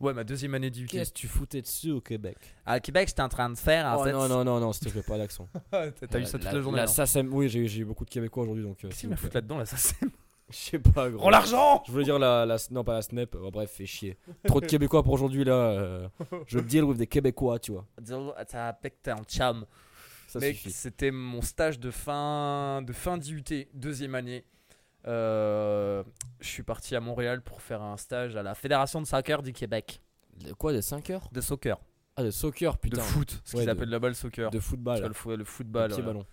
Ouais, 0.00 0.14
ma 0.14 0.24
deuxième 0.24 0.54
année 0.54 0.70
d'IUT. 0.70 0.86
Qu'est-ce 0.86 1.12
que 1.12 1.18
tu 1.18 1.26
foutais 1.28 1.60
dessus 1.60 1.90
au 1.90 2.00
Québec? 2.00 2.38
À 2.64 2.80
Québec, 2.80 3.08
j'étais 3.08 3.20
en 3.20 3.28
train 3.28 3.50
de 3.50 3.58
faire. 3.58 3.94
Oh 3.98 4.06
non, 4.06 4.26
non, 4.28 4.42
non, 4.44 4.58
non, 4.60 4.72
s'il 4.72 4.86
te 4.86 4.92
plaît, 4.92 5.02
pas 5.02 5.18
d'accent. 5.18 5.48
T'as 5.70 5.88
eu 6.18 6.24
ça 6.24 6.38
toute 6.38 6.44
la, 6.44 6.60
journée. 6.62 6.78
La. 6.78 6.86
SACEM, 6.86 7.28
oui, 7.34 7.48
j'ai 7.50 7.80
eu 7.80 7.84
beaucoup 7.84 8.04
de 8.06 8.10
Québécois 8.10 8.44
aujourd'hui 8.44 8.62
donc. 8.64 8.82
euh, 8.84 8.88
Qu'est-ce 8.88 9.00
qu'il 9.00 9.10
m'a 9.10 9.16
foutu 9.16 9.34
là-dedans, 9.34 9.58
là, 9.58 9.66
ça 9.66 9.76
c'est. 9.76 9.96
Je 10.50 10.56
sais 10.56 10.78
pas, 10.78 11.10
gros. 11.10 11.22
Rends 11.24 11.30
l'argent 11.30 11.82
Je 11.86 11.92
voulais 11.92 12.04
dire 12.04 12.18
la, 12.18 12.46
la. 12.46 12.56
Non, 12.70 12.82
pas 12.84 12.94
la 12.94 13.02
Snap. 13.02 13.34
Oh, 13.40 13.50
bref, 13.50 13.70
fait 13.70 13.86
chier. 13.86 14.16
Trop 14.46 14.60
de 14.60 14.66
Québécois 14.72 15.02
pour 15.02 15.12
aujourd'hui, 15.12 15.44
là. 15.44 15.52
euh, 15.52 16.08
je 16.46 16.58
deal 16.58 16.84
with 16.84 16.96
des 16.98 17.06
Québécois, 17.06 17.58
tu 17.58 17.72
vois. 17.72 17.86
Ça 18.46 18.72
un 19.10 19.22
cham. 19.28 19.66
Ça 20.26 20.38
Mec, 20.38 20.56
suffit. 20.56 20.70
c'était 20.72 21.10
mon 21.10 21.40
stage 21.42 21.78
de 21.80 21.90
fin, 21.90 22.82
de 22.82 22.92
fin 22.92 23.16
d'IUT, 23.18 23.44
deuxième 23.74 24.14
année. 24.14 24.44
Euh, 25.06 26.02
je 26.40 26.48
suis 26.48 26.62
parti 26.62 26.94
à 26.96 27.00
Montréal 27.00 27.40
pour 27.42 27.62
faire 27.62 27.82
un 27.82 27.96
stage 27.96 28.36
à 28.36 28.42
la 28.42 28.54
Fédération 28.54 29.00
de 29.00 29.06
soccer 29.06 29.42
du 29.42 29.52
Québec. 29.52 30.00
De 30.44 30.52
Quoi, 30.52 30.72
des 30.72 30.82
5 30.82 31.10
heures 31.10 31.28
De 31.32 31.40
soccer. 31.40 31.78
Ah, 32.16 32.24
de 32.24 32.30
soccer, 32.30 32.76
putain. 32.78 32.96
de 32.98 33.02
foot. 33.02 33.40
Ce 33.44 33.56
Ouais, 33.56 33.62
qu'ils 33.62 33.66
de- 33.66 33.72
appellent 33.72 33.88
là-bas 33.90 34.08
le 34.08 34.14
soccer. 34.14 34.50
De 34.50 34.58
Tu 34.58 34.64
football. 34.64 34.98
vois, 34.98 35.08
le, 35.08 35.14
fo- 35.14 35.36
le 35.36 35.44
football. 35.44 35.88
Pied 35.88 35.98
ouais. 35.98 36.02
ballon. 36.02 36.26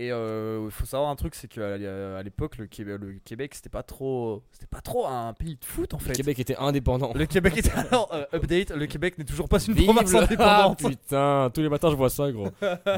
Et 0.00 0.12
euh, 0.12 0.62
il 0.66 0.70
faut 0.70 0.86
savoir 0.86 1.10
un 1.10 1.16
truc, 1.16 1.34
c'est 1.34 1.48
qu'à 1.48 1.74
à 1.74 2.22
l'époque, 2.22 2.56
le 2.58 2.66
Québec, 2.68 2.98
le 3.00 3.18
Québec, 3.24 3.52
c'était 3.56 3.68
pas 3.68 3.82
trop, 3.82 4.44
c'était 4.52 4.66
pas 4.68 4.80
trop 4.80 5.06
un 5.08 5.32
pays 5.32 5.56
de 5.56 5.64
foot 5.64 5.92
en 5.92 5.98
Le 5.98 6.04
fait. 6.04 6.12
Québec 6.12 6.38
était 6.38 6.54
indépendant. 6.56 7.12
Le 7.16 7.26
Québec 7.26 7.56
était 7.56 7.72
alors 7.72 8.08
euh, 8.14 8.24
update. 8.32 8.70
Le 8.70 8.86
Québec 8.86 9.18
n'est 9.18 9.24
toujours 9.24 9.48
pas 9.48 9.58
une 9.64 9.74
Vive 9.74 9.86
province 9.86 10.12
le- 10.12 10.18
Ah, 10.18 10.22
indépendante. 10.66 10.78
putain, 10.88 11.50
tous 11.52 11.62
les 11.62 11.68
matins 11.68 11.90
je 11.90 11.96
vois 11.96 12.10
ça, 12.10 12.30
gros. 12.30 12.48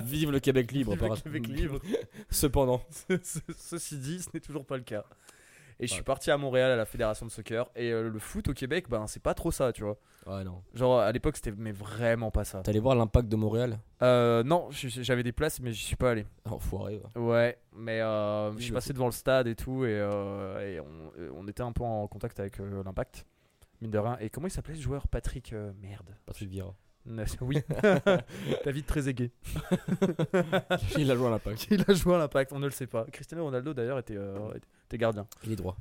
Vive 0.04 0.30
le 0.30 0.40
Québec 0.40 0.70
libre. 0.72 0.92
Vive 0.92 1.02
le 1.02 1.08
par- 1.08 1.22
Québec 1.22 1.46
libre. 1.48 1.78
Cependant. 2.30 2.82
Ce- 3.08 3.38
Ceci 3.56 3.96
dit, 3.96 4.20
ce 4.20 4.28
n'est 4.34 4.40
toujours 4.40 4.66
pas 4.66 4.76
le 4.76 4.82
cas. 4.82 5.04
Et 5.82 5.86
je 5.86 5.94
suis 5.94 6.02
parti 6.02 6.30
à 6.30 6.36
Montréal 6.36 6.70
à 6.70 6.76
la 6.76 6.84
fédération 6.84 7.24
de 7.24 7.30
soccer. 7.30 7.70
Et 7.74 7.90
euh, 7.90 8.10
le 8.10 8.18
foot 8.18 8.48
au 8.48 8.52
Québec, 8.52 8.86
ben 8.88 9.06
c'est 9.06 9.22
pas 9.22 9.32
trop 9.32 9.50
ça, 9.50 9.72
tu 9.72 9.82
vois. 9.82 9.98
Ouais, 10.26 10.44
non. 10.44 10.62
Genre 10.74 11.00
à 11.00 11.10
l'époque, 11.10 11.36
c'était 11.36 11.52
mais 11.56 11.72
vraiment 11.72 12.30
pas 12.30 12.44
ça. 12.44 12.62
Allé 12.66 12.78
voir 12.80 12.94
l'impact 12.94 13.28
de 13.28 13.36
Montréal? 13.36 13.78
Euh, 14.02 14.42
non, 14.42 14.68
j'avais 14.70 15.22
des 15.22 15.32
places, 15.32 15.58
mais 15.60 15.72
j'y 15.72 15.82
suis 15.82 15.96
pas 15.96 16.10
allé. 16.10 16.26
Enfoiré, 16.44 17.00
ouais. 17.16 17.20
Ouais, 17.22 17.58
mais 17.72 18.00
euh, 18.02 18.52
je 18.58 18.64
suis 18.64 18.72
passé 18.72 18.92
devant 18.92 19.06
le 19.06 19.12
stade 19.12 19.46
et 19.46 19.54
tout, 19.54 19.84
et, 19.86 19.98
euh, 19.98 20.60
et 20.60 20.80
on, 20.80 21.12
euh, 21.18 21.30
on 21.34 21.48
était 21.48 21.62
un 21.62 21.72
peu 21.72 21.82
en 21.82 22.06
contact 22.08 22.38
avec 22.40 22.58
l'impact, 22.58 23.24
mine 23.80 23.90
de 23.90 23.98
rien. 23.98 24.18
Et 24.20 24.28
comment 24.28 24.48
il 24.48 24.50
s'appelait 24.50 24.74
ce 24.74 24.82
joueur? 24.82 25.08
Patrick 25.08 25.54
Merde. 25.80 26.14
Patrick 26.26 26.50
Vieira. 26.50 26.74
Oui, 27.40 27.58
David 28.64 28.86
Trezeguet. 28.86 29.30
Il 30.98 31.10
a 31.10 31.14
joué 31.16 31.26
à 31.26 31.30
l'impact. 31.30 31.66
Il 31.70 31.84
a 31.88 31.94
joué 31.94 32.14
à 32.14 32.18
l'impact, 32.18 32.52
on 32.52 32.58
ne 32.58 32.66
le 32.66 32.70
sait 32.72 32.86
pas. 32.86 33.04
Cristiano 33.12 33.44
Ronaldo 33.44 33.74
d'ailleurs 33.74 33.98
était, 33.98 34.16
euh, 34.16 34.52
était 34.86 34.98
gardien. 34.98 35.26
Il 35.44 35.52
est 35.52 35.56
droit. 35.56 35.76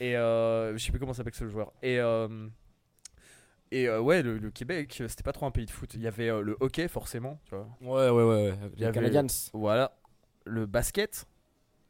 Et 0.00 0.16
euh, 0.16 0.76
je 0.76 0.84
sais 0.84 0.90
plus 0.90 0.98
comment 1.00 1.12
s'appelle 1.14 1.34
ce 1.34 1.48
joueur. 1.48 1.72
Et, 1.82 1.98
euh, 2.00 2.48
et 3.70 3.88
euh, 3.88 4.00
ouais, 4.00 4.22
le, 4.22 4.38
le 4.38 4.50
Québec, 4.50 5.02
c'était 5.08 5.22
pas 5.22 5.32
trop 5.32 5.46
un 5.46 5.50
pays 5.50 5.66
de 5.66 5.70
foot. 5.70 5.94
Il 5.94 6.02
y 6.02 6.06
avait 6.06 6.28
le 6.42 6.56
hockey, 6.60 6.88
forcément. 6.88 7.40
Tu 7.44 7.54
vois. 7.54 7.68
Ouais, 7.80 8.10
ouais, 8.10 8.22
ouais. 8.24 8.50
ouais. 8.50 8.58
Il 8.72 8.78
y 8.78 8.80
Les 8.80 8.84
avait- 8.86 8.94
Canadiens. 8.94 9.26
Voilà. 9.52 9.96
Le 10.44 10.66
basket. 10.66 11.26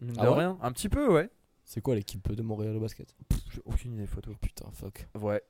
Mine 0.01 0.15
Ah 0.19 0.25
de 0.25 0.29
ouais 0.31 0.35
rien. 0.37 0.59
Un 0.63 0.73
petit 0.73 0.89
peu, 0.89 1.11
ouais. 1.13 1.31
C'est 1.65 1.81
quoi 1.81 1.95
l'équipe 1.95 2.31
de 2.31 2.43
Montréal 2.43 2.77
au 2.77 2.81
basket? 2.81 3.15
J'ai 3.53 3.63
aucune 3.65 3.95
idée, 3.95 4.07
photo. 4.07 4.33
Putain, 4.41 4.67
fuck. 4.73 5.07
Ouais. 5.21 5.43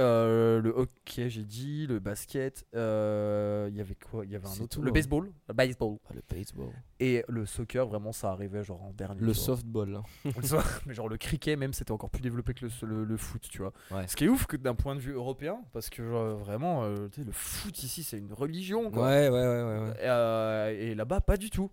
Euh, 0.00 0.60
le 0.60 0.70
hockey, 0.70 1.30
j'ai 1.30 1.44
dit. 1.44 1.86
Le 1.86 1.98
basket. 2.00 2.66
euh, 2.74 3.68
Il 3.70 3.76
y 3.76 3.80
avait 3.80 3.94
quoi 3.94 4.24
Il 4.24 4.32
y 4.32 4.36
avait 4.36 4.46
un 4.46 4.50
autre. 4.50 4.66
tout, 4.66 4.82
le 4.82 4.88
hein. 4.88 4.92
baseball. 4.92 5.30
Le 5.48 5.54
baseball. 5.54 5.98
Ah, 6.08 6.14
le 6.14 6.22
baseball. 6.28 6.70
Et 6.98 7.24
le 7.28 7.46
soccer, 7.46 7.86
vraiment, 7.86 8.10
ça 8.12 8.30
arrivait 8.30 8.64
genre 8.64 8.82
en 8.82 8.92
dernier. 8.92 9.20
Le 9.20 9.32
softball. 9.34 9.96
hein. 9.96 10.02
Mais 10.86 10.94
genre 10.94 11.08
le 11.08 11.16
cricket, 11.16 11.56
même, 11.56 11.72
c'était 11.72 11.92
encore 11.92 12.10
plus 12.10 12.22
développé 12.22 12.54
que 12.54 12.66
le, 12.66 12.70
le- 12.88 13.04
le 13.04 13.16
foot, 13.16 13.42
tu 13.48 13.58
vois. 13.58 13.72
Ouais. 13.92 14.06
Ce 14.08 14.16
qui 14.16 14.24
est 14.24 14.28
ouf 14.28 14.46
que 14.46 14.56
d'un 14.56 14.74
point 14.74 14.94
de 14.96 15.00
vue 15.00 15.12
européen, 15.12 15.60
parce 15.72 15.90
que 15.90 16.02
genre, 16.08 16.36
vraiment, 16.38 16.84
euh, 16.84 17.08
le 17.16 17.32
foot 17.32 17.82
ici, 17.82 18.02
c'est 18.02 18.18
une 18.18 18.32
religion, 18.32 18.90
quoi. 18.90 19.06
Ouais, 19.06 19.28
ouais, 19.28 19.46
ouais, 19.46 19.62
ouais. 19.62 19.94
ouais. 20.02 20.76
Et, 20.80 20.94
là-bas, 20.96 21.20
pas 21.20 21.36
du 21.36 21.50
tout. 21.50 21.70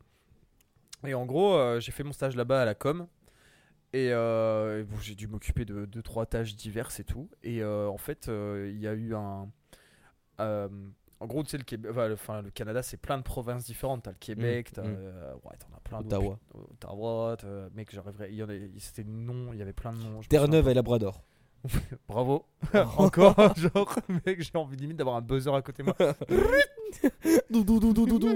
Et 1.06 1.16
en 1.16 1.26
gros, 1.26 1.80
j'ai 1.80 1.92
fait 1.92 2.04
mon 2.04 2.14
stage 2.14 2.36
là-bas 2.36 2.62
à 2.62 2.66
la 2.66 2.76
com. 2.76 3.08
Et, 3.94 4.10
euh, 4.12 4.84
bon, 4.86 4.98
j'ai 5.00 5.16
dû 5.16 5.28
m'occuper 5.28 5.66
de 5.66 5.86
deux, 5.86 6.02
trois 6.02 6.26
tâches 6.26 6.56
diverses 6.56 7.00
et 7.00 7.04
tout. 7.04 7.30
Et 7.44 7.62
euh, 7.62 7.90
en 7.90 7.98
fait, 7.98 8.30
euh, 8.30 8.72
il 8.74 8.80
y 8.80 8.88
a 8.88 8.94
eu 8.94 9.14
un. 9.16 9.50
en 10.40 11.28
gros, 11.28 11.44
tu 11.44 11.50
sais, 11.50 11.58
le, 11.58 11.64
Québec, 11.64 11.92
enfin, 12.14 12.42
le- 12.42 12.52
Canada, 12.52 12.82
c'est 12.84 12.98
plein 12.98 13.18
de 13.18 13.24
provinces 13.24 13.66
différentes. 13.66 14.04
T'as 14.04 14.12
le 14.12 14.18
Québec, 14.18 14.72
t'as, 14.74 14.84
mm. 14.84 14.96
euh, 14.98 15.34
ouais, 15.44 15.58
t'en 15.60 15.76
as 15.76 15.82
plein 15.84 16.02
d'autres. 16.02 16.16
Ottawa. 16.16 16.40
Ottawa, 16.72 17.38
t'as- 17.38 17.70
mec, 17.76 17.94
j'arriverais. 17.94 18.30
Il 18.32 18.36
y 18.36 18.44
en 18.44 18.50
a, 18.50 18.54
c'était 18.78 19.04
nom, 19.04 19.52
il 19.52 19.60
y 19.60 19.62
avait 19.62 19.74
plein 19.74 19.92
de 19.92 19.98
noms. 19.98 20.22
Terre-Neuve 20.22 20.70
et 20.70 20.74
Labrador. 20.74 21.22
Bravo. 22.08 22.46
Encore, 22.98 23.36
genre, 23.58 24.00
mec, 24.26 24.42
j'ai 24.42 24.58
envie 24.58 24.78
limite 24.78 24.98
d'avoir 24.98 25.18
un 25.18 25.22
buzzer 25.22 25.54
à 25.54 25.62
côté 25.62 25.84
de 25.84 25.88
moi. 25.88 26.16
Doudou, 27.50 27.80
doudou, 27.80 28.06
doudou. 28.06 28.30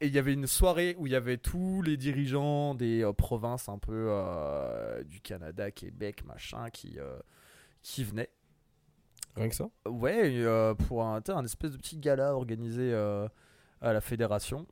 Et 0.00 0.08
il 0.08 0.12
y 0.12 0.18
avait 0.18 0.34
une 0.34 0.46
soirée 0.46 0.94
où 0.98 1.06
il 1.06 1.12
y 1.12 1.16
avait 1.16 1.38
tous 1.38 1.80
les 1.80 1.96
dirigeants 1.96 2.74
des 2.74 3.02
euh, 3.02 3.14
provinces 3.14 3.68
un 3.68 3.78
peu 3.78 4.08
euh, 4.10 5.02
du 5.04 5.20
Canada, 5.20 5.70
Québec, 5.70 6.24
machin, 6.26 6.68
qui, 6.70 6.98
euh, 6.98 7.18
qui 7.82 8.04
venaient. 8.04 8.30
Rien 9.36 9.48
que 9.48 9.54
ça? 9.54 9.68
Ouais, 9.86 10.32
et, 10.32 10.74
pour 10.86 11.04
un, 11.04 11.20
espèce 11.44 11.72
de 11.72 11.76
petit 11.76 11.98
gala 11.98 12.34
organisé 12.34 12.94
à 12.94 13.92
la 13.92 14.00
fédération. 14.00 14.66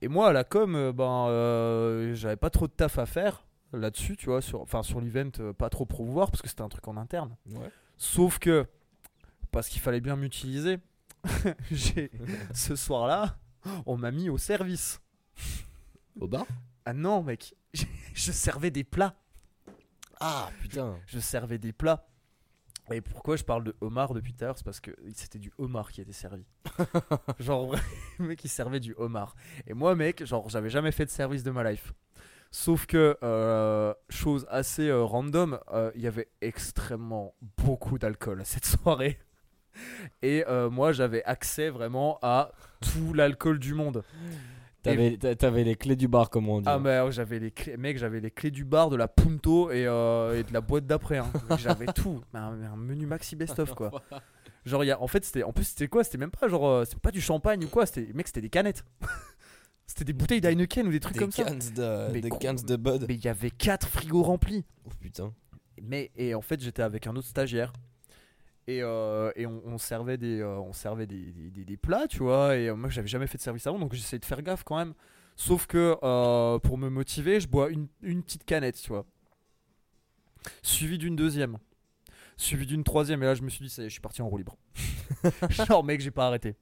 Et 0.00 0.08
moi, 0.08 0.28
à 0.28 0.32
la 0.32 0.44
com, 0.44 0.92
ben, 0.92 2.14
j'avais 2.14 2.36
pas 2.36 2.48
trop 2.48 2.66
de 2.66 2.72
taf 2.72 2.98
à 2.98 3.04
faire 3.04 3.44
là-dessus, 3.74 4.16
tu 4.16 4.26
vois, 4.26 4.40
sur, 4.40 4.62
enfin 4.62 4.82
sur 4.82 5.02
l'event, 5.02 5.52
pas 5.52 5.68
trop 5.68 5.84
promouvoir 5.84 6.30
parce 6.30 6.40
que 6.40 6.48
c'était 6.48 6.62
un 6.62 6.70
truc 6.70 6.88
en 6.88 6.96
interne. 6.96 7.36
Ouais. 7.50 7.70
Sauf 7.98 8.38
que, 8.38 8.66
parce 9.50 9.68
qu'il 9.68 9.82
fallait 9.82 10.00
bien 10.00 10.16
m'utiliser, 10.16 10.78
j'ai 11.70 12.10
ce 12.54 12.76
soir-là, 12.76 13.36
on 13.86 13.96
m'a 13.96 14.10
mis 14.10 14.28
au 14.28 14.38
service. 14.38 15.00
Au 16.18 16.26
bar? 16.26 16.46
Ah 16.84 16.92
non, 16.92 17.22
mec, 17.22 17.54
je 18.14 18.32
servais 18.32 18.70
des 18.70 18.84
plats. 18.84 19.16
Ah, 20.20 20.50
putain. 20.60 20.98
Je 21.06 21.18
servais 21.18 21.58
des 21.58 21.72
plats. 21.72 22.06
Et 22.92 23.00
pourquoi 23.00 23.36
je 23.36 23.44
parle 23.44 23.64
de 23.64 23.76
homard 23.80 24.14
depuis 24.14 24.32
tout 24.34 24.44
à 24.44 24.48
l'heure? 24.48 24.58
C'est 24.58 24.64
parce 24.64 24.80
que 24.80 24.90
c'était 25.14 25.38
du 25.38 25.52
homard 25.58 25.92
qui 25.92 26.00
était 26.00 26.12
servi. 26.12 26.44
genre, 27.38 27.66
vrai, 27.66 27.80
le 28.18 28.26
mec, 28.26 28.44
il 28.44 28.48
servait 28.48 28.80
du 28.80 28.94
homard. 28.96 29.36
Et 29.66 29.74
moi, 29.74 29.94
mec, 29.94 30.24
genre, 30.24 30.48
j'avais 30.48 30.70
jamais 30.70 30.90
fait 30.90 31.04
de 31.04 31.10
service 31.10 31.42
de 31.42 31.50
ma 31.50 31.70
life. 31.70 31.92
Sauf 32.50 32.86
que, 32.86 33.16
euh, 33.22 33.94
chose 34.08 34.44
assez 34.50 34.88
euh, 34.88 35.04
random, 35.04 35.60
euh, 35.72 35.92
il 35.94 36.02
y 36.02 36.08
avait 36.08 36.28
extrêmement 36.40 37.34
beaucoup 37.56 37.96
d'alcool 37.98 38.40
à 38.40 38.44
cette 38.44 38.66
soirée. 38.66 39.20
Et 40.22 40.44
euh, 40.48 40.70
moi, 40.70 40.92
j'avais 40.92 41.22
accès 41.24 41.70
vraiment 41.70 42.18
à 42.22 42.52
tout 42.80 43.12
l'alcool 43.12 43.58
du 43.58 43.74
monde. 43.74 44.02
T'avais 44.82 45.18
t'a- 45.18 45.36
t'avais 45.36 45.62
les 45.62 45.74
clés 45.76 45.94
du 45.96 46.08
bar, 46.08 46.30
comme 46.30 46.48
on 46.48 46.60
dit. 46.60 46.66
Ah 46.66 46.78
mais 46.78 46.90
alors, 46.92 47.10
j'avais 47.10 47.38
les 47.38 47.50
clés, 47.50 47.76
mec, 47.76 47.98
j'avais 47.98 48.20
les 48.20 48.30
clés 48.30 48.50
du 48.50 48.64
bar, 48.64 48.88
de 48.88 48.96
la 48.96 49.08
Punto 49.08 49.70
et, 49.70 49.86
euh, 49.86 50.38
et 50.38 50.42
de 50.42 50.52
la 50.54 50.62
boîte 50.62 50.86
d'après. 50.86 51.18
hein. 51.18 51.30
J'avais 51.58 51.84
tout, 51.86 52.22
un, 52.32 52.38
un 52.62 52.76
menu 52.76 53.04
maxi 53.04 53.36
best-of 53.36 53.74
quoi. 53.74 53.90
Genre, 54.64 54.82
y 54.84 54.90
a, 54.90 55.00
en 55.00 55.06
fait, 55.06 55.22
c'était, 55.24 55.42
en 55.42 55.52
plus 55.52 55.64
c'était 55.64 55.88
quoi? 55.88 56.02
C'était 56.04 56.16
même 56.18 56.30
pas 56.30 56.48
genre, 56.48 56.66
euh, 56.66 56.84
c'était 56.86 56.98
pas 57.00 57.10
du 57.10 57.20
champagne 57.20 57.64
ou 57.64 57.68
quoi? 57.68 57.84
C'était, 57.86 58.10
mec, 58.14 58.26
c'était 58.26 58.40
des 58.42 58.48
canettes. 58.50 58.84
c'était 59.86 60.04
des 60.04 60.12
bouteilles 60.14 60.40
d'Heineken 60.40 60.86
ou 60.86 60.90
des 60.90 61.00
trucs 61.00 61.14
des 61.14 61.20
comme 61.20 61.30
ça. 61.32 61.44
de, 61.44 62.12
Mais 62.12 62.20
des 62.22 62.28
cans 62.30 62.54
de 62.54 62.76
Bud. 62.76 63.04
Mais 63.08 63.14
il 63.16 63.24
y 63.24 63.28
avait 63.28 63.50
quatre 63.50 63.86
frigos 63.86 64.22
remplis. 64.22 64.64
Oh 64.86 64.90
putain. 65.00 65.32
Mais 65.82 66.10
et 66.16 66.34
en 66.34 66.42
fait, 66.42 66.60
j'étais 66.60 66.82
avec 66.82 67.06
un 67.06 67.16
autre 67.16 67.26
stagiaire. 67.28 67.72
Et, 68.76 68.82
euh, 68.82 69.30
et 69.36 69.46
on, 69.46 69.62
on 69.66 69.78
servait, 69.78 70.16
des, 70.18 70.40
euh, 70.40 70.58
on 70.60 70.72
servait 70.72 71.06
des, 71.06 71.32
des- 71.32 71.50
des- 71.50 71.64
des 71.64 71.76
plats, 71.76 72.06
tu 72.08 72.18
vois. 72.18 72.56
Et 72.56 72.68
euh, 72.68 72.76
moi, 72.76 72.88
j'avais 72.90 73.08
jamais 73.08 73.26
fait 73.26 73.38
de 73.38 73.42
service 73.42 73.66
avant, 73.66 73.78
donc 73.78 73.92
j'essayais 73.94 74.18
de 74.20 74.24
faire 74.24 74.42
gaffe 74.42 74.62
quand 74.64 74.76
même. 74.76 74.94
Sauf 75.36 75.66
que 75.66 75.96
euh, 76.02 76.58
pour 76.58 76.76
me 76.78 76.88
motiver, 76.90 77.40
je 77.40 77.48
bois 77.48 77.70
une, 77.70 77.88
une 78.02 78.22
petite 78.22 78.44
canette, 78.44 78.80
tu 78.80 78.88
vois. 78.90 79.06
Suivi 80.62 80.98
d'une 80.98 81.16
deuxième. 81.16 81.58
Suivi 82.36 82.66
d'une 82.66 82.84
troisième. 82.84 83.22
Et 83.22 83.26
là, 83.26 83.34
je 83.34 83.42
me 83.42 83.48
suis 83.50 83.64
dit, 83.64 83.70
ça 83.70 83.82
y 83.82 83.86
est, 83.86 83.88
je 83.88 83.92
suis 83.94 84.00
parti 84.00 84.22
en 84.22 84.28
roue 84.28 84.38
libre. 84.38 84.56
genre, 85.50 85.84
mec, 85.84 86.00
j'ai 86.00 86.10
pas 86.10 86.26
arrêté. 86.26 86.56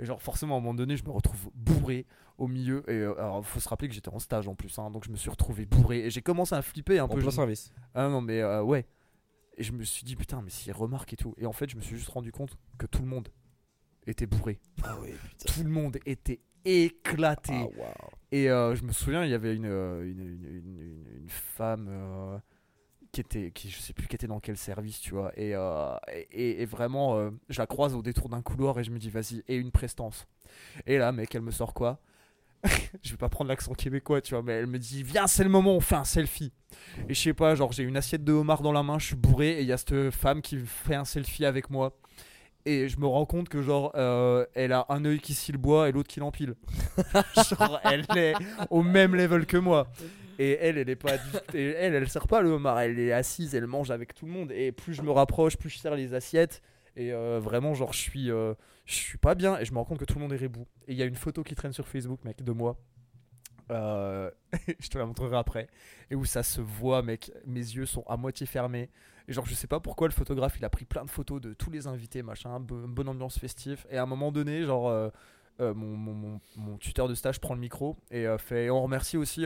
Et 0.00 0.04
genre, 0.04 0.20
forcément, 0.22 0.54
à 0.54 0.58
un 0.58 0.60
moment 0.60 0.74
donné, 0.74 0.96
je 0.96 1.04
me 1.04 1.10
retrouve 1.10 1.50
bourré 1.54 2.06
au 2.38 2.46
milieu. 2.48 2.82
Et 2.90 3.02
alors, 3.02 3.44
faut 3.44 3.60
se 3.60 3.68
rappeler 3.68 3.88
que 3.88 3.94
j'étais 3.94 4.08
en 4.08 4.18
stage 4.18 4.48
en 4.48 4.54
plus. 4.54 4.78
hein, 4.78 4.90
donc, 4.90 5.04
je 5.04 5.10
me 5.10 5.16
suis 5.16 5.30
retrouvé 5.30 5.66
bourré. 5.66 6.06
Et 6.06 6.10
j'ai 6.10 6.22
commencé 6.22 6.54
à 6.54 6.62
flipper 6.62 6.98
un 6.98 7.04
En 7.04 7.08
peu. 7.08 7.18
plein 7.18 7.30
Je- 7.30 7.34
service. 7.36 7.72
ah 7.94 8.08
non, 8.08 8.20
mais 8.22 8.42
ouais. 8.60 8.86
Et 9.56 9.62
je 9.64 9.72
me 9.72 9.84
suis 9.84 10.04
dit, 10.04 10.16
putain, 10.16 10.40
mais 10.42 10.50
s'il 10.50 10.72
remarque 10.72 11.12
et 11.12 11.16
tout. 11.16 11.34
Et 11.38 11.46
en 11.46 11.52
fait, 11.52 11.68
je 11.70 11.76
me 11.76 11.80
suis 11.82 11.96
juste 11.96 12.08
rendu 12.08 12.32
compte 12.32 12.56
que 12.78 12.86
tout 12.86 13.02
le 13.02 13.08
monde 13.08 13.28
était 14.06 14.26
bourré. 14.26 14.60
Ah 14.82 14.96
oui, 15.00 15.10
putain. 15.12 15.52
Tout 15.52 15.62
le 15.62 15.70
monde 15.70 15.98
était 16.06 16.40
éclaté. 16.64 17.52
Ah. 17.84 17.94
Et 18.30 18.50
euh, 18.50 18.74
je 18.74 18.82
me 18.84 18.92
souviens, 18.92 19.24
il 19.24 19.30
y 19.30 19.34
avait 19.34 19.54
une, 19.54 19.66
euh, 19.66 20.02
une, 20.10 20.20
une, 20.20 20.44
une- 20.44 20.80
une- 20.80 21.16
une 21.22 21.28
femme 21.28 21.86
euh, 21.90 22.38
qui 23.12 23.20
était, 23.20 23.50
qui, 23.50 23.68
je 23.68 23.78
sais 23.78 23.92
plus, 23.92 24.06
qui 24.06 24.16
était 24.16 24.26
dans 24.26 24.40
quel 24.40 24.56
service, 24.56 25.00
tu 25.00 25.10
vois. 25.10 25.32
Et, 25.38 25.54
euh, 25.54 25.94
et, 26.30 26.62
et 26.62 26.64
vraiment, 26.64 27.30
je 27.50 27.58
la 27.58 27.66
croise 27.66 27.94
au 27.94 28.00
détour 28.02 28.28
d'un 28.30 28.40
couloir 28.42 28.78
et 28.78 28.84
je 28.84 28.90
me 28.90 28.98
dis, 28.98 29.10
vas-y, 29.10 29.42
et 29.48 29.56
une 29.56 29.70
prestance. 29.70 30.26
Et 30.86 30.96
là, 30.96 31.12
mec, 31.12 31.34
elle 31.34 31.42
me 31.42 31.50
sort 31.50 31.74
quoi? 31.74 32.00
Je 33.02 33.10
vais 33.10 33.16
pas 33.16 33.28
prendre 33.28 33.48
l'accent 33.48 33.72
québécois, 33.74 34.20
tu 34.20 34.34
vois, 34.34 34.42
mais 34.42 34.52
elle 34.52 34.66
me 34.66 34.78
dit, 34.78 35.02
viens, 35.02 35.26
c'est 35.26 35.44
le 35.44 35.50
moment, 35.50 35.74
on 35.74 35.80
fait 35.80 35.96
un 35.96 36.04
selfie. 36.04 36.52
Et 37.08 37.14
je 37.14 37.20
sais 37.20 37.34
pas, 37.34 37.54
genre, 37.54 37.72
j'ai 37.72 37.82
une 37.82 37.96
assiette 37.96 38.24
de 38.24 38.32
homard 38.32 38.62
dans 38.62 38.72
la 38.72 38.82
main, 38.82 38.98
je 38.98 39.06
suis 39.06 39.16
bourré 39.16 39.58
et 39.58 39.60
il 39.62 39.66
y 39.66 39.72
a 39.72 39.76
cette 39.76 40.10
femme 40.10 40.42
qui 40.42 40.58
fait 40.58 40.94
un 40.94 41.04
selfie 41.04 41.44
avec 41.44 41.70
moi. 41.70 41.96
Et 42.64 42.88
je 42.88 42.98
me 43.00 43.06
rends 43.06 43.26
compte 43.26 43.48
que 43.48 43.60
genre 43.60 43.90
euh, 43.96 44.46
elle 44.54 44.72
a 44.72 44.86
un 44.88 45.04
œil 45.04 45.18
qui 45.18 45.34
scie 45.34 45.50
le 45.50 45.58
bois 45.58 45.88
et 45.88 45.92
l'autre 45.92 46.08
qui 46.08 46.20
l'empile. 46.20 46.54
genre 47.58 47.80
elle 47.82 48.06
est 48.16 48.34
au 48.70 48.84
même 48.84 49.16
level 49.16 49.46
que 49.46 49.56
moi. 49.56 49.88
Et 50.38 50.58
elle, 50.60 50.78
elle 50.78 50.88
est 50.88 50.96
pas 50.96 51.16
et 51.54 51.70
elle, 51.70 51.94
elle 51.94 52.08
sert 52.08 52.28
pas 52.28 52.40
le 52.40 52.50
homard. 52.50 52.78
Elle 52.78 53.00
est 53.00 53.12
assise, 53.12 53.56
elle 53.56 53.66
mange 53.66 53.90
avec 53.90 54.14
tout 54.14 54.26
le 54.26 54.32
monde. 54.32 54.52
Et 54.52 54.70
plus 54.70 54.94
je 54.94 55.02
me 55.02 55.10
rapproche, 55.10 55.56
plus 55.56 55.70
je 55.70 55.78
sers 55.78 55.96
les 55.96 56.14
assiettes. 56.14 56.62
Et 56.96 57.12
euh, 57.12 57.40
vraiment, 57.40 57.74
genre, 57.74 57.92
je 57.92 57.98
suis, 58.00 58.30
euh, 58.30 58.54
je 58.84 58.94
suis 58.94 59.18
pas 59.18 59.34
bien. 59.34 59.58
Et 59.58 59.64
je 59.64 59.72
me 59.72 59.78
rends 59.78 59.84
compte 59.84 59.98
que 59.98 60.04
tout 60.04 60.14
le 60.14 60.20
monde 60.20 60.32
est 60.32 60.36
rebou. 60.36 60.66
Et 60.86 60.92
il 60.92 60.98
y 60.98 61.02
a 61.02 61.06
une 61.06 61.16
photo 61.16 61.42
qui 61.42 61.54
traîne 61.54 61.72
sur 61.72 61.88
Facebook, 61.88 62.24
mec, 62.24 62.42
de 62.42 62.52
moi. 62.52 62.76
Euh, 63.70 64.30
je 64.80 64.88
te 64.88 64.98
la 64.98 65.06
montrerai 65.06 65.36
après. 65.36 65.68
Et 66.10 66.14
où 66.14 66.24
ça 66.24 66.42
se 66.42 66.60
voit, 66.60 67.02
mec. 67.02 67.32
Mes 67.46 67.60
yeux 67.60 67.86
sont 67.86 68.04
à 68.08 68.16
moitié 68.16 68.46
fermés. 68.46 68.90
Et 69.28 69.32
genre, 69.32 69.46
je 69.46 69.54
sais 69.54 69.68
pas 69.68 69.80
pourquoi 69.80 70.08
le 70.08 70.12
photographe, 70.12 70.56
il 70.58 70.64
a 70.64 70.70
pris 70.70 70.84
plein 70.84 71.04
de 71.04 71.10
photos 71.10 71.40
de 71.40 71.54
tous 71.54 71.70
les 71.70 71.86
invités, 71.86 72.22
machin. 72.22 72.58
bo- 72.60 72.86
bonne 72.88 73.08
ambiance 73.08 73.38
festive. 73.38 73.86
Et 73.90 73.98
à 73.98 74.02
un 74.02 74.06
moment 74.06 74.32
donné, 74.32 74.64
genre. 74.64 74.88
euh, 74.88 75.10
euh, 75.60 75.74
mon, 75.74 75.96
mon- 75.96 76.14
mon- 76.14 76.40
mon 76.56 76.78
tuteur 76.78 77.08
de 77.08 77.14
stage 77.14 77.38
prend 77.38 77.52
le 77.52 77.60
micro 77.60 77.98
et 78.10 78.26
fait 78.38 78.64
et 78.64 78.70
on 78.70 78.82
remercie 78.82 79.18
aussi 79.18 79.44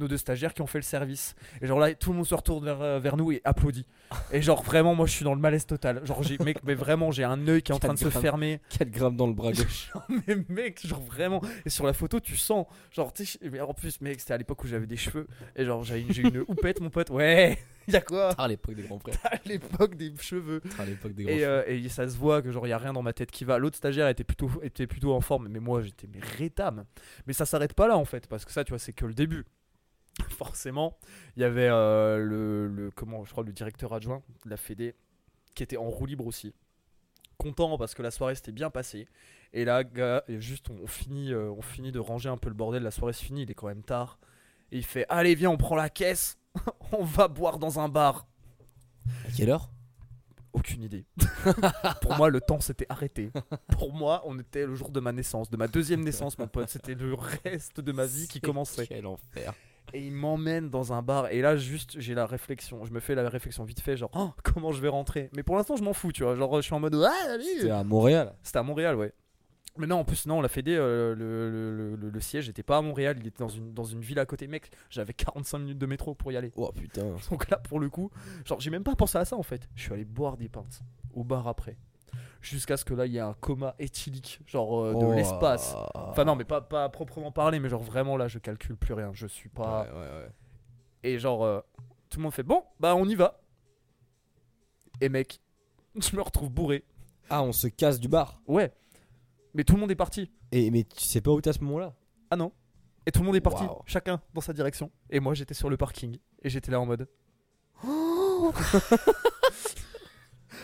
nos 0.00 0.08
deux 0.08 0.16
stagiaires 0.16 0.54
qui 0.54 0.62
ont 0.62 0.66
fait 0.66 0.78
le 0.78 0.82
service 0.82 1.34
et 1.62 1.66
genre 1.66 1.78
là 1.78 1.94
tout 1.94 2.10
le 2.10 2.16
monde 2.16 2.26
se 2.26 2.34
retourne 2.34 2.64
vers, 2.64 2.80
euh, 2.80 2.98
vers 2.98 3.16
nous 3.16 3.30
et 3.32 3.40
applaudit 3.44 3.86
et 4.32 4.42
genre 4.42 4.62
vraiment 4.62 4.94
moi 4.94 5.06
je 5.06 5.12
suis 5.12 5.24
dans 5.24 5.34
le 5.34 5.40
malaise 5.40 5.66
total 5.66 6.04
genre 6.06 6.22
j'ai 6.22 6.38
mec 6.38 6.58
mais 6.64 6.74
vraiment 6.74 7.10
j'ai 7.10 7.24
un 7.24 7.46
œil 7.46 7.62
qui 7.62 7.72
est 7.72 7.74
en 7.74 7.78
train 7.78 7.94
de 7.94 7.98
se 7.98 8.08
grammes. 8.08 8.22
fermer 8.22 8.60
4 8.78 8.90
grammes 8.90 9.16
dans 9.16 9.26
le 9.26 9.34
bras 9.34 9.52
gauche. 9.52 9.90
mais 10.26 10.36
mec, 10.48 10.86
genre 10.86 11.00
vraiment. 11.02 11.42
Et 11.64 11.70
sur 11.70 11.84
la 11.86 11.92
photo, 11.92 12.20
tu 12.20 12.36
sens. 12.36 12.66
Genre, 12.92 13.12
tu 13.12 13.26
sais, 13.26 13.38
mais 13.50 13.60
en 13.60 13.74
plus, 13.74 14.00
mec, 14.00 14.20
c'était 14.20 14.34
à 14.34 14.38
l'époque 14.38 14.62
où 14.64 14.66
j'avais 14.66 14.86
des 14.86 14.96
cheveux. 14.96 15.26
Et 15.56 15.64
genre, 15.64 15.84
j'ai 15.84 16.00
une, 16.00 16.12
j'ai 16.12 16.22
une 16.22 16.44
houppette, 16.48 16.80
mon 16.80 16.90
pote. 16.90 17.10
Ouais, 17.10 17.58
y'a 17.88 18.00
quoi? 18.00 18.34
Ah, 18.38 18.48
l'époque 18.48 18.74
des 18.74 18.82
grands 18.84 18.98
frères. 18.98 19.18
À 19.24 19.36
l'époque 19.44 19.94
des 19.96 20.12
cheveux. 20.20 20.62
L'époque 20.86 21.14
des 21.14 21.24
grands 21.24 21.32
Et, 21.32 21.38
frères. 21.38 21.48
euh, 21.50 21.64
et 21.66 21.88
ça 21.88 22.08
se 22.08 22.16
voit 22.16 22.40
que 22.42 22.50
genre, 22.50 22.66
y 22.66 22.72
a 22.72 22.78
rien 22.78 22.92
dans 22.92 23.02
ma 23.02 23.12
tête 23.12 23.30
qui 23.30 23.44
va. 23.44 23.58
L'autre 23.58 23.76
stagiaire 23.76 24.08
était 24.08 24.24
plutôt, 24.24 24.50
était 24.62 24.86
plutôt 24.86 25.12
en 25.14 25.20
forme. 25.20 25.48
Mais 25.48 25.60
moi, 25.60 25.82
j'étais 25.82 26.08
mais 26.12 26.20
rétame. 26.38 26.84
Mais 27.26 27.32
ça 27.32 27.44
s'arrête 27.46 27.74
pas 27.74 27.88
là, 27.88 27.96
en 27.96 28.04
fait. 28.04 28.26
Parce 28.26 28.44
que 28.44 28.52
ça, 28.52 28.64
tu 28.64 28.70
vois, 28.70 28.78
c'est 28.78 28.92
que 28.92 29.06
le 29.06 29.14
début. 29.14 29.44
Forcément, 30.30 30.96
il 31.36 31.42
y 31.42 31.44
avait 31.44 31.68
euh, 31.68 32.18
le, 32.18 32.68
le- 32.68 32.90
comment, 32.90 33.24
je 33.24 33.30
crois, 33.32 33.44
le 33.44 33.52
directeur 33.52 33.92
adjoint 33.92 34.22
de 34.44 34.50
la 34.50 34.56
Fédé 34.56 34.94
qui 35.54 35.62
était 35.62 35.76
en 35.76 35.88
roue 35.88 36.06
libre 36.06 36.26
aussi. 36.26 36.54
Content 37.38 37.78
parce 37.78 37.94
que 37.94 38.02
la 38.02 38.10
soirée 38.10 38.34
s'était 38.34 38.52
bien 38.52 38.70
passée. 38.70 39.08
Et 39.52 39.64
là, 39.64 39.82
juste 40.28 40.68
on, 40.70 40.86
finit, 40.86 41.32
euh, 41.32 41.50
on 41.50 41.62
finit 41.62 41.90
de 41.90 41.98
ranger 41.98 42.28
un 42.28 42.36
peu 42.36 42.48
le 42.48 42.54
bordel. 42.54 42.82
La 42.82 42.90
soirée 42.90 43.14
se 43.14 43.24
finit, 43.24 43.42
il 43.42 43.50
est 43.50 43.54
quand 43.54 43.66
même 43.66 43.82
tard. 43.82 44.18
Et 44.70 44.76
il 44.78 44.84
fait 44.84 45.06
Allez, 45.08 45.34
viens, 45.34 45.50
on 45.50 45.56
prend 45.56 45.74
la 45.74 45.88
caisse. 45.88 46.38
on 46.92 47.04
va 47.04 47.28
boire 47.28 47.58
dans 47.58 47.80
un 47.80 47.88
bar. 47.88 48.26
À 49.26 49.30
quelle 49.36 49.50
heure? 49.50 49.70
Aucune 50.52 50.82
idée. 50.82 51.06
Pour 52.02 52.16
moi, 52.16 52.28
le 52.28 52.40
temps 52.40 52.60
s'était 52.60 52.86
arrêté. 52.88 53.30
Pour 53.68 53.92
moi, 53.92 54.22
on 54.26 54.38
était 54.38 54.66
le 54.66 54.74
jour 54.74 54.90
de 54.90 54.98
ma 55.00 55.12
naissance, 55.12 55.48
de 55.48 55.56
ma 55.56 55.68
deuxième 55.68 56.02
naissance, 56.02 56.38
mon 56.38 56.48
pote. 56.48 56.68
C'était 56.68 56.94
le 56.94 57.14
reste 57.14 57.80
de 57.80 57.92
ma 57.92 58.04
vie 58.04 58.26
qui 58.28 58.40
commençait. 58.40 58.86
Quel 58.86 59.06
enfer. 59.06 59.54
Et 59.92 60.06
il 60.06 60.12
m'emmène 60.12 60.70
dans 60.70 60.92
un 60.92 61.02
bar. 61.02 61.30
Et 61.32 61.40
là, 61.42 61.56
juste, 61.56 61.98
j'ai 61.98 62.14
la 62.14 62.26
réflexion. 62.26 62.84
Je 62.84 62.92
me 62.92 63.00
fais 63.00 63.14
la 63.14 63.28
réflexion 63.28 63.64
vite 63.64 63.80
fait, 63.80 63.96
genre, 63.96 64.10
Oh, 64.14 64.30
comment 64.42 64.72
je 64.72 64.80
vais 64.80 64.88
rentrer? 64.88 65.30
Mais 65.34 65.42
pour 65.42 65.56
l'instant, 65.56 65.76
je 65.76 65.82
m'en 65.82 65.92
fous, 65.92 66.12
tu 66.12 66.22
vois. 66.22 66.36
Genre, 66.36 66.56
je 66.56 66.62
suis 66.62 66.74
en 66.74 66.80
mode, 66.80 66.94
ah. 66.94 67.36
C'était 67.42 67.70
à 67.70 67.84
Montréal. 67.84 68.34
C'était 68.42 68.58
à 68.58 68.62
Montréal, 68.62 68.96
ouais. 68.96 69.12
Mais 69.78 69.86
non, 69.86 69.96
en 70.00 70.04
plus, 70.04 70.26
non, 70.26 70.38
on 70.38 70.40
l'a 70.42 70.48
fait 70.48 70.62
des. 70.62 70.74
euh, 70.76 71.14
le, 71.14 71.48
le, 71.50 71.76
le- 71.76 71.96
le- 71.96 72.10
le 72.10 72.20
siège 72.20 72.48
n'était 72.48 72.64
pas 72.64 72.78
à 72.78 72.82
Montréal, 72.82 73.16
il 73.20 73.26
était 73.28 73.38
dans 73.38 73.48
une, 73.48 73.72
dans 73.72 73.84
une 73.84 74.00
ville 74.00 74.18
à 74.18 74.26
côté. 74.26 74.46
Mec, 74.48 74.70
j'avais 74.90 75.14
45 75.14 75.58
minutes 75.58 75.78
de 75.78 75.86
métro 75.86 76.14
pour 76.14 76.32
y 76.32 76.36
aller. 76.36 76.52
Oh 76.56 76.70
putain. 76.74 77.14
Donc 77.30 77.48
là, 77.48 77.56
pour 77.56 77.78
le 77.78 77.88
coup, 77.88 78.10
genre, 78.44 78.60
j'ai 78.60 78.70
même 78.70 78.82
pas 78.82 78.96
pensé 78.96 79.16
à 79.18 79.24
ça 79.24 79.36
en 79.36 79.42
fait. 79.44 79.68
Je 79.76 79.82
suis 79.84 79.92
allé 79.92 80.04
boire 80.04 80.36
des 80.36 80.48
pintes 80.48 80.80
au 81.14 81.22
bar 81.24 81.46
après. 81.48 81.76
Jusqu'à 82.40 82.76
ce 82.78 82.84
que 82.86 82.94
là, 82.94 83.04
il 83.06 83.12
y 83.12 83.18
ait 83.18 83.20
un 83.20 83.34
coma 83.34 83.74
éthylique, 83.78 84.40
genre 84.46 84.80
euh, 84.82 84.94
de 84.94 85.04
Oh. 85.04 85.12
l'espace. 85.12 85.74
Enfin, 85.94 86.24
non, 86.24 86.36
mais 86.36 86.44
pas, 86.44 86.60
pas 86.62 86.84
à 86.84 86.88
proprement 86.88 87.30
parler, 87.32 87.60
mais 87.60 87.68
genre 87.68 87.82
vraiment 87.82 88.16
là, 88.16 88.28
je 88.28 88.38
calcule 88.38 88.76
plus 88.76 88.94
rien. 88.94 89.10
Je 89.12 89.26
suis 89.26 89.50
pas. 89.50 89.82
Ouais, 89.82 89.90
ouais, 89.90 89.98
ouais. 90.08 90.30
Et 91.02 91.18
genre, 91.18 91.44
euh, 91.44 91.60
tout 92.08 92.18
le 92.18 92.22
monde 92.22 92.32
fait 92.32 92.42
bon, 92.42 92.62
bah 92.78 92.94
on 92.96 93.04
y 93.06 93.14
va. 93.14 93.40
Et 95.02 95.08
mec, 95.10 95.40
je 95.96 96.16
me 96.16 96.22
retrouve 96.22 96.50
bourré. 96.50 96.84
Ah, 97.28 97.42
on 97.42 97.52
se 97.52 97.66
casse 97.68 98.00
du 98.00 98.08
bar. 98.08 98.40
Ouais. 98.46 98.72
Mais 99.54 99.62
tout 99.64 99.74
le 99.74 99.80
monde 99.80 99.90
est 99.90 99.96
parti. 99.96 100.30
Et 100.52 100.70
mais 100.70 100.84
tu 100.84 101.04
sais 101.04 101.20
pas 101.20 101.30
où 101.32 101.40
t'es 101.40 101.50
à 101.50 101.52
ce 101.52 101.60
moment-là? 101.64 101.94
Ah 102.30 102.36
non. 102.36 102.52
Et 103.06 103.12
tout 103.12 103.20
le 103.20 103.26
monde 103.26 103.36
est 103.36 103.40
parti, 103.40 103.64
chacun 103.86 104.20
dans 104.34 104.40
sa 104.40 104.52
direction. 104.52 104.90
Et 105.10 105.20
moi 105.20 105.34
j'étais 105.34 105.54
sur 105.54 105.68
le 105.70 105.76
parking. 105.76 106.16
Et 106.42 106.48
j'étais 106.50 106.70
là 106.70 106.80
en 106.80 106.86
mode. 106.86 107.08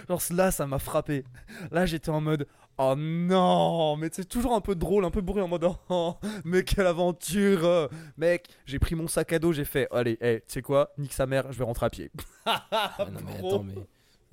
Genre 0.09 0.23
là 0.31 0.51
ça 0.51 0.67
m'a 0.67 0.79
frappé. 0.79 1.25
Là 1.71 1.87
j'étais 1.87 2.11
en 2.11 2.21
mode. 2.21 2.47
Oh 2.79 2.95
non 2.97 3.97
Mais 3.97 4.11
c'est 4.13 4.29
toujours 4.29 4.55
un 4.55 4.61
peu 4.61 4.75
drôle, 4.75 5.05
un 5.05 5.11
peu 5.11 5.23
bourré 5.23 5.41
en 5.41 5.49
mode. 5.49 5.67
Oh, 5.89 6.15
mais 6.45 6.63
quelle 6.63 6.87
aventure 6.87 7.65
euh. 7.65 7.89
Mec, 8.19 8.49
j'ai 8.67 8.79
pris 8.79 8.95
mon 8.95 9.09
sac 9.09 9.33
à 9.33 9.39
dos, 9.39 9.53
j'ai 9.53 9.65
fait. 9.65 9.89
Allez, 9.91 10.19
hey, 10.21 10.41
tu 10.41 10.45
sais 10.49 10.63
quoi 10.63 10.93
Nique 10.99 11.15
sa 11.15 11.27
mère, 11.27 11.51
je 11.53 11.59
vais 11.59 11.65
rentrer 11.65 11.87
à 11.87 11.91
pied. 11.91 12.11
Ah, 12.45 12.97
Non 12.99 13.21
mais 13.25 13.37
attends, 13.39 13.63
mais. 13.65 13.75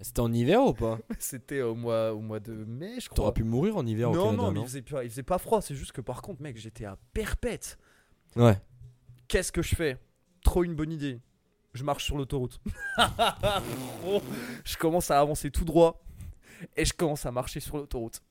C'était 0.02 0.20
en 0.20 0.34
hiver 0.34 0.62
ou 0.62 0.74
pas? 0.74 1.00
C'était 1.20 1.62
au 1.62 1.76
mois, 1.76 2.14
au 2.14 2.20
mois 2.20 2.42
de 2.42 2.52
mai, 2.52 3.00
je 3.00 3.08
crois. 3.08 3.16
T'aurais 3.16 3.34
pu 3.34 3.44
mourir 3.44 3.78
en 3.78 3.86
hiver 3.86 4.12
au 4.12 4.16
non, 4.16 4.26
Canada, 4.26 4.38
non, 4.44 4.52
mais 4.52 4.56
non 4.56 4.62
il 4.64 4.68
faisait, 4.68 4.82
pas, 4.82 5.04
il 5.06 5.10
faisait 5.10 5.24
pas 5.24 5.38
froid. 5.38 5.62
C'est 5.62 5.76
juste 5.76 5.94
que 5.94 6.02
par 6.02 6.22
contre, 6.22 6.42
mec, 6.42 6.58
j'étais 6.58 6.84
à 6.86 6.98
perpète. 7.14 7.78
Ouais. 8.36 8.60
Qu'est-ce 9.30 9.52
que 9.52 9.62
je 9.62 9.76
fais? 9.76 9.98
Trop 10.44 10.64
une 10.64 10.76
bonne 10.76 10.92
idée. 10.92 11.22
Je 11.74 11.84
marche 11.84 12.06
sur 12.06 12.18
l'autoroute. 12.18 12.62
Je 14.64 14.78
commence 14.78 15.10
à 15.10 15.20
avancer 15.20 15.50
tout 15.50 15.66
droit 15.66 16.04
et 16.78 16.86
je 16.86 16.94
commence 16.94 17.26
à 17.26 17.32
marcher 17.32 17.60
sur 17.60 17.78
l'autoroute. 17.78 18.22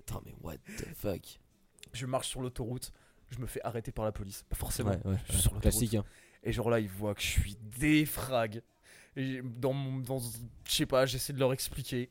Attends, 0.00 0.22
mais 0.24 0.34
what 0.40 0.56
the 0.58 0.86
fuck? 0.94 1.40
Je 1.92 2.06
marche 2.06 2.28
sur 2.28 2.40
l'autoroute, 2.40 2.92
je 3.30 3.38
me 3.38 3.46
fais 3.46 3.60
arrêter 3.62 3.92
par 3.92 4.04
la 4.04 4.12
police. 4.12 4.44
Forcément. 4.52 4.90
Ouais, 4.90 5.00
ouais. 5.04 5.16
je 5.26 5.32
suis 5.32 5.42
sur. 5.42 5.58
Classique, 5.60 5.94
hein. 5.94 6.04
Et 6.42 6.52
genre 6.52 6.70
là, 6.70 6.78
ils 6.78 6.88
voient 6.88 7.14
que 7.14 7.22
je 7.22 7.26
suis 7.26 7.56
défrag. 7.78 8.62
Et 9.16 9.42
dans 9.42 9.72
mon, 9.72 9.98
dans, 9.98 10.20
je 10.20 10.72
sais 10.72 10.86
pas, 10.86 11.06
j'essaie 11.06 11.32
de 11.32 11.38
leur 11.38 11.52
expliquer. 11.52 12.10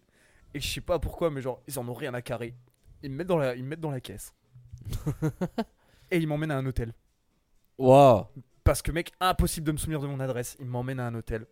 Et 0.53 0.59
je 0.59 0.67
sais 0.67 0.81
pas 0.81 0.99
pourquoi, 0.99 1.29
mais 1.29 1.41
genre, 1.41 1.61
ils 1.67 1.79
en 1.79 1.87
ont 1.87 1.93
rien 1.93 2.13
à 2.13 2.21
carrer. 2.21 2.55
Ils 3.03 3.11
me 3.11 3.17
mettent 3.17 3.27
dans 3.27 3.37
la, 3.37 3.55
ils 3.55 3.63
me 3.63 3.69
mettent 3.69 3.81
dans 3.81 3.91
la 3.91 4.01
caisse. 4.01 4.33
et 6.11 6.17
ils 6.17 6.27
m'emmènent 6.27 6.51
à 6.51 6.57
un 6.57 6.65
hôtel. 6.65 6.93
Waouh 7.77 8.25
Parce 8.65 8.81
que 8.81 8.91
mec, 8.91 9.11
impossible 9.21 9.67
de 9.67 9.71
me 9.71 9.77
souvenir 9.77 10.01
de 10.01 10.07
mon 10.07 10.19
adresse. 10.19 10.57
Il 10.59 10.65
m'emmène 10.65 10.99
à 10.99 11.05
un 11.05 11.13
hôtel. 11.15 11.45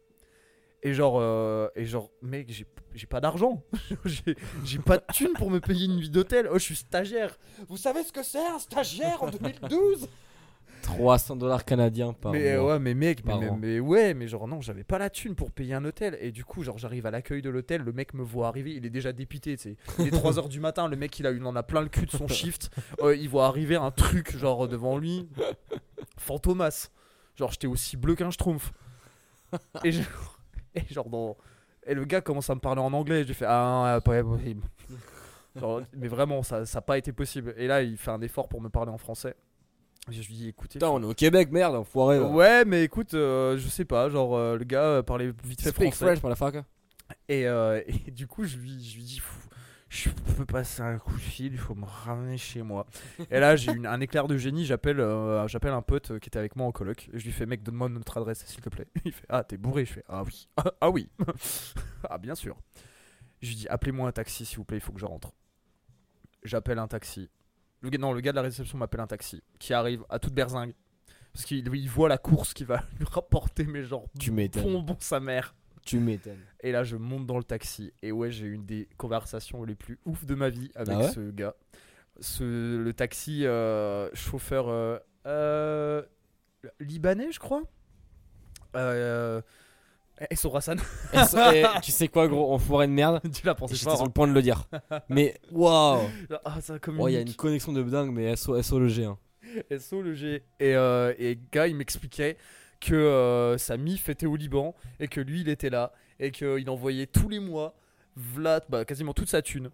Et 0.82 0.94
genre, 0.94 1.18
euh, 1.20 1.70
et 1.76 1.86
genre, 1.86 2.10
mec, 2.24 2.52
j'ai 2.94 3.08
pas 3.08 3.22
d'argent. 3.22 3.64
j'ai 4.66 4.80
pas 4.80 4.98
de 4.98 5.04
thunes 5.14 5.34
pour 5.38 5.50
me 5.52 5.60
payer 5.60 5.86
une 5.86 5.96
nuit 5.98 6.10
d'hôtel. 6.10 6.50
Oh, 6.52 6.56
je 6.58 6.64
suis 6.64 6.76
stagiaire. 6.76 7.38
Vous 7.70 7.78
savez 7.78 8.04
ce 8.04 8.12
que 8.12 8.24
c'est 8.24 8.46
un 8.46 8.60
stagiaire 8.60 9.24
en 9.24 9.30
2012 9.30 10.10
300 10.82 11.38
dollars 11.38 11.64
canadiens 11.64 12.12
par 12.12 12.34
Mais 12.34 12.58
mois. 12.58 12.74
ouais, 12.74 12.80
mais 12.80 12.94
mec, 12.94 13.24
mais, 13.24 13.80
ouais, 13.80 14.14
mais 14.14 14.28
genre 14.28 14.50
non, 14.50 14.60
j'avais 14.60 14.84
pas 14.84 14.98
la 14.98 15.10
thune 15.10 15.34
pour 15.34 15.50
payer 15.52 15.76
un 15.76 15.86
hôtel. 15.86 16.18
Et 16.20 16.32
du 16.32 16.44
coup, 16.44 16.62
genre, 16.62 16.78
j'arrive 16.78 17.06
à 17.06 17.12
l'accueil 17.12 17.42
de 17.42 17.50
l'hôtel, 17.50 17.84
le 17.84 17.94
mec 17.94 18.14
me 18.14 18.22
voit 18.24 18.48
arriver, 18.50 18.74
il 18.74 18.86
est 18.86 18.90
déjà 18.90 19.14
dépité, 19.14 19.56
tu 19.56 19.64
sais. 19.64 19.78
Il 20.00 20.08
est 20.08 20.12
3h 20.12 20.50
du 20.50 20.60
matin, 20.60 20.90
le 20.90 20.98
mec, 20.98 21.18
il, 21.20 21.28
a, 21.28 21.32
il 21.32 21.46
en 21.46 21.56
a 21.56 21.64
plein 21.64 21.80
le 21.82 21.88
cul 21.88 22.06
de 22.06 22.12
son 22.12 22.28
shift. 22.28 22.70
Euh, 23.02 23.16
il 23.16 23.30
voit 23.30 23.46
arriver 23.46 23.78
un 23.78 23.92
truc, 23.92 24.36
genre, 24.38 24.68
devant 24.68 24.98
lui. 24.98 25.30
Fantomas. 26.18 26.90
Genre, 27.36 27.52
j'étais 27.52 27.68
aussi 27.68 27.98
bleu 27.98 28.16
qu'un 28.16 28.32
schtroumpf. 28.32 28.72
Et, 29.84 29.92
je- 29.92 30.02
et 30.76 30.84
genre, 30.94 31.10
dans... 31.10 31.38
Et 31.86 31.94
le 31.94 32.06
gars 32.06 32.22
commence 32.22 32.50
à 32.50 32.56
me 32.56 32.60
parler 32.62 32.82
en 32.82 32.94
anglais, 32.94 33.24
j'ai 33.26 33.34
fait 33.34 33.46
Ah, 33.48 34.00
pas 34.04 34.24
possible. 34.24 34.62
Genre, 35.56 35.82
mais 35.94 36.08
vraiment, 36.08 36.42
ça 36.44 36.64
n'a 36.64 36.82
pas 36.82 36.98
été 36.98 37.12
possible. 37.12 37.54
Et 37.58 37.68
là, 37.68 37.82
il 37.84 37.98
fait 37.98 38.12
un 38.12 38.22
effort 38.22 38.48
pour 38.48 38.62
me 38.62 38.70
parler 38.70 38.92
en 38.92 38.98
français. 38.98 39.36
Je 40.10 40.18
lui 40.28 40.34
dis 40.34 40.48
Écoutez, 40.50 40.80
Putain, 40.80 40.90
on 40.90 41.02
est 41.02 41.06
au 41.06 41.14
Québec, 41.14 41.50
merde, 41.52 41.76
enfoiré. 41.76 42.20
là. 42.20 42.26
Ouais, 42.26 42.66
mais 42.66 42.84
écoute, 42.84 43.14
euh, 43.14 43.58
je 43.58 43.68
sais 43.70 43.86
pas, 43.86 44.10
genre 44.10 44.36
euh, 44.36 44.58
le 44.58 44.64
gars 44.66 44.82
euh, 44.84 45.04
parlait 45.04 45.32
vite 45.46 45.62
fait 45.62 45.70
Speak 45.70 45.94
français. 45.94 46.16
French, 46.18 46.24
motherfucker. 46.24 46.64
Et, 47.30 47.48
euh, 47.48 47.82
et 48.08 48.12
du 48.12 48.28
coup, 48.28 48.44
je 48.46 48.58
lui, 48.58 48.84
je 48.84 48.96
lui 48.96 49.04
dis, 49.04 49.20
Fou, 49.20 49.40
je 49.94 50.10
peux 50.10 50.46
passer 50.46 50.82
un 50.82 50.98
coup 50.98 51.14
de 51.14 51.20
fil, 51.22 51.54
il 51.54 51.60
faut 51.60 51.76
me 51.76 51.86
ramener 51.86 52.38
chez 52.38 52.64
moi. 52.64 52.88
et 53.30 53.40
là, 53.40 53.56
j'ai 53.56 53.72
eu 53.72 53.86
un 53.86 54.02
éclair 54.02 54.28
de 54.28 54.38
génie, 54.38 54.66
j'appelle 54.66 55.00
euh, 55.00 55.48
j'appelle 55.48 55.72
un 55.74 55.84
pote 55.84 56.12
euh, 56.12 56.20
qui 56.20 56.30
était 56.30 56.40
avec 56.40 56.56
moi 56.56 56.66
en 56.66 56.72
coloc. 56.72 57.10
Et 57.14 57.20
je 57.20 57.26
lui 57.26 57.32
fais, 57.32 57.46
mec, 57.46 57.62
donne-moi 57.62 57.90
notre 57.90 58.18
adresse, 58.18 58.44
s'il 58.46 58.62
te 58.62 58.70
plaît. 58.70 58.88
Il 59.06 59.12
fait, 59.12 59.26
ah, 59.30 59.44
t'es 59.44 59.56
bourré. 59.56 59.86
Je 59.86 59.94
fais, 59.94 60.04
ah 60.10 60.24
oui, 60.24 60.48
ah 60.82 60.90
oui, 60.90 61.10
ah 62.10 62.18
bien 62.18 62.34
sûr. 62.34 62.58
Je 63.42 63.50
lui 63.50 63.56
dis, 63.56 63.68
appelez-moi 63.68 64.08
un 64.08 64.12
taxi, 64.12 64.46
s'il 64.46 64.58
vous 64.58 64.64
plaît, 64.66 64.78
il 64.78 64.82
faut 64.82 64.94
que 64.94 65.00
je 65.00 65.06
rentre. 65.06 65.32
J'appelle 66.44 66.80
un 66.80 66.88
taxi. 66.88 67.30
Le 67.82 67.92
gars, 67.92 68.00
non, 68.00 68.14
le 68.14 68.22
gars 68.22 68.32
de 68.32 68.38
la 68.38 68.42
réception 68.42 68.80
m'appelle 68.80 69.02
un 69.02 69.08
taxi 69.08 69.44
qui 69.60 69.74
arrive 69.74 70.04
à 70.10 70.18
toute 70.18 70.34
berzingue. 70.34 70.74
Parce 71.34 71.46
qu'il 71.46 71.68
il 71.68 71.90
voit 71.90 72.10
la 72.10 72.18
course 72.18 72.54
qui 72.54 72.64
va 72.64 72.84
lui 72.98 73.06
rapporter, 73.06 73.66
mais 73.66 73.84
genre, 73.84 74.06
Tu 74.20 74.32
m'étonnes. 74.32 74.64
bonbon 74.64 74.98
sa 75.00 75.20
mère. 75.20 75.54
Tu 75.86 76.00
m'étonnes. 76.00 76.40
Et 76.62 76.72
là, 76.72 76.84
je 76.84 76.96
monte 76.96 77.26
dans 77.26 77.38
le 77.38 77.44
taxi. 77.44 77.92
Et 78.02 78.12
ouais, 78.12 78.32
j'ai 78.32 78.46
eu 78.46 78.54
une 78.54 78.66
des 78.66 78.88
conversations 78.98 79.64
les 79.64 79.76
plus 79.76 80.00
ouf 80.06 80.26
de 80.26 80.36
ma 80.36 80.50
vie 80.50 80.72
avec 80.76 80.96
Ah 80.96 81.00
ouais 81.02 81.12
ce 81.12 81.30
gars. 81.32 81.56
Ce, 82.20 82.78
le 82.78 82.94
taxi 82.94 83.46
euh, 83.46 84.10
chauffeur 84.14 84.68
euh, 84.70 84.98
euh, 85.26 86.02
libanais, 86.80 87.32
je 87.32 87.40
crois. 87.40 87.64
Euh, 88.76 89.42
Et 90.32 90.36
Sorasan, 90.36 90.76
et 91.54 91.64
tu 91.82 91.92
sais 91.92 92.08
quoi, 92.08 92.28
gros, 92.28 92.54
enfoiré 92.54 92.88
de 92.88 92.92
merde? 92.94 93.20
Tu 93.34 93.46
l'as 93.46 93.56
pensé 93.56 93.76
J'étais 93.76 93.96
sur 93.96 94.06
le 94.06 94.12
point 94.12 94.28
de 94.28 94.34
le 94.34 94.42
dire. 94.42 94.66
Mais 95.10 95.36
waouh 95.52 96.02
hein. 96.02 96.38
Ah, 96.46 96.60
Oh, 97.00 97.08
il 97.08 97.14
y 97.14 97.18
a 97.18 97.22
une 97.22 97.34
connexion 97.34 97.74
de 97.74 97.82
dingue, 97.84 98.12
mais 98.12 98.36
SO, 98.36 98.62
SO 98.62 98.80
le 98.80 98.88
G. 98.88 99.06
hein. 99.06 99.18
SO 99.80 100.02
le 100.02 100.14
G. 100.14 100.44
Et, 100.60 100.76
euh, 100.76 101.14
et 101.18 101.38
gars, 101.52 101.68
il 101.68 101.76
m'expliquait 101.76 102.38
que 102.84 102.94
euh, 102.96 103.58
sa 103.58 103.78
mif 103.78 104.10
était 104.10 104.26
au 104.26 104.36
Liban 104.36 104.76
et 105.00 105.08
que 105.08 105.22
lui, 105.22 105.42
il 105.42 105.50
était 105.50 105.70
là 105.70 105.94
et 106.20 106.32
qu'il 106.32 106.70
envoyait 106.70 107.08
tous 107.08 107.30
les 107.30 107.40
mois 107.40 107.74
Vlad, 108.16 108.64
bah, 108.70 108.86
quasiment 108.86 109.14
toute 109.14 109.30
sa 109.30 109.42
thune 109.42 109.70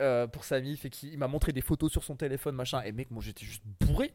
euh, 0.00 0.26
pour 0.26 0.44
sa 0.44 0.60
mif 0.60 0.84
et 0.84 0.90
qu'il 0.90 1.10
il 1.12 1.18
m'a 1.18 1.28
montré 1.28 1.52
des 1.52 1.60
photos 1.60 1.90
sur 1.92 2.04
son 2.04 2.16
téléphone, 2.16 2.54
machin. 2.54 2.80
Et 2.82 2.92
mec, 2.92 3.10
moi 3.10 3.22
j'étais 3.22 3.44
juste 3.44 3.62
bourré. 3.80 4.12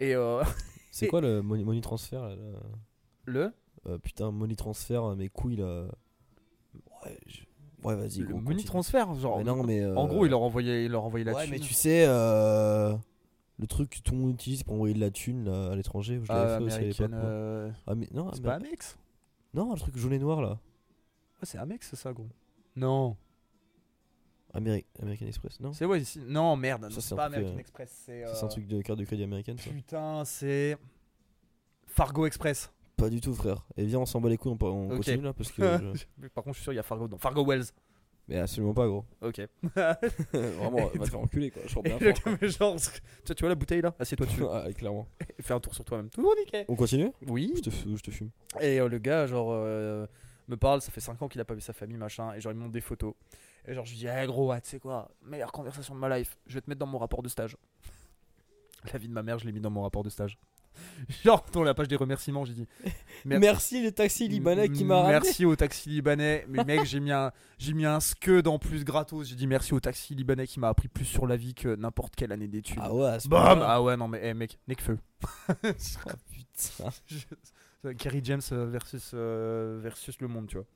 Et 0.00 0.14
euh, 0.14 0.42
C'est 0.90 1.08
quoi 1.08 1.20
le 1.20 1.40
money, 1.42 1.64
money 1.64 1.80
transfer 1.80 2.20
là, 2.20 2.36
là? 2.36 2.58
Le, 3.24 3.52
Euh, 3.86 3.98
Putain, 3.98 4.30
money 4.30 4.54
transfer, 4.54 5.00
mes 5.16 5.28
couilles 5.28 5.56
là. 5.56 5.86
Ouais, 7.04 7.18
je- 7.26 7.40
ouais 7.84 7.96
vas-y. 7.96 8.18
le 8.20 8.26
gros, 8.26 8.34
money 8.36 8.44
continue. 8.56 8.64
transfert, 8.64 9.14
genre. 9.14 9.38
Mais 9.38 9.44
non, 9.44 9.62
mais. 9.64 9.80
euh, 9.80 9.96
En 9.96 10.06
gros, 10.06 10.24
il 10.26 10.30
leur 10.30 10.42
envoyait, 10.42 10.84
il 10.84 10.90
leur 10.92 11.04
envoyait 11.04 11.24
la 11.24 11.32
Ouais, 11.34 11.44
thune. 11.44 11.52
mais 11.54 11.58
tu 11.60 11.72
sais, 11.74 12.04
euh, 12.06 12.94
le 13.62 13.66
truc 13.66 13.88
que 13.90 14.00
tout 14.00 14.12
le 14.12 14.20
monde 14.20 14.32
utilise 14.34 14.62
pour 14.62 14.74
envoyer 14.74 14.94
de 14.94 15.00
la 15.00 15.10
thune 15.10 15.44
là, 15.44 15.70
à 15.72 15.76
l'étranger. 15.76 16.20
Je 16.22 16.30
l'avais 16.32 16.52
Ah, 16.52 16.58
fait 16.58 16.64
aussi 16.64 16.76
à 16.76 16.80
l'époque. 16.80 17.10
euh, 17.12 17.70
Ah, 17.86 17.94
mais 17.94 18.08
non, 18.12 18.30
C'est 18.32 18.40
mais- 18.40 18.48
pas 18.48 18.54
Amex 18.56 18.98
non, 19.54 19.72
le 19.74 19.78
truc 19.78 19.96
jaune 19.98 20.12
et 20.14 20.18
noir 20.18 20.40
là. 20.42 20.50
Ouais, 20.50 20.58
c'est 21.44 21.58
Amex, 21.58 21.86
c'est 21.90 21.96
ça, 21.96 22.12
gros. 22.12 22.26
Non. 22.76 23.16
Ameri- 24.54 24.84
American 25.00 25.26
Express, 25.26 25.60
non? 25.60 25.72
C'est 25.72 25.84
ouais, 25.86 26.00
ici- 26.02 26.20
non, 26.26 26.56
merde, 26.56 26.88
c'est 26.90 27.14
pas 27.16 27.24
American 27.26 27.54
euh, 27.54 27.58
Express, 27.58 28.02
c'est. 28.04 28.26
Ça, 28.26 28.34
C'est 28.34 28.44
un 28.44 28.46
euh, 28.46 28.50
truc 28.50 28.66
de 28.66 28.82
carte 28.82 28.98
de 28.98 29.04
crédit 29.04 29.22
américaine 29.22 29.56
ça 29.58 29.70
Putain, 29.70 30.24
c'est. 30.26 30.76
Fargo 31.86 32.26
Express. 32.26 32.70
Pas 32.96 33.08
du 33.10 33.20
tout, 33.20 33.34
frère. 33.34 33.66
Et 33.76 33.84
viens, 33.86 34.00
on 34.00 34.06
s'en 34.06 34.20
bat 34.20 34.28
les 34.28 34.36
couilles, 34.36 34.56
on, 34.60 34.64
on 34.66 34.88
continue 34.96 35.22
là 35.22 35.32
parce 35.32 35.50
que. 35.52 35.62
je- 35.94 36.04
Mais 36.18 36.28
Par 36.28 36.44
contre, 36.44 36.54
je 36.56 36.60
suis 36.60 36.64
sûr, 36.64 36.72
il 36.72 36.76
y 36.76 36.78
a 36.78 36.82
Fargo 36.82 37.06
dedans. 37.06 37.18
Fargo 37.18 37.44
Wells. 37.46 37.64
Mais 38.28 38.38
absolument 38.38 38.72
pas, 38.72 38.86
gros. 38.86 39.04
Ok. 39.20 39.40
Vraiment, 40.32 40.86
va 40.86 41.04
te 41.04 41.10
faire 41.10 41.20
enculer 41.20 41.50
quoi. 41.50 41.62
Je 41.66 41.80
bien 41.80 41.98
fort. 41.98 42.32
mais 42.40 42.48
genre, 42.48 42.76
tu, 43.24 43.34
vois 43.40 43.48
la 43.48 43.54
bouteille 43.54 43.82
là 43.82 43.94
Assieds-toi 43.98 44.26
dessus. 44.26 44.42
Ah, 44.50 44.66
clairement. 44.72 45.06
Et 45.38 45.42
fais 45.42 45.54
un 45.54 45.60
tour 45.60 45.74
sur 45.74 45.84
toi-même. 45.84 46.08
Tout 46.10 46.22
nickel. 46.38 46.64
On 46.68 46.76
continue? 46.76 47.10
Oui. 47.26 47.52
je 47.56 47.62
te, 47.62 47.70
f- 47.70 47.96
je 47.96 48.02
te 48.02 48.10
fume. 48.10 48.30
Et 48.60 48.80
euh, 48.80 48.88
le 48.88 48.98
gars, 48.98 49.26
genre, 49.26 49.48
euh, 49.50 50.06
me 50.48 50.56
parle, 50.56 50.80
ça 50.82 50.90
fait 50.92 51.00
5 51.00 51.20
ans 51.20 51.28
qu'il 51.28 51.40
a 51.40 51.44
pas 51.44 51.54
vu 51.54 51.60
sa 51.60 51.72
famille, 51.72 51.96
machin. 51.96 52.32
Et 52.34 52.40
genre, 52.40 52.52
il 52.52 52.56
me 52.56 52.60
montre 52.60 52.72
des 52.72 52.80
photos. 52.80 53.14
Et 53.66 53.74
genre, 53.74 53.84
je 53.84 53.92
lui 53.92 53.98
dis, 53.98 54.06
eh 54.06 54.26
gros, 54.26 54.54
tu 54.54 54.60
sais 54.64 54.78
quoi? 54.78 55.10
Meilleure 55.22 55.52
conversation 55.52 55.94
de 55.94 56.00
ma 56.00 56.18
life. 56.18 56.36
Je 56.46 56.54
vais 56.54 56.60
te 56.60 56.70
mettre 56.70 56.80
dans 56.80 56.86
mon 56.86 56.98
rapport 56.98 57.22
de 57.22 57.28
stage. 57.28 57.56
La 58.92 58.98
vie 58.98 59.08
de 59.08 59.12
ma 59.12 59.22
mère, 59.22 59.38
je 59.38 59.46
l'ai 59.46 59.52
mis 59.52 59.60
dans 59.60 59.70
mon 59.70 59.82
rapport 59.82 60.02
de 60.02 60.10
stage. 60.10 60.38
Genre, 61.24 61.44
dans 61.52 61.62
la 61.62 61.74
page 61.74 61.88
des 61.88 61.96
remerciements, 61.96 62.44
j'ai 62.44 62.54
dit. 62.54 62.66
Mer- 63.24 63.40
Merci 63.40 63.82
les 63.82 63.92
taxis 63.92 64.28
libanais 64.28 64.68
qui 64.68 64.84
m'a 64.84 64.96
ramené. 64.96 65.12
Merci 65.12 65.44
au 65.44 65.54
taxi 65.56 65.88
libanais. 65.90 66.44
Mais 66.48 66.64
mec, 66.66 66.84
j'ai 66.84 67.00
mis 67.00 67.10
un, 67.12 67.30
j'ai 67.58 67.72
mis 67.74 67.84
un 67.86 68.00
scud 68.00 68.46
en 68.48 68.58
plus 68.58 68.84
gratos. 68.84 69.28
J'ai 69.28 69.34
dit 69.34 69.46
merci 69.46 69.74
au 69.74 69.80
taxi 69.80 70.14
libanais 70.14 70.46
qui 70.46 70.60
m'a 70.60 70.68
appris 70.68 70.88
plus 70.88 71.04
sur 71.04 71.26
la 71.26 71.36
vie 71.36 71.54
que 71.54 71.74
n'importe 71.76 72.14
quelle 72.16 72.32
année 72.32 72.48
d'études. 72.48 72.78
Ah 72.80 72.92
ouais, 72.94 73.18
Bam. 73.26 73.60
Ah 73.64 73.82
ouais, 73.82 73.96
non 73.96 74.08
mais 74.08 74.20
eh, 74.22 74.34
mec, 74.34 74.58
Necfeu. 74.68 74.98
Ah, 75.48 75.54
putain. 76.30 76.90
Je- 77.06 77.92
Kerry 77.98 78.20
James 78.22 78.40
euh, 78.52 78.66
versus, 78.66 79.10
euh, 79.14 79.80
versus 79.82 80.20
le 80.20 80.28
monde, 80.28 80.46
tu 80.46 80.56
vois. 80.56 80.66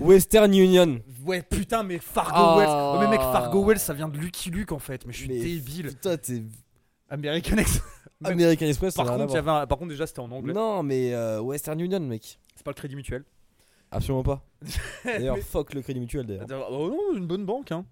Western 0.00 0.52
Union. 0.52 1.00
Ouais, 1.24 1.42
putain, 1.42 1.82
mais 1.82 1.98
Fargo. 1.98 2.58
Wells. 2.58 2.68
Ouais, 2.68 3.04
mais 3.06 3.10
mec, 3.16 3.20
Fargo 3.20 3.64
Wells, 3.64 3.78
ça 3.78 3.94
vient 3.94 4.08
de 4.08 4.18
Lucky 4.18 4.50
Luke 4.50 4.72
en 4.72 4.78
fait. 4.78 5.06
Mais 5.06 5.12
je 5.12 5.18
suis 5.20 5.28
débile. 5.28 5.88
Putain, 5.88 6.16
t'es. 6.18 6.42
American 7.08 7.56
Express. 7.58 7.82
American 8.24 8.66
Express, 8.66 8.94
ça 8.94 9.02
Par 9.04 9.06
n'a 9.06 9.12
rien 9.12 9.20
à 9.20 9.26
contre, 9.26 9.34
il 9.36 9.38
y 9.38 9.42
voir. 9.42 9.56
avait 9.56 9.62
un- 9.64 9.66
par 9.66 9.78
contre, 9.78 9.90
déjà, 9.90 10.06
c'était 10.06 10.20
en 10.20 10.30
anglais. 10.30 10.52
Non, 10.54 10.82
mais 10.82 11.12
euh, 11.14 11.40
Western 11.40 11.78
Union, 11.80 12.00
mec. 12.00 12.38
C'est 12.54 12.64
pas 12.64 12.70
le 12.70 12.74
crédit 12.76 12.96
mutuel. 12.96 13.24
Absolument 13.90 14.22
pas. 14.24 14.44
D'ailleurs, 15.04 15.36
Mais- 15.36 15.42
fuck 15.42 15.74
le 15.74 15.82
crédit 15.82 16.00
mutuel 16.00 16.26
d'ailleurs. 16.26 16.46
Oh 16.70 16.88
non, 16.90 17.16
une 17.18 17.26
bonne 17.26 17.44
banque, 17.46 17.70
hein. 17.72 17.84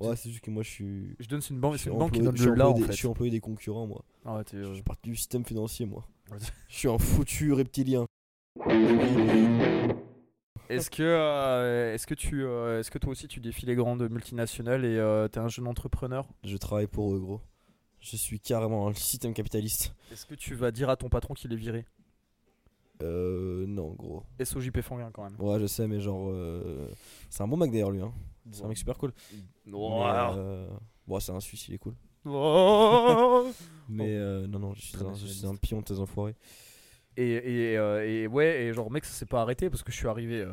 Ouais, 0.00 0.14
c'est 0.16 0.30
juste 0.30 0.42
que 0.44 0.50
moi 0.50 0.62
je 0.62 0.70
suis. 0.70 1.16
Je 1.20 1.28
donne, 1.28 1.40
c'est 1.40 1.52
une 1.54 1.60
banque, 1.60 1.74
je 1.74 1.78
c'est 1.78 1.82
suis 1.84 1.90
une 1.92 1.98
banque 1.98 2.12
qui 2.12 2.20
employé- 2.20 2.24
donne 2.26 2.36
je 2.36 2.42
suis 2.42 2.50
le 2.50 2.56
là 2.56 2.66
en 2.66 2.68
employé 2.70 2.82
des- 2.82 2.86
fait. 2.88 2.92
Je 2.92 2.98
suis 2.98 3.06
employé 3.08 3.30
des 3.30 3.40
concurrents, 3.40 3.86
moi. 3.86 4.04
Ah 4.24 4.36
ouais, 4.36 4.44
t'es, 4.44 4.56
Je 4.56 4.62
euh, 4.64 4.74
suis 4.74 4.82
parti 4.82 5.08
du 5.10 5.16
système 5.16 5.44
financier, 5.44 5.86
moi. 5.86 6.04
Ouais. 6.30 6.38
Je 6.68 6.76
suis 6.76 6.88
un 6.88 6.98
foutu 6.98 7.52
reptilien. 7.52 8.06
Est-ce 10.68 10.90
que, 10.90 11.02
euh, 11.02 11.94
est-ce 11.94 12.06
que 12.06 12.14
tu, 12.14 12.44
euh, 12.44 12.80
est-ce 12.80 12.90
que 12.90 12.98
toi 12.98 13.10
aussi 13.12 13.28
tu 13.28 13.40
défies 13.40 13.66
les 13.66 13.74
grandes 13.74 14.08
multinationales 14.10 14.84
et 14.84 14.96
euh, 14.96 15.28
t'es 15.28 15.38
un 15.40 15.48
jeune 15.48 15.66
entrepreneur? 15.66 16.26
Je 16.44 16.56
travaille 16.56 16.86
pour 16.86 17.14
eux, 17.14 17.18
gros. 17.20 17.40
Je 18.02 18.16
suis 18.16 18.38
carrément 18.40 18.88
un 18.88 18.94
système 18.94 19.32
capitaliste. 19.32 19.94
Est-ce 20.12 20.26
que 20.26 20.34
tu 20.34 20.54
vas 20.54 20.70
dire 20.70 20.90
à 20.90 20.96
ton 20.96 21.08
patron 21.08 21.32
qu'il 21.34 21.50
est 21.52 21.56
viré? 21.56 21.86
Euh. 23.02 23.64
Non, 23.66 23.92
gros. 23.94 24.22
SOJP 24.42 24.80
Fanguin 24.82 25.10
quand 25.12 25.22
même. 25.24 25.36
Ouais, 25.40 25.58
je 25.60 25.66
sais, 25.66 25.86
mais 25.88 26.00
genre. 26.00 26.28
euh, 26.30 26.88
C'est 27.30 27.42
un 27.42 27.48
bon 27.48 27.56
mec 27.56 27.70
d'ailleurs, 27.72 27.90
lui. 27.90 28.00
Hein. 28.02 28.12
C'est 28.50 28.64
un 28.64 28.68
mec 28.68 28.76
super 28.76 28.98
cool. 28.98 29.12
Mais, 29.66 29.72
euh, 29.72 30.68
Bon, 31.06 31.18
c'est 31.20 31.32
un 31.32 31.40
Suisse, 31.40 31.68
il 31.68 31.74
est 31.74 31.78
cool. 31.78 31.94
Mais 33.88 34.16
euh, 34.16 34.46
non, 34.46 34.58
non, 34.58 34.74
je 34.74 34.80
suis, 34.82 34.92
Très 34.92 35.04
un, 35.04 35.12
je 35.14 35.18
suis 35.18 35.26
nationaliste. 35.28 35.44
un 35.44 35.56
pion 35.56 35.78
de 35.80 35.84
tes 35.84 35.98
enfoirés. 35.98 36.34
Et, 37.16 37.32
et, 37.72 37.76
euh, 37.78 38.06
et 38.08 38.26
ouais, 38.26 38.64
et 38.64 38.72
genre 38.72 38.90
mec, 38.90 39.04
ça 39.04 39.12
s'est 39.12 39.26
pas 39.26 39.42
arrêté 39.42 39.68
parce 39.70 39.82
que 39.82 39.92
je 39.92 39.96
suis 39.96 40.08
arrivé 40.08 40.40
euh, 40.42 40.52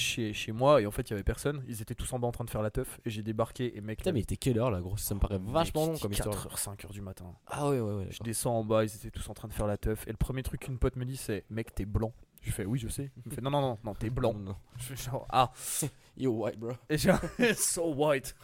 chez, 0.00 0.32
chez 0.32 0.52
moi 0.52 0.80
et 0.82 0.86
en 0.86 0.90
fait 0.90 1.02
il 1.08 1.10
y 1.10 1.14
avait 1.14 1.22
personne. 1.22 1.62
Ils 1.68 1.80
étaient 1.82 1.94
tous 1.94 2.12
en 2.12 2.18
bas 2.18 2.26
en 2.28 2.32
train 2.32 2.44
de 2.44 2.50
faire 2.50 2.62
la 2.62 2.70
teuf 2.70 2.98
et 3.04 3.10
j'ai 3.10 3.22
débarqué 3.22 3.76
et 3.76 3.80
mec. 3.80 3.98
Putain, 3.98 4.12
mais 4.12 4.20
il 4.20 4.22
était 4.22 4.36
quelle 4.36 4.58
heure 4.58 4.70
là, 4.70 4.80
gros 4.80 4.96
Ça 4.96 5.14
me 5.14 5.20
paraît 5.20 5.38
vachement 5.40 5.86
long 5.86 5.98
comme 5.98 6.10
4 6.12 6.30
histoire. 6.30 6.48
h 6.54 6.58
5 6.58 6.84
h 6.86 6.90
du 6.92 7.00
matin. 7.00 7.34
Ah 7.46 7.68
ouais, 7.68 7.78
ouais, 7.80 7.92
ouais. 7.94 8.08
Je 8.10 8.22
descends 8.22 8.56
en 8.58 8.64
bas, 8.64 8.84
ils 8.84 8.94
étaient 8.94 9.10
tous 9.10 9.28
en 9.28 9.34
train 9.34 9.48
de 9.48 9.52
faire 9.52 9.66
la 9.66 9.76
teuf. 9.78 10.06
Et 10.08 10.10
le 10.10 10.16
premier 10.16 10.42
truc 10.42 10.60
qu'une 10.62 10.78
pote 10.78 10.96
me 10.96 11.04
dit, 11.04 11.16
c'est 11.16 11.44
Mec, 11.50 11.74
t'es 11.74 11.84
blanc. 11.84 12.12
Je 12.42 12.50
fais 12.52 12.64
Oui, 12.64 12.78
je 12.78 12.88
sais. 12.88 13.10
Il 13.24 13.30
me 13.30 13.34
fait 13.34 13.40
Non, 13.42 13.50
non, 13.50 13.60
non, 13.60 13.78
non, 13.84 13.94
t'es 13.94 14.08
blanc. 14.10 14.32
Non, 14.34 14.40
non. 14.40 14.56
Je 14.78 14.82
fais 14.94 14.96
genre 14.96 15.26
Ah, 15.28 15.52
Yo, 16.16 16.32
white, 16.32 16.58
bro. 16.58 16.72
et 16.88 16.96
j'ai 16.98 17.12
So 17.54 17.92
white. 17.94 18.34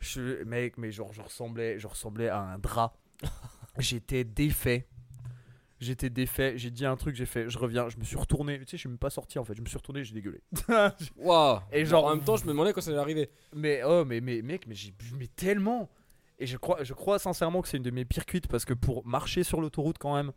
je, 0.00 0.42
mec, 0.44 0.78
mais 0.78 0.92
genre, 0.92 1.12
je 1.12 1.22
ressemblais, 1.22 1.78
je 1.78 1.86
ressemblais 1.86 2.28
à 2.28 2.40
un 2.40 2.58
drap. 2.58 2.94
J'étais 3.78 4.24
défait. 4.24 4.86
J'étais 5.80 6.10
défait. 6.10 6.54
J'ai 6.58 6.70
dit 6.70 6.84
un 6.84 6.94
truc, 6.96 7.16
j'ai 7.16 7.24
fait 7.26 7.48
Je 7.48 7.56
reviens. 7.58 7.88
Je 7.88 7.96
me 7.98 8.04
suis 8.04 8.16
retourné. 8.16 8.58
Tu 8.58 8.64
sais, 8.66 8.76
je 8.76 8.80
suis 8.82 8.88
même 8.90 8.98
pas 8.98 9.08
sorti 9.10 9.38
en 9.38 9.44
fait. 9.44 9.54
Je 9.54 9.62
me 9.62 9.66
suis 9.66 9.78
retourné, 9.78 10.04
j'ai 10.04 10.12
dégueulé. 10.14 10.40
Waouh. 11.16 11.60
Et 11.72 11.84
genre- 11.86 12.04
en 12.04 12.14
même 12.14 12.22
temps, 12.24 12.36
je 12.36 12.44
me 12.44 12.48
demandais 12.48 12.72
quand 12.74 12.82
ça 12.82 12.90
allait 12.90 13.00
arriver. 13.00 13.30
Mais 13.54 13.80
oh 13.84 14.04
mais, 14.04 14.20
mais 14.20 14.42
mec 14.42 14.66
mais 14.66 14.74
j'ai 14.74 14.90
bu 14.90 15.06
mais 15.18 15.26
tellement 15.28 15.88
et 16.38 16.46
je 16.46 16.56
crois 16.58 16.84
je 16.84 16.92
crois 16.92 17.18
sincèrement 17.18 17.62
que 17.62 17.68
c'est 17.68 17.78
une 17.78 17.82
de 17.82 17.90
mes 17.90 18.04
pires 18.04 18.26
cuites 18.26 18.46
parce 18.46 18.64
que 18.64 18.74
pour 18.74 19.06
marcher 19.06 19.42
sur 19.42 19.60
l'autoroute 19.60 19.96
quand 19.98 20.14
même 20.14 20.32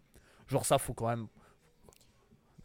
genre 0.47 0.65
ça 0.65 0.77
faut 0.77 0.93
quand 0.93 1.07
même 1.07 1.27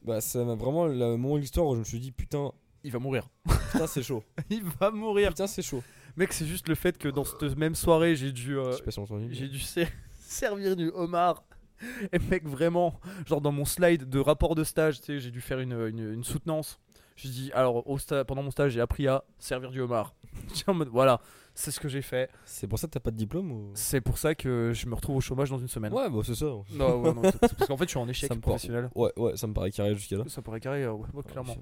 Bah, 0.03 0.20
ça 0.20 0.45
m'a 0.45 0.55
vraiment 0.55 0.87
le 0.87 1.16
moment 1.16 1.35
de 1.37 1.41
l'histoire 1.41 1.66
où 1.66 1.74
je 1.74 1.81
me 1.81 1.85
suis 1.85 2.01
dit, 2.01 2.12
putain, 2.12 2.53
il 2.85 2.91
va 2.93 2.99
mourir 2.99 3.29
putain, 3.72 3.87
c'est 3.87 4.03
chaud. 4.03 4.22
il 4.51 4.62
va 4.64 4.91
mourir 4.91 5.29
Putain, 5.31 5.47
c'est 5.47 5.62
chaud. 5.62 5.83
mec 6.16 6.33
c'est 6.33 6.47
juste 6.47 6.68
le 6.68 6.74
fait 6.74 6.97
que 6.97 7.09
dans 7.09 7.24
cette 7.24 7.57
même 7.57 7.74
soirée 7.74 8.14
j'ai 8.16 8.33
dû 8.33 8.57
euh, 8.57 8.72
Je 8.72 8.76
sais 8.79 8.83
pas 8.83 8.91
si 8.93 8.99
on 9.01 9.03
entendu. 9.03 9.29
j'ai 9.33 9.49
dû 9.49 9.59
ser- 9.61 9.89
servir 10.20 10.74
du 10.76 10.91
homard 10.91 11.45
et 12.12 12.18
mec 12.18 12.47
vraiment 12.47 12.99
genre 13.26 13.41
dans 13.41 13.53
mon 13.53 13.64
slide 13.64 14.09
de 14.09 14.18
rapport 14.18 14.55
de 14.55 14.64
stage 14.64 15.01
tu 15.01 15.07
sais 15.07 15.20
j'ai 15.20 15.31
dû 15.31 15.41
faire 15.41 15.61
une, 15.61 15.72
une, 15.89 16.12
une 16.14 16.24
soutenance 16.24 16.79
je 17.16 17.29
dis 17.29 17.51
alors 17.55 17.89
au 17.89 17.99
sta- 17.99 18.24
pendant 18.24 18.43
mon 18.43 18.51
stage 18.51 18.72
j'ai 18.72 18.81
appris 18.81 19.07
à 19.09 19.24
servir 19.39 19.70
du 19.70 19.81
homard 19.81 20.14
en 20.66 20.74
mode 20.74 20.89
voilà 20.89 21.20
c'est 21.55 21.72
ce 21.72 21.81
que 21.81 21.89
j'ai 21.89 22.03
fait 22.03 22.31
C'est 22.45 22.68
pour 22.68 22.79
ça 22.79 22.87
que 22.87 22.93
t'as 22.93 23.01
pas 23.01 23.11
de 23.11 23.16
diplôme 23.16 23.51
ou... 23.51 23.70
c'est 23.74 24.01
pour 24.01 24.16
ça 24.16 24.37
que 24.37 24.70
je 24.72 24.87
me 24.87 24.95
retrouve 24.95 25.16
au 25.16 25.20
chômage 25.20 25.51
dans 25.51 25.59
une 25.59 25.66
semaine 25.66 25.93
Ouais, 25.93 26.09
bah, 26.09 26.20
c'est 26.24 26.37
ça. 26.37 26.45
Non, 26.47 26.64
ouais, 27.01 27.12
non, 27.12 27.22
c'est- 27.24 27.37
parce 27.57 27.66
qu'en 27.66 27.76
fait, 27.76 27.87
je 27.87 27.91
suis 27.91 27.99
en 27.99 28.09
échec 28.09 28.29
Ça 28.29 28.37
me 28.37 28.41
professionnel. 28.41 28.89
Ouais, 28.95 29.11
ouais, 29.16 29.37
ça 29.37 29.49
me 29.49 29.55
paraît 29.55 29.72
carré 29.72 29.93
jusqu'à 29.97 30.18
là. 30.18 30.24
Ça 30.29 30.41
pourrait 30.41 30.61
carrer, 30.61 30.85
euh, 30.85 30.93
ouais, 30.93 31.09
ouais, 31.14 31.22
clairement. 31.24 31.57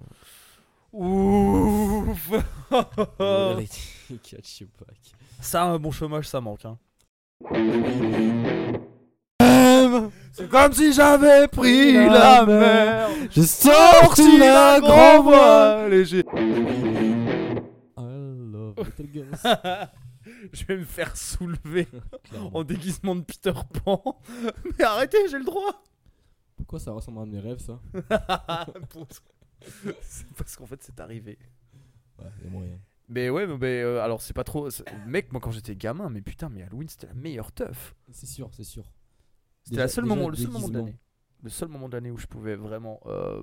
Ouf. 0.93 2.31
Ça, 5.41 5.65
un 5.65 5.79
bon 5.79 5.91
chômage, 5.93 6.29
ça 6.29 6.43
manque. 6.43 6.67
Hein. 6.67 6.79
C'est 10.37 10.49
comme 10.51 10.73
si 10.75 10.93
j'avais 10.93 11.49
pris 11.49 11.95
la 11.95 12.45
mer, 12.45 13.09
J'ai 13.31 13.47
sorti 13.47 14.37
la 14.37 14.81
grand 14.81 15.23
voile. 15.23 15.91
léger. 15.91 16.23
I 17.97 18.03
love 18.03 18.75
little 18.77 19.09
girls. 19.11 19.31
Je 20.53 20.65
vais 20.67 20.77
me 20.77 20.85
faire 20.85 21.17
soulever 21.17 21.89
en 22.53 22.65
déguisement 22.65 23.17
de 23.17 23.23
Peter 23.23 23.55
Pan. 23.83 24.21
Mais 24.79 24.85
arrêtez, 24.85 25.27
j'ai 25.31 25.39
le 25.39 25.45
droit. 25.45 25.83
Pourquoi 26.57 26.81
ça 26.81 26.93
ressemble 26.93 27.21
à 27.21 27.23
un 27.23 27.27
de 27.27 27.33
mes 27.33 27.41
rêves, 27.41 27.61
ça 27.61 27.81
c'est 30.03 30.33
parce 30.37 30.57
qu'en 30.57 30.67
fait, 30.67 30.83
c'est 30.83 31.01
arrivé. 31.01 31.39
Ouais, 32.19 32.27
y'a 32.45 32.51
moyen. 32.51 32.79
Mais 33.09 33.31
ouais, 33.31 33.47
mais, 33.47 33.83
euh, 33.83 34.03
alors 34.03 34.21
c'est 34.21 34.35
pas 34.35 34.45
trop. 34.45 34.69
Mec, 35.07 35.33
moi 35.33 35.41
quand 35.41 35.51
j'étais 35.53 35.77
gamin, 35.77 36.11
mais 36.11 36.21
putain, 36.21 36.51
mais 36.51 36.63
Halloween 36.63 36.89
c'était 36.89 37.07
la 37.07 37.15
meilleure 37.15 37.53
teuf. 37.53 37.95
C'est 38.11 38.27
sûr, 38.27 38.51
c'est 38.53 38.65
sûr. 38.65 38.85
C'était 39.67 39.83
le 39.83 39.89
seul 39.89 40.05
moment 40.05 40.29
de 40.31 40.73
l'année. 40.79 40.97
Le 41.43 41.51
seul 41.51 41.69
moment 41.69 41.89
de 41.89 41.95
l'année 41.95 42.11
où 42.11 42.17
je 42.17 42.27
pouvais 42.27 42.57
vraiment 42.57 43.01
euh, 43.07 43.43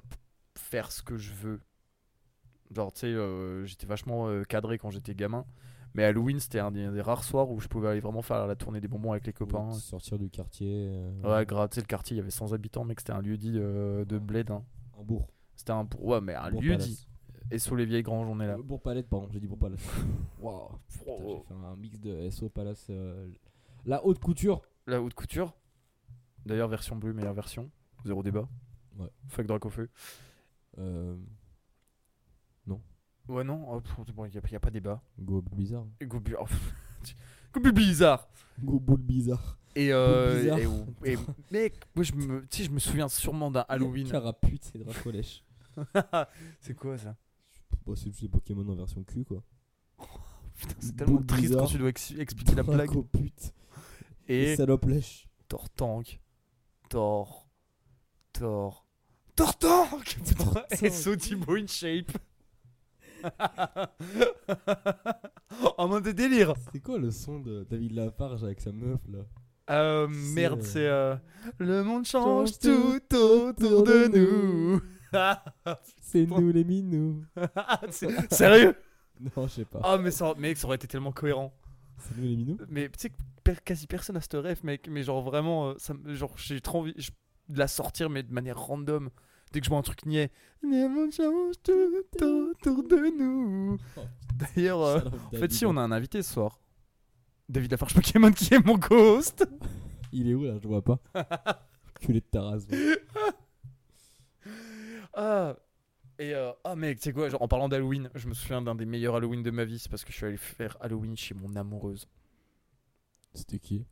faire 0.55 0.91
ce 0.91 1.01
que 1.03 1.17
je 1.17 1.31
veux. 1.33 1.59
Genre, 2.71 2.91
tu 2.91 3.01
sais, 3.01 3.07
euh, 3.07 3.65
j'étais 3.65 3.85
vachement 3.85 4.27
euh, 4.27 4.43
cadré 4.43 4.77
quand 4.77 4.89
j'étais 4.89 5.13
gamin. 5.13 5.45
Mais 5.93 6.03
Halloween, 6.05 6.39
c'était 6.39 6.59
un 6.59 6.71
des, 6.71 7.01
rares 7.01 7.23
soirs 7.23 7.51
où 7.51 7.59
je 7.59 7.67
pouvais 7.67 7.87
aller 7.89 7.99
vraiment 7.99 8.23
faire 8.23 8.47
la 8.47 8.55
tournée 8.55 8.81
des 8.81 8.87
bonbons 8.87 9.11
avec 9.11 9.27
les 9.27 9.33
copains. 9.33 9.67
Ouais, 9.67 9.73
Sortir 9.73 10.17
du 10.17 10.29
quartier. 10.29 10.89
euh, 10.89 11.21
Ouais, 11.21 11.45
sais, 11.71 11.81
le 11.81 11.85
quartier, 11.85 12.15
il 12.15 12.17
y 12.17 12.21
avait 12.21 12.31
100 12.31 12.51
habitants, 12.53 12.83
mec, 12.83 12.99
c'était 12.99 13.13
un 13.13 13.21
lieu 13.21 13.37
dit 13.37 13.53
euh, 13.55 14.03
de 14.05 14.17
bled. 14.17 14.49
hein. 14.49 14.63
Un 14.99 15.03
Bourg. 15.03 15.27
C'était 15.55 15.71
un. 15.71 15.87
Ouais, 15.99 16.19
mais 16.19 16.33
un 16.33 16.49
Bourg 16.49 16.61
lieu 16.63 16.71
Palace. 16.71 16.87
dit. 16.87 17.07
Et 17.51 17.59
sous 17.59 17.75
les 17.75 17.85
vieilles 17.85 18.01
granges, 18.01 18.27
on 18.27 18.39
est 18.39 18.47
là. 18.47 18.55
Euh, 18.57 18.63
Bourg 18.63 18.81
Palette, 18.81 19.07
pardon, 19.07 19.27
j'ai 19.31 19.39
dit 19.39 19.45
Bourg 19.47 19.59
Palace. 19.59 19.85
Waouh. 20.41 20.69
Putain. 20.87 21.11
J'ai 21.27 21.43
fait 21.47 21.53
un 21.53 21.75
mix 21.75 21.99
de 21.99 22.29
SO 22.31 22.49
Palace. 22.49 22.87
euh, 22.89 23.27
La 23.85 24.03
haute 24.03 24.17
couture. 24.19 24.63
La 24.87 24.99
haute 24.99 25.13
couture. 25.13 25.53
D'ailleurs, 26.45 26.67
version 26.67 26.95
bleue, 26.95 27.13
meilleure 27.13 27.33
version. 27.33 27.69
Zéro 28.05 28.21
débat. 28.23 28.47
Ouais. 28.97 29.09
Fuck 29.29 29.47
Dracofeu. 29.47 29.89
Euh, 30.77 31.15
Ouais, 33.29 33.43
non, 33.43 33.65
oh, 33.69 33.79
pff, 33.79 34.13
bon, 34.13 34.25
il 34.25 34.31
n'y 34.31 34.55
a, 34.55 34.59
pas 34.59 34.69
débat. 34.69 35.01
Go 35.17 35.41
bizarre. 35.41 35.85
Et 36.01 36.05
Go 36.05 36.21
oh, 36.39 36.45
Go 37.53 37.71
bizarre. 37.71 38.27
Go 38.61 38.79
boule 38.79 39.01
bizarre. 39.01 39.57
Et, 39.75 39.93
euh, 39.93 40.41
bizarre. 40.41 40.59
et, 41.05 41.13
et- 41.13 41.17
mec, 41.51 41.79
moi 41.95 42.03
je 42.03 42.13
me, 42.13 42.45
tu 42.47 42.57
sais, 42.57 42.63
je 42.65 42.71
me 42.71 42.79
souviens 42.79 43.07
sûrement 43.07 43.49
d'un 43.49 43.65
Halloween. 43.69 44.09
Carapute, 44.09 44.65
c'est 44.65 44.77
Dracolèche. 44.77 45.43
c'est 46.59 46.75
quoi 46.75 46.97
ça? 46.97 47.15
Bon, 47.85 47.95
c'est 47.95 48.07
juste 48.07 48.21
les 48.21 48.29
Pokémon 48.29 48.67
en 48.67 48.75
version 48.75 49.03
cul 49.03 49.23
quoi. 49.23 49.41
Putain, 50.55 50.75
c'est 50.79 50.95
tellement 50.95 51.23
triste 51.23 51.55
quand 51.55 51.65
tu 51.65 51.77
dois 51.77 51.89
ex- 51.89 52.11
expliquer 52.11 52.55
la 52.55 52.63
blague. 52.63 52.87
Dracopute. 52.87 53.53
Et 54.27 54.55
Salope 54.57 54.85
lèche. 54.85 55.27
Tortank. 55.47 56.19
Tor. 56.89 57.47
Tor. 58.33 58.85
Tortank 59.35 60.17
Et 60.83 60.89
Sotimo 60.89 61.55
in 61.55 61.67
shape. 61.67 62.11
en 65.77 65.87
mode 65.87 66.03
de 66.03 66.11
délire. 66.11 66.53
C'est 66.71 66.79
quoi 66.81 66.97
le 66.97 67.11
son 67.11 67.39
de 67.39 67.65
David 67.69 67.93
Lafarge 67.93 68.43
avec 68.43 68.59
sa 68.61 68.71
meuf 68.71 68.99
là? 69.09 69.19
Euh, 69.69 70.07
merde, 70.09 70.59
euh, 70.59 70.63
c'est. 70.65 70.87
euh, 70.87 71.15
Le 71.57 71.83
monde 71.83 72.05
change 72.05 72.49
change 72.49 72.59
tout 72.59 72.99
tout 73.09 73.15
autour 73.17 73.83
de 73.83 74.07
nous. 74.07 74.81
C'est 76.01 76.25
nous 76.25 76.51
les 76.51 76.63
minous. 76.63 77.23
Sérieux? 78.31 78.75
Non, 79.19 79.47
je 79.47 79.53
sais 79.53 79.65
pas. 79.65 79.79
Ah, 79.83 79.97
mais 79.99 80.09
ça, 80.11 80.33
mec, 80.37 80.57
ça 80.57 80.65
aurait 80.67 80.75
été 80.75 80.87
tellement 80.87 81.11
cohérent. 81.11 81.53
C'est 81.99 82.17
nous 82.17 82.23
les 82.23 82.35
minous 82.35 82.57
Mais 82.67 82.89
tu 82.89 82.99
sais 82.99 83.11
quasi 83.65 83.87
personne 83.87 84.17
a 84.17 84.21
ce 84.21 84.37
rêve, 84.37 84.63
mec. 84.63 84.87
Mais 84.89 85.03
genre 85.03 85.21
vraiment, 85.21 85.69
euh, 85.69 85.73
ça, 85.77 85.93
genre 86.07 86.33
j'ai 86.37 86.61
trop 86.61 86.79
envie 86.79 86.93
de 86.93 87.57
la 87.57 87.67
sortir, 87.67 88.09
mais 88.09 88.23
de 88.23 88.33
manière 88.33 88.59
random. 88.59 89.09
Dès 89.51 89.59
que 89.59 89.65
je 89.65 89.69
vois 89.69 89.77
un 89.77 89.83
truc 89.83 90.05
niais. 90.05 90.31
Change 90.63 91.53
tout 91.63 92.23
autour 92.23 92.83
de 92.87 93.17
nous. 93.17 93.77
D'ailleurs, 94.35 94.81
euh, 94.81 94.99
en 95.31 95.37
fait, 95.37 95.51
si 95.51 95.65
on 95.65 95.77
a 95.77 95.81
un 95.81 95.91
invité 95.91 96.23
ce 96.23 96.33
soir. 96.33 96.59
David 97.49 97.71
Lafarge 97.71 97.93
Pokémon 97.93 98.31
qui 98.31 98.53
est 98.53 98.65
mon 98.65 98.79
co-host. 98.79 99.45
Il 100.11 100.29
est 100.29 100.33
où 100.33 100.43
là? 100.43 100.57
Je 100.61 100.67
vois 100.67 100.81
pas. 100.81 100.99
Culé 101.99 102.21
de 102.21 102.25
ta 102.25 102.41
race. 102.41 102.67
Ah. 105.15 105.55
Et 106.17 106.33
euh, 106.33 106.51
ah 106.63 106.75
mec, 106.75 106.97
tu 106.97 107.03
sais 107.03 107.13
quoi, 107.13 107.29
genre 107.29 107.41
en 107.41 107.47
parlant 107.47 107.69
d'Halloween, 107.69 108.09
je 108.13 108.27
me 108.27 108.33
souviens 108.33 108.61
d'un 108.61 108.75
des 108.75 108.85
meilleurs 108.85 109.15
Halloween 109.15 109.41
de 109.43 109.51
ma 109.51 109.63
vie, 109.63 109.79
c'est 109.79 109.89
parce 109.89 110.03
que 110.03 110.11
je 110.11 110.17
suis 110.17 110.25
allé 110.25 110.37
faire 110.37 110.77
Halloween 110.79 111.17
chez 111.17 111.33
mon 111.33 111.55
amoureuse. 111.55 112.07
C'était 113.33 113.59
qui? 113.59 113.85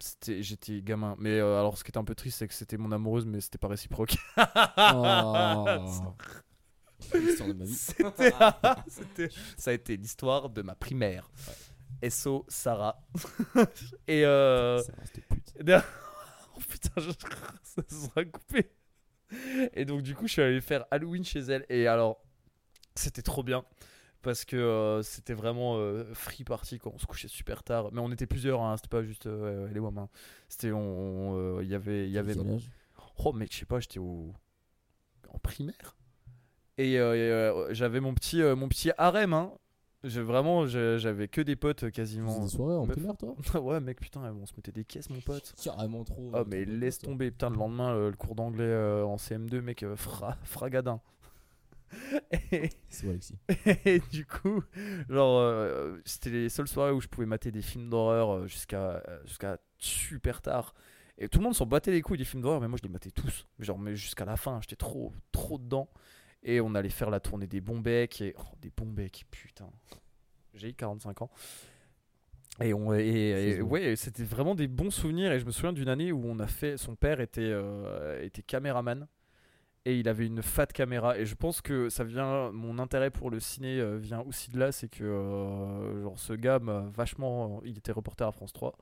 C'était, 0.00 0.42
j'étais 0.42 0.80
gamin, 0.82 1.16
mais 1.18 1.38
euh, 1.40 1.58
alors 1.58 1.76
ce 1.76 1.82
qui 1.84 1.90
était 1.90 1.98
un 1.98 2.04
peu 2.04 2.14
triste, 2.14 2.38
c'est 2.38 2.46
que 2.48 2.54
c'était 2.54 2.76
mon 2.76 2.92
amoureuse, 2.92 3.26
mais 3.26 3.40
c'était 3.40 3.58
pas 3.58 3.68
réciproque. 3.68 4.16
Oh. 4.94 5.64
L'histoire 7.14 7.48
de 7.48 7.54
ma 7.54 7.64
vie. 7.64 7.74
C'était, 7.74 8.32
c'était- 8.88 9.28
ça 9.56 9.70
a 9.70 9.74
été 9.74 9.96
l'histoire 9.96 10.50
de 10.50 10.62
ma 10.62 10.74
primaire. 10.74 11.30
SO 12.08 12.44
Sarah. 12.48 13.00
Et 14.08 14.24
euh, 14.24 14.80
pute. 15.28 15.54
oh 16.56 16.60
putain, 16.68 16.90
je- 17.00 17.10
ça 17.62 17.82
sera 17.88 18.24
coupé. 18.24 18.70
Et 19.74 19.84
donc 19.84 20.02
du 20.02 20.14
coup, 20.14 20.26
je 20.26 20.32
suis 20.32 20.42
allé 20.42 20.60
faire 20.60 20.86
Halloween 20.90 21.24
chez 21.24 21.40
elle. 21.40 21.64
Et 21.68 21.86
alors, 21.86 22.20
c'était 22.94 23.22
trop 23.22 23.42
bien 23.42 23.64
parce 24.28 24.44
que 24.44 24.56
euh, 24.56 25.02
c'était 25.02 25.32
vraiment 25.32 25.76
euh, 25.78 26.04
free 26.12 26.44
party 26.44 26.78
quand 26.78 26.92
on 26.94 26.98
se 26.98 27.06
couchait 27.06 27.28
super 27.28 27.62
tard. 27.62 27.88
Mais 27.92 28.00
on 28.00 28.12
était 28.12 28.26
plusieurs, 28.26 28.60
hein, 28.60 28.76
c'était 28.76 28.90
pas 28.90 29.02
juste 29.02 29.24
euh, 29.26 29.66
moi. 29.80 29.90
hein. 29.96 30.08
C'était, 30.50 30.70
on, 30.70 31.62
il 31.62 31.68
y 31.68 31.74
avait, 31.74 32.04
il 32.06 32.12
y 32.12 32.18
avait. 32.18 32.34
Oh 33.24 33.32
mec, 33.32 33.50
je 33.50 33.60
sais 33.60 33.64
pas, 33.64 33.80
j'étais 33.80 33.98
au 33.98 34.34
en 35.32 35.38
primaire. 35.38 35.96
Et 36.76 36.92
et, 36.96 37.64
j'avais 37.70 38.00
mon 38.00 38.12
petit 38.12 38.42
mon 38.42 38.68
petit 38.68 38.90
harem 38.98 39.32
hein. 39.32 39.50
Vraiment 40.04 40.66
j'avais 40.66 41.26
que 41.26 41.40
des 41.40 41.56
potes 41.56 41.90
quasiment. 41.90 42.38
des 42.40 42.48
soirées 42.48 42.74
en 42.76 42.84
meuf. 42.84 42.96
primaire 42.96 43.16
toi? 43.16 43.34
Ouais 43.62 43.80
mec 43.80 43.98
putain, 43.98 44.20
on 44.40 44.44
se 44.44 44.52
mettait 44.56 44.72
des 44.72 44.84
caisses 44.84 45.08
mon 45.08 45.20
pote. 45.20 45.54
Carrément 45.64 46.04
trop. 46.04 46.30
Oh 46.34 46.44
mais 46.46 46.66
laisse 46.66 46.98
tomber 46.98 47.30
putain 47.30 47.48
le 47.48 47.56
lendemain 47.56 47.96
le 47.96 48.12
cours 48.16 48.34
d'anglais 48.34 48.76
en 49.02 49.16
CM2 49.16 49.60
mec 49.62 49.86
fra- 49.96 50.36
fragadin. 50.44 51.00
et, 52.52 52.70
et 53.84 54.00
du 54.10 54.26
coup, 54.26 54.62
genre 55.08 55.38
euh, 55.38 55.98
c'était 56.04 56.30
les 56.30 56.48
seules 56.48 56.68
soirées 56.68 56.92
où 56.92 57.00
je 57.00 57.08
pouvais 57.08 57.26
mater 57.26 57.50
des 57.50 57.62
films 57.62 57.88
d'horreur 57.88 58.30
euh, 58.30 58.46
jusqu'à 58.46 59.02
euh, 59.08 59.18
jusqu'à 59.24 59.58
super 59.78 60.40
tard. 60.40 60.74
Et 61.18 61.28
tout 61.28 61.38
le 61.38 61.44
monde 61.44 61.54
s'en 61.54 61.66
battait 61.66 61.90
les 61.90 62.00
couilles 62.00 62.18
des 62.18 62.24
films 62.24 62.42
d'horreur, 62.42 62.60
mais 62.60 62.68
moi 62.68 62.78
je 62.80 62.86
les 62.86 62.92
matais 62.92 63.10
tous. 63.10 63.46
Genre 63.58 63.78
mais 63.78 63.96
jusqu'à 63.96 64.24
la 64.24 64.36
fin, 64.36 64.60
j'étais 64.60 64.76
trop 64.76 65.12
trop 65.32 65.58
dedans. 65.58 65.88
Et 66.42 66.60
on 66.60 66.74
allait 66.74 66.88
faire 66.88 67.10
la 67.10 67.20
tournée 67.20 67.48
des 67.48 67.60
bons 67.60 67.80
becs 67.80 68.20
et 68.20 68.34
oh, 68.38 68.42
des 68.60 68.70
bons 68.70 68.86
becs, 68.86 69.24
putain. 69.30 69.68
J'ai 70.54 70.72
45 70.72 71.22
ans. 71.22 71.30
Et, 72.60 72.74
on, 72.74 72.92
et, 72.92 73.60
ouais, 73.60 73.94
c'était 73.96 74.24
vraiment 74.24 74.54
des 74.54 74.66
bons 74.66 74.90
souvenirs. 74.90 75.32
Et 75.32 75.38
je 75.38 75.46
me 75.46 75.50
souviens 75.50 75.72
d'une 75.72 75.88
année 75.88 76.12
où 76.12 76.22
on 76.24 76.38
a 76.40 76.46
fait. 76.46 76.76
Son 76.76 76.96
père 76.96 77.20
était, 77.20 77.40
euh, 77.42 78.22
était 78.22 78.42
caméraman. 78.42 79.06
Et 79.84 79.98
il 79.98 80.08
avait 80.08 80.26
une 80.26 80.42
fat 80.42 80.66
caméra. 80.66 81.18
Et 81.18 81.24
je 81.26 81.34
pense 81.34 81.60
que 81.62 81.88
ça 81.88 82.04
vient. 82.04 82.50
Mon 82.52 82.78
intérêt 82.78 83.10
pour 83.10 83.30
le 83.30 83.40
ciné 83.40 83.80
euh, 83.80 83.96
vient 83.96 84.20
aussi 84.22 84.50
de 84.50 84.58
là. 84.58 84.72
C'est 84.72 84.88
que 84.88 85.04
euh, 85.04 86.02
genre, 86.02 86.18
ce 86.18 86.32
gars 86.34 86.58
vachement. 86.58 87.60
Il 87.64 87.78
était 87.78 87.92
reporter 87.92 88.26
à 88.26 88.32
France 88.32 88.52
3, 88.52 88.76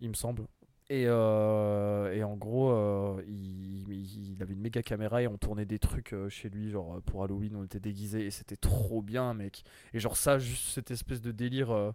il 0.00 0.08
me 0.10 0.14
semble. 0.14 0.46
Et, 0.90 1.04
euh, 1.06 2.12
et 2.14 2.24
en 2.24 2.36
gros, 2.36 2.70
euh, 2.72 3.22
il, 3.28 3.90
il- 3.92 4.42
avait 4.42 4.54
une 4.54 4.60
méga 4.60 4.82
caméra 4.82 5.22
et 5.22 5.26
on 5.28 5.36
tournait 5.38 5.66
des 5.66 5.78
trucs 5.78 6.14
euh, 6.14 6.28
chez 6.30 6.48
lui, 6.48 6.70
genre 6.70 6.96
euh, 6.96 7.00
pour 7.00 7.24
Halloween, 7.24 7.56
on 7.56 7.64
était 7.64 7.80
déguisés 7.80 8.26
et 8.26 8.30
c'était 8.30 8.56
trop 8.56 9.02
bien, 9.02 9.34
mec. 9.34 9.64
Et 9.94 10.00
genre, 10.00 10.16
ça, 10.16 10.38
juste 10.38 10.68
cette 10.74 10.90
espèce 10.90 11.20
de 11.20 11.32
délire. 11.32 11.70
euh, 11.72 11.92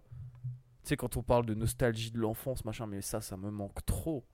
tu 0.84 0.90
sais, 0.90 0.96
quand 0.96 1.16
on 1.16 1.22
parle 1.22 1.46
de 1.46 1.54
nostalgie 1.54 2.10
de 2.10 2.18
l'enfance, 2.20 2.64
machin, 2.64 2.86
mais 2.86 3.00
ça, 3.02 3.20
ça 3.20 3.36
me 3.36 3.50
manque 3.50 3.84
trop. 3.86 4.24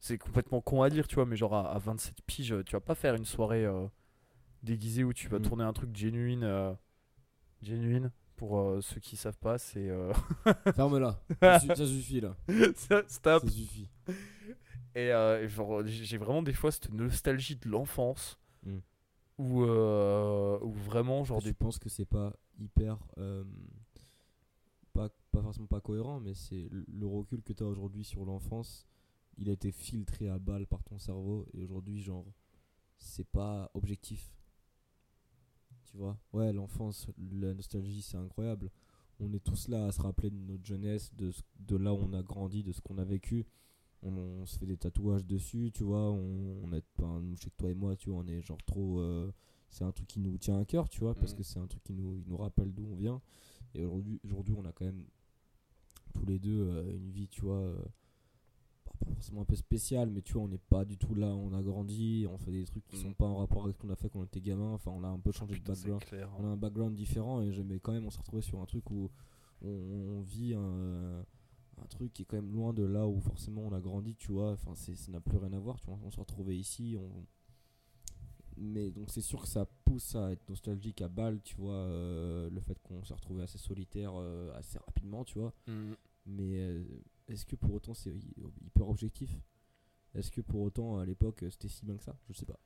C'est 0.00 0.16
complètement 0.18 0.60
con 0.62 0.82
à 0.82 0.88
dire, 0.90 1.06
tu 1.06 1.16
vois, 1.16 1.26
mais 1.26 1.36
genre 1.36 1.54
à, 1.54 1.70
à 1.72 1.78
27 1.78 2.22
piges, 2.26 2.54
tu 2.64 2.72
vas 2.72 2.80
pas 2.80 2.94
faire 2.94 3.14
une 3.14 3.24
soirée 3.26 3.64
euh, 3.66 3.86
déguisée 4.62 5.04
où 5.04 5.12
tu 5.12 5.28
vas 5.28 5.38
Mm. 5.38 5.42
tourner 5.42 5.64
un 5.64 5.72
truc 5.72 5.94
genuine. 5.94 6.42
euh, 6.44 6.72
genuine, 7.62 8.10
pour 8.36 8.58
euh, 8.58 8.80
ceux 8.80 8.98
qui 9.00 9.16
savent 9.16 9.36
pas, 9.38 9.58
c'est. 9.58 9.88
euh, 9.90 10.12
Ferme-la. 10.74 11.20
Ça 11.40 11.60
su- 11.60 11.66
ça 11.68 11.86
suffit 11.86 12.20
là. 12.22 12.34
ça- 12.74 13.02
Stop! 13.08 13.42
Ça 13.44 13.50
suffit. 13.50 13.88
Et 14.94 15.10
genre, 15.48 15.84
j'ai 15.86 16.16
vraiment 16.18 16.42
des 16.42 16.52
fois 16.54 16.72
cette 16.72 16.90
nostalgie 16.92 17.56
de 17.56 17.68
l'enfance 17.68 18.38
Mm. 18.64 18.78
où, 19.38 19.62
où 19.64 20.72
vraiment, 20.72 21.24
genre, 21.24 21.40
je 21.40 21.46
des. 21.48 21.52
pense 21.54 21.78
que 21.78 21.88
c'est 21.90 22.06
pas 22.06 22.32
hyper. 22.58 22.96
pas, 24.92 25.08
pas 25.30 25.42
forcément 25.42 25.66
pas 25.66 25.80
cohérent, 25.80 26.20
mais 26.20 26.34
c'est 26.34 26.68
le 26.70 27.06
recul 27.06 27.42
que 27.42 27.52
tu 27.52 27.62
as 27.62 27.66
aujourd'hui 27.66 28.04
sur 28.04 28.24
l'enfance. 28.24 28.86
Il 29.38 29.48
a 29.48 29.52
été 29.52 29.72
filtré 29.72 30.28
à 30.28 30.38
balle 30.38 30.66
par 30.66 30.82
ton 30.82 30.98
cerveau 30.98 31.46
et 31.54 31.62
aujourd'hui, 31.62 32.00
genre, 32.02 32.26
c'est 32.98 33.26
pas 33.26 33.70
objectif. 33.74 34.32
Tu 35.84 35.96
vois? 35.96 36.16
Ouais, 36.32 36.52
l'enfance, 36.52 37.06
la 37.32 37.54
nostalgie, 37.54 38.02
c'est 38.02 38.16
incroyable. 38.16 38.70
On 39.18 39.32
est 39.32 39.40
tous 39.42 39.68
là 39.68 39.86
à 39.86 39.92
se 39.92 40.00
rappeler 40.00 40.30
de 40.30 40.36
notre 40.36 40.64
jeunesse, 40.64 41.12
de, 41.14 41.30
ce- 41.30 41.42
de 41.58 41.76
là 41.76 41.92
où 41.92 41.98
on 41.98 42.12
a 42.12 42.22
grandi, 42.22 42.62
de 42.62 42.72
ce 42.72 42.80
qu'on 42.80 42.98
a 42.98 43.04
vécu. 43.04 43.46
On, 44.02 44.12
on 44.16 44.46
se 44.46 44.58
fait 44.58 44.66
des 44.66 44.76
tatouages 44.78 45.24
dessus, 45.26 45.70
tu 45.74 45.84
vois? 45.84 46.10
On, 46.10 46.60
on 46.64 46.72
est, 46.72 46.84
ben, 46.98 47.22
je 47.34 47.42
sais 47.42 47.50
que 47.50 47.56
toi 47.56 47.70
et 47.70 47.74
moi, 47.74 47.96
tu 47.96 48.10
vois, 48.10 48.20
on 48.20 48.26
est 48.28 48.40
genre 48.42 48.62
trop. 48.64 49.00
euh, 49.00 49.32
c'est 49.68 49.84
un 49.84 49.92
truc 49.92 50.06
qui 50.08 50.20
nous 50.20 50.36
tient 50.38 50.58
à 50.58 50.64
cœur, 50.64 50.88
tu 50.88 51.00
vois, 51.00 51.14
parce 51.14 51.32
Mhm. 51.32 51.38
que 51.38 51.42
c'est 51.44 51.58
un 51.58 51.66
truc 51.66 51.82
qui 51.84 51.92
nous, 51.92 52.22
nous 52.26 52.36
rappelle 52.36 52.72
d'où 52.72 52.86
on 52.92 52.96
vient. 52.96 53.20
Et 53.74 53.84
aujourd'hui, 53.84 54.20
aujourd'hui, 54.24 54.54
on 54.56 54.64
a 54.64 54.72
quand 54.72 54.84
même 54.86 55.04
tous 56.14 56.24
les 56.26 56.38
deux 56.38 56.60
euh, 56.68 56.96
une 56.96 57.10
vie, 57.10 57.28
tu 57.28 57.42
vois, 57.42 57.58
euh, 57.60 57.78
pas 59.04 59.12
forcément 59.14 59.40
un 59.42 59.44
peu 59.44 59.56
spéciale, 59.56 60.10
mais 60.10 60.22
tu 60.22 60.34
vois, 60.34 60.42
on 60.42 60.48
n'est 60.48 60.58
pas 60.58 60.84
du 60.84 60.96
tout 60.98 61.14
là, 61.14 61.34
où 61.34 61.38
on 61.38 61.52
a 61.52 61.62
grandi, 61.62 62.26
on 62.30 62.38
fait 62.38 62.50
des 62.52 62.64
trucs 62.64 62.86
qui 62.88 62.96
Mhm. 62.96 63.02
sont 63.02 63.12
pas 63.14 63.26
en 63.26 63.36
rapport 63.38 63.64
avec 63.64 63.74
ce 63.76 63.80
qu'on 63.80 63.90
a 63.90 63.96
fait 63.96 64.08
quand 64.08 64.20
on 64.20 64.24
était 64.24 64.40
gamin. 64.40 64.72
Enfin, 64.72 64.90
on 64.94 65.02
a 65.04 65.08
un 65.08 65.18
peu 65.18 65.32
changé 65.32 65.54
de 65.54 65.58
Putain, 65.58 65.72
background 65.72 66.04
clair. 66.04 66.30
on 66.38 66.44
a 66.44 66.48
un 66.48 66.56
background 66.56 66.94
différent 66.94 67.42
et 67.42 67.50
mais 67.64 67.78
quand 67.80 67.92
même 67.92 68.06
on 68.06 68.10
s'est 68.10 68.18
retrouvé 68.20 68.42
sur 68.42 68.60
un 68.60 68.66
truc 68.66 68.90
où 68.90 69.10
on, 69.62 69.68
on 69.68 70.20
vit 70.22 70.54
un, 70.54 71.20
un 71.82 71.86
truc 71.88 72.12
qui 72.12 72.22
est 72.22 72.24
quand 72.24 72.36
même 72.36 72.52
loin 72.52 72.72
de 72.72 72.82
là 72.84 73.06
où 73.06 73.20
forcément 73.20 73.62
on 73.62 73.72
a 73.72 73.80
grandi 73.80 74.14
tu 74.14 74.32
vois 74.32 74.52
enfin 74.52 74.74
ça 74.74 74.92
n'a 75.12 75.20
plus 75.20 75.36
rien 75.38 75.52
à 75.52 75.58
voir 75.58 75.78
tu 75.80 75.86
vois 75.86 75.98
on 76.04 76.10
s'est 76.10 76.20
retrouvé 76.20 76.58
ici 76.58 76.96
on 76.98 77.24
mais 78.56 78.90
donc 78.90 79.10
c'est 79.10 79.20
sûr 79.22 79.40
que 79.42 79.48
ça 79.48 79.66
pousse 79.84 80.14
à 80.14 80.32
être 80.32 80.46
nostalgique 80.48 81.00
à 81.02 81.08
balle 81.08 81.40
tu 81.42 81.56
vois 81.56 81.72
euh, 81.74 82.50
le 82.50 82.60
fait 82.60 82.78
qu'on 82.82 83.02
s'est 83.04 83.14
retrouvé 83.14 83.42
assez 83.42 83.58
solitaire 83.58 84.12
euh, 84.16 84.50
assez 84.58 84.78
rapidement 84.78 85.24
tu 85.24 85.38
vois 85.38 85.52
Mm. 85.66 85.92
mais 86.26 86.58
euh, 86.60 86.84
est-ce 87.30 87.46
que 87.46 87.56
pour 87.56 87.72
autant 87.74 87.94
c'est 87.94 88.10
hy- 88.10 88.34
hyper 88.66 88.88
objectif? 88.88 89.30
Est-ce 90.14 90.30
que 90.30 90.40
pour 90.40 90.60
autant 90.62 90.98
à 90.98 91.06
l'époque 91.06 91.44
c'était 91.50 91.68
si 91.68 91.84
bien 91.86 91.96
que 91.96 92.02
ça? 92.04 92.16
Je 92.28 92.34
sais 92.34 92.46
pas 92.46 92.58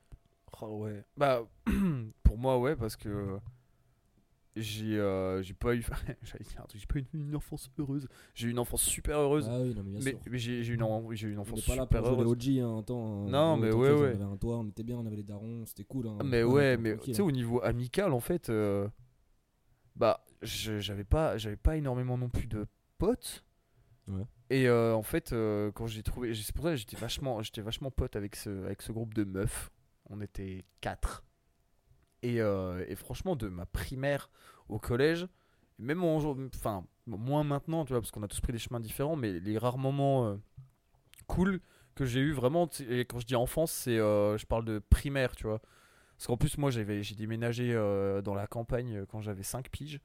Oh, 0.61 0.79
ouais. 0.83 1.03
Bah, 1.17 1.45
pour 2.23 2.37
moi, 2.37 2.59
ouais, 2.59 2.75
parce 2.75 2.95
que 2.95 3.39
j'ai 4.55 4.97
euh, 4.97 5.41
j'ai 5.41 5.53
pas 5.53 5.75
eu. 5.75 5.79
Un 5.91 6.63
j'ai 6.73 6.85
pas 6.85 6.99
eu 6.99 7.05
une, 7.13 7.35
enfance 7.35 7.69
heureuse. 7.77 8.07
J'ai 8.33 8.47
eu 8.47 8.51
une 8.51 8.59
enfance 8.59 8.83
super 8.83 9.17
heureuse. 9.19 9.47
Ah 9.49 9.59
oui, 9.59 9.75
non, 9.75 9.83
mais 9.83 9.99
bien 9.99 10.13
mais 10.13 10.29
mais 10.31 10.37
j'ai 10.37 10.53
eu 10.59 10.75
une, 10.75 11.11
j'ai 11.15 11.27
eu 11.27 11.31
une 11.33 11.39
On 11.39 11.41
enfance 11.41 11.57
n'est 11.57 11.61
pas 11.63 11.75
là 11.75 11.83
super 11.83 12.01
pour 12.01 12.11
heureuse. 12.11 12.31
OG, 12.31 12.59
hein, 12.59 12.77
attends. 12.79 13.25
hein. 13.25 13.29
Non, 13.29 13.57
mais 13.57 13.69
t'inquiète, 13.69 13.81
ouais, 13.81 13.91
On 13.91 14.01
ouais. 14.01 14.09
avait 14.11 14.23
un 14.23 14.37
toit, 14.37 14.57
on 14.59 14.67
était 14.67 14.83
bien, 14.83 14.97
on 14.97 15.05
avait 15.05 15.17
les 15.17 15.23
darons, 15.23 15.65
c'était 15.65 15.83
cool. 15.83 16.07
Hein. 16.07 16.17
Mais 16.23 16.43
On 16.43 16.53
ouais, 16.53 16.77
mais 16.77 16.97
tu 16.97 17.13
sais, 17.13 17.21
au 17.21 17.31
niveau 17.31 17.61
amical, 17.63 18.13
en 18.13 18.21
fait, 18.21 18.49
euh, 18.49 18.87
bah, 19.97 20.25
j'avais 20.41 21.03
pas, 21.03 21.37
j'avais 21.37 21.57
pas 21.57 21.75
énormément 21.75 22.17
non 22.17 22.29
plus 22.29 22.47
de 22.47 22.65
potes. 22.97 23.43
Et 24.49 24.67
euh, 24.67 24.93
en 24.93 25.01
fait, 25.01 25.33
euh, 25.33 25.71
quand 25.71 25.87
j'ai 25.87 26.03
trouvé, 26.03 26.33
c'est 26.35 26.53
pour 26.53 26.65
ça 26.65 26.71
que 26.71 26.75
j'étais 26.77 26.97
vachement, 26.97 27.41
j'étais 27.41 27.61
vachement 27.61 27.89
pote 27.89 28.15
avec 28.15 28.35
ce, 28.35 28.65
avec 28.65 28.81
ce 28.81 28.91
groupe 28.91 29.13
de 29.13 29.23
meufs. 29.23 29.71
On 30.09 30.21
était 30.21 30.65
quatre. 30.81 31.23
Et, 32.21 32.41
euh, 32.41 32.95
franchement, 32.95 33.35
de 33.35 33.47
ma 33.49 33.65
primaire 33.65 34.29
au 34.69 34.79
collège, 34.79 35.27
même 35.79 36.03
en, 36.03 36.17
enfin, 36.55 36.85
moins 37.07 37.43
maintenant, 37.43 37.85
tu 37.85 37.93
vois, 37.93 38.01
parce 38.01 38.11
qu'on 38.11 38.23
a 38.23 38.27
tous 38.27 38.39
pris 38.39 38.53
des 38.53 38.59
chemins 38.59 38.79
différents, 38.79 39.15
mais 39.15 39.39
les 39.39 39.57
rares 39.57 39.77
moments 39.77 40.37
cool 41.27 41.59
que 41.95 42.05
j'ai 42.05 42.19
eu 42.19 42.31
vraiment, 42.31 42.69
et 42.87 43.01
quand 43.05 43.19
je 43.19 43.25
dis 43.25 43.35
enfance, 43.35 43.71
c'est, 43.71 43.97
je 43.97 44.45
parle 44.45 44.65
de 44.65 44.79
primaire, 44.79 45.35
tu 45.35 45.47
vois. 45.47 45.59
Parce 46.17 46.27
qu'en 46.27 46.37
plus, 46.37 46.57
moi, 46.57 46.71
j'ai 46.71 46.85
déménagé 47.15 47.73
dans 48.23 48.33
la 48.33 48.47
campagne 48.47 49.05
quand 49.07 49.21
j'avais 49.21 49.43
5 49.43 49.69
piges. 49.69 49.99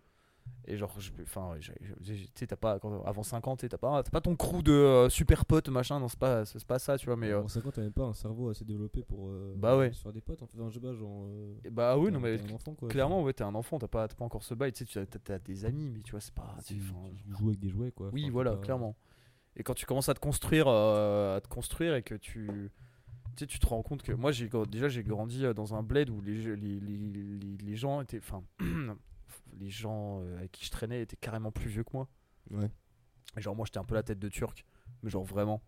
Et 0.66 0.76
genre, 0.76 0.92
enfin, 1.24 1.56
tu 2.04 2.14
sais, 2.34 2.46
t'as 2.46 2.56
pas, 2.56 2.78
quand- 2.78 3.02
avant 3.04 3.22
50, 3.22 3.58
tu 3.58 3.64
sais, 3.64 3.68
t'as 3.70 3.78
pas, 3.78 4.02
t'as 4.02 4.10
pas 4.10 4.20
ton 4.20 4.36
crew 4.36 4.62
de 4.62 4.70
euh, 4.72 5.08
super 5.08 5.44
potes, 5.44 5.68
machin, 5.68 5.98
non, 5.98 6.06
c'est 6.08 6.18
pas, 6.18 6.44
c'est 6.44 6.64
pas 6.64 6.78
ça, 6.78 6.96
tu 6.96 7.06
vois, 7.06 7.16
mais. 7.16 7.30
euh, 7.30 7.42
En 7.42 7.48
50, 7.48 7.74
t'avais 7.74 7.90
pas 7.90 8.04
un 8.04 8.12
cerveau 8.12 8.50
assez 8.50 8.64
développé 8.64 9.02
pour 9.02 9.28
euh, 9.28 9.54
Bah 9.56 9.76
ouais. 9.76 9.90
faire 9.90 10.12
des 10.12 10.20
potes. 10.20 10.42
En 10.42 10.46
fait, 10.46 10.60
un 10.60 10.68
jeu 10.70 10.78
bas, 10.78 10.94
genre. 10.94 11.24
euh, 11.26 11.54
et 11.64 11.70
bah 11.70 11.96
oui, 11.98 12.12
non, 12.12 12.20
mais 12.20 12.38
un 12.40 12.54
enfant, 12.54 12.74
quoi. 12.74 12.88
clairement, 12.88 13.22
ouais, 13.22 13.32
t'es 13.32 13.42
un 13.42 13.54
enfant, 13.54 13.78
t'as 13.78 13.88
pas, 13.88 14.06
t'as 14.06 14.14
pas 14.14 14.24
encore 14.24 14.42
ce 14.44 14.54
bail, 14.54 14.72
tu 14.72 14.86
sais, 14.86 15.06
t'as- 15.06 15.18
t'as 15.18 15.38
des 15.38 15.64
amis, 15.64 15.90
mais 15.90 16.02
tu 16.02 16.12
vois, 16.12 16.20
c'est 16.20 16.34
pas. 16.34 16.54
Tu, 16.64 16.74
tu- 16.76 16.80
joues 16.82 17.48
avec 17.48 17.58
des 17.58 17.68
jouets, 17.70 17.90
quoi. 17.90 18.10
Oui, 18.12 18.28
voilà, 18.30 18.52
pas- 18.52 18.58
clairement. 18.62 18.96
Et 19.56 19.62
quand 19.64 19.74
tu 19.74 19.86
commences 19.86 20.08
à 20.08 20.14
te 20.14 20.20
construire, 20.20 20.66
euh, 20.68 21.38
à 21.38 21.40
te 21.40 21.48
construire 21.48 21.94
et 21.96 22.02
que 22.02 22.14
tu, 22.14 22.46
tu 22.46 22.70
sais, 23.40 23.46
tu 23.46 23.58
te 23.58 23.66
rends 23.66 23.82
compte 23.82 24.02
que 24.02 24.12
moi, 24.12 24.30
j'ai 24.30 24.48
déjà 24.70 24.88
j'ai 24.88 25.02
grandi 25.02 25.44
euh, 25.44 25.52
dans 25.54 25.74
un 25.74 25.82
bled 25.82 26.10
où 26.10 26.20
les, 26.20 26.34
les, 26.54 26.78
les, 26.78 26.78
les, 26.98 27.56
les 27.56 27.76
gens 27.76 28.00
étaient, 28.02 28.18
enfin, 28.18 28.44
les 29.58 29.70
gens 29.70 30.20
euh, 30.22 30.38
avec 30.38 30.52
qui 30.52 30.64
je 30.64 30.70
traînais 30.70 31.02
étaient 31.02 31.16
carrément 31.16 31.50
plus 31.52 31.68
vieux 31.68 31.84
que 31.84 31.90
moi. 31.94 32.08
Ouais. 32.50 32.70
Et 33.36 33.40
genre 33.40 33.54
moi, 33.56 33.64
j'étais 33.66 33.78
un 33.78 33.84
peu 33.84 33.94
la 33.94 34.02
tête 34.02 34.18
de 34.18 34.28
turc, 34.28 34.64
mais 35.02 35.10
genre 35.10 35.24
vraiment. 35.24 35.62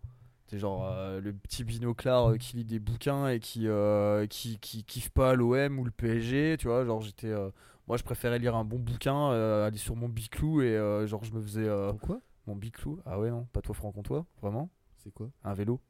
C'est 0.47 0.59
genre 0.59 0.87
euh, 0.87 1.21
le 1.21 1.33
petit 1.33 1.65
binoclard 1.65 2.33
euh, 2.33 2.37
qui 2.37 2.57
lit 2.57 2.65
des 2.65 2.79
bouquins 2.81 3.29
et 3.29 3.41
qui, 3.41 3.69
euh, 3.69 4.27
qui, 4.27 4.59
qui 4.59 4.85
kiffe 4.85 5.09
pas 5.11 5.35
l'OM 5.35 5.79
ou 5.79 5.85
le 5.85 5.91
PSG, 5.91 6.57
tu 6.59 6.67
vois. 6.67 6.85
Genre 6.85 7.01
j'étais, 7.01 7.29
euh, 7.29 7.51
moi 7.87 7.97
je 7.97 8.03
préférais 8.03 8.39
lire 8.39 8.55
un 8.57 8.65
bon 8.65 8.79
bouquin, 8.79 9.31
aller 9.65 9.79
sur 9.79 9.97
mon 9.97 10.09
biclou 10.09 10.61
et 10.63 10.77
genre 11.07 11.25
je 11.25 11.33
me 11.33 11.41
faisais 11.41 11.69
Pourquoi? 11.91 12.21
mon 12.47 12.57
biclou 12.57 13.01
Ah 13.07 13.19
ouais, 13.19 13.31
non, 13.31 13.45
pas 13.53 13.63
toi 13.63 13.75
franc-comtois, 13.75 14.27
vraiment 14.43 14.69
C'est 14.99 15.13
quoi? 15.13 15.31
Un 15.45 15.55
vélo 15.55 15.81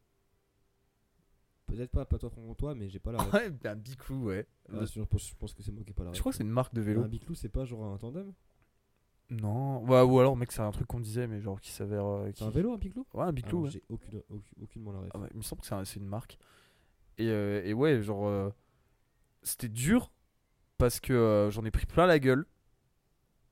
Peut-être 1.67 1.91
pas, 1.91 2.05
pas 2.05 2.19
toi, 2.19 2.31
toi, 2.59 2.75
mais 2.75 2.89
j'ai 2.89 2.99
pas 2.99 3.13
la 3.13 3.19
ref. 3.23 3.33
Ouais, 3.33 3.53
un 3.69 3.77
biclou, 3.77 4.25
ouais. 4.25 4.47
Ah, 4.73 4.85
je, 4.85 5.01
pense, 5.03 5.29
je 5.29 5.35
pense 5.35 5.55
que 5.55 5.63
c'est 5.63 5.73
moi 5.73 5.83
qui 5.85 5.91
ai 5.91 5.95
pas 5.95 6.05
la 6.05 6.11
Je 6.11 6.15
ref. 6.15 6.21
crois 6.21 6.33
que 6.33 6.37
c'est 6.37 6.45
une 6.45 6.51
marque 6.51 6.75
de 6.75 6.81
vélo. 6.83 7.03
Un 7.03 7.09
biclou, 7.09 7.35
c'est 7.35 7.49
pas 7.49 7.65
genre 7.65 7.85
un 7.85 7.97
tandem? 7.99 8.33
Non, 9.31 9.83
ouais, 9.85 10.03
ou 10.03 10.21
alors, 10.21 10.37
mec, 10.37 10.53
c'est 10.53 10.61
un 10.61 10.71
truc 10.73 10.87
qu'on 10.87 11.01
disait, 11.01 11.27
mais 11.27 11.41
genre 11.41 11.59
qui 11.61 11.71
s'avère. 11.71 12.05
euh, 12.05 12.31
C'est 12.35 12.45
un 12.45 12.51
vélo, 12.51 12.73
un 12.75 12.79
biclou? 12.79 13.07
Ouais, 13.15 13.25
un 13.25 13.33
biclou, 13.33 13.51
Alors, 13.59 13.65
ouais. 13.65 13.71
J'ai 13.71 13.83
aucune, 13.89 14.23
aucune, 14.29 14.63
aucunement 14.63 14.93
la 14.93 14.99
ref. 15.01 15.09
Ah 15.15 15.19
ouais, 15.21 15.29
il 15.33 15.39
me 15.39 15.43
semble 15.43 15.63
que 15.63 15.67
c'est 15.69 15.75
un- 15.75 15.85
c'est 15.87 16.01
une 16.01 16.07
marque. 16.07 16.39
Et, 17.17 17.29
euh, 17.29 17.63
et 17.65 17.73
ouais, 17.73 18.03
genre, 18.03 18.27
euh, 18.27 18.51
c'était 19.43 19.69
dur 19.71 20.11
parce 20.77 21.01
que 21.01 21.13
euh, 21.15 21.51
j'en 21.51 21.65
ai 21.65 21.71
pris 21.71 21.87
plein 21.87 22.07
la 22.07 22.19
gueule. 22.19 22.47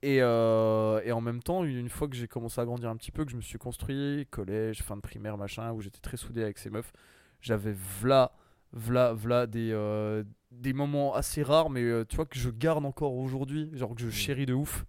Et, 0.02 0.18
euh, 0.22 1.00
et 1.04 1.12
en 1.12 1.20
même 1.20 1.42
temps, 1.42 1.62
une 1.64 1.88
fois 1.90 2.08
que 2.08 2.16
j'ai 2.16 2.26
commencé 2.26 2.58
à 2.60 2.64
grandir 2.64 2.88
un 2.88 2.96
petit 2.96 3.12
peu, 3.12 3.24
que 3.24 3.30
je 3.30 3.36
me 3.36 3.42
suis 3.42 3.58
construit, 3.58 4.26
collège, 4.30 4.82
fin 4.82 4.96
de 4.96 5.02
primaire, 5.02 5.36
machin, 5.36 5.72
où 5.72 5.80
j'étais 5.82 6.00
très 6.00 6.16
soudé 6.16 6.42
avec 6.42 6.56
ces 6.58 6.70
meufs, 6.70 6.92
j'avais 7.40 7.72
v'là, 7.72 8.32
v'là, 8.72 9.12
v'là 9.12 9.46
des, 9.46 9.70
euh, 9.72 10.24
des 10.50 10.72
moments 10.72 11.14
assez 11.14 11.42
rares, 11.42 11.70
mais 11.70 11.82
euh, 11.82 12.04
tu 12.04 12.16
vois, 12.16 12.26
que 12.26 12.38
je 12.38 12.50
garde 12.50 12.84
encore 12.84 13.14
aujourd'hui, 13.14 13.70
genre 13.74 13.94
que 13.94 14.02
je 14.02 14.10
chéris 14.10 14.46
de 14.46 14.54
ouf. 14.54 14.84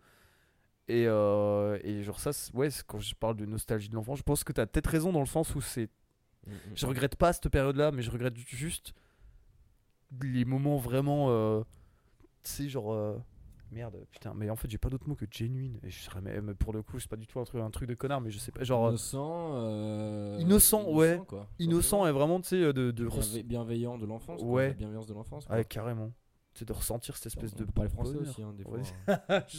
Et, 0.87 1.05
euh, 1.07 1.79
et 1.83 2.03
genre, 2.03 2.19
ça, 2.19 2.31
ouais, 2.53 2.69
quand 2.87 2.99
je 2.99 3.15
parle 3.15 3.37
de 3.37 3.45
nostalgie 3.45 3.87
de 3.89 3.95
l'enfant, 3.95 4.15
je 4.15 4.23
pense 4.23 4.43
que 4.43 4.51
t'as 4.51 4.65
peut-être 4.65 4.87
raison 4.87 5.11
dans 5.11 5.21
le 5.21 5.25
sens 5.25 5.55
où 5.55 5.61
c'est 5.61 5.89
Mm, 6.47 6.53
mm. 6.53 6.57
je 6.73 6.85
regrette 6.87 7.15
pas 7.17 7.33
cette 7.33 7.49
période-là, 7.49 7.91
mais 7.91 8.01
je 8.01 8.09
regrette 8.09 8.35
juste 8.35 8.95
les 10.23 10.43
moments 10.43 10.77
vraiment. 10.77 11.61
tu 12.43 12.51
sais, 12.51 12.67
genre. 12.67 13.21
Merde, 13.71 14.05
putain, 14.11 14.33
mais 14.35 14.49
en 14.49 14.55
fait, 14.55 14.69
j'ai 14.69 14.77
pas 14.77 14.89
d'autre 14.89 15.07
mot 15.07 15.15
que 15.15 15.25
genuine. 15.31 15.79
Et 15.83 15.89
je 15.89 15.99
serais 16.01 16.21
même, 16.21 16.53
pour 16.55 16.73
le 16.73 16.83
coup, 16.83 16.99
c'est 16.99 17.09
pas 17.09 17.15
du 17.17 17.27
tout 17.27 17.39
un 17.39 17.43
truc, 17.45 17.61
un 17.61 17.69
truc 17.71 17.87
de 17.89 17.95
connard, 17.95 18.21
mais 18.21 18.29
je 18.31 18.37
sais 18.39 18.51
pas. 18.51 18.63
Genre, 18.63 18.89
Innocent. 18.89 19.51
euh, 19.55 20.37
Innocent, 20.39 20.91
ouais. 20.91 21.19
quoi. 21.27 21.47
innocent 21.59 22.05
et 22.07 22.11
vraiment, 22.11 22.39
tu 22.41 22.49
sais, 22.49 22.55
euh, 22.63 22.73
de. 22.73 22.91
de 22.91 23.05
Bienve- 23.07 23.43
bienveillant 23.43 23.97
de 23.97 24.05
l'enfance. 24.05 24.41
quoi, 24.41 24.49
Ouais. 24.51 24.67
La 24.69 24.73
bienveillance 24.73 25.07
de 25.07 25.13
l'enfance. 25.13 25.45
quoi. 25.45 25.55
Ouais, 25.55 25.65
carrément. 25.65 26.11
C'est 26.53 26.67
de 26.67 26.73
ressentir 26.73 27.15
cette 27.15 27.27
espèce 27.27 27.53
On 27.55 27.59
de. 27.59 27.65
parler 27.71 27.89
français 27.89 28.13
bonheur. 28.13 28.29
aussi, 28.29 28.43
hein, 28.43 28.53
des 28.57 28.63
Ouais. 28.65 28.83
fois. 28.83 29.19
hein. 29.29 29.43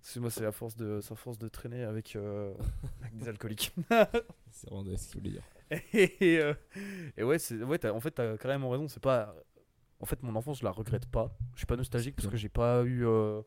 Excuse-moi, 0.00 0.30
c'est 0.30 0.46
à 0.46 0.52
force 0.52 0.76
de, 0.76 1.00
c'est 1.02 1.12
à 1.12 1.16
force 1.16 1.38
de 1.38 1.48
traîner 1.48 1.82
avec, 1.82 2.14
euh, 2.16 2.54
avec 3.02 3.16
des 3.16 3.28
alcooliques. 3.28 3.74
C'est 4.50 4.70
vraiment 4.70 4.96
ce 4.96 5.08
qu'il 5.08 5.18
voulait 5.20 5.30
dire. 5.32 5.42
et, 5.92 6.38
euh, 6.38 6.54
et 7.16 7.22
ouais, 7.22 7.38
c'est, 7.38 7.62
ouais 7.62 7.84
en 7.86 8.00
fait, 8.00 8.10
t'as 8.12 8.36
carrément 8.36 8.70
raison. 8.70 8.88
C'est 8.88 9.02
pas. 9.02 9.34
En 10.00 10.06
fait, 10.06 10.22
mon 10.22 10.34
enfance, 10.36 10.58
je 10.60 10.64
la 10.64 10.70
regrette 10.70 11.06
pas. 11.06 11.36
Je 11.54 11.58
suis 11.58 11.66
pas 11.66 11.76
nostalgique 11.76 12.16
parce 12.16 12.28
que 12.28 12.36
j'ai 12.36 12.48
pas 12.48 12.82
eu. 12.84 13.06
euh, 13.06 13.42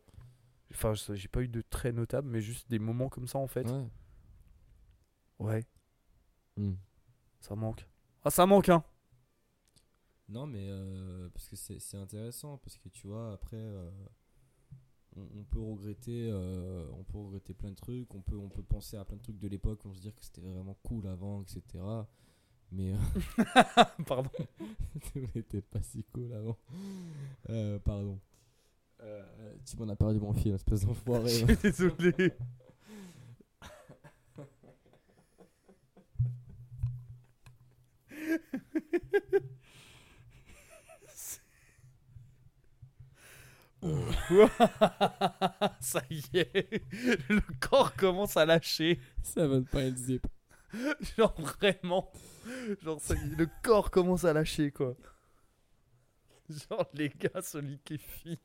Enfin, 0.72 0.94
j'ai 0.96 1.28
pas 1.28 1.42
eu 1.42 1.48
de 1.48 1.62
très 1.62 1.92
notables, 1.92 2.28
mais 2.30 2.42
juste 2.42 2.68
des 2.70 2.80
moments 2.80 3.08
comme 3.10 3.28
ça, 3.28 3.38
en 3.38 3.48
fait. 3.48 3.70
Ouais. 3.70 3.88
Ouais, 5.40 5.66
Mm. 6.58 6.74
ça 7.42 7.56
manque. 7.56 7.88
Ah, 8.24 8.30
ça 8.32 8.46
manque, 8.46 8.70
hein 8.70 8.84
Non, 10.30 10.48
mais 10.48 10.68
euh, 10.70 11.30
parce 11.34 11.48
que 11.50 11.56
c'est 11.56 11.80
c'est 11.80 11.98
intéressant, 11.98 12.58
parce 12.58 12.78
que 12.78 12.90
tu 12.90 13.08
vois, 13.08 13.34
après, 13.34 13.58
euh, 13.58 13.90
on, 15.16 15.28
on 15.40 15.44
peut 15.44 15.60
regretter, 15.60 16.30
euh, 16.32 16.88
on 16.94 17.04
peut 17.04 17.18
regretter 17.18 17.54
plein 17.54 17.70
de 17.72 17.76
trucs, 17.76 18.14
on 18.16 18.22
peut, 18.22 18.38
on 18.38 18.50
peut 18.50 18.64
penser 18.64 18.98
à 18.98 19.06
plein 19.06 19.18
de 19.18 19.22
trucs 19.22 19.40
de 19.40 19.48
l'époque, 19.48 19.82
on 19.86 19.94
se 19.94 20.00
dire 20.02 20.16
que 20.16 20.24
c'était 20.24 20.42
vraiment 20.42 20.78
cool 20.84 21.08
avant, 21.08 21.42
etc. 21.42 21.84
Mais 22.74 22.94
euh, 22.94 23.84
Pardon. 24.08 24.30
tout 25.14 25.28
n'était 25.36 25.62
pas 25.62 25.82
si 25.84 26.04
cool 26.06 26.34
avant. 26.34 26.58
Euh, 27.50 27.80
pardon. 27.80 28.20
Tu 29.66 29.78
m'en 29.78 29.90
as 29.90 29.96
perdu 29.96 30.20
mon 30.20 30.34
fil, 30.34 30.54
espèce 30.54 30.82
Je 30.82 30.86
d'enfoiré. 30.88 31.30
suis 31.30 31.46
désolé. 31.58 32.34
Ça 45.82 46.02
y 46.10 46.22
est, 46.34 46.82
le 47.30 47.42
corps 47.60 47.94
commence 47.96 48.38
à 48.38 48.46
lâcher. 48.46 49.00
Ça 49.22 49.48
va 49.48 49.62
pas 49.62 49.84
être 49.84 49.98
zip. 49.98 50.26
Genre 51.18 51.36
vraiment, 51.40 52.12
genre 52.84 53.00
ça 53.00 53.14
le 53.38 53.48
corps 53.64 53.92
commence 53.92 54.24
à 54.26 54.34
lâcher 54.34 54.72
quoi. 54.72 54.96
Genre 56.50 56.88
les 56.94 57.10
gars 57.10 57.42
se 57.42 57.58
liquéfient. 57.60 58.40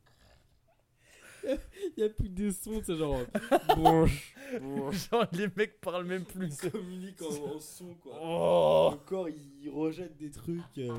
Il 1.43 1.57
y 1.97 2.03
a 2.03 2.09
plus 2.09 2.29
des 2.29 2.51
sons, 2.51 2.81
c'est 2.85 2.97
genre. 2.97 3.21
Genre 4.91 5.25
les 5.31 5.47
mecs 5.55 5.79
parlent 5.81 6.05
même 6.05 6.25
plus. 6.25 6.55
communique 6.69 7.21
en, 7.21 7.55
en 7.55 7.59
son 7.59 7.93
quoi. 7.95 8.13
Oh. 8.21 8.89
Le 8.93 8.97
corps 9.05 9.29
il 9.29 9.69
rejette 9.69 10.17
des 10.17 10.29
trucs. 10.31 10.61
euh. 10.77 10.97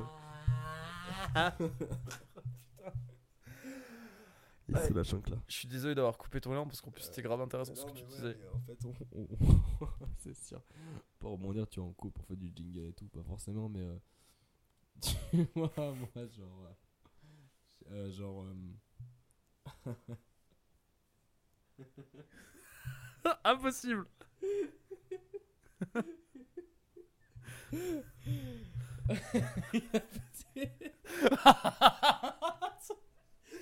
Ouais. 4.73 4.89
Je 5.49 5.55
suis 5.55 5.69
désolé 5.69 5.95
d'avoir 5.95 6.17
coupé 6.19 6.41
ton 6.41 6.53
lien 6.53 6.65
parce 6.65 6.81
qu'en 6.81 6.91
plus 6.91 7.03
c'était 7.03 7.23
grave 7.23 7.41
intéressant 7.41 7.75
ce 7.75 7.85
que 7.85 7.93
tu 7.93 8.05
disais. 8.05 8.37
En 8.55 8.61
fait, 8.61 8.79
on, 8.85 8.95
on- 9.21 9.29
c'est 10.19 10.35
sûr. 10.37 10.63
Pour 11.19 11.33
rebondir, 11.33 11.69
tu 11.69 11.81
en 11.81 11.93
coupes, 11.93 12.19
on 12.21 12.23
fait 12.25 12.37
du 12.37 12.53
jingle 12.55 12.87
et 12.89 12.93
tout, 12.93 13.09
pas 13.09 13.23
forcément, 13.23 13.69
mais 13.69 13.81
euh, 13.83 13.97
tu 15.03 15.17
vois, 15.55 15.73
moi, 15.77 16.27
genre, 16.29 16.67
euh, 16.67 16.73
euh, 17.93 18.11
genre, 18.13 18.45
euh, 18.45 18.55
Impossible. 23.45 24.07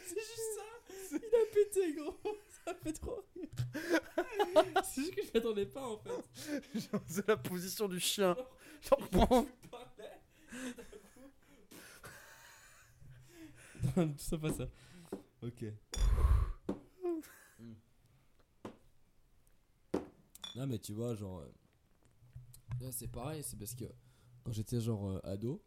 c'est 0.06 0.14
juste 0.14 0.48
ça. 0.56 0.67
Il 1.12 1.16
a 1.16 1.54
pété, 1.54 1.92
gros. 1.94 2.16
Ça 2.64 2.74
fait 2.74 2.92
trop 2.92 3.24
rire. 3.34 3.48
c'est 4.84 5.00
juste 5.02 5.14
que 5.14 5.22
je 5.22 5.30
m'attendais 5.34 5.66
pas 5.66 5.86
en 5.86 5.98
fait. 5.98 6.80
Genre, 6.80 7.02
C'est 7.06 7.26
la 7.28 7.36
position 7.36 7.88
du 7.88 8.00
chien. 8.00 8.36
Genre, 8.82 9.08
bon. 9.10 9.46
Parlais, 9.70 10.20
d'un 10.76 10.84
coup- 13.94 14.12
tout 14.12 14.18
ça, 14.18 14.38
pas 14.38 14.52
ça. 14.52 14.68
Ok. 15.42 15.64
Non, 20.56 20.66
mais 20.66 20.78
tu 20.78 20.92
vois, 20.92 21.14
genre. 21.14 21.40
euh, 21.40 21.52
Là, 22.80 22.92
c'est 22.92 23.08
pareil, 23.08 23.42
c'est 23.42 23.58
parce 23.58 23.74
que 23.74 23.84
quand 24.44 24.52
j'étais 24.52 24.80
genre 24.80 25.08
euh, 25.10 25.20
ado, 25.24 25.62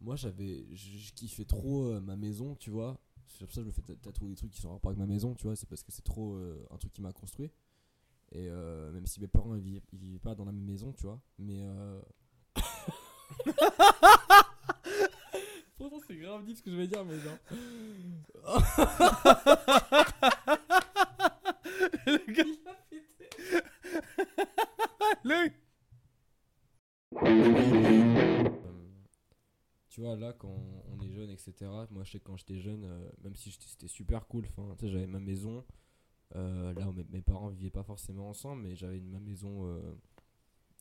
moi 0.00 0.16
j'avais. 0.16 0.66
Je 0.72 0.98
je 0.98 1.12
kiffais 1.12 1.44
trop 1.44 1.86
euh, 1.92 2.00
ma 2.00 2.16
maison, 2.16 2.54
tu 2.56 2.70
vois. 2.70 2.98
C'est 3.30 3.46
pour 3.46 3.54
ça 3.54 3.60
que 3.60 3.64
je 3.64 3.68
me 3.68 3.72
fais 3.72 3.80
ta- 3.82 3.94
tatouer 3.94 4.28
des 4.28 4.36
trucs 4.36 4.50
qui 4.50 4.60
sont 4.60 4.68
en 4.68 4.72
rapport 4.74 4.90
avec 4.90 4.98
ma 4.98 5.06
maison, 5.06 5.34
tu 5.34 5.44
vois. 5.44 5.56
C'est 5.56 5.66
parce 5.68 5.82
que 5.82 5.90
c'est 5.92 6.02
trop 6.04 6.34
euh, 6.34 6.66
un 6.70 6.76
truc 6.76 6.92
qui 6.92 7.00
m'a 7.00 7.12
construit. 7.12 7.50
Et 8.32 8.48
euh, 8.48 8.92
même 8.92 9.06
si 9.06 9.20
mes 9.20 9.28
parents 9.28 9.54
ils 9.54 9.62
vivaient, 9.62 9.82
ils 9.92 9.98
vivaient 9.98 10.18
pas 10.18 10.34
dans 10.34 10.44
la 10.44 10.52
même 10.52 10.64
maison, 10.64 10.92
tu 10.92 11.04
vois. 11.04 11.20
Mais. 11.38 11.60
Euh... 11.62 12.00
Pourtant, 15.76 15.98
c'est 16.06 16.16
grave 16.16 16.44
dit 16.44 16.54
ce 16.54 16.62
que 16.62 16.70
je 16.70 16.76
vais 16.76 16.86
dire, 16.86 17.04
mais 17.04 17.18
genre. 17.18 17.38
Le 22.06 22.32
gars, 22.32 22.44
Il 22.44 22.68
a 22.68 22.74
pété. 22.90 23.28
le- 25.24 25.50
tu 29.90 30.00
vois, 30.00 30.14
là, 30.16 30.32
quand 30.32 30.56
on 30.88 31.00
est 31.00 31.10
jeune, 31.10 31.30
etc., 31.30 31.52
moi, 31.90 32.04
je 32.04 32.12
sais 32.12 32.20
que 32.20 32.24
quand 32.24 32.36
j'étais 32.36 32.60
jeune, 32.60 32.84
euh, 32.84 33.10
même 33.24 33.34
si 33.34 33.50
c'était 33.50 33.88
super 33.88 34.26
cool, 34.28 34.46
tu 34.78 34.88
j'avais 34.88 35.08
ma 35.08 35.18
maison, 35.18 35.64
euh, 36.36 36.72
là 36.74 36.92
mes, 36.92 37.04
mes 37.10 37.20
parents 37.20 37.48
vivaient 37.48 37.70
pas 37.70 37.82
forcément 37.82 38.30
ensemble, 38.30 38.62
mais 38.62 38.76
j'avais 38.76 39.00
ma 39.00 39.18
maison 39.18 39.66
euh, 39.66 39.94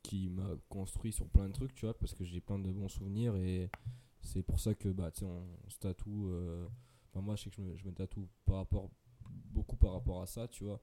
qui 0.04 0.30
m'a 0.30 0.52
construit 0.70 1.12
sur 1.12 1.28
plein 1.28 1.48
de 1.48 1.54
trucs, 1.54 1.74
tu 1.74 1.86
vois, 1.88 1.98
parce 1.98 2.14
que 2.14 2.24
j'ai 2.24 2.40
plein 2.40 2.60
de 2.60 2.72
bons 2.72 2.88
souvenirs 2.88 3.36
et 3.36 3.72
c'est 4.22 4.44
pour 4.44 4.60
ça 4.60 4.76
que, 4.76 4.90
bah, 4.90 5.10
tu 5.10 5.22
sais, 5.22 5.26
on, 5.26 5.70
se 5.70 5.80
tatoue. 5.80 6.32
Enfin, 7.08 7.22
moi, 7.22 7.36
je 7.36 7.46
sais 7.46 7.50
que 7.50 7.56
je 7.56 7.62
me, 7.64 7.76
je 7.78 7.86
me 7.86 7.92
tatoue 7.92 8.30
par 8.46 8.58
rapport, 8.58 8.92
beaucoup 9.28 9.76
par 9.76 9.94
rapport 9.94 10.22
à 10.22 10.28
ça, 10.28 10.48
tu 10.48 10.66
vois. 10.66 10.80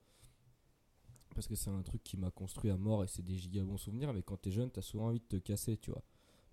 Parce 1.32 1.46
que 1.46 1.54
c'est 1.54 1.70
un 1.70 1.82
truc 1.82 2.02
qui 2.02 2.16
m'a 2.16 2.32
construit 2.32 2.72
à 2.72 2.76
mort 2.76 3.04
et 3.04 3.06
c'est 3.06 3.22
des 3.22 3.36
giga 3.36 3.62
bons 3.62 3.76
souvenirs, 3.76 4.12
mais 4.12 4.22
quand 4.22 4.38
t'es 4.38 4.50
jeune, 4.50 4.70
t'as 4.70 4.82
souvent 4.82 5.08
envie 5.08 5.20
de 5.20 5.26
te 5.26 5.36
casser, 5.36 5.76
tu 5.76 5.92
vois. 5.92 6.02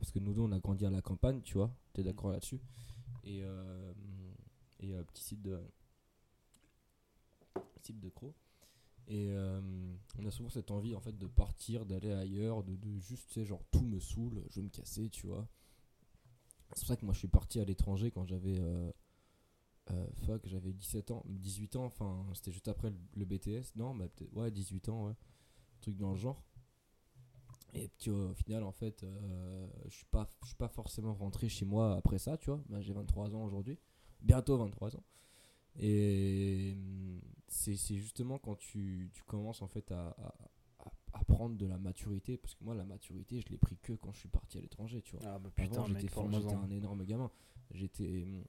Parce 0.03 0.11
que 0.11 0.19
nous 0.19 0.33
deux, 0.33 0.41
on 0.41 0.51
a 0.51 0.59
grandi 0.59 0.85
à 0.85 0.89
la 0.89 1.01
campagne, 1.01 1.41
tu 1.43 1.53
vois. 1.53 1.73
T'es 1.93 2.03
d'accord 2.03 2.29
là-dessus 2.29 2.59
Et, 3.23 3.41
euh, 3.41 3.93
et 4.81 4.93
euh, 4.93 5.01
petit 5.05 5.23
site 5.23 5.41
de. 5.41 5.57
Site 7.81 8.01
de 8.01 8.09
Croc. 8.09 8.33
Et 9.07 9.29
euh, 9.29 9.61
on 10.19 10.25
a 10.25 10.29
souvent 10.31 10.49
cette 10.49 10.71
envie, 10.71 10.93
en 10.93 10.99
fait, 10.99 11.17
de 11.17 11.25
partir, 11.25 11.85
d'aller 11.85 12.11
ailleurs, 12.11 12.65
de, 12.65 12.75
de 12.75 12.99
juste, 12.99 13.27
tu 13.29 13.35
sais, 13.35 13.45
genre, 13.45 13.63
tout 13.71 13.79
me 13.79 13.97
saoule, 13.97 14.43
je 14.49 14.59
veux 14.59 14.65
me 14.65 14.69
casser, 14.69 15.09
tu 15.09 15.25
vois. 15.25 15.47
C'est 16.73 16.79
pour 16.79 16.87
ça 16.89 16.97
que 16.97 17.05
moi, 17.05 17.13
je 17.13 17.19
suis 17.19 17.29
parti 17.29 17.61
à 17.61 17.63
l'étranger 17.63 18.11
quand 18.11 18.25
j'avais. 18.25 18.59
euh, 18.59 18.91
fuck, 20.25 20.45
j'avais 20.45 20.73
17 20.73 21.11
ans, 21.11 21.23
18 21.27 21.77
ans, 21.77 21.85
enfin, 21.85 22.25
c'était 22.33 22.51
juste 22.51 22.67
après 22.67 22.89
le, 22.89 22.97
le 23.15 23.23
BTS. 23.23 23.77
Non, 23.77 23.95
bah, 23.95 24.07
ouais, 24.33 24.51
18 24.51 24.89
ans, 24.89 25.07
ouais. 25.07 25.15
Truc 25.79 25.95
dans 25.95 26.11
le 26.11 26.17
genre. 26.17 26.43
Et 27.75 27.89
puis 27.89 28.11
au 28.11 28.33
final, 28.33 28.63
en 28.63 28.71
fait, 28.71 29.03
euh, 29.03 29.67
je 29.85 29.95
suis 29.95 30.05
pas, 30.05 30.29
je 30.43 30.47
suis 30.47 30.55
pas 30.55 30.67
forcément 30.67 31.13
rentré 31.13 31.49
chez 31.49 31.65
moi 31.65 31.95
après 31.95 32.19
ça, 32.19 32.37
tu 32.37 32.49
vois. 32.49 32.61
Bah, 32.69 32.81
j'ai 32.81 32.93
23 32.93 33.33
ans 33.35 33.43
aujourd'hui, 33.43 33.79
bientôt 34.21 34.57
23 34.57 34.95
ans. 34.95 35.03
Et 35.79 36.73
hum, 36.75 37.19
c'est 37.47 37.75
c'est 37.75 37.95
justement 37.95 38.37
quand 38.37 38.55
tu, 38.55 39.09
tu 39.13 39.23
commences 39.23 39.61
en 39.63 39.67
fait 39.67 39.91
à, 39.91 40.15
à, 41.13 41.23
prendre 41.25 41.55
de 41.57 41.65
la 41.65 41.77
maturité, 41.79 42.37
parce 42.37 42.53
que 42.53 42.63
moi, 42.63 42.75
la 42.75 42.83
maturité, 42.83 43.41
je 43.41 43.49
l'ai 43.49 43.57
pris 43.57 43.77
que 43.77 43.93
quand 43.93 44.11
je 44.13 44.19
suis 44.19 44.29
parti 44.29 44.57
à 44.57 44.61
l'étranger, 44.61 45.01
tu 45.01 45.15
vois. 45.15 45.25
Ah 45.25 45.39
bah 45.39 45.49
putain, 45.55 45.85
j'étais 45.87 46.09
un 46.63 46.69
énorme 46.69 47.03
gamin. 47.05 47.31
J'étais 47.71 48.25
j'ai- 48.25 48.43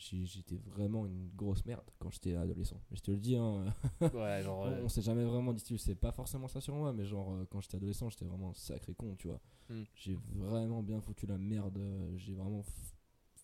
j'étais 0.00 0.56
vraiment 0.56 1.06
une 1.06 1.28
grosse 1.36 1.64
merde 1.66 1.84
quand 1.98 2.10
j'étais 2.10 2.34
adolescent. 2.34 2.80
Mais 2.90 2.96
je 2.96 3.02
te 3.02 3.10
le 3.10 3.18
dis, 3.18 3.36
hein, 3.36 3.64
Ouais, 4.14 4.42
genre. 4.42 4.60
on, 4.60 4.66
euh, 4.66 4.80
on 4.84 4.88
s'est 4.88 5.02
jamais 5.02 5.24
vraiment 5.24 5.52
dit, 5.52 5.62
c'est 5.78 5.94
pas 5.94 6.12
forcément 6.12 6.48
ça 6.48 6.60
sur 6.60 6.74
moi, 6.74 6.92
mais 6.92 7.04
genre 7.04 7.32
euh, 7.34 7.46
quand 7.50 7.60
j'étais 7.60 7.76
adolescent, 7.76 8.08
j'étais 8.10 8.24
vraiment 8.24 8.50
un 8.50 8.54
sacré 8.54 8.94
con, 8.94 9.14
tu 9.16 9.28
vois. 9.28 9.40
Hmm. 9.68 9.82
J'ai 9.94 10.18
vraiment 10.34 10.82
bien 10.82 11.00
foutu 11.00 11.26
la 11.26 11.38
merde. 11.38 11.78
euh, 11.78 12.16
J'ai 12.16 12.34
vraiment 12.34 12.62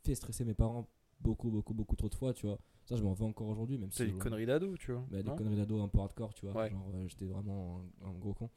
fait 0.03 0.15
stresser 0.15 0.45
mes 0.45 0.55
parents 0.55 0.89
beaucoup, 1.20 1.51
beaucoup, 1.51 1.74
beaucoup 1.74 1.97
trop 1.97 2.09
de 2.09 2.15
fois, 2.15 2.33
tu 2.33 2.47
vois. 2.47 2.59
Ça, 2.85 2.95
je 2.97 3.03
m'en 3.03 3.12
veux 3.12 3.24
encore 3.24 3.49
aujourd'hui, 3.49 3.78
même 3.78 3.91
si. 3.91 3.99
C'est 3.99 4.07
des 4.07 4.12
conneries 4.12 4.47
d'ado, 4.47 4.77
tu 4.77 4.93
vois. 4.93 5.05
bah, 5.11 5.23
des 5.23 5.31
conneries 5.35 5.57
d'ado 5.57 5.81
un 5.81 5.89
peu 5.89 5.99
hardcore, 6.01 6.33
tu 6.35 6.47
vois. 6.47 6.55
Ouais. 6.62 6.70
Genre, 6.70 6.87
j'étais 7.09 7.27
vraiment 7.27 7.81
un, 8.05 8.09
un 8.11 8.12
gros 8.15 8.33
con. 8.35 8.49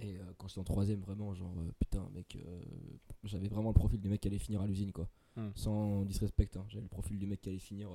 Et 0.00 0.16
euh, 0.16 0.22
quand 0.38 0.48
j'étais 0.48 0.60
en 0.60 0.64
troisième, 0.64 1.00
vraiment, 1.00 1.34
genre, 1.34 1.52
euh, 1.58 1.70
putain, 1.78 2.08
mec, 2.14 2.36
euh, 2.36 2.62
j'avais 3.24 3.48
vraiment 3.48 3.68
le 3.70 3.74
profil 3.74 4.00
du 4.00 4.08
mec 4.08 4.20
qui 4.20 4.28
allait 4.28 4.38
finir 4.38 4.62
à 4.62 4.66
l'usine, 4.66 4.92
quoi. 4.92 5.08
Hmm. 5.36 5.50
Sans 5.54 6.04
disrespect, 6.04 6.56
hein. 6.56 6.64
j'avais 6.68 6.82
le 6.84 6.88
profil 6.88 7.18
du 7.18 7.26
mec 7.26 7.40
qui 7.40 7.50
allait 7.50 7.58
finir, 7.58 7.90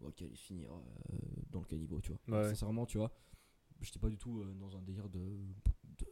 ouais, 0.00 0.12
qui 0.12 0.24
allait 0.24 0.36
finir 0.36 0.70
dans 1.50 1.60
le 1.60 1.66
caniveau, 1.66 2.00
tu 2.00 2.12
vois. 2.12 2.38
Ouais. 2.42 2.48
Sincèrement, 2.50 2.86
tu 2.86 2.98
vois, 2.98 3.10
j'étais 3.80 3.98
pas 3.98 4.08
du 4.08 4.16
tout 4.16 4.44
dans 4.60 4.76
un 4.76 4.82
délire 4.82 5.08
de, 5.08 5.18
de 5.18 6.06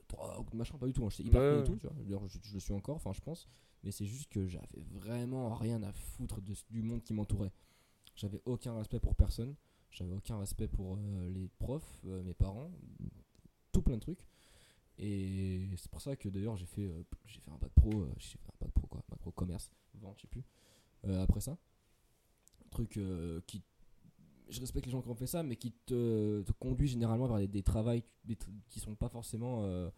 de 0.51 0.57
machin, 0.57 0.77
pas 0.79 0.87
du 0.87 0.93
tout. 0.93 1.05
hein. 1.05 1.11
J'étais 1.11 1.29
hyper 1.29 1.41
Ouais, 1.41 1.57
con 1.59 1.61
et 1.63 1.67
tout, 1.67 1.77
tu 1.77 1.87
vois. 1.87 1.97
D'ailleurs, 2.03 2.27
je, 2.27 2.39
je 2.43 2.55
le 2.55 2.61
suis 2.61 2.73
encore, 2.73 2.97
enfin, 2.97 3.13
je 3.13 3.21
pense. 3.21 3.49
Mais 3.85 3.91
c'est 3.93 4.07
juste 4.07 4.29
que 4.31 4.47
j'avais 4.47 4.83
vraiment 4.91 5.55
rien 5.55 5.83
à 5.83 5.93
foutre 5.93 6.41
de, 6.41 6.55
du 6.71 6.83
monde 6.83 7.03
qui 7.03 7.13
m'entourait. 7.15 7.53
J'avais 8.17 8.41
aucun 8.47 8.75
respect 8.75 8.99
pour 8.99 9.15
personne. 9.15 9.55
J'avais 9.91 10.15
aucun 10.15 10.39
respect 10.39 10.69
pour 10.69 10.97
les 11.31 11.49
profs, 11.59 12.03
mes 12.03 12.35
parents, 12.35 12.71
tout 13.73 13.83
plein 13.83 13.95
de 13.97 14.01
trucs. 14.01 14.27
Et 14.99 15.69
c'est 15.77 15.91
pour 15.91 16.01
ça 16.01 16.17
que 16.17 16.29
d'ailleurs 16.29 16.57
j'ai 16.57 16.67
fait, 16.67 16.87
euh, 16.87 17.03
j'ai 17.27 17.41
fait 17.41 17.51
un 17.51 17.59
bac 17.59 17.71
pro, 17.75 18.03
euh, 18.03 18.13
j'ai 18.19 18.39
fait 18.39 18.49
un 18.49 18.65
bac 18.65 18.73
pro 18.73 18.87
quoi, 18.87 19.03
bac 19.11 19.19
pro 19.19 19.31
commerce, 19.31 19.71
vente, 19.95 20.17
je 20.17 20.23
sais 20.23 20.29
plus. 20.29 20.45
Euh, 21.07 21.23
après 21.23 21.41
ça, 21.41 21.53
un 21.53 22.69
truc 22.71 22.99
qui, 23.47 23.63
je 24.49 24.61
respecte 24.61 24.87
les 24.87 24.93
gens 24.93 25.03
qui 25.03 25.09
ont 25.09 25.15
fait 25.15 25.27
ça, 25.27 25.43
mais 25.43 25.57
qui 25.57 25.73
te, 25.73 26.43
te 26.43 26.53
conduit 26.53 26.89
généralement 26.89 27.27
vers 27.27 27.39
des, 27.39 27.49
des 27.49 27.63
travails 27.63 28.03
des 28.25 28.37
qui 28.69 28.81
sont 28.81 28.95
pas 28.95 29.09
forcément 29.09 29.63
euh, 29.63 29.91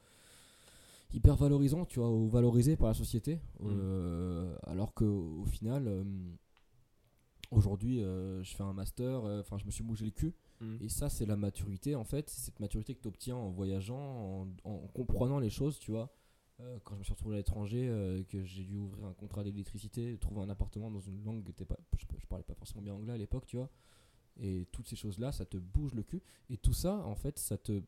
hyper 1.12 1.36
valorisants, 1.36 1.84
tu 1.84 2.00
vois, 2.00 2.10
ou 2.10 2.28
valorisés 2.28 2.76
par 2.76 2.88
la 2.88 2.94
société. 2.94 3.38
Euh, 3.62 4.56
alors 4.64 4.94
que 4.94 5.04
au 5.04 5.44
final, 5.44 5.86
euh, 5.86 6.04
aujourd'hui, 7.50 7.98
je 8.00 8.54
fais 8.56 8.64
un 8.64 8.72
master, 8.72 9.22
enfin 9.40 9.58
je 9.58 9.64
me 9.64 9.70
suis 9.70 9.84
bougé 9.84 10.06
le 10.06 10.10
cul. 10.10 10.34
Hmm. 10.60 10.76
Et 10.80 10.89
ça, 10.89 11.09
c'est 11.09 11.26
la 11.26 11.36
maturité, 11.36 11.94
en 11.94 12.05
fait. 12.05 12.28
C'est 12.30 12.40
cette 12.40 12.60
maturité 12.60 12.94
que 12.94 13.01
tu 13.01 13.09
obtiens 13.09 13.36
en 13.36 13.51
voyageant, 13.51 13.98
en, 13.98 14.48
en 14.64 14.78
comprenant 14.89 15.39
les 15.39 15.51
choses, 15.51 15.78
tu 15.78 15.90
vois. 15.90 16.12
Euh, 16.60 16.78
quand 16.85 16.94
je 16.94 16.98
me 16.98 17.05
suis 17.05 17.12
retrouvé 17.12 17.36
à 17.36 17.39
l'étranger, 17.39 17.89
euh, 17.89 18.24
que 18.24 18.43
j'ai 18.43 18.64
dû 18.64 18.76
ouvrir 18.76 19.06
un 19.06 19.12
contrat 19.12 19.44
d'électricité, 19.44 20.18
trouver 20.18 20.40
un 20.40 20.48
appartement 20.48 20.90
dans 20.90 21.01
une 21.01 21.22
langue 21.22 21.44
que 21.44 21.52
t'es 21.52 21.64
pas, 21.64 21.78
je, 21.97 22.05
je 22.18 22.26
parlais 22.26 22.43
pas 22.44 22.55
forcément 22.55 22.82
bien 22.82 22.94
anglais 22.94 23.12
à 23.12 23.16
l'époque, 23.16 23.47
tu 23.47 23.56
vois. 23.56 23.70
Et 24.40 24.66
toutes 24.72 24.89
ces 24.89 24.97
choses-là, 24.97 25.30
ça 25.32 25.44
te 25.47 25.56
bouge 25.56 25.94
le 25.94 26.02
cul. 26.02 26.20
Et 26.51 26.56
tout 26.56 26.72
ça, 26.72 26.97
en 27.05 27.14
fait, 27.14 27.39
ça 27.39 27.59
te 27.59 27.82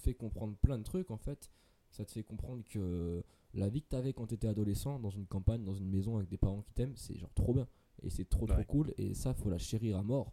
fait 0.00 0.14
comprendre 0.14 0.56
plein 0.56 0.78
de 0.78 0.84
trucs, 0.84 1.10
en 1.10 1.16
fait. 1.16 1.50
Ça 1.90 2.04
te 2.04 2.12
fait 2.12 2.22
comprendre 2.22 2.62
que 2.68 3.22
la 3.54 3.68
vie 3.68 3.82
que 3.82 3.88
t'avais 3.88 4.12
quand 4.12 4.26
t'étais 4.26 4.48
adolescent, 4.48 4.98
dans 4.98 5.10
une 5.10 5.26
campagne, 5.26 5.64
dans 5.64 5.74
une 5.74 5.90
maison 5.90 6.16
avec 6.16 6.28
des 6.28 6.38
parents 6.38 6.62
qui 6.62 6.72
t'aiment, 6.72 6.96
c'est 6.96 7.16
genre 7.18 7.32
trop 7.34 7.54
bien. 7.54 7.68
Et 8.02 8.10
c'est 8.10 8.24
trop 8.24 8.46
trop 8.46 8.64
cool. 8.64 8.94
Et 8.98 9.14
ça, 9.14 9.34
faut 9.34 9.50
la 9.50 9.58
chérir 9.58 9.96
à 9.96 10.02
mort. 10.02 10.32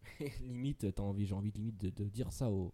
Limite, 0.40 0.94
t'as 0.94 1.02
envie, 1.02 1.26
j'ai 1.26 1.34
envie 1.34 1.52
de 1.52 1.58
limite 1.58 1.78
de, 1.78 1.90
de 1.90 2.08
dire 2.08 2.32
ça 2.32 2.50
au, 2.50 2.72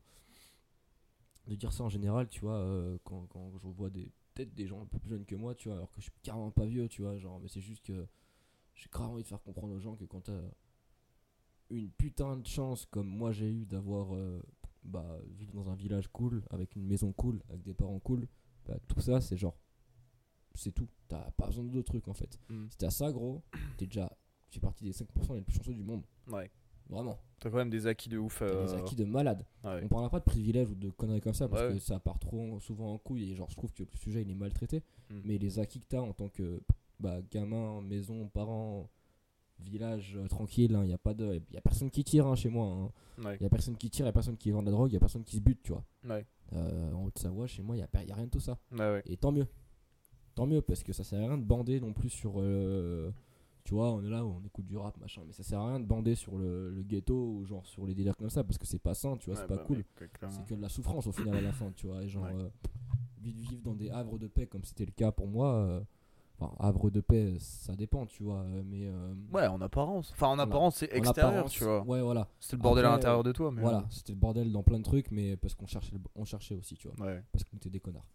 de 1.47 1.55
dire 1.55 1.73
ça 1.73 1.85
en 1.85 1.89
général, 1.89 2.29
tu 2.29 2.41
vois, 2.41 2.57
euh, 2.57 2.99
quand, 3.05 3.27
quand 3.29 3.51
je 3.53 3.69
vois 3.69 3.91
des 3.91 4.11
peut-être 4.35 4.55
des 4.55 4.67
gens 4.67 4.83
un 4.83 4.87
peu 4.87 4.99
plus 4.99 5.11
jeunes 5.11 5.25
que 5.27 5.37
moi, 5.37 5.55
tu 5.55 5.69
vois, 5.69 5.77
alors 5.77 5.91
que 5.91 5.97
je 6.01 6.03
suis 6.05 6.13
carrément 6.23 6.51
pas 6.51 6.65
vieux, 6.67 6.89
tu 6.89 7.03
vois, 7.03 7.17
genre, 7.19 7.39
mais 7.41 7.49
c'est 7.49 7.61
juste 7.61 7.85
que 7.85 8.07
j'ai 8.75 8.89
grave 8.91 9.11
envie 9.11 9.23
de 9.23 9.29
faire 9.29 9.43
comprendre 9.43 9.73
aux 9.75 9.79
gens 9.79 9.95
que 9.95 10.05
quand 10.05 10.23
t'as 10.23 10.41
une 11.71 11.91
putain 11.91 12.37
de 12.37 12.47
chance 12.47 12.87
comme 12.87 13.07
moi 13.09 13.33
j'ai 13.33 13.49
eu 13.51 13.65
d'avoir 13.67 14.15
euh, 14.15 14.41
bah 14.85 15.19
vivre 15.31 15.53
dans 15.55 15.71
un 15.71 15.75
village 15.75 16.09
cool 16.09 16.45
avec 16.51 16.77
une 16.77 16.85
maison 16.87 17.13
cool 17.13 17.43
avec 17.49 17.63
des 17.63 17.73
parents 17.75 17.99
cool 18.01 18.29
bah 18.67 18.77
tout 18.87 19.01
ça 19.01 19.21
c'est 19.21 19.37
genre 19.37 19.57
c'est 20.55 20.73
tout 20.73 20.87
t'as 21.09 21.31
pas 21.33 21.47
besoin 21.47 21.65
d'autres 21.65 21.87
trucs 21.89 22.07
en 22.07 22.13
fait 22.15 22.39
Hmm. 22.49 22.67
si 22.69 22.77
t'as 22.77 22.91
ça 22.91 23.11
gros 23.11 23.43
t'es 23.79 23.87
déjà 23.87 24.15
tu 24.51 24.59
fais 24.59 24.61
partie 24.61 24.85
des 24.85 24.93
5% 24.93 25.35
les 25.35 25.41
plus 25.41 25.55
chanceux 25.55 25.75
du 25.75 25.83
monde 25.83 26.05
Ouais. 26.29 26.51
Vraiment 26.89 27.19
T'as 27.41 27.51
quand 27.51 27.57
même 27.59 27.71
des 27.71 27.87
acquis 27.87 28.09
de 28.09 28.17
ouf. 28.19 28.41
des 28.43 28.47
euh, 28.49 28.79
acquis 28.79 28.95
de 28.97 29.05
malade 29.05 29.45
ouais. 29.65 29.81
on 29.85 29.89
parlera 29.89 30.09
pas 30.11 30.21
de 30.21 30.25
privilèges 30.25 30.71
ou 30.71 30.75
de 30.75 30.89
conneries 30.91 31.21
comme 31.21 31.35
ça 31.35 31.49
parce 31.49 31.63
Ouais. 31.63 31.75
que 31.75 31.79
ça 31.79 31.99
part 32.01 32.19
trop 32.19 32.59
souvent 32.61 32.93
en 32.95 32.99
couille 32.99 33.31
et 33.31 33.35
genre 33.35 33.51
je 33.51 33.57
trouve 33.57 33.73
que 33.73 33.83
le 33.83 33.89
sujet 33.99 34.23
il 34.23 34.31
est 34.31 34.35
maltraité 34.35 34.83
Mm. 35.11 35.21
mais 35.25 35.37
les 35.39 35.59
acquis 35.59 35.81
que 35.81 35.87
t'as 35.87 36.01
en 36.01 36.13
tant 36.15 36.29
que 36.31 36.63
bah, 36.99 37.21
gamin 37.31 37.83
maison 37.83 38.27
parents 38.29 38.89
village 39.61 40.17
euh, 40.17 40.27
tranquille 40.29 40.79
il 40.83 40.89
y 40.91 40.93
a 40.95 40.99
pas 40.99 41.13
de 41.15 41.41
y 41.53 41.57
a 41.57 41.61
personne 41.61 41.91
qui 41.91 42.03
tire 42.05 42.27
hein, 42.27 42.35
chez 42.35 42.49
moi 42.49 42.67
hein. 42.67 42.91
Ouais. 43.23 43.37
Il 43.39 43.43
y 43.45 43.47
a 43.47 43.49
personne 43.51 43.77
qui 43.77 43.91
tire, 43.91 44.05
il 44.07 44.09
y 44.09 44.11
a 44.11 44.13
personne 44.13 44.37
qui 44.37 44.51
vend 44.51 44.61
de 44.61 44.67
la 44.67 44.73
drogue, 44.73 44.91
il 44.91 44.95
y 44.95 44.97
a 44.97 45.01
personne 45.01 45.23
qui 45.23 45.37
se 45.37 45.41
bute, 45.41 45.63
tu 45.63 45.71
vois. 45.71 45.85
Euh, 46.53 46.93
en 46.93 47.05
Haute-Savoie, 47.05 47.47
chez 47.47 47.63
moi, 47.63 47.77
il 47.77 47.79
y 47.79 47.83
a, 47.85 47.89
il 48.03 48.09
y 48.09 48.11
a 48.11 48.15
rien 48.17 48.25
de 48.25 48.31
tout 48.31 48.41
ça. 48.41 48.59
Et 49.07 49.17
tant 49.17 49.31
mieux. 49.31 49.47
Tant 50.35 50.47
mieux, 50.47 50.61
parce 50.63 50.83
que 50.83 50.93
ça 50.93 51.05
sert 51.05 51.21
à 51.23 51.27
rien 51.29 51.39
de 51.39 51.45
bander 51.45 51.79
non 51.79 51.93
plus 51.93 52.09
sur. 52.11 52.41
Tu 53.65 53.75
vois, 53.75 53.91
on 53.93 54.05
est 54.05 54.11
là, 54.11 54.25
on 54.25 54.41
écoute 54.45 54.67
du 54.67 54.77
rap, 54.77 54.97
machin. 55.01 55.23
Mais 55.27 55.33
ça 55.33 55.43
sert 55.43 55.59
à 55.59 55.69
rien 55.69 55.81
de 55.81 55.87
bander 55.87 56.15
sur 56.15 56.37
le, 56.39 56.71
le 56.71 56.83
ghetto 56.83 57.15
ou 57.15 57.45
genre 57.45 57.65
sur 57.67 57.87
les 57.87 57.95
délires 57.95 58.17
comme 58.17 58.31
ça, 58.31 58.45
parce 58.45 58.59
que 58.59 58.67
c'est 58.67 58.79
pas 58.79 58.95
sain, 58.95 59.17
tu 59.17 59.31
vois, 59.31 59.35
Ouais, 59.35 59.41
c'est 59.43 59.49
pas 59.49 59.57
bah, 59.57 59.65
cool. 59.67 59.85
C'est 60.29 60.45
que 60.47 60.55
de 60.55 60.61
la 60.63 60.69
souffrance 60.69 61.07
au 61.07 61.13
final 61.13 61.37
à 61.37 61.41
la 61.41 61.53
fin, 61.53 61.73
tu 61.75 61.87
vois. 61.87 62.03
Et 62.03 62.09
genre, 62.09 62.25
Ouais. 62.25 62.33
euh, 62.35 62.49
vivre, 63.23 63.63
dans 63.65 63.75
des 63.75 63.91
havres 63.91 64.19
de 64.19 64.27
paix 64.27 64.47
comme 64.47 64.65
c'était 64.65 64.85
le 64.85 64.93
cas 64.93 65.11
pour 65.13 65.27
moi, 65.27 65.55
euh, 65.55 65.81
Enfin, 66.37 66.53
Havre 66.59 66.91
de 66.91 67.01
paix, 67.01 67.37
ça 67.39 67.77
dépend, 67.77 68.07
tu 68.07 68.25
vois. 68.25 68.41
euh, 68.41 68.63
Mais. 68.67 68.89
euh, 68.89 69.15
Ouais, 69.33 69.47
en 69.47 69.61
apparence. 69.61 70.11
Enfin, 70.15 70.27
en 70.27 70.39
apparence, 70.41 70.75
c'est 70.79 70.93
extérieur, 70.93 71.31
apparence, 71.31 71.53
tu 71.53 71.63
vois. 71.63 71.83
Ouais, 71.85 72.03
voilà. 72.03 72.29
C'est 72.41 72.57
le 72.57 72.63
bordel 72.63 72.85
à 72.87 72.91
l'intérieur 72.91 73.23
de 73.23 73.31
toi, 73.31 73.53
mais. 73.53 73.61
Voilà, 73.63 73.87
c'était 73.89 74.13
le 74.13 74.19
bordel 74.19 74.51
dans 74.51 74.65
plein 74.65 74.79
de 74.79 74.83
trucs, 74.83 75.13
mais 75.13 75.37
parce 75.37 75.55
qu'on 75.55 75.69
cherchait, 75.69 75.93
le- 75.93 76.01
on 76.17 76.25
cherchait 76.25 76.57
aussi, 76.57 76.75
tu 76.77 76.89
vois. 76.89 77.07
Ouais. 77.07 77.23
Parce 77.31 77.45
qu'on 77.45 77.57
était 77.57 77.71
des 77.71 77.79
connards. 77.79 78.11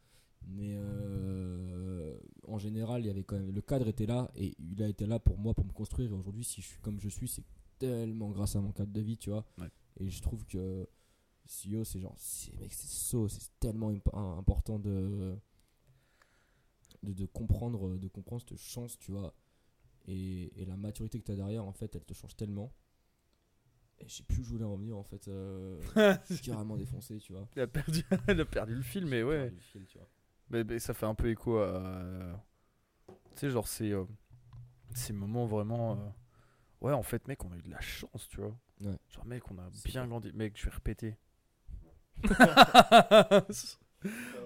Mais 0.50 0.76
en 2.50 2.58
général, 2.60 3.02
il 3.04 3.08
y 3.08 3.10
avait 3.10 3.24
quand 3.24 3.38
même. 3.38 3.52
Le 3.52 3.62
cadre 3.62 3.88
était 3.88 4.06
là 4.06 4.30
et 4.36 4.56
il 4.60 4.82
a 4.84 4.88
été 4.88 5.06
là 5.06 5.20
pour 5.20 5.38
moi, 5.38 5.54
pour 5.54 5.66
me 5.66 5.72
construire. 5.72 6.12
Et 6.12 6.14
aujourd'hui, 6.14 6.44
si 6.44 6.62
je 6.62 6.68
suis 6.68 6.80
comme 6.82 7.00
je 7.00 7.10
suis, 7.10 7.28
c'est 7.28 7.44
tellement 7.78 8.30
grâce 8.32 8.56
à 8.56 8.62
mon 8.62 8.72
cadre 8.72 8.92
de 8.92 9.02
vie, 9.02 9.18
tu 9.18 9.30
vois. 9.30 9.46
Ouais. 9.60 9.70
Et 10.00 10.10
je 10.10 10.22
trouve 10.22 10.46
que 10.46 10.88
CEO, 11.46 11.84
c'est 11.84 12.00
genre. 12.00 12.16
C'est, 12.18 12.54
mec, 12.60 12.72
c'est 12.74 12.88
so, 12.88 13.28
c'est 13.28 13.50
tellement 13.60 13.90
imp- 13.90 14.14
important 14.14 14.80
de, 14.80 15.36
de, 17.04 17.14
de 17.14 17.26
comprendre, 17.26 17.98
de 17.98 18.08
comprendre 18.08 18.42
cette 18.48 18.58
chance, 18.60 18.98
tu 19.00 19.12
vois. 19.12 19.34
Et, 20.08 20.62
et 20.62 20.66
la 20.66 20.76
maturité 20.78 21.20
que 21.20 21.26
tu 21.26 21.32
as 21.32 21.36
derrière, 21.36 21.66
en 21.66 21.74
fait, 21.74 21.96
elle 21.96 22.04
te 22.06 22.14
change 22.14 22.36
tellement. 22.36 22.74
Et 24.00 24.08
je 24.08 24.16
sais 24.16 24.24
plus 24.24 24.40
où 24.40 24.44
je 24.44 24.50
voulais 24.52 24.64
en 24.66 24.76
venir, 24.78 24.98
en 24.98 25.04
fait. 25.04 25.28
euh, 25.28 25.80
je 26.30 26.36
suis 26.36 26.46
carrément 26.52 26.78
défoncé, 26.78 27.18
tu 27.20 27.34
vois. 27.34 27.48
Il 27.56 27.62
a 27.62 27.68
perdu, 27.68 28.04
il 28.30 28.40
a 28.40 28.46
perdu 28.46 28.76
le 28.76 28.82
fil, 28.82 29.06
mais 29.06 29.24
ouais. 29.24 29.54
Tu 29.72 29.98
vois. 29.98 30.08
Mais, 30.50 30.64
mais 30.64 30.80
ça 30.80 30.94
fait 30.94 31.06
un 31.06 31.16
peu 31.16 31.30
écho 31.30 31.58
à. 31.60 32.44
Tu 33.36 33.42
sais, 33.42 33.50
genre, 33.50 33.68
c'est. 33.68 33.92
euh, 33.92 34.06
ces 34.94 35.14
moments 35.14 35.46
vraiment. 35.46 35.94
euh, 35.94 36.10
Ouais, 36.82 36.94
en 36.94 37.04
fait, 37.04 37.28
mec, 37.28 37.44
on 37.46 37.52
a 37.52 37.58
eu 37.58 37.62
de 37.62 37.70
la 37.72 37.82
chance, 37.82 38.28
tu 38.30 38.38
vois. 38.42 38.56
Ouais. 38.82 38.98
Genre, 39.10 39.26
mec, 39.26 39.44
on 39.52 39.58
a 39.58 39.70
bien 39.86 40.02
vrai. 40.02 40.10
grandi. 40.10 40.32
Mec, 40.34 40.54
je 40.58 40.66
vais 40.66 40.72
répéter. 40.72 41.18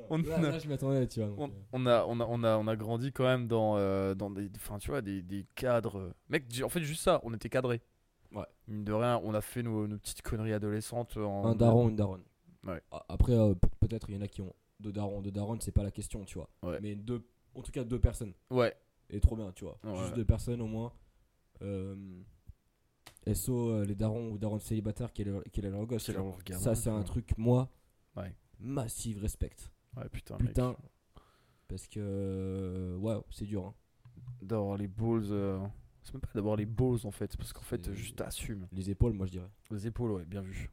On 0.10 0.18
là, 0.18 0.36
a- 0.38 0.42
là, 0.42 0.60
je 0.60 0.68
m'attendais, 0.68 1.08
tu 1.08 1.20
vois. 1.24 1.30
donc, 1.30 1.52
on, 1.72 1.84
on 1.84 1.86
a, 1.86 2.04
on, 2.08 2.20
a, 2.20 2.26
on, 2.26 2.44
a, 2.44 2.58
on 2.58 2.68
a 2.68 2.76
grandi 2.76 3.12
quand 3.12 3.24
même 3.24 3.48
dans, 3.48 3.78
euh, 3.78 4.16
dans 4.16 4.32
des, 4.32 4.50
enfin, 4.56 4.80
tu 4.80 4.90
vois, 4.90 5.02
des, 5.02 5.22
des 5.22 5.46
cadres. 5.56 6.12
Mec, 6.30 6.46
en 6.64 6.70
fait, 6.70 6.82
juste 6.82 7.04
ça, 7.04 7.20
on 7.24 7.34
était 7.36 7.50
cadrés. 7.50 7.82
Ouais. 8.32 8.46
Mine 8.68 8.84
de 8.84 8.94
rien, 8.94 9.22
on 9.24 9.34
a 9.36 9.42
fait 9.42 9.62
nos, 9.62 9.88
nos 9.88 9.98
petites 10.00 10.24
conneries 10.24 10.54
adolescentes. 10.54 11.18
En... 11.18 11.46
un 11.46 11.56
daron, 11.56 11.90
une 11.90 11.96
daronne. 11.96 12.24
Ouais. 12.64 12.82
Après, 13.10 13.34
euh, 13.34 13.54
peut-être 13.80 14.10
il 14.10 14.16
y 14.16 14.18
en 14.18 14.22
a 14.22 14.28
qui 14.28 14.42
ont 14.42 14.54
deux 14.84 14.92
darons, 14.92 15.22
deux 15.22 15.32
daronnes, 15.32 15.62
c'est 15.62 15.72
pas 15.72 15.84
la 15.84 15.92
question, 15.92 16.24
tu 16.26 16.38
vois. 16.38 16.50
Ouais. 16.62 16.80
Mais 16.82 16.96
deux, 16.96 17.26
en 17.56 17.62
tout 17.62 17.72
cas 17.72 17.84
deux 17.84 18.00
personnes. 18.00 18.34
Ouais, 18.52 18.76
Et 19.10 19.20
trop 19.20 19.36
bien, 19.36 19.52
tu 19.54 19.64
vois. 19.66 19.80
Ouais. 19.84 19.98
Juste 19.98 20.16
deux 20.16 20.26
personnes 20.26 20.62
au 20.62 20.68
moins. 20.68 20.94
Euh, 21.62 21.96
SO, 23.34 23.70
euh, 23.70 23.86
les 23.86 23.96
darons 23.96 24.32
ou 24.32 24.38
daronnes 24.38 24.60
célibataires, 24.60 25.14
quel 25.14 25.30
est, 25.30 25.50
quel 25.52 25.66
est 25.66 25.70
leur 25.72 25.86
gosse. 25.86 26.10
leur 26.10 26.38
gamin, 26.44 26.60
Ça, 26.60 26.76
c'est 26.76 26.90
un 26.90 27.04
truc, 27.04 27.38
moi, 27.38 27.70
massive 28.60 29.20
respect. 29.20 29.56
Ouais, 29.98 30.08
putain, 30.10 30.38
mec. 30.38 30.48
Putain. 30.48 30.76
Parce 31.68 31.88
que, 31.88 32.00
euh, 32.00 32.98
ouais, 32.98 33.16
c'est 33.32 33.46
dur. 33.46 33.66
Hein. 33.66 33.74
D'avoir 34.42 34.78
les 34.78 34.88
balls. 34.88 35.24
euh, 35.32 35.60
C'est 36.04 36.14
même 36.14 36.22
pas 36.22 36.30
d'avoir 36.36 36.56
les 36.56 36.66
balls 36.66 37.00
en 37.06 37.12
fait, 37.12 37.36
parce 37.38 37.54
qu'en 37.54 37.62
fait, 37.62 37.92
juste 37.94 38.20
assume. 38.22 38.68
Les 38.74 38.90
épaules, 38.90 39.14
moi 39.14 39.26
je 39.26 39.32
dirais. 39.32 39.50
Les 39.72 39.88
épaules, 39.88 40.12
ouais, 40.12 40.26
bien 40.26 40.42
vu. 40.42 40.70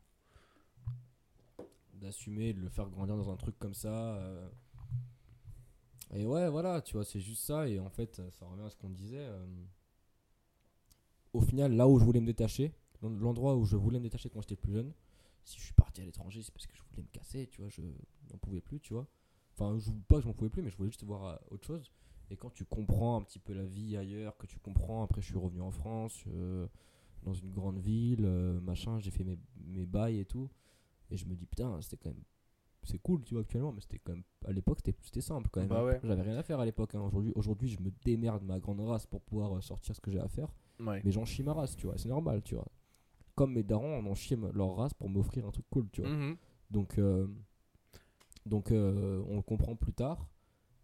D'assumer, 2.01 2.52
de 2.55 2.60
le 2.60 2.68
faire 2.70 2.89
grandir 2.90 3.16
dans 3.16 3.31
un 3.31 3.36
truc 3.36 3.59
comme 3.59 3.74
ça. 3.74 4.16
euh. 4.16 4.48
Et 6.14 6.24
ouais, 6.27 6.48
voilà, 6.48 6.81
tu 6.82 6.94
vois, 6.94 7.05
c'est 7.05 7.20
juste 7.20 7.43
ça. 7.44 7.68
Et 7.68 7.78
en 7.78 7.89
fait, 7.90 8.20
ça 8.31 8.47
revient 8.47 8.62
à 8.64 8.70
ce 8.70 8.77
qu'on 8.77 8.90
disait. 8.90 9.18
euh. 9.18 9.47
Au 11.32 11.40
final, 11.40 11.74
là 11.74 11.89
où 11.89 11.98
je 11.98 12.05
voulais 12.05 12.20
me 12.20 12.27
détacher, 12.27 12.72
l'en- 13.02 13.10
l'endroit 13.10 13.56
où 13.56 13.64
je 13.64 13.77
voulais 13.77 13.98
me 13.98 14.05
détacher 14.05 14.31
quand 14.31 14.40
j'étais 14.40 14.56
plus 14.56 14.72
jeune, 14.72 14.93
si 15.44 15.59
je 15.59 15.64
suis 15.64 15.74
parti 15.74 16.01
à 16.01 16.05
l'étranger, 16.05 16.43
c'est 16.43 16.52
parce 16.52 16.66
que 16.66 16.77
je 16.77 16.82
voulais 16.90 17.02
me 17.02 17.09
casser, 17.09 17.47
tu 17.47 17.60
vois, 17.60 17.70
je 17.70 17.82
n'en 17.82 18.39
pouvais 18.40 18.60
plus, 18.60 18.81
tu 18.81 18.93
vois. 18.94 19.06
Enfin, 19.55 19.78
je, 19.78 19.90
pas 20.09 20.16
que 20.16 20.22
je 20.22 20.27
m'en 20.28 20.35
pouvais 20.35 20.51
plus, 20.51 20.62
mais 20.62 20.70
je 20.70 20.77
voulais 20.77 20.90
juste 20.90 21.05
voir 21.05 21.24
euh, 21.24 21.36
autre 21.51 21.66
chose. 21.66 21.90
Et 22.31 22.36
quand 22.36 22.51
tu 22.51 22.64
comprends 22.64 23.16
un 23.16 23.22
petit 23.22 23.39
peu 23.39 23.52
la 23.52 23.64
vie 23.64 23.97
ailleurs, 23.97 24.36
que 24.36 24.47
tu 24.47 24.59
comprends, 24.59 25.02
après 25.02 25.20
je 25.20 25.27
suis 25.27 25.39
revenu 25.39 25.60
en 25.60 25.70
France, 25.70 26.24
euh, 26.28 26.66
dans 27.22 27.35
une 27.35 27.51
grande 27.52 27.78
ville, 27.78 28.24
euh, 28.24 28.60
machin, 28.60 28.98
j'ai 29.01 29.10
fait 29.10 29.24
mes, 29.24 29.39
mes 29.66 29.86
bails 29.86 30.20
et 30.20 30.24
tout. 30.24 30.48
Et 31.11 31.16
je 31.16 31.27
me 31.27 31.35
dis, 31.35 31.47
putain, 31.47 31.81
c'était 31.82 31.97
quand 31.97 32.11
même. 32.11 32.23
C'est 32.82 32.99
cool, 32.99 33.23
tu 33.24 33.35
vois, 33.35 33.43
actuellement, 33.43 33.73
mais 33.73 33.81
c'était 33.82 33.99
quand 33.99 34.12
même. 34.12 34.23
À 34.47 34.53
l'époque, 34.53 34.78
c'était 34.85 34.97
c'était 35.03 35.20
simple 35.20 35.51
quand 35.53 35.61
même. 35.61 35.69
Bah 35.69 35.85
ouais. 35.85 36.01
J'avais 36.03 36.23
rien 36.23 36.37
à 36.37 36.43
faire 36.43 36.61
à 36.61 36.65
l'époque. 36.65 36.95
hein. 36.95 37.01
Aujourd'hui, 37.03 37.32
aujourd'hui, 37.35 37.69
je 37.69 37.78
me 37.81 37.91
démerde 38.05 38.43
ma 38.43 38.59
grande 38.59 38.81
race 38.81 39.07
pour 39.07 39.20
pouvoir 39.20 39.57
euh, 39.57 39.61
sortir 39.61 39.95
ce 39.95 40.01
que 40.01 40.11
j'ai 40.11 40.19
à 40.20 40.28
faire. 40.28 40.49
Ouais. 40.78 41.03
Mais 41.05 41.12
j'en 41.12 41.24
chie 41.27 41.43
ma 41.43 41.53
race, 41.53 41.77
tu 41.77 41.87
vois, 41.87 41.99
c'est 41.99 42.09
normal, 42.09 42.43
tu 42.43 42.55
vois. 42.55 42.66
Comme 43.35 43.53
mes 43.53 43.62
darons 43.62 43.99
en 43.99 44.07
ont 44.07 44.15
chié 44.15 44.37
ma- 44.37 44.51
leur 44.53 44.77
race 44.77 44.95
pour 44.95 45.09
m'offrir 45.11 45.47
un 45.47 45.51
truc 45.51 45.66
cool, 45.70 45.91
tu 45.91 46.01
vois. 46.01 46.11
Mhm. 46.11 46.37
Donc, 46.70 46.99
euh, 46.99 47.27
donc 48.47 48.70
euh, 48.73 49.23
on 49.28 49.37
le 49.37 49.43
comprend 49.43 49.77
plus 49.77 49.93
tard 49.93 50.27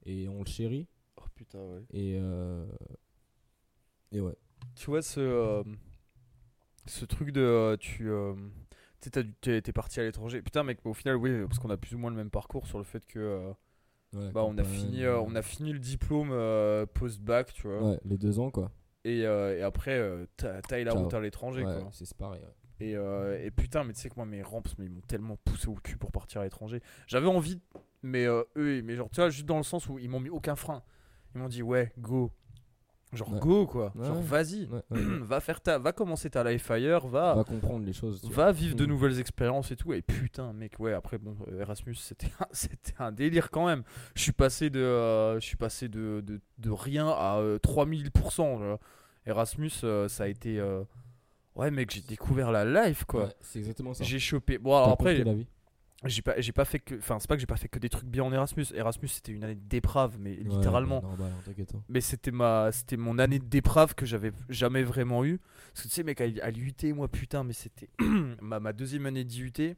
et 0.04 0.28
on 0.28 0.40
le 0.40 0.46
chérit. 0.46 0.86
Oh 1.16 1.22
putain, 1.34 1.58
ouais. 1.60 1.82
Et, 1.90 2.16
euh, 2.20 2.66
et 4.12 4.20
ouais. 4.20 4.36
Tu 4.74 4.86
vois 4.90 5.00
ce, 5.02 5.64
ce 6.86 7.04
truc 7.06 7.30
de 7.30 7.76
tu 7.80 8.10
euh, 9.16 9.60
t'es 9.60 9.72
parti 9.72 10.00
à 10.00 10.02
l'étranger. 10.04 10.42
Putain 10.42 10.62
mec, 10.62 10.78
au 10.84 10.94
final 10.94 11.16
oui, 11.16 11.30
parce 11.46 11.58
qu'on 11.58 11.70
a 11.70 11.76
plus 11.76 11.94
ou 11.94 11.98
moins 11.98 12.10
le 12.10 12.16
même 12.16 12.30
parcours 12.30 12.66
sur 12.66 12.78
le 12.78 12.84
fait 12.84 13.04
que 13.06 13.18
euh, 13.18 13.52
Ouais, 14.14 14.30
bah 14.32 14.44
on 14.44 14.56
a 14.56 14.64
fini 14.64 15.02
euh, 15.04 15.20
on 15.20 15.34
a 15.34 15.42
fini 15.42 15.72
le 15.72 15.78
diplôme 15.80 16.30
euh, 16.32 16.86
post 16.86 17.20
bac, 17.20 17.52
tu 17.52 17.66
vois. 17.66 17.82
Ouais, 17.92 18.00
les 18.04 18.16
deux 18.16 18.38
ans, 18.38 18.50
quoi. 18.50 18.70
Et, 19.04 19.26
euh, 19.26 19.58
et 19.58 19.62
après 19.62 19.98
euh, 19.98 20.26
t'as 20.36 20.60
taille 20.62 20.84
la 20.84 20.92
route 20.92 21.12
à 21.14 21.20
l'étranger 21.20 21.64
Ouais, 21.64 21.72
quoi. 21.80 21.88
c'est 21.92 22.04
c'est 22.06 22.16
pareil. 22.16 22.42
Et, 22.78 22.94
euh, 22.96 23.42
et 23.42 23.50
putain, 23.50 23.84
mais 23.84 23.92
tu 23.94 24.00
sais 24.00 24.08
que 24.10 24.16
moi 24.16 24.26
mes 24.26 24.42
ramps 24.42 24.62
mais 24.78 24.84
ils 24.86 24.90
m'ont 24.90 25.00
tellement 25.02 25.36
poussé 25.44 25.68
au 25.68 25.74
cul 25.74 25.96
pour 25.96 26.12
partir 26.12 26.40
à 26.40 26.44
l'étranger. 26.44 26.82
J'avais 27.06 27.26
envie 27.26 27.60
mais 28.02 28.26
euh, 28.26 28.42
eux 28.56 28.82
mais 28.82 28.94
genre 28.96 29.08
tu 29.10 29.20
vois 29.20 29.30
juste 29.30 29.46
dans 29.46 29.56
le 29.56 29.62
sens 29.62 29.88
où 29.88 29.98
ils 29.98 30.08
m'ont 30.08 30.20
mis 30.20 30.30
aucun 30.30 30.56
frein. 30.56 30.82
Ils 31.34 31.40
m'ont 31.40 31.48
dit 31.48 31.62
ouais, 31.62 31.92
go. 31.98 32.32
Genre 33.16 33.32
Ouais. 33.32 33.40
go 33.40 33.66
quoi. 33.66 33.92
Ouais, 33.96 34.06
Genre 34.06 34.20
vas-y. 34.22 34.66
Ouais, 34.70 34.82
va 35.22 35.40
faire 35.40 35.60
ta 35.60 35.78
va 35.78 35.92
commencer 35.92 36.30
ta 36.30 36.44
life 36.44 36.70
ailleurs, 36.70 37.06
va 37.08 37.34
va 37.34 37.44
comprendre 37.44 37.84
les 37.84 37.92
choses. 37.92 38.22
va 38.30 38.52
vivre 38.52 38.76
de 38.76 38.84
Mm. 38.84 38.88
nouvelles 38.88 39.18
expériences 39.20 39.70
et 39.72 39.76
tout 39.76 39.92
et 39.92 40.02
putain 40.02 40.52
mec 40.52 40.78
ouais 40.78 40.92
après 40.92 41.18
bon 41.18 41.36
euh, 41.48 41.60
Erasmus 41.60 41.94
c'était 41.96 42.28
un, 42.40 42.46
c'était 42.52 42.94
un 42.98 43.10
délire 43.12 43.50
quand 43.50 43.66
même 43.66 43.82
je 44.14 44.22
suis 44.22 44.32
passé 44.32 44.70
de 44.70 44.80
euh, 44.80 45.40
je 45.40 45.44
suis 45.46 45.56
passé 45.56 45.88
de, 45.88 46.22
de, 46.24 46.40
de 46.58 46.70
rien 46.70 47.08
à 47.08 47.38
euh, 47.38 47.58
3000% 47.58 48.10
tu 48.58 48.64
vois. 48.64 48.78
Erasmus 49.26 49.70
euh, 49.84 50.08
ça 50.08 50.24
a 50.24 50.26
été 50.28 50.58
euh, 50.60 50.82
ouais 51.56 51.70
mec 51.70 51.90
j'ai 51.90 52.02
découvert 52.02 52.52
la 52.52 52.64
life 52.86 53.04
quoi 53.04 53.30
c'est 53.40 53.58
exactement 53.58 53.94
ça. 53.94 54.04
j'ai 54.04 54.18
chopé 54.18 54.58
bon 54.58 54.76
alors 54.76 54.90
après 54.90 55.16
compris 55.18 55.24
la 55.24 55.34
vie. 55.34 55.46
J'ai 56.04 56.22
pas 56.22 56.38
j'ai 56.40 56.52
pas 56.52 56.64
fait 56.64 56.78
que 56.78 56.96
enfin 56.96 57.18
c'est 57.18 57.28
pas 57.28 57.36
que 57.36 57.40
j'ai 57.40 57.46
pas 57.46 57.56
fait 57.56 57.68
que 57.68 57.78
des 57.78 57.88
trucs 57.88 58.08
bien 58.08 58.22
en 58.22 58.32
Erasmus. 58.32 58.66
Erasmus 58.74 59.08
c'était 59.08 59.32
une 59.32 59.44
année 59.44 59.54
d'éprave 59.54 60.16
mais 60.20 60.34
littéralement. 60.34 60.96
Ouais, 60.96 61.16
bah, 61.16 61.24
normal, 61.28 61.32
hein, 61.48 61.64
hein. 61.74 61.82
mais 61.88 62.00
c'était 62.00 62.30
ma 62.30 62.70
c'était 62.70 62.96
mon 62.96 63.18
année 63.18 63.38
d'éprave 63.38 63.94
que 63.94 64.04
j'avais 64.04 64.32
jamais 64.48 64.82
vraiment 64.82 65.24
eu. 65.24 65.40
Parce 65.72 65.84
que 65.84 65.88
tu 65.88 65.94
sais 65.94 66.02
mec 66.02 66.20
à, 66.20 66.24
à 66.42 66.50
l'UT 66.50 66.74
moi 66.94 67.08
putain 67.08 67.44
mais 67.44 67.54
c'était 67.54 67.88
ma, 68.42 68.60
ma 68.60 68.72
deuxième 68.72 69.06
année 69.06 69.24
d'IUT 69.24 69.76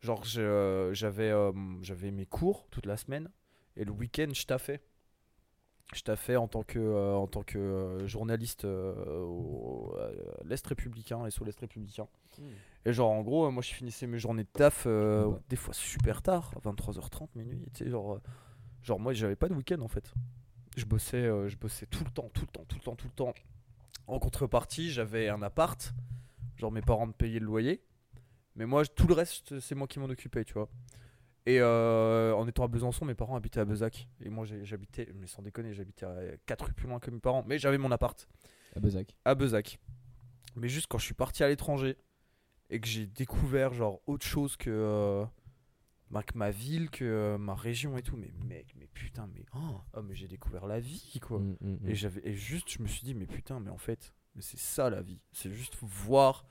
genre 0.00 0.24
j'avais 0.24 1.30
euh, 1.30 1.52
j'avais 1.82 2.10
mes 2.10 2.26
cours 2.26 2.68
toute 2.70 2.86
la 2.86 2.96
semaine 2.96 3.28
et 3.76 3.84
le 3.84 3.90
week-end 3.90 4.28
je 4.32 4.44
taffais 4.44 4.80
je 5.94 6.02
taffais 6.02 6.36
en 6.36 6.48
tant 6.48 6.62
que 6.62 6.78
euh, 6.78 7.14
en 7.14 7.26
tant 7.26 7.42
que 7.42 7.58
euh, 7.58 8.06
journaliste 8.06 8.64
euh, 8.64 9.20
au 9.22 9.94
à 9.98 10.10
l'Est 10.44 10.66
républicain 10.66 11.24
et 11.26 11.30
sur 11.30 11.44
l'Est 11.44 11.58
républicain. 11.60 12.06
Et 12.84 12.92
genre 12.92 13.10
en 13.10 13.22
gros 13.22 13.46
euh, 13.46 13.50
moi 13.50 13.62
je 13.62 13.72
finissais 13.72 14.06
mes 14.06 14.18
journées 14.18 14.44
de 14.44 14.48
taf 14.52 14.84
euh, 14.86 15.30
des 15.48 15.56
fois 15.56 15.72
super 15.74 16.22
tard 16.22 16.52
23h30 16.64 17.28
minuit 17.36 17.62
tu 17.72 17.84
sais 17.84 17.90
genre 17.90 18.14
euh, 18.14 18.20
genre 18.82 18.98
moi 19.00 19.12
j'avais 19.12 19.36
pas 19.36 19.48
de 19.48 19.54
week-end 19.54 19.80
en 19.80 19.88
fait. 19.88 20.12
Je 20.76 20.84
bossais 20.84 21.18
euh, 21.24 21.48
je 21.48 21.56
bossais 21.56 21.86
tout 21.86 22.04
le 22.04 22.10
temps 22.10 22.30
tout 22.34 22.42
le 22.42 22.48
temps 22.48 22.64
tout 22.68 22.76
le 22.76 22.82
temps 22.82 22.96
tout 22.96 23.06
le 23.06 23.12
temps. 23.14 23.34
En 24.08 24.18
contrepartie 24.18 24.90
j'avais 24.90 25.28
un 25.28 25.40
appart 25.42 25.92
genre 26.56 26.72
mes 26.72 26.82
parents 26.82 27.06
me 27.06 27.12
payaient 27.12 27.40
le 27.40 27.46
loyer 27.46 27.80
mais 28.56 28.66
moi 28.66 28.84
tout 28.86 29.06
le 29.06 29.14
reste 29.14 29.60
c'est 29.60 29.74
moi 29.74 29.86
qui 29.86 29.98
m'en 29.98 30.06
occupais 30.06 30.44
tu 30.44 30.54
vois 30.54 30.68
et 31.46 31.60
euh, 31.60 32.34
en 32.34 32.46
étant 32.48 32.64
à 32.64 32.68
Besançon 32.68 33.04
mes 33.04 33.14
parents 33.14 33.36
habitaient 33.36 33.60
à 33.60 33.64
Bezac 33.64 34.08
et 34.20 34.28
moi 34.28 34.44
j'habitais 34.62 35.08
mais 35.14 35.26
sans 35.26 35.42
déconner 35.42 35.72
j'habitais 35.72 36.04
à 36.06 36.16
4 36.46 36.66
rues 36.66 36.72
plus 36.72 36.88
loin 36.88 36.98
que 36.98 37.10
mes 37.10 37.20
parents 37.20 37.44
mais 37.46 37.58
j'avais 37.58 37.78
mon 37.78 37.90
appart 37.92 38.28
À 38.74 38.80
Bezac. 38.80 39.16
à 39.24 39.34
Bezac. 39.34 39.78
Mais 40.56 40.68
juste 40.68 40.86
quand 40.88 40.98
je 40.98 41.04
suis 41.04 41.14
parti 41.14 41.44
à 41.44 41.48
l'étranger 41.48 41.96
et 42.70 42.80
que 42.80 42.86
j'ai 42.88 43.06
découvert 43.06 43.72
genre 43.74 44.00
autre 44.06 44.26
chose 44.26 44.56
que, 44.56 44.70
euh, 44.70 45.24
bah, 46.10 46.22
que 46.22 46.36
ma 46.36 46.50
ville, 46.50 46.90
que 46.90 47.04
euh, 47.04 47.38
ma 47.38 47.54
région 47.54 47.96
et 47.98 48.02
tout, 48.02 48.16
mais 48.16 48.32
mec, 48.48 48.74
mais 48.76 48.86
putain, 48.88 49.28
mais 49.32 49.44
oh, 49.54 49.80
oh, 49.92 50.02
mais 50.02 50.14
j'ai 50.14 50.26
découvert 50.28 50.66
la 50.66 50.80
vie 50.80 51.20
quoi. 51.20 51.38
Mm, 51.38 51.56
mm, 51.60 51.78
mm. 51.82 51.88
Et 51.88 51.94
j'avais 51.94 52.20
et 52.24 52.32
juste 52.34 52.70
je 52.70 52.82
me 52.82 52.88
suis 52.88 53.02
dit 53.04 53.14
mais 53.14 53.26
putain, 53.26 53.60
mais 53.60 53.70
en 53.70 53.76
fait, 53.78 54.14
mais 54.34 54.42
c'est 54.42 54.58
ça 54.58 54.88
la 54.90 55.02
vie. 55.02 55.20
C'est 55.32 55.52
juste 55.52 55.76
voir 55.82 56.44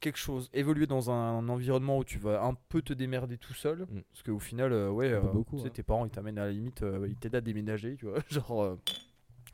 quelque 0.00 0.18
chose 0.18 0.50
évoluer 0.52 0.86
dans 0.86 1.10
un, 1.10 1.48
environnement 1.48 1.98
où 1.98 2.04
tu 2.04 2.18
vas 2.18 2.42
un 2.42 2.54
peu 2.68 2.82
te 2.82 2.92
démerder 2.92 3.38
tout 3.38 3.54
seul 3.54 3.86
Mm. 3.90 4.00
parce 4.10 4.22
qu'au 4.22 4.38
final 4.38 4.72
euh, 4.72 4.90
ouais 4.90 5.12
euh, 5.12 5.20
beaucoup, 5.20 5.56
tu 5.56 5.62
sais, 5.62 5.68
hein. 5.68 5.72
tes 5.74 5.82
parents 5.82 6.04
ils 6.04 6.10
t'amènent 6.10 6.38
à 6.38 6.46
la 6.46 6.52
limite 6.52 6.82
euh, 6.82 7.06
ils 7.08 7.16
t'aident 7.16 7.36
à 7.36 7.40
déménager 7.40 7.96
tu 7.96 8.06
vois 8.06 8.18
genre 8.30 8.76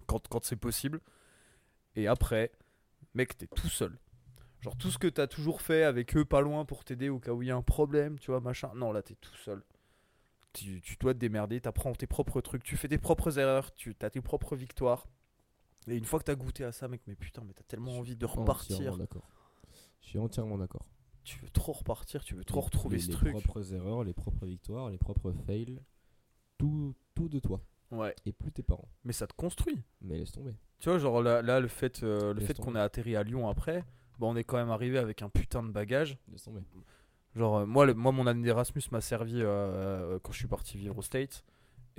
quand, 0.07 0.27
quand 0.29 0.45
c'est 0.45 0.57
possible 0.57 1.01
et 1.97 2.07
après 2.07 2.53
mec 3.15 3.37
t'es 3.37 3.47
tout 3.47 3.69
seul 3.69 3.99
genre 4.61 4.77
tout 4.77 4.91
ce 4.91 4.99
que 4.99 5.09
t'as 5.09 5.27
toujours 5.27 5.61
fait 5.61 5.85
avec 5.85 6.17
eux 6.17 6.25
pas 6.25 6.41
loin 6.41 6.65
pour 6.65 6.85
t'aider 6.85 7.09
au 7.09 7.19
cas 7.19 7.33
où 7.33 7.43
il 7.43 7.49
y 7.49 7.51
a 7.51 7.57
un 7.57 7.63
problème 7.63 8.19
tu 8.19 8.31
vois 8.31 8.41
machin 8.41 8.71
non 8.75 8.93
là 8.93 9.03
t'es 9.03 9.15
tout 9.15 9.37
seul 9.37 9.63
tu, 10.53 10.81
tu 10.81 10.97
dois 10.97 11.15
te 11.15 11.19
démerder, 11.19 11.61
tu 11.61 11.69
apprends 11.69 11.93
tes 11.95 12.07
propres 12.07 12.41
trucs, 12.41 12.63
tu 12.63 12.77
fais 12.77 12.89
tes 12.89 12.99
propres 12.99 13.39
erreurs, 13.39 13.75
tu 13.75 13.97
as 14.01 14.11
tes 14.11 14.21
propres 14.21 14.57
victoires. 14.57 15.07
Et 15.89 15.97
une 15.97 16.05
fois 16.05 16.19
que 16.21 16.25
tu 16.25 16.31
as 16.31 16.35
goûté 16.35 16.65
à 16.65 16.73
ça, 16.73 16.89
mec, 16.89 17.01
mais 17.07 17.15
putain, 17.15 17.43
mais 17.45 17.55
t'as 17.55 17.65
tellement 17.65 17.99
envie 17.99 18.17
de 18.17 18.27
repartir. 18.27 18.77
Entièrement 18.77 18.99
d'accord. 18.99 19.29
Je 20.03 20.09
suis 20.09 20.19
entièrement 20.19 20.59
d'accord. 20.59 20.85
Tu 21.25 21.39
veux 21.41 21.51
trop 21.51 21.73
repartir, 21.73 22.25
tu 22.25 22.35
veux 22.35 22.45
trop 22.45 22.61
Les- 22.61 22.65
retrouver 22.67 22.97
les, 22.97 23.03
ce 23.03 23.09
les 23.09 23.15
truc. 23.15 23.31
propres 23.33 23.73
erreurs, 23.75 24.03
les 24.05 24.13
propres 24.13 24.45
victoires, 24.47 24.91
les 24.91 24.99
propres 24.99 25.33
fails, 25.47 25.81
tout, 26.59 26.95
tout 27.15 27.29
de 27.29 27.39
toi 27.39 27.61
Ouais, 27.91 28.15
et 28.25 28.33
plus 28.33 28.51
tes 28.51 28.63
parents. 28.63 28.89
mais 29.05 29.13
ça 29.13 29.27
te 29.27 29.35
construit. 29.35 29.83
Mais 30.01 30.17
laisse 30.19 30.33
tomber. 30.33 30.53
Tu 30.81 30.89
vois, 30.89 30.99
genre 30.99 31.23
là, 31.23 31.43
là 31.43 31.61
le 31.61 31.69
fait, 31.69 32.03
euh, 32.03 32.33
le 32.33 32.41
Laisse 32.41 32.49
fait 32.49 32.59
qu'on 32.59 32.75
ait 32.75 32.81
atterri 32.81 33.15
à 33.17 33.23
Lyon 33.23 33.49
après, 33.49 33.85
bah, 34.19 34.27
on 34.27 34.35
est 34.35 34.45
quand 34.45 34.57
même 34.57 34.71
arrivé 34.71 34.99
avec 34.99 35.21
un 35.23 35.29
putain 35.29 35.63
de 35.63 35.71
bagage. 35.71 36.17
Laisse 36.31 36.43
tomber. 36.43 36.63
Genre, 37.37 37.59
euh, 37.59 37.67
moi, 37.67 37.85
le- 37.87 37.95
moi, 37.95 38.11
mon 38.11 38.27
année 38.27 38.43
d'Erasmus 38.43 38.83
m'a 38.91 39.01
servi 39.03 39.41
euh, 39.43 40.19
quand 40.23 40.33
je 40.33 40.39
suis 40.39 40.49
parti 40.49 40.79
vivre 40.79 40.99
au 40.99 41.03
States. 41.03 41.45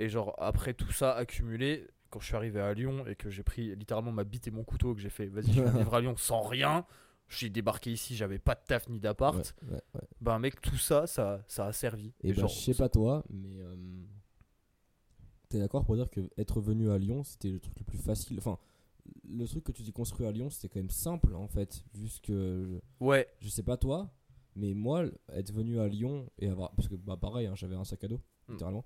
Et 0.00 0.08
genre, 0.08 0.34
après 0.38 0.74
tout 0.74 0.90
ça 0.92 1.12
accumulé, 1.14 1.86
quand 2.10 2.18
je 2.20 2.26
suis 2.26 2.36
arrivé 2.36 2.60
à 2.60 2.74
Lyon 2.74 3.06
et 3.06 3.14
que 3.14 3.30
j'ai 3.30 3.44
pris 3.44 3.74
littéralement 3.76 4.12
ma 4.12 4.24
bite 4.24 4.48
et 4.48 4.50
mon 4.50 4.64
couteau, 4.64 4.94
que 4.94 5.00
j'ai 5.00 5.10
fait, 5.10 5.26
vas-y, 5.26 5.52
je 5.52 5.62
vais 5.62 5.70
vivre 5.78 5.94
à 5.94 6.00
Lyon 6.00 6.16
sans 6.16 6.42
rien. 6.42 6.84
J'ai 7.28 7.48
débarqué 7.50 7.90
ici, 7.92 8.14
j'avais 8.16 8.38
pas 8.38 8.54
de 8.54 8.60
taf 8.66 8.88
ni 8.88 9.00
d'appart. 9.00 9.36
Ouais, 9.62 9.70
ouais, 9.72 9.82
ouais. 9.94 10.00
Bah, 10.20 10.38
mec, 10.38 10.60
tout 10.60 10.76
ça, 10.76 11.06
ça, 11.06 11.42
ça 11.48 11.66
a 11.66 11.72
servi. 11.72 12.12
Et 12.22 12.32
bah, 12.32 12.40
genre, 12.42 12.48
je 12.50 12.60
sais 12.60 12.74
pas 12.74 12.88
toi, 12.88 13.24
mais 13.30 13.60
euh, 13.60 13.74
t'es 15.48 15.58
d'accord 15.58 15.84
pour 15.84 15.96
dire 15.96 16.10
que 16.10 16.28
être 16.36 16.60
venu 16.60 16.90
à 16.90 16.98
Lyon, 16.98 17.24
c'était 17.24 17.50
le 17.50 17.60
truc 17.60 17.78
le 17.78 17.84
plus 17.84 17.98
facile? 17.98 18.38
Enfin, 18.38 18.58
le 19.28 19.46
truc 19.46 19.64
que 19.64 19.72
tu 19.72 19.82
t'es 19.82 19.92
construit 19.92 20.26
à 20.26 20.32
Lyon, 20.32 20.50
c'était 20.50 20.68
quand 20.68 20.80
même 20.80 20.90
simple 20.90 21.34
en 21.34 21.48
fait, 21.48 21.84
vu 21.94 22.08
ce 22.08 22.20
que 22.20 22.80
Ouais, 23.00 23.28
je 23.40 23.48
sais 23.48 23.62
pas 23.62 23.76
toi, 23.76 24.10
mais 24.56 24.74
moi, 24.74 25.04
être 25.30 25.52
venu 25.52 25.80
à 25.80 25.88
Lyon 25.88 26.30
et 26.38 26.48
avoir. 26.48 26.72
Parce 26.74 26.88
que, 26.88 26.94
bah, 26.94 27.16
pareil, 27.16 27.46
hein, 27.46 27.54
j'avais 27.54 27.76
un 27.76 27.84
sac 27.84 28.04
à 28.04 28.08
dos, 28.08 28.20
Hmm. 28.48 28.52
littéralement. 28.52 28.84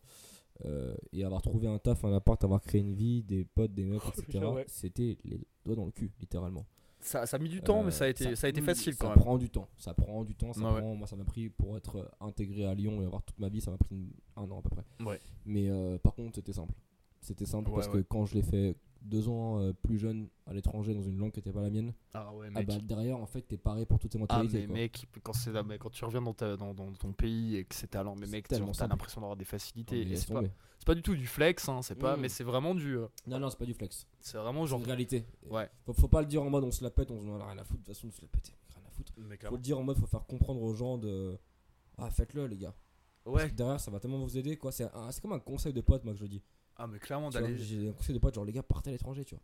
euh, 0.65 0.95
et 1.13 1.23
avoir 1.25 1.41
trouvé 1.43 1.69
un 1.69 1.79
taf, 1.79 2.05
un 2.05 2.13
appart, 2.15 2.43
avoir 2.43 2.61
créé 2.61 2.81
une 2.81 2.93
vie, 2.95 3.23
des 3.23 3.45
potes, 3.45 3.73
des 3.75 3.85
mecs, 3.85 4.03
etc. 4.09 4.45
Ouais. 4.45 4.65
C'était 4.67 5.17
les 5.25 5.41
doigts 5.65 5.77
dans 5.77 5.85
le 5.85 5.93
cul, 5.93 6.11
littéralement. 6.21 6.67
Ça, 7.01 7.27
ça 7.27 7.37
a 7.37 7.41
mis 7.41 7.49
du 7.49 7.61
temps, 7.63 7.81
Euh, 7.81 7.85
mais 7.85 7.91
ça 7.91 8.05
a 8.05 8.09
été, 8.09 8.35
ça, 8.37 8.47
a 8.47 8.51
été 8.51 8.61
facile 8.61 8.95
ça 8.95 8.99
quand 9.05 9.09
même. 9.11 9.19
prend 9.19 9.39
du 9.39 9.51
temps. 9.51 9.69
Ça 9.79 9.95
prend 9.95 10.25
du 10.25 10.35
temps. 10.35 10.53
Ça 10.53 10.61
Ouais, 10.61 10.73
ouais. 10.73 10.81
prend, 10.81 10.95
Moi, 10.95 11.07
ça 11.07 11.17
m'a 11.17 11.25
pris 11.25 11.49
pour 11.49 11.77
être 11.77 12.11
intégré 12.21 12.65
à 12.67 12.75
Lyon 12.75 13.01
et 13.03 13.05
avoir 13.07 13.23
toute 13.23 13.39
ma 13.39 13.49
vie, 13.49 13.61
ça 13.61 13.71
m'a 13.71 13.79
pris 13.79 14.13
un 14.37 14.51
an 14.51 14.59
à 14.59 14.63
peu 14.63 14.71
près. 14.71 14.85
Ouais. 15.05 15.21
Mais 15.47 15.69
euh, 15.71 15.99
par 15.99 16.15
contre, 16.15 16.35
c'était 16.37 16.53
simple. 16.53 16.75
C'était 17.21 17.47
simple 17.47 17.71
Ouais, 17.71 17.77
parce 17.77 17.89
que 17.89 17.99
quand 17.99 18.27
je 18.27 18.35
l'ai 18.35 18.43
fait 18.43 18.77
deux 19.03 19.29
ans 19.29 19.61
euh, 19.61 19.73
plus 19.73 19.99
jeune 19.99 20.29
à 20.47 20.53
l'étranger 20.53 20.93
dans 20.95 21.03
une 21.03 21.19
langue 21.19 21.31
qui 21.33 21.39
n'était 21.39 21.53
pas 21.53 21.63
la 21.63 21.71
mienne, 21.71 21.93
Ah 22.15 22.33
ouais, 22.35 22.49
ah 22.51 22.59
mec. 22.59 22.67
bah, 22.67 22.79
derrière, 22.83 23.19
en 23.19 23.27
fait, 23.27 23.43
t'es 23.43 23.57
paré 23.57 23.87
pour 23.87 23.99
toutes 23.99 24.11
tes 24.11 24.19
Ah 24.19 24.21
mentalités. 24.21 24.61
mais 24.63 24.67
quoi. 24.67 24.75
mec, 24.75 25.09
quand, 25.23 25.33
c'est 25.33 25.63
mais 25.65 25.79
quand 25.79 25.91
tu 25.91 26.05
reviens 26.05 26.23
dans, 26.23 26.35
ta- 26.35 26.57
dans, 26.57 26.75
dans 26.75 26.93
ton 26.93 27.13
pays 27.13 27.57
et 27.57 27.65
que 27.65 27.75
c'est 27.75 27.89
ta 27.89 28.03
langue, 28.03 28.19
mais 28.19 28.27
C'est 28.27 28.33
mec, 28.33 28.49
t'as 28.49 28.59
l'impression 28.89 29.21
d'avoir 29.21 29.37
des 29.37 29.45
facilités. 29.45 30.05
mais 30.05 30.13
et 30.13 30.17
c'est 30.17 30.33
pas, 30.33 30.43
c'est 30.79 30.85
pas 30.87 30.95
du 30.95 31.03
tout 31.03 31.15
du 31.15 31.27
flex, 31.27 31.69
hein, 31.69 31.81
c'est 31.83 31.95
pas, 31.95 32.17
Mm. 32.17 32.21
mais 32.21 32.29
c'est 32.29 32.45
vraiment 32.45 32.75
du, 32.75 32.97
euh, 32.97 33.07
Non, 33.27 33.39
non, 33.39 33.51
c'est 33.51 33.59
pas 33.59 33.67
du 33.67 33.75
flex. 33.75 34.07
c'est 34.21 34.39
vraiment 34.39 34.65
C'est 34.65 34.71
genre. 34.71 34.81
une 34.81 34.87
réalité. 34.87 35.25
Ouais. 35.49 35.69
Faut, 35.85 35.93
faut 35.93 36.09
pas 36.09 36.21
le 36.21 36.27
dire 36.27 36.43
en 36.43 36.51
mode 36.51 36.65
on 36.65 36.71
se 36.73 36.83
la 36.85 36.91
pète, 36.91 37.11
on 37.11 37.19
se 37.21 37.25
dit 37.25 37.31
rien 37.31 37.59
à 37.59 37.65
foutre. 37.65 37.81
De 37.81 37.87
toute 37.87 37.95
façon, 37.95 38.09
on 38.09 38.13
se 38.13 38.21
la 38.23 38.29
pète. 38.29 38.53
Rien 38.75 38.85
à 38.87 38.91
foutre. 38.91 39.13
Faut 39.49 39.57
le 39.57 39.63
dire 39.63 39.79
en 39.79 39.83
mode 39.85 39.99
faut 39.99 40.07
faire 40.07 40.27
comprendre 40.27 40.61
aux 40.63 40.73
gens 40.75 40.99
de. 40.99 41.39
Ah, 41.99 42.11
faites-le, 42.11 42.47
les 42.47 42.57
gars. 42.59 42.75
Parce 43.25 43.37
Ouais. 43.45 43.51
que 43.51 43.55
derrière, 43.55 43.79
ça 43.81 43.91
va 43.91 44.01
tellement 44.01 44.19
vous 44.19 44.39
aider. 44.39 44.57
quoi. 44.57 44.73
C'est 44.73 44.85
un- 44.95 45.11
c'est 45.11 45.21
comme 45.21 45.33
un 45.33 45.39
conseil 45.41 45.73
de 45.73 45.81
pote, 45.83 46.05
moi, 46.05 46.15
que 46.15 46.21
je 46.21 46.27
dis. 46.27 46.43
Ah 46.79 46.87
mais 46.87 46.99
clairement 46.99 47.31
d'aller. 47.31 47.57
J'ai 47.59 47.89
un 47.89 47.93
conseil 47.93 48.15
de 48.15 48.21
pote, 48.21 48.35
genre 48.35 48.45
les 48.45 48.53
gars, 48.53 48.63
partez 48.63 48.91
à 48.91 48.93
l'étranger, 48.93 49.25
tu 49.25 49.35
vois. 49.35 49.43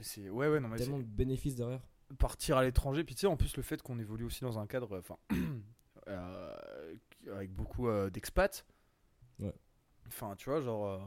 c'est- 0.00 0.28
Ouais 0.30 0.48
ouais 0.48 0.60
non 0.60 0.68
mais 0.68 0.76
tellement 0.76 0.98
de 0.98 1.04
bénéfices 1.04 1.56
derrière. 1.56 1.80
partir 2.18 2.56
à 2.58 2.62
l'étranger, 2.64 3.04
puis 3.04 3.14
tu 3.14 3.22
sais 3.22 3.26
en 3.26 3.36
plus 3.36 3.56
le 3.56 3.62
fait 3.62 3.80
qu'on 3.82 3.98
évolue 3.98 4.24
aussi 4.24 4.42
dans 4.42 4.58
un 4.58 4.66
cadre, 4.66 4.98
enfin, 4.98 5.16
euh, 6.08 6.94
avec 7.32 7.52
beaucoup 7.52 7.88
euh, 7.88 8.10
d'expats. 8.10 8.64
Ouais. 9.38 9.52
Enfin 10.06 10.34
tu 10.36 10.50
vois 10.50 10.60
genre. 10.60 10.86
euh, 10.86 10.98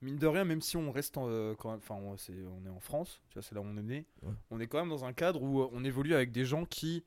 Mine 0.00 0.16
de 0.16 0.28
rien, 0.28 0.44
même 0.44 0.60
si 0.62 0.76
on 0.76 0.92
reste 0.92 1.16
en, 1.18 1.28
euh, 1.28 1.56
quand 1.56 1.70
même, 1.70 1.78
enfin, 1.78 1.96
on, 1.96 2.16
c'est- 2.16 2.44
on 2.44 2.64
est 2.64 2.68
en 2.68 2.78
France, 2.78 3.20
tu 3.30 3.34
vois, 3.34 3.42
c'est 3.42 3.56
là 3.56 3.60
où 3.60 3.64
on 3.64 3.76
est 3.76 3.82
né. 3.82 4.06
Ouais. 4.22 4.32
On 4.50 4.60
est 4.60 4.68
quand 4.68 4.78
même 4.78 4.90
dans 4.90 5.04
un 5.04 5.12
cadre 5.12 5.42
où 5.42 5.60
on 5.72 5.82
évolue 5.82 6.14
avec 6.14 6.30
des 6.30 6.44
gens 6.44 6.64
qui 6.64 7.02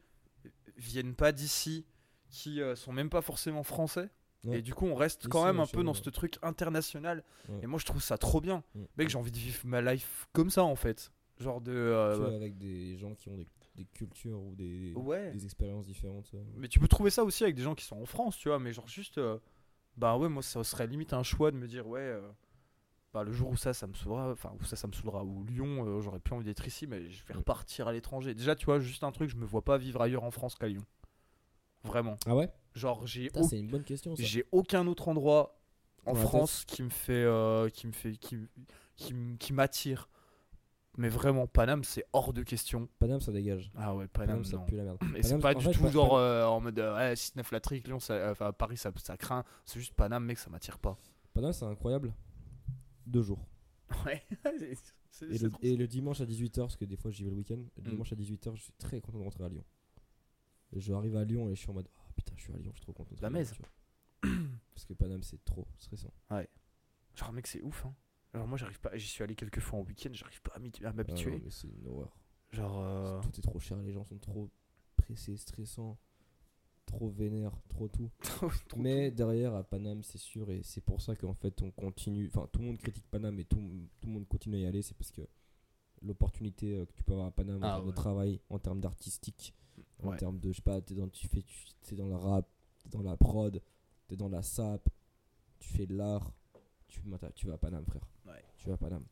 viennent 0.75 1.15
pas 1.15 1.31
d'ici, 1.31 1.85
qui 2.29 2.59
sont 2.75 2.91
même 2.91 3.09
pas 3.09 3.21
forcément 3.21 3.63
français. 3.63 4.09
Ouais. 4.43 4.57
Et 4.59 4.61
du 4.61 4.73
coup, 4.73 4.88
on 4.88 4.95
reste 4.95 5.22
Ici, 5.22 5.30
quand 5.30 5.45
même 5.45 5.59
un 5.59 5.68
peu 5.68 5.84
dans 5.84 5.93
ce 5.93 6.09
truc 6.09 6.38
international. 6.41 7.23
Ouais. 7.49 7.59
Et 7.63 7.68
moi, 7.68 7.80
je 7.80 7.85
trouve 7.85 8.01
ça 8.01 8.18
trop 8.18 8.41
bien. 8.41 8.63
Mec, 8.97 9.09
j'ai 9.09 9.18
envie 9.18 9.31
de 9.31 9.38
vivre 9.38 9.59
ma 9.65 9.81
life 9.81 10.27
comme 10.34 10.49
ça, 10.49 10.63
en 10.63 10.76
fait. 10.76 11.11
Genre 11.39 11.61
de. 11.61 11.72
euh, 11.72 12.13
Tu 12.15 12.19
vois, 12.22 12.34
avec 12.35 12.57
des 12.57 12.97
gens 12.97 13.13
qui 13.15 13.30
ont 13.30 13.35
des, 13.38 13.47
des 13.76 13.85
cultures 13.85 14.41
ou 14.41 14.55
des, 14.55 14.93
des 15.34 15.45
expériences 15.45 15.85
différentes. 15.85 16.31
Mais 16.57 16.68
tu 16.68 16.80
peux 16.80 16.88
trouver 16.88 17.09
ça 17.09 17.23
aussi 17.23 17.43
avec 17.43 17.55
des 17.55 17.63
gens 17.63 17.76
qui 17.76 17.85
sont 17.85 18.01
en 18.01 18.05
France, 18.05 18.38
tu 18.38 18.49
vois. 18.49 18.59
Mais 18.59 18.73
genre, 18.73 18.88
juste. 18.88 19.18
euh, 19.18 19.38
bah 19.97 20.18
ouais, 20.18 20.30
moi, 20.30 20.41
ça 20.41 20.63
serait 20.63 20.88
limite 20.88 21.13
un 21.13 21.23
choix 21.23 21.51
de 21.51 21.57
me 21.57 21.68
dire, 21.68 21.88
ouais. 21.88 21.99
euh, 21.99 22.22
bah, 23.13 23.23
le 23.23 23.31
jour 23.34 23.49
où 23.49 23.57
ça, 23.57 23.73
ça 23.73 23.88
me 23.88 23.93
saoulera, 23.93 24.31
enfin, 24.31 24.53
où 24.59 24.63
ça, 24.63 24.76
ça 24.77 24.88
me 24.88 24.93
saoulera, 24.93 25.23
ou 25.23 25.43
Lyon, 25.43 25.85
euh, 25.85 25.99
j'aurais 25.99 26.19
plus 26.19 26.34
envie 26.34 26.45
d'être 26.45 26.65
ici, 26.65 26.88
mais 26.88 27.09
je 27.09 27.26
vais 27.26 27.34
repartir 27.34 27.88
à 27.89 27.91
l'étranger. 27.91 28.34
Déjà, 28.34 28.55
tu 28.55 28.65
vois, 28.65 28.80
juste 28.80 29.03
un 29.03 29.11
truc, 29.11 29.30
je 29.30 29.35
me 29.35 29.45
vois 29.45 29.63
pas 29.63 29.77
vivre 29.77 30.01
ailleurs 30.01 30.23
en 30.23 30.31
France 30.31 30.55
qu'à 30.55 30.68
Lyon. 30.68 30.85
Vraiment. 31.84 32.15
Ah 32.26 32.35
ouais? 32.35 32.49
Genre, 32.73 33.06
j'ai 33.06 33.27
Putain, 33.27 33.41
au- 33.41 33.48
C'est 33.48 33.60
une 33.60 33.68
bonne 33.68 33.84
question 33.84 34.15
ça. 34.15 34.23
J'ai 34.23 34.45
aucun 34.52 34.88
autre 34.88 35.07
endroit 35.10 35.60
en 36.06 36.15
France 36.15 36.64
qui 36.65 36.81
me 36.84 36.89
fait, 36.89 37.11
euh, 37.23 37.69
qui 37.69 37.88
me 37.88 37.91
fait, 37.91 38.14
qui, 38.15 38.38
qui, 38.95 39.53
m'attire. 39.53 40.10
Mais 40.98 41.10
vraiment, 41.10 41.48
Paname, 41.48 41.84
c'est 41.84 42.06
hors 42.14 42.34
de 42.34 42.43
question. 42.43 42.88
Paname, 42.99 43.22
ça 43.22 43.31
dégage. 43.31 43.72
Ah 43.76 43.95
ouais, 43.95 44.07
Paname, 44.07 44.41
Paname, 44.41 44.43
ça 44.45 44.57
pue 44.60 44.76
la 44.76 44.84
merde. 44.84 44.98
Et 45.15 45.23
c'est 45.23 45.38
pas 45.39 45.53
du 45.53 45.64
fait, 45.64 45.72
tout 45.72 45.88
genre 45.89 46.15
euh, 46.18 46.45
en 46.45 46.60
mode 46.60 46.77
euh, 46.80 46.95
ouais, 46.95 47.14
6-9 47.15 47.52
la 47.53 47.60
trique, 47.61 47.88
Lyon, 47.88 47.99
ça, 47.99 48.31
enfin, 48.31 48.52
Paris, 48.52 48.77
ça, 48.77 48.91
ça 48.98 49.15
craint. 49.18 49.43
C'est 49.65 49.80
juste 49.80 49.93
Paname, 49.93 50.26
mec, 50.26 50.38
ça 50.38 50.49
m'attire 50.49 50.80
pas. 50.80 50.98
Paname, 51.34 51.53
c'est 51.53 51.65
incroyable. 51.65 52.14
Deux 53.06 53.22
jours. 53.23 53.39
Ouais, 54.06 54.22
Et 55.30 55.38
le, 55.38 55.49
trop- 55.49 55.60
et 55.61 55.76
le 55.76 55.88
dimanche 55.88 56.22
à 56.22 56.26
18h, 56.26 56.61
parce 56.61 56.77
que 56.77 56.85
des 56.85 56.95
fois 56.95 57.11
j'y 57.11 57.23
vais 57.26 57.30
le 57.30 57.35
week-end, 57.35 57.57
le 57.77 57.84
Mm. 57.84 57.89
dimanche 57.91 58.14
à 58.14 58.15
18h, 58.15 58.56
je 58.56 58.61
suis 58.61 58.73
très 58.77 58.99
content 59.02 59.19
de 59.19 59.23
rentrer 59.23 59.43
à 59.43 59.49
Lyon. 59.49 59.64
Et 60.73 60.80
je 60.80 60.93
arrive 60.93 61.15
à 61.18 61.23
Lyon 61.26 61.49
et 61.49 61.56
je 61.56 61.60
suis 61.60 61.69
en 61.69 61.73
mode 61.73 61.88
putain, 62.15 62.33
je 62.38 62.41
suis 62.43 62.53
à 62.53 62.57
Lyon, 62.57 62.71
je 62.73 62.77
suis 62.77 62.83
trop 62.83 62.93
content. 62.93 63.09
d'être 63.11 63.21
La 63.21 63.29
Lyon, 63.29 63.51
tu 63.53 63.61
vois. 63.61 63.69
Parce 64.73 64.85
que 64.85 64.93
Paname, 64.93 65.23
c'est 65.23 65.43
trop 65.43 65.67
stressant. 65.79 66.13
Genre, 67.15 67.31
mec, 67.33 67.47
c'est 67.47 67.61
ouf. 67.61 67.85
Hein. 67.85 67.93
Alors, 68.33 68.47
moi, 68.47 68.57
j'arrive 68.57 68.79
pas. 68.79 68.95
J'y 68.97 69.07
suis 69.07 69.23
allé 69.23 69.35
quelques 69.35 69.59
fois 69.59 69.79
en 69.79 69.83
week-end, 69.83 70.09
j'arrive 70.13 70.41
pas 70.41 70.53
à 70.53 70.59
Ah 70.85 70.93
m'habituer. 70.93 71.31
non, 71.31 71.41
mais 71.43 71.51
c'est 71.51 71.67
une 71.67 71.88
horreur. 71.88 72.15
Genre, 72.51 72.79
euh, 72.81 73.21
Tout 73.21 73.38
est 73.38 73.41
trop 73.41 73.59
cher, 73.59 73.77
les 73.81 73.91
gens 73.93 74.03
sont 74.05 74.17
trop 74.17 74.49
pressés, 74.97 75.35
stressants, 75.38 75.97
trop 76.85 77.09
vénères, 77.09 77.51
trop 77.69 77.88
tout. 77.88 78.09
trop 78.67 78.77
Mais 78.77 79.11
derrière, 79.11 79.53
à 79.55 79.63
Paname, 79.63 80.03
c'est 80.03 80.17
sûr, 80.17 80.49
et 80.51 80.61
c'est 80.63 80.81
pour 80.81 81.01
ça 81.01 81.15
qu'en 81.15 81.33
fait, 81.33 81.61
on 81.61 81.71
continue. 81.71 82.27
Enfin, 82.33 82.47
tout 82.51 82.59
le 82.61 82.67
monde 82.67 82.77
critique 82.77 83.05
Paname 83.09 83.39
et 83.39 83.45
tout, 83.45 83.57
tout 83.99 84.07
le 84.07 84.13
monde 84.13 84.27
continue 84.27 84.55
à 84.57 84.59
y 84.59 84.65
aller. 84.65 84.81
C'est 84.81 84.95
parce 84.97 85.11
que 85.11 85.21
l'opportunité 86.01 86.73
euh, 86.75 86.85
que 86.85 86.93
tu 86.93 87.03
peux 87.03 87.13
avoir 87.13 87.27
à 87.27 87.31
Paname 87.31 87.63
en 87.63 87.67
Ah 87.67 87.71
termes 87.75 87.85
ouais. 87.85 87.91
de 87.91 87.95
travail, 87.95 88.39
en 88.49 88.59
termes 88.59 88.79
d'artistique, 88.81 89.53
en 90.03 90.09
Ouais. 90.09 90.17
termes 90.17 90.39
de, 90.39 90.51
je 90.51 90.57
sais 90.57 90.61
pas, 90.61 90.81
t'es 90.81 90.93
dans, 90.95 91.07
tu 91.09 91.27
fais, 91.27 91.41
tu, 91.41 91.65
t'es 91.83 91.95
dans 91.95 92.07
le 92.07 92.15
rap, 92.15 92.47
t'es 92.79 92.89
dans 92.89 93.01
la 93.03 93.15
prod, 93.17 93.61
t'es 94.07 94.15
dans 94.15 94.29
la 94.29 94.41
sap, 94.41 94.87
tu 95.59 95.69
fais 95.69 95.85
de 95.85 95.95
l'art, 95.95 96.31
tu, 96.87 97.01
tu 97.35 97.47
vas 97.47 97.53
à 97.53 97.57
Paname, 97.57 97.85
frère. 97.85 98.07
Ouais. 98.25 98.43
Tu 98.57 98.67
vas 98.67 98.73
à 98.73 98.77
Paname. 98.77 99.03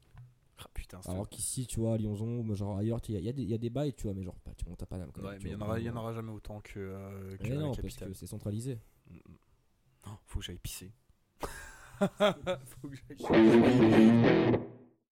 ah, 0.57 0.65
putain, 0.73 1.01
c'est- 1.01 1.09
Alors 1.11 1.29
qu'ici, 1.29 1.65
tu 1.67 1.79
vois, 1.79 1.93
à 1.93 1.97
Lyonzon, 1.97 2.39
ou 2.39 2.55
genre 2.55 2.77
ailleurs, 2.77 2.99
il 3.07 3.15
y, 3.15 3.17
a- 3.17 3.21
y 3.21 3.29
a 3.29 3.33
des- 3.33 3.43
y 3.43 3.53
a 3.53 3.57
des 3.57 3.69
bails, 3.69 3.93
tu 3.93 4.03
vois, 4.03 4.13
mais 4.13 4.23
genre, 4.23 4.35
bah, 4.45 4.51
tu 4.57 4.65
montes 4.67 4.81
à 4.83 4.85
Paname 4.85 5.11
quand 5.13 5.21
même. 5.21 5.31
Ouais, 5.31 5.37
tu 5.37 5.43
mais 5.45 5.51
il 5.51 5.53
y, 5.53 5.55
en 5.55 5.61
aura, 5.61 5.79
il 5.79 5.85
y 5.85 5.89
en 5.89 5.91
vraiment. 5.93 6.01
aura 6.07 6.13
jamais 6.13 6.31
autant 6.31 6.59
que, 6.61 6.79
euh, 6.79 7.37
que 7.37 7.53
non, 7.53 7.73
parce 7.75 7.95
que 7.95 8.13
c'est 8.13 8.27
centralisé. 8.27 8.77
Mm, 9.09 9.15
mm. 9.15 9.19
Oh, 10.07 10.09
faut 10.25 10.39
que 10.39 10.45
j'aille 10.45 10.59
pisser. 10.59 10.91
Faut 12.81 12.87
que 12.87 12.95
j'aille- 12.95 14.59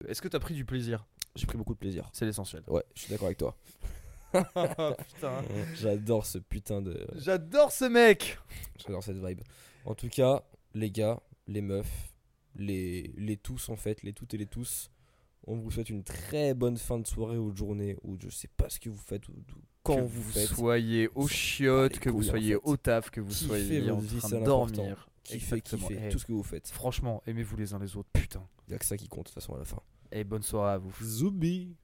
Est-ce 0.08 0.22
que 0.22 0.28
t'as 0.30 0.40
pris 0.40 0.54
du 0.54 0.64
plaisir? 0.66 1.06
J'ai 1.36 1.46
pris 1.46 1.58
beaucoup 1.58 1.74
de 1.74 1.80
plaisir. 1.80 2.10
C'est 2.14 2.26
l'essentiel. 2.26 2.64
Ouais, 2.68 2.84
je 2.96 3.02
suis 3.02 3.10
d'accord 3.12 3.26
avec 3.28 3.38
toi. 3.38 3.58
Putain. 5.08 5.44
J'adore 5.76 6.26
ce 6.26 6.38
putain 6.38 6.82
de. 6.82 7.08
J'adore 7.16 7.72
ce 7.72 7.86
mec 7.86 8.38
J'adore 8.78 9.04
cette 9.04 9.18
vibe. 9.18 9.42
En 9.86 9.96
tout 9.96 10.10
cas, 10.10 10.44
les 10.74 10.92
gars, 10.92 11.20
les 11.48 11.62
meufs, 11.62 12.14
les, 12.56 13.12
les 13.18 13.38
tous 13.38 13.70
en 13.70 13.76
fait, 13.76 14.04
les 14.04 14.14
toutes 14.14 14.34
et 14.34 14.38
les 14.38 14.46
tous, 14.48 14.90
on 15.46 15.56
vous 15.56 15.72
souhaite 15.72 15.90
une 15.90 16.04
très 16.04 16.54
bonne 16.54 16.78
fin 16.78 17.00
de 17.00 17.08
soirée 17.08 17.38
ou 17.38 17.52
de 17.52 17.58
journée, 17.58 17.96
ou 18.04 18.18
je 18.20 18.30
sais 18.30 18.50
pas 18.58 18.70
ce 18.70 18.80
que 18.80 18.90
vous 18.90 18.98
faites, 18.98 19.28
ou, 19.30 19.34
quand 19.84 19.96
que 19.96 20.02
vous, 20.02 20.24
faites. 20.24 20.48
soyez 20.48 21.08
au 21.16 21.22
Vous 21.22 21.28
chiottes, 21.30 22.00
que 22.00 22.10
vous 22.10 22.28
en 22.28 22.32
soyez 22.32 22.54
fait. 22.56 22.62
au 22.64 22.76
taf, 22.78 23.10
que 23.10 23.22
vous 23.22 23.30
Kiffez 23.30 23.46
soyez 23.48 23.92
en 23.92 24.02
train 24.02 24.30
de 24.40 24.44
dormir. 24.44 25.10
Kiffez, 25.24 25.62
kiffez 25.62 26.00
Eh, 26.04 26.10
tout 26.10 26.20
ce 26.20 26.26
que 26.26 26.32
vous 26.34 26.44
faites. 26.44 26.68
Franchement, 26.70 27.22
aimez-vous 27.28 27.56
les 27.58 27.74
uns 27.74 27.80
les 27.80 27.96
autres, 27.98 28.10
putain. 28.14 28.46
Il 28.68 28.74
a 28.74 28.78
que 28.78 28.86
ça 28.86 28.98
qui 28.98 29.08
compte 29.08 29.26
de 29.26 29.30
toute 29.30 29.36
façon 29.36 29.56
à 29.56 29.58
la 29.60 29.66
fin. 29.66 29.82
Et 30.12 30.24
bonne 30.24 30.44
soirée 30.44 30.74
à 30.74 30.78
vous. 30.78 30.92
Zoubi 31.04 31.76